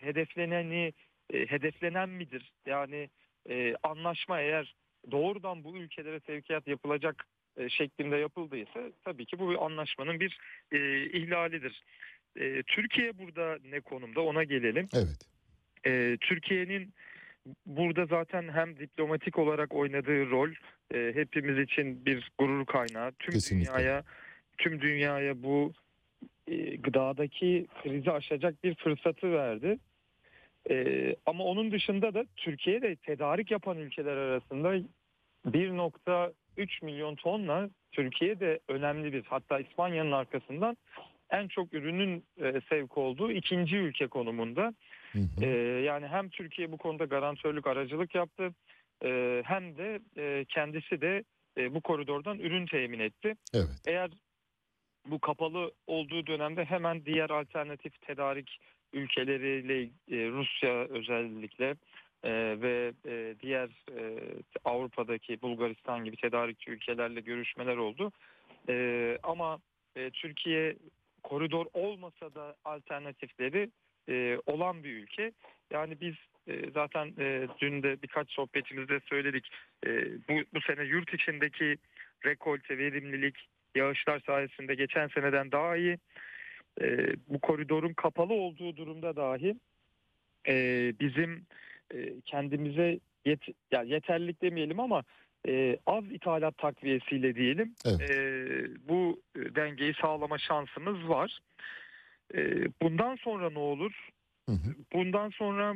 hedefleneni 0.00 0.92
e, 1.32 1.46
hedeflenen 1.46 2.08
midir? 2.08 2.52
Yani 2.66 3.08
e, 3.50 3.74
anlaşma 3.82 4.40
eğer 4.40 4.74
doğrudan 5.10 5.64
bu 5.64 5.76
ülkelere 5.76 6.20
sevkiyat 6.20 6.68
yapılacak 6.68 7.24
e, 7.56 7.68
şeklinde 7.68 8.16
yapıldıysa 8.16 8.80
tabii 9.04 9.26
ki 9.26 9.38
bu 9.38 9.50
bir 9.50 9.64
anlaşmanın 9.64 10.20
bir 10.20 10.38
e, 10.72 11.06
ihlalidir. 11.06 11.82
E, 12.36 12.62
Türkiye 12.62 13.18
burada 13.18 13.58
ne 13.70 13.80
konumda 13.80 14.20
ona 14.20 14.44
gelelim. 14.44 14.88
Evet. 14.94 15.18
E, 15.86 16.16
Türkiye'nin 16.20 16.94
burada 17.66 18.06
zaten 18.06 18.48
hem 18.48 18.78
diplomatik 18.78 19.38
olarak 19.38 19.74
oynadığı 19.74 20.30
rol 20.30 20.50
e, 20.94 21.12
hepimiz 21.14 21.58
için 21.58 22.06
bir 22.06 22.30
gurur 22.38 22.66
kaynağı. 22.66 23.12
Tüm 23.12 23.32
Kesinlikle. 23.34 23.72
dünyaya 23.72 24.02
tüm 24.58 24.80
dünyaya 24.80 25.42
bu 25.42 25.72
e, 26.46 26.76
gıdadaki 26.76 27.66
krizi 27.82 28.10
aşacak 28.10 28.64
bir 28.64 28.74
fırsatı 28.74 29.32
verdi. 29.32 29.78
E, 30.70 31.16
ama 31.26 31.44
onun 31.44 31.72
dışında 31.72 32.14
da 32.14 32.24
Türkiye'de 32.36 32.96
tedarik 32.96 33.50
yapan 33.50 33.78
ülkeler 33.78 34.16
arasında 34.16 34.76
1.3 35.46 36.84
milyon 36.84 37.14
tonla 37.14 37.70
Türkiye 37.92 38.40
de 38.40 38.60
önemli 38.68 39.12
bir 39.12 39.24
hatta 39.24 39.58
İspanya'nın 39.58 40.12
arkasından 40.12 40.76
en 41.30 41.48
çok 41.48 41.74
ürünün 41.74 42.24
e, 42.42 42.60
sevk 42.68 42.98
olduğu 42.98 43.32
ikinci 43.32 43.76
ülke 43.76 44.06
konumunda. 44.06 44.74
E, 45.42 45.46
yani 45.84 46.06
hem 46.06 46.28
Türkiye 46.28 46.72
bu 46.72 46.76
konuda 46.76 47.04
garantörlük 47.04 47.66
aracılık 47.66 48.14
yaptı 48.14 48.54
e, 49.04 49.42
hem 49.44 49.76
de 49.76 50.00
e, 50.16 50.44
kendisi 50.44 51.00
de 51.00 51.24
e, 51.58 51.74
bu 51.74 51.80
koridordan 51.80 52.38
ürün 52.38 52.66
temin 52.66 52.98
etti. 52.98 53.34
Evet. 53.54 53.82
Eğer 53.86 54.10
bu 55.06 55.18
kapalı 55.18 55.72
olduğu 55.86 56.26
dönemde 56.26 56.64
hemen 56.64 57.04
diğer 57.04 57.30
alternatif 57.30 58.00
tedarik 58.00 58.58
ülkeleriyle 58.92 59.82
e, 59.82 60.28
Rusya 60.28 60.72
özellikle 60.72 61.74
e, 62.24 62.32
ve 62.62 62.92
e, 63.06 63.34
diğer 63.40 63.70
Avrupa'daki 64.64 65.42
Bulgaristan 65.42 66.04
gibi 66.04 66.16
tedarikçi 66.16 66.70
ülkelerle 66.70 67.20
görüşmeler 67.20 67.76
oldu. 67.76 68.12
Ama 69.22 69.58
Türkiye 70.12 70.76
koridor 71.22 71.66
olmasa 71.72 72.34
da 72.34 72.56
alternatifleri 72.64 73.70
olan 74.46 74.84
bir 74.84 74.90
ülke. 74.90 75.32
Yani 75.70 76.00
biz 76.00 76.14
zaten 76.74 77.16
dün 77.60 77.82
de 77.82 78.02
birkaç 78.02 78.30
sohbetimizde 78.30 79.00
söyledik. 79.00 79.50
Bu, 80.28 80.32
bu 80.54 80.60
sene 80.60 80.84
yurt 80.84 81.14
içindeki 81.14 81.76
rekolte, 82.24 82.78
verimlilik, 82.78 83.48
yağışlar 83.74 84.20
sayesinde 84.20 84.74
geçen 84.74 85.08
seneden 85.08 85.52
daha 85.52 85.76
iyi. 85.76 85.98
E, 86.80 87.14
bu 87.28 87.38
koridorun 87.40 87.92
kapalı 87.92 88.32
olduğu 88.32 88.76
durumda 88.76 89.16
dahi 89.16 89.56
e, 90.48 90.54
bizim 91.00 91.46
e, 91.94 92.20
kendimize 92.24 92.98
yet, 93.24 93.40
yani 93.72 93.90
yeterlilik 93.90 94.42
demeyelim 94.42 94.80
ama 94.80 95.02
e, 95.48 95.78
az 95.86 96.04
ithalat 96.10 96.58
takviyesiyle 96.58 97.34
diyelim 97.34 97.74
Evet. 97.86 98.10
e, 98.10 98.16
bu 98.88 99.20
dengeyi 99.36 99.94
sağlama 99.94 100.38
şansımız 100.38 101.08
var. 101.08 101.38
E, 102.34 102.64
bundan 102.82 103.16
sonra 103.16 103.50
ne 103.50 103.58
olur? 103.58 104.08
Bundan 104.92 105.30
sonra 105.30 105.74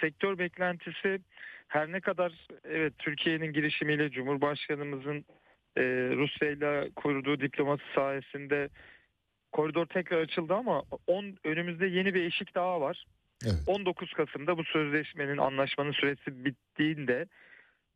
sektör 0.00 0.38
beklentisi 0.38 1.20
her 1.68 1.92
ne 1.92 2.00
kadar 2.00 2.32
evet 2.64 2.92
Türkiye'nin 2.98 3.52
girişimiyle 3.52 4.10
Cumhurbaşkanımızın 4.10 5.24
e, 5.76 5.82
Rusya 6.16 6.50
ile 6.50 6.90
kurduğu 6.96 7.40
diplomasi 7.40 7.82
sayesinde 7.94 8.68
koridor 9.52 9.86
tekrar 9.86 10.20
açıldı 10.20 10.54
ama 10.54 10.82
on, 11.06 11.34
önümüzde 11.44 11.86
yeni 11.86 12.14
bir 12.14 12.24
eşik 12.24 12.54
daha 12.54 12.80
var. 12.80 13.04
19 13.66 14.12
Kasım'da 14.12 14.58
bu 14.58 14.64
sözleşmenin 14.64 15.36
anlaşmanın 15.36 15.92
süresi 15.92 16.44
bittiğinde 16.44 17.26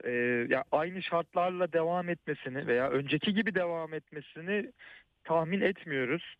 e, 0.04 0.10
ya 0.48 0.64
aynı 0.72 1.02
şartlarla 1.02 1.72
devam 1.72 2.08
etmesini 2.08 2.66
veya 2.66 2.90
önceki 2.90 3.34
gibi 3.34 3.54
devam 3.54 3.94
etmesini 3.94 4.72
tahmin 5.24 5.60
etmiyoruz. 5.60 6.34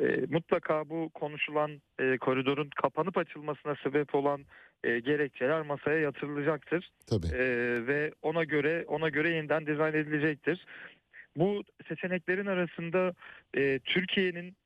E, 0.00 0.04
mutlaka 0.30 0.88
bu 0.88 1.10
konuşulan 1.14 1.82
e, 1.98 2.18
koridorun 2.18 2.70
kapanıp 2.82 3.18
açılmasına 3.18 3.74
sebep 3.82 4.14
olan 4.14 4.44
e, 4.84 4.98
gerekçeler 4.98 5.62
masaya 5.62 6.00
yatırılacaktır. 6.00 6.90
Tabii. 7.06 7.26
E, 7.26 7.46
ve 7.86 8.12
ona 8.22 8.44
göre 8.44 8.84
ona 8.88 9.08
göre 9.08 9.30
yeniden 9.30 9.66
dizayn 9.66 9.94
edilecektir. 9.94 10.66
Bu 11.38 11.62
seçeneklerin 11.88 12.46
arasında 12.46 13.14
e, 13.56 13.78
Türkiye'nin 13.84 14.56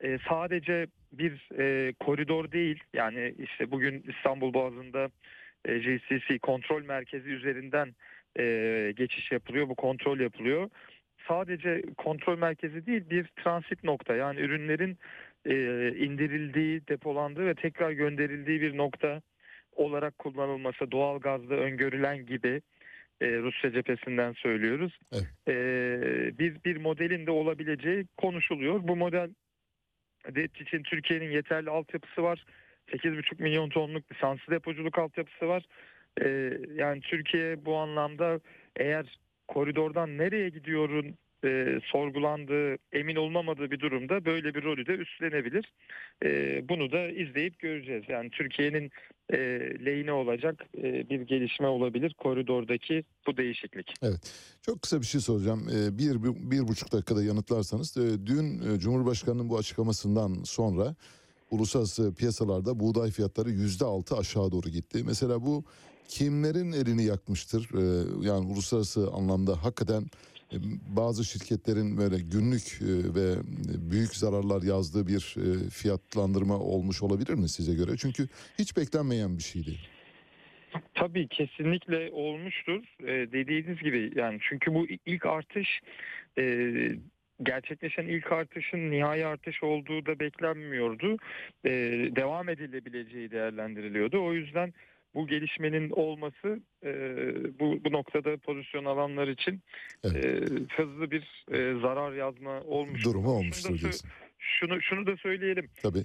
e, 0.00 0.18
sadece 0.28 0.86
bir 1.12 1.48
e, 1.58 1.92
koridor 1.92 2.52
değil 2.52 2.82
yani 2.94 3.34
işte 3.38 3.70
bugün 3.70 4.04
İstanbul 4.08 4.54
Boğazı'nda 4.54 5.08
e, 5.64 5.80
JCC 5.80 6.38
kontrol 6.38 6.82
merkezi 6.82 7.28
üzerinden 7.28 7.94
e, 8.38 8.92
geçiş 8.96 9.32
yapılıyor 9.32 9.68
bu 9.68 9.74
kontrol 9.74 10.20
yapılıyor. 10.20 10.70
Sadece 11.28 11.82
kontrol 11.96 12.38
merkezi 12.38 12.86
değil 12.86 13.10
bir 13.10 13.26
transit 13.44 13.84
nokta 13.84 14.14
yani 14.14 14.40
ürünlerin 14.40 14.98
e, 15.46 15.54
indirildiği, 15.96 16.88
depolandığı 16.88 17.46
ve 17.46 17.54
tekrar 17.54 17.90
gönderildiği 17.90 18.60
bir 18.60 18.76
nokta 18.76 19.22
olarak 19.72 20.18
kullanılması 20.18 20.90
doğal 20.90 21.20
gazda 21.20 21.54
öngörülen 21.54 22.26
gibi 22.26 22.60
e, 23.20 23.26
Rusya 23.26 23.72
cephesinden 23.72 24.32
söylüyoruz. 24.32 24.98
E, 25.48 25.54
bir 26.38 26.64
bir 26.64 26.76
modelin 26.76 27.26
de 27.26 27.30
olabileceği 27.30 28.06
konuşuluyor. 28.16 28.88
Bu 28.88 28.96
model 28.96 29.30
de 30.34 30.44
için 30.44 30.82
Türkiye'nin 30.82 31.30
yeterli 31.30 31.70
altyapısı 31.70 32.22
var. 32.22 32.44
8,5 32.88 33.42
milyon 33.42 33.68
tonluk 33.68 34.12
lisanslı 34.12 34.52
depoculuk 34.52 34.98
altyapısı 34.98 35.48
var. 35.48 35.62
E, 36.20 36.58
yani 36.74 37.00
Türkiye 37.00 37.64
bu 37.64 37.76
anlamda 37.76 38.40
eğer 38.76 39.18
koridordan 39.48 40.18
nereye 40.18 40.48
gidiyorun 40.48 41.16
e, 41.44 41.80
sorgulandığı, 41.84 42.76
emin 42.92 43.16
olunamadığı 43.16 43.70
bir 43.70 43.80
durumda 43.80 44.24
böyle 44.24 44.54
bir 44.54 44.62
rolü 44.64 44.86
de 44.86 44.92
üstlenebilir. 44.92 45.72
E, 46.24 46.62
bunu 46.68 46.92
da 46.92 47.08
izleyip 47.08 47.58
göreceğiz. 47.58 48.04
Yani 48.08 48.30
Türkiye'nin 48.30 48.90
e, 49.32 49.38
lehine 49.86 50.12
olacak 50.12 50.66
e, 50.78 51.10
bir 51.10 51.20
gelişme 51.20 51.66
olabilir 51.66 52.14
koridordaki 52.14 53.04
bu 53.26 53.36
değişiklik. 53.36 53.94
Evet. 54.02 54.32
Çok 54.62 54.82
kısa 54.82 55.00
bir 55.00 55.06
şey 55.06 55.20
soracağım. 55.20 55.68
Ee, 55.74 55.98
bir, 55.98 56.22
bir, 56.22 56.50
bir 56.50 56.68
buçuk 56.68 56.92
dakikada 56.92 57.22
yanıtlarsanız. 57.24 57.96
Ee, 57.96 58.26
Dün 58.26 58.74
e, 58.74 58.78
Cumhurbaşkanı'nın 58.78 59.48
bu 59.48 59.58
açıklamasından 59.58 60.42
sonra 60.44 60.94
uluslararası 61.50 62.14
piyasalarda 62.14 62.80
buğday 62.80 63.10
fiyatları 63.10 63.50
yüzde 63.50 63.84
altı 63.84 64.16
aşağı 64.16 64.52
doğru 64.52 64.68
gitti. 64.68 65.02
Mesela 65.06 65.42
bu 65.42 65.64
kimlerin 66.08 66.72
elini 66.72 67.04
yakmıştır? 67.04 67.68
Ee, 67.74 68.26
Yani 68.28 68.46
uluslararası 68.46 69.10
anlamda 69.10 69.64
hakikaten 69.64 70.02
e, 70.02 70.06
bazı 70.96 71.24
şirketlerin 71.24 71.98
böyle 71.98 72.16
günlük 72.18 72.82
e, 72.82 73.14
ve 73.14 73.36
büyük 73.90 74.14
zararlar 74.14 74.62
yazdığı 74.62 75.06
bir 75.06 75.34
e, 75.36 75.70
fiyatlandırma 75.70 76.58
olmuş 76.58 77.02
olabilir 77.02 77.34
mi 77.34 77.48
size 77.48 77.74
göre? 77.74 77.96
Çünkü 77.98 78.28
hiç 78.58 78.76
beklenmeyen 78.76 79.36
bir 79.36 79.42
şeydi. 79.42 79.78
Tabii 80.94 81.28
kesinlikle 81.28 82.10
olmuştur. 82.12 82.84
Ee, 83.02 83.32
dediğiniz 83.32 83.78
gibi 83.78 84.12
yani 84.14 84.38
çünkü 84.40 84.74
bu 84.74 84.86
ilk 85.06 85.26
artış 85.26 85.80
e, 86.38 86.72
gerçekleşen 87.42 88.06
ilk 88.06 88.32
artışın 88.32 88.90
nihai 88.90 89.26
artış 89.26 89.62
olduğu 89.62 90.06
da 90.06 90.20
beklenmiyordu. 90.20 91.16
Ee, 91.64 91.70
devam 92.16 92.48
edilebileceği 92.48 93.30
değerlendiriliyordu. 93.30 94.24
O 94.24 94.32
yüzden 94.32 94.74
bu 95.14 95.26
gelişmenin 95.26 95.90
olması 95.90 96.60
e, 96.84 96.90
bu, 97.60 97.84
bu 97.84 97.92
noktada 97.92 98.36
pozisyon 98.36 98.84
alanlar 98.84 99.28
için 99.28 99.62
e, 100.04 100.08
hızlı 100.76 101.10
bir 101.10 101.44
e, 101.52 101.80
zarar 101.80 102.12
yazma 102.12 102.60
olmuş. 102.60 103.04
Durumu 103.04 103.30
olmuştur 103.30 103.78
diyorsun. 103.78 104.10
Şunu, 104.38 104.82
şunu 104.82 105.06
da 105.06 105.16
söyleyelim. 105.16 105.70
Tabii. 105.82 106.04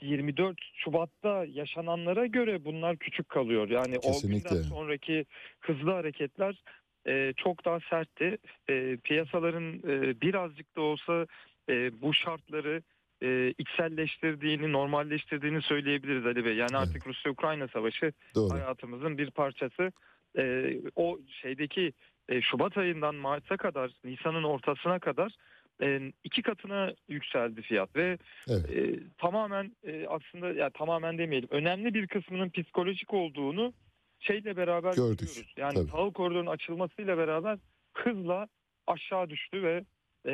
24 0.00 0.58
Şubat'ta 0.74 1.44
yaşananlara 1.44 2.26
göre 2.26 2.64
bunlar 2.64 2.96
küçük 2.96 3.28
kalıyor. 3.28 3.68
Yani 3.70 4.00
Kesinlikle. 4.00 4.48
o 4.48 4.52
günden 4.52 4.62
sonraki 4.62 5.26
hızlı 5.60 5.90
hareketler 5.90 6.62
e, 7.06 7.32
çok 7.36 7.64
daha 7.64 7.80
sertti. 7.90 8.38
E, 8.70 8.96
piyasaların 8.96 9.74
e, 9.74 10.20
birazcık 10.20 10.76
da 10.76 10.80
olsa 10.80 11.26
e, 11.68 12.02
bu 12.02 12.14
şartları 12.14 12.82
e, 13.22 13.54
içselleştirdiğini, 13.58 14.72
normalleştirdiğini 14.72 15.62
söyleyebiliriz 15.62 16.26
Ali 16.26 16.44
Bey. 16.44 16.56
Yani 16.56 16.76
artık 16.76 17.06
Rusya-Ukrayna 17.06 17.68
savaşı 17.68 18.12
Doğru. 18.34 18.54
hayatımızın 18.54 19.18
bir 19.18 19.30
parçası. 19.30 19.92
E, 20.38 20.76
o 20.96 21.18
şeydeki 21.42 21.92
e, 22.28 22.42
Şubat 22.42 22.78
ayından 22.78 23.14
Mart'a 23.14 23.56
kadar, 23.56 23.90
Nisan'ın 24.04 24.42
ortasına 24.42 24.98
kadar 24.98 25.36
e, 25.82 26.12
iki 26.24 26.42
katına 26.42 26.92
yükseldi 27.08 27.62
fiyat 27.62 27.96
ve 27.96 28.18
e, 28.48 28.98
tamamen 29.18 29.76
e, 29.84 30.06
aslında 30.06 30.52
ya 30.52 30.70
tamamen 30.70 31.18
demeyelim 31.18 31.48
önemli 31.52 31.94
bir 31.94 32.06
kısmının 32.06 32.50
psikolojik 32.50 33.14
olduğunu 33.14 33.72
şeyle 34.20 34.56
beraber 34.56 34.94
Gördük, 34.94 35.18
görüyoruz. 35.18 35.54
Yani 35.56 35.74
tabii. 35.74 35.90
tahıl 35.90 36.12
koridorunun 36.12 36.50
açılmasıyla 36.50 37.18
beraber 37.18 37.58
hızla 37.94 38.48
aşağı 38.86 39.30
düştü 39.30 39.62
ve 39.62 39.84
e, 40.26 40.32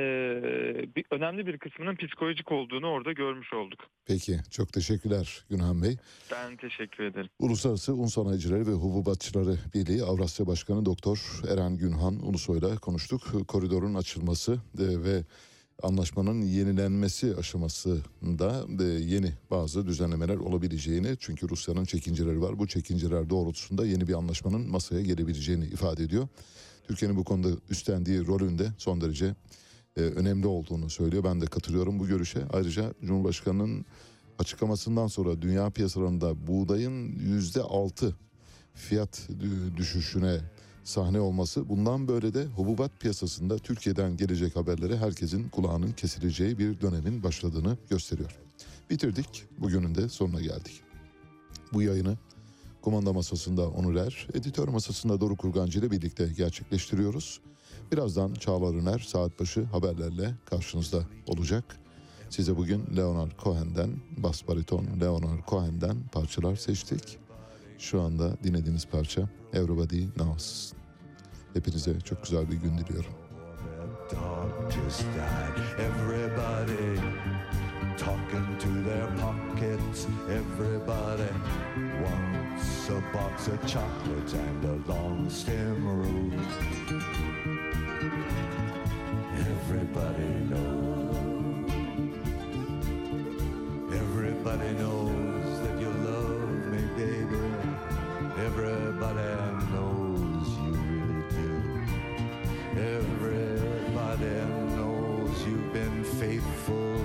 bir, 0.97 1.05
önemli 1.11 1.47
bir 1.47 1.59
kısmının 1.59 1.97
psikolojik 1.97 2.53
olduğunu 2.53 2.87
orada 2.87 3.13
görmüş 3.13 3.53
olduk. 3.53 3.81
Peki 4.07 4.39
çok 4.51 4.73
teşekkürler 4.73 5.45
Günhan 5.51 5.83
Bey. 5.83 5.97
Ben 6.33 6.57
teşekkür 6.57 7.05
ederim. 7.05 7.31
Uluslararası 7.39 7.95
Un 7.95 8.07
Sanayicileri 8.07 8.67
ve 8.67 8.73
Hububatçıları 8.73 9.57
Birliği 9.75 10.03
Avrasya 10.03 10.47
Başkanı 10.47 10.85
Doktor 10.85 11.41
Eren 11.53 11.77
Günhan 11.77 12.27
Ulusoy'la 12.27 12.79
konuştuk. 12.79 13.49
Koridorun 13.49 13.95
açılması 13.95 14.53
e, 14.53 14.59
ve 14.79 15.25
anlaşmanın 15.83 16.43
yenilenmesi 16.43 17.37
aşamasında 17.37 18.67
e, 18.81 18.85
yeni 18.85 19.33
bazı 19.51 19.87
düzenlemeler 19.87 20.37
olabileceğini 20.37 21.17
çünkü 21.21 21.49
Rusya'nın 21.49 21.85
çekinceleri 21.85 22.41
var. 22.41 22.59
Bu 22.59 22.67
çekinceler 22.67 23.31
doğrultusunda 23.31 23.87
yeni 23.87 24.09
bir 24.09 24.15
anlaşmanın 24.15 24.71
masaya 24.71 25.03
gelebileceğini 25.03 25.65
ifade 25.65 26.03
ediyor. 26.03 26.29
Türkiye'nin 26.89 27.17
bu 27.17 27.25
konuda 27.25 27.49
üstlendiği 27.71 28.27
rolün 28.27 28.59
de 28.59 28.69
son 28.79 29.01
derece 29.01 29.35
e, 29.99 30.01
önemli 30.01 30.47
olduğunu 30.47 30.91
söylüyor. 30.91 31.25
Ben 31.25 31.41
de 31.41 31.47
katılıyorum 31.47 31.99
bu 31.99 32.07
görüşe. 32.07 32.41
Ayrıca 32.53 32.95
Cumhurbaşkanı'nın 33.07 33.85
açıklamasından 34.39 35.07
sonra 35.07 35.43
dünya 35.43 35.71
piyasalarında 35.71 36.47
buğdayın 36.47 37.19
yüzde 37.19 37.63
altı 37.63 38.17
fiyat 38.75 39.29
dü- 39.31 39.77
düşüşüne 39.77 40.41
sahne 40.85 41.21
olması 41.21 41.69
bundan 41.69 42.09
böyle 42.09 42.35
de 42.35 42.45
hububat 42.45 43.01
piyasasında 43.01 43.59
Türkiye'den 43.59 44.17
gelecek 44.17 44.57
haberlere 44.57 44.97
herkesin 44.97 45.49
kulağının 45.49 45.93
kesileceği 45.93 46.59
bir 46.59 46.81
dönemin 46.81 47.23
başladığını 47.23 47.77
gösteriyor. 47.91 48.39
Bitirdik. 48.91 49.45
Bugünün 49.59 49.95
de 49.95 50.09
sonuna 50.09 50.41
geldik. 50.41 50.81
Bu 51.73 51.83
yayını 51.83 52.19
kumanda 52.83 53.13
masasında 53.13 53.69
Onur 53.69 53.95
Er, 53.95 54.29
editör 54.35 54.69
masasında 54.69 55.21
Doruk 55.21 55.39
Kurgancı 55.39 55.79
ile 55.79 55.91
birlikte 55.91 56.29
gerçekleştiriyoruz. 56.37 57.41
Birazdan 57.93 58.35
Çağlar 58.35 58.75
Üner 58.75 58.99
saat 58.99 59.41
başı 59.41 59.65
haberlerle 59.65 60.35
karşınızda 60.45 61.03
olacak. 61.27 61.65
Size 62.31 62.57
bugün 62.57 62.97
Leonard 62.97 63.31
Cohen'den, 63.45 63.91
bas 64.17 64.49
bariton 64.49 64.87
Leonard 65.01 65.49
Cohen'den 65.49 65.97
parçalar 66.13 66.57
seçtik. 66.57 67.19
Şu 67.79 68.01
anda 68.01 68.37
dinlediğiniz 68.45 68.87
parça 68.87 69.29
Everybody 69.53 70.07
Knows. 70.09 70.73
Hepinize 71.55 72.01
çok 72.01 72.23
güzel 72.23 72.51
bir 72.51 72.57
gün 72.57 72.79
diliyorum. 72.79 73.13
Everybody 75.79 77.01
talking 77.99 78.59
to 78.59 78.69
their 78.85 79.07
pockets. 79.21 80.07
Everybody 80.29 81.33
wants 82.03 82.91
a 82.91 83.01
box 83.13 83.49
of 83.49 83.67
chocolates 83.67 84.35
and 84.35 84.65
a 84.65 84.93
long 84.93 85.31
stem 85.31 85.87
road. 85.87 87.18
Everybody 89.99 90.29
knows. 90.51 91.71
Everybody 93.93 94.73
knows 94.75 95.61
that 95.63 95.81
you 95.81 95.91
love 95.91 96.67
me, 96.67 96.83
baby. 96.97 97.45
Everybody 98.47 99.33
knows 99.73 100.47
you 100.63 100.73
really 100.89 101.23
do. 101.35 101.51
Everybody 102.81 104.37
knows 104.77 105.35
you've 105.47 105.73
been 105.73 106.05
faithful. 106.05 107.05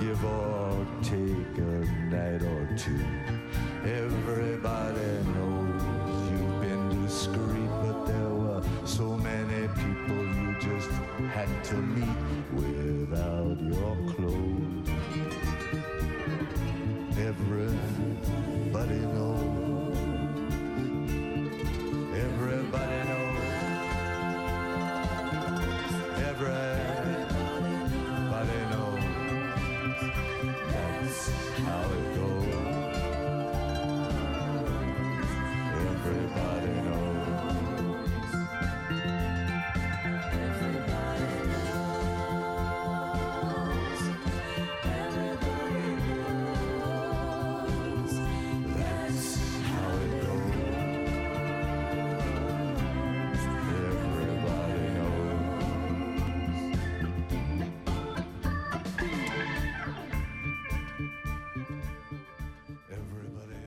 Give 0.00 0.24
or 0.24 0.86
take 1.02 1.58
a 1.58 1.86
night 2.10 2.42
or 2.42 2.68
two. 2.76 3.06
Everybody 3.84 5.10
knows 5.34 5.61
had 11.44 11.64
to 11.64 11.74
meet 11.74 12.08
without 12.52 13.60
your 13.60 13.96
clothes. 14.12 14.88
Everybody 17.18 19.00
knows. 19.14 19.41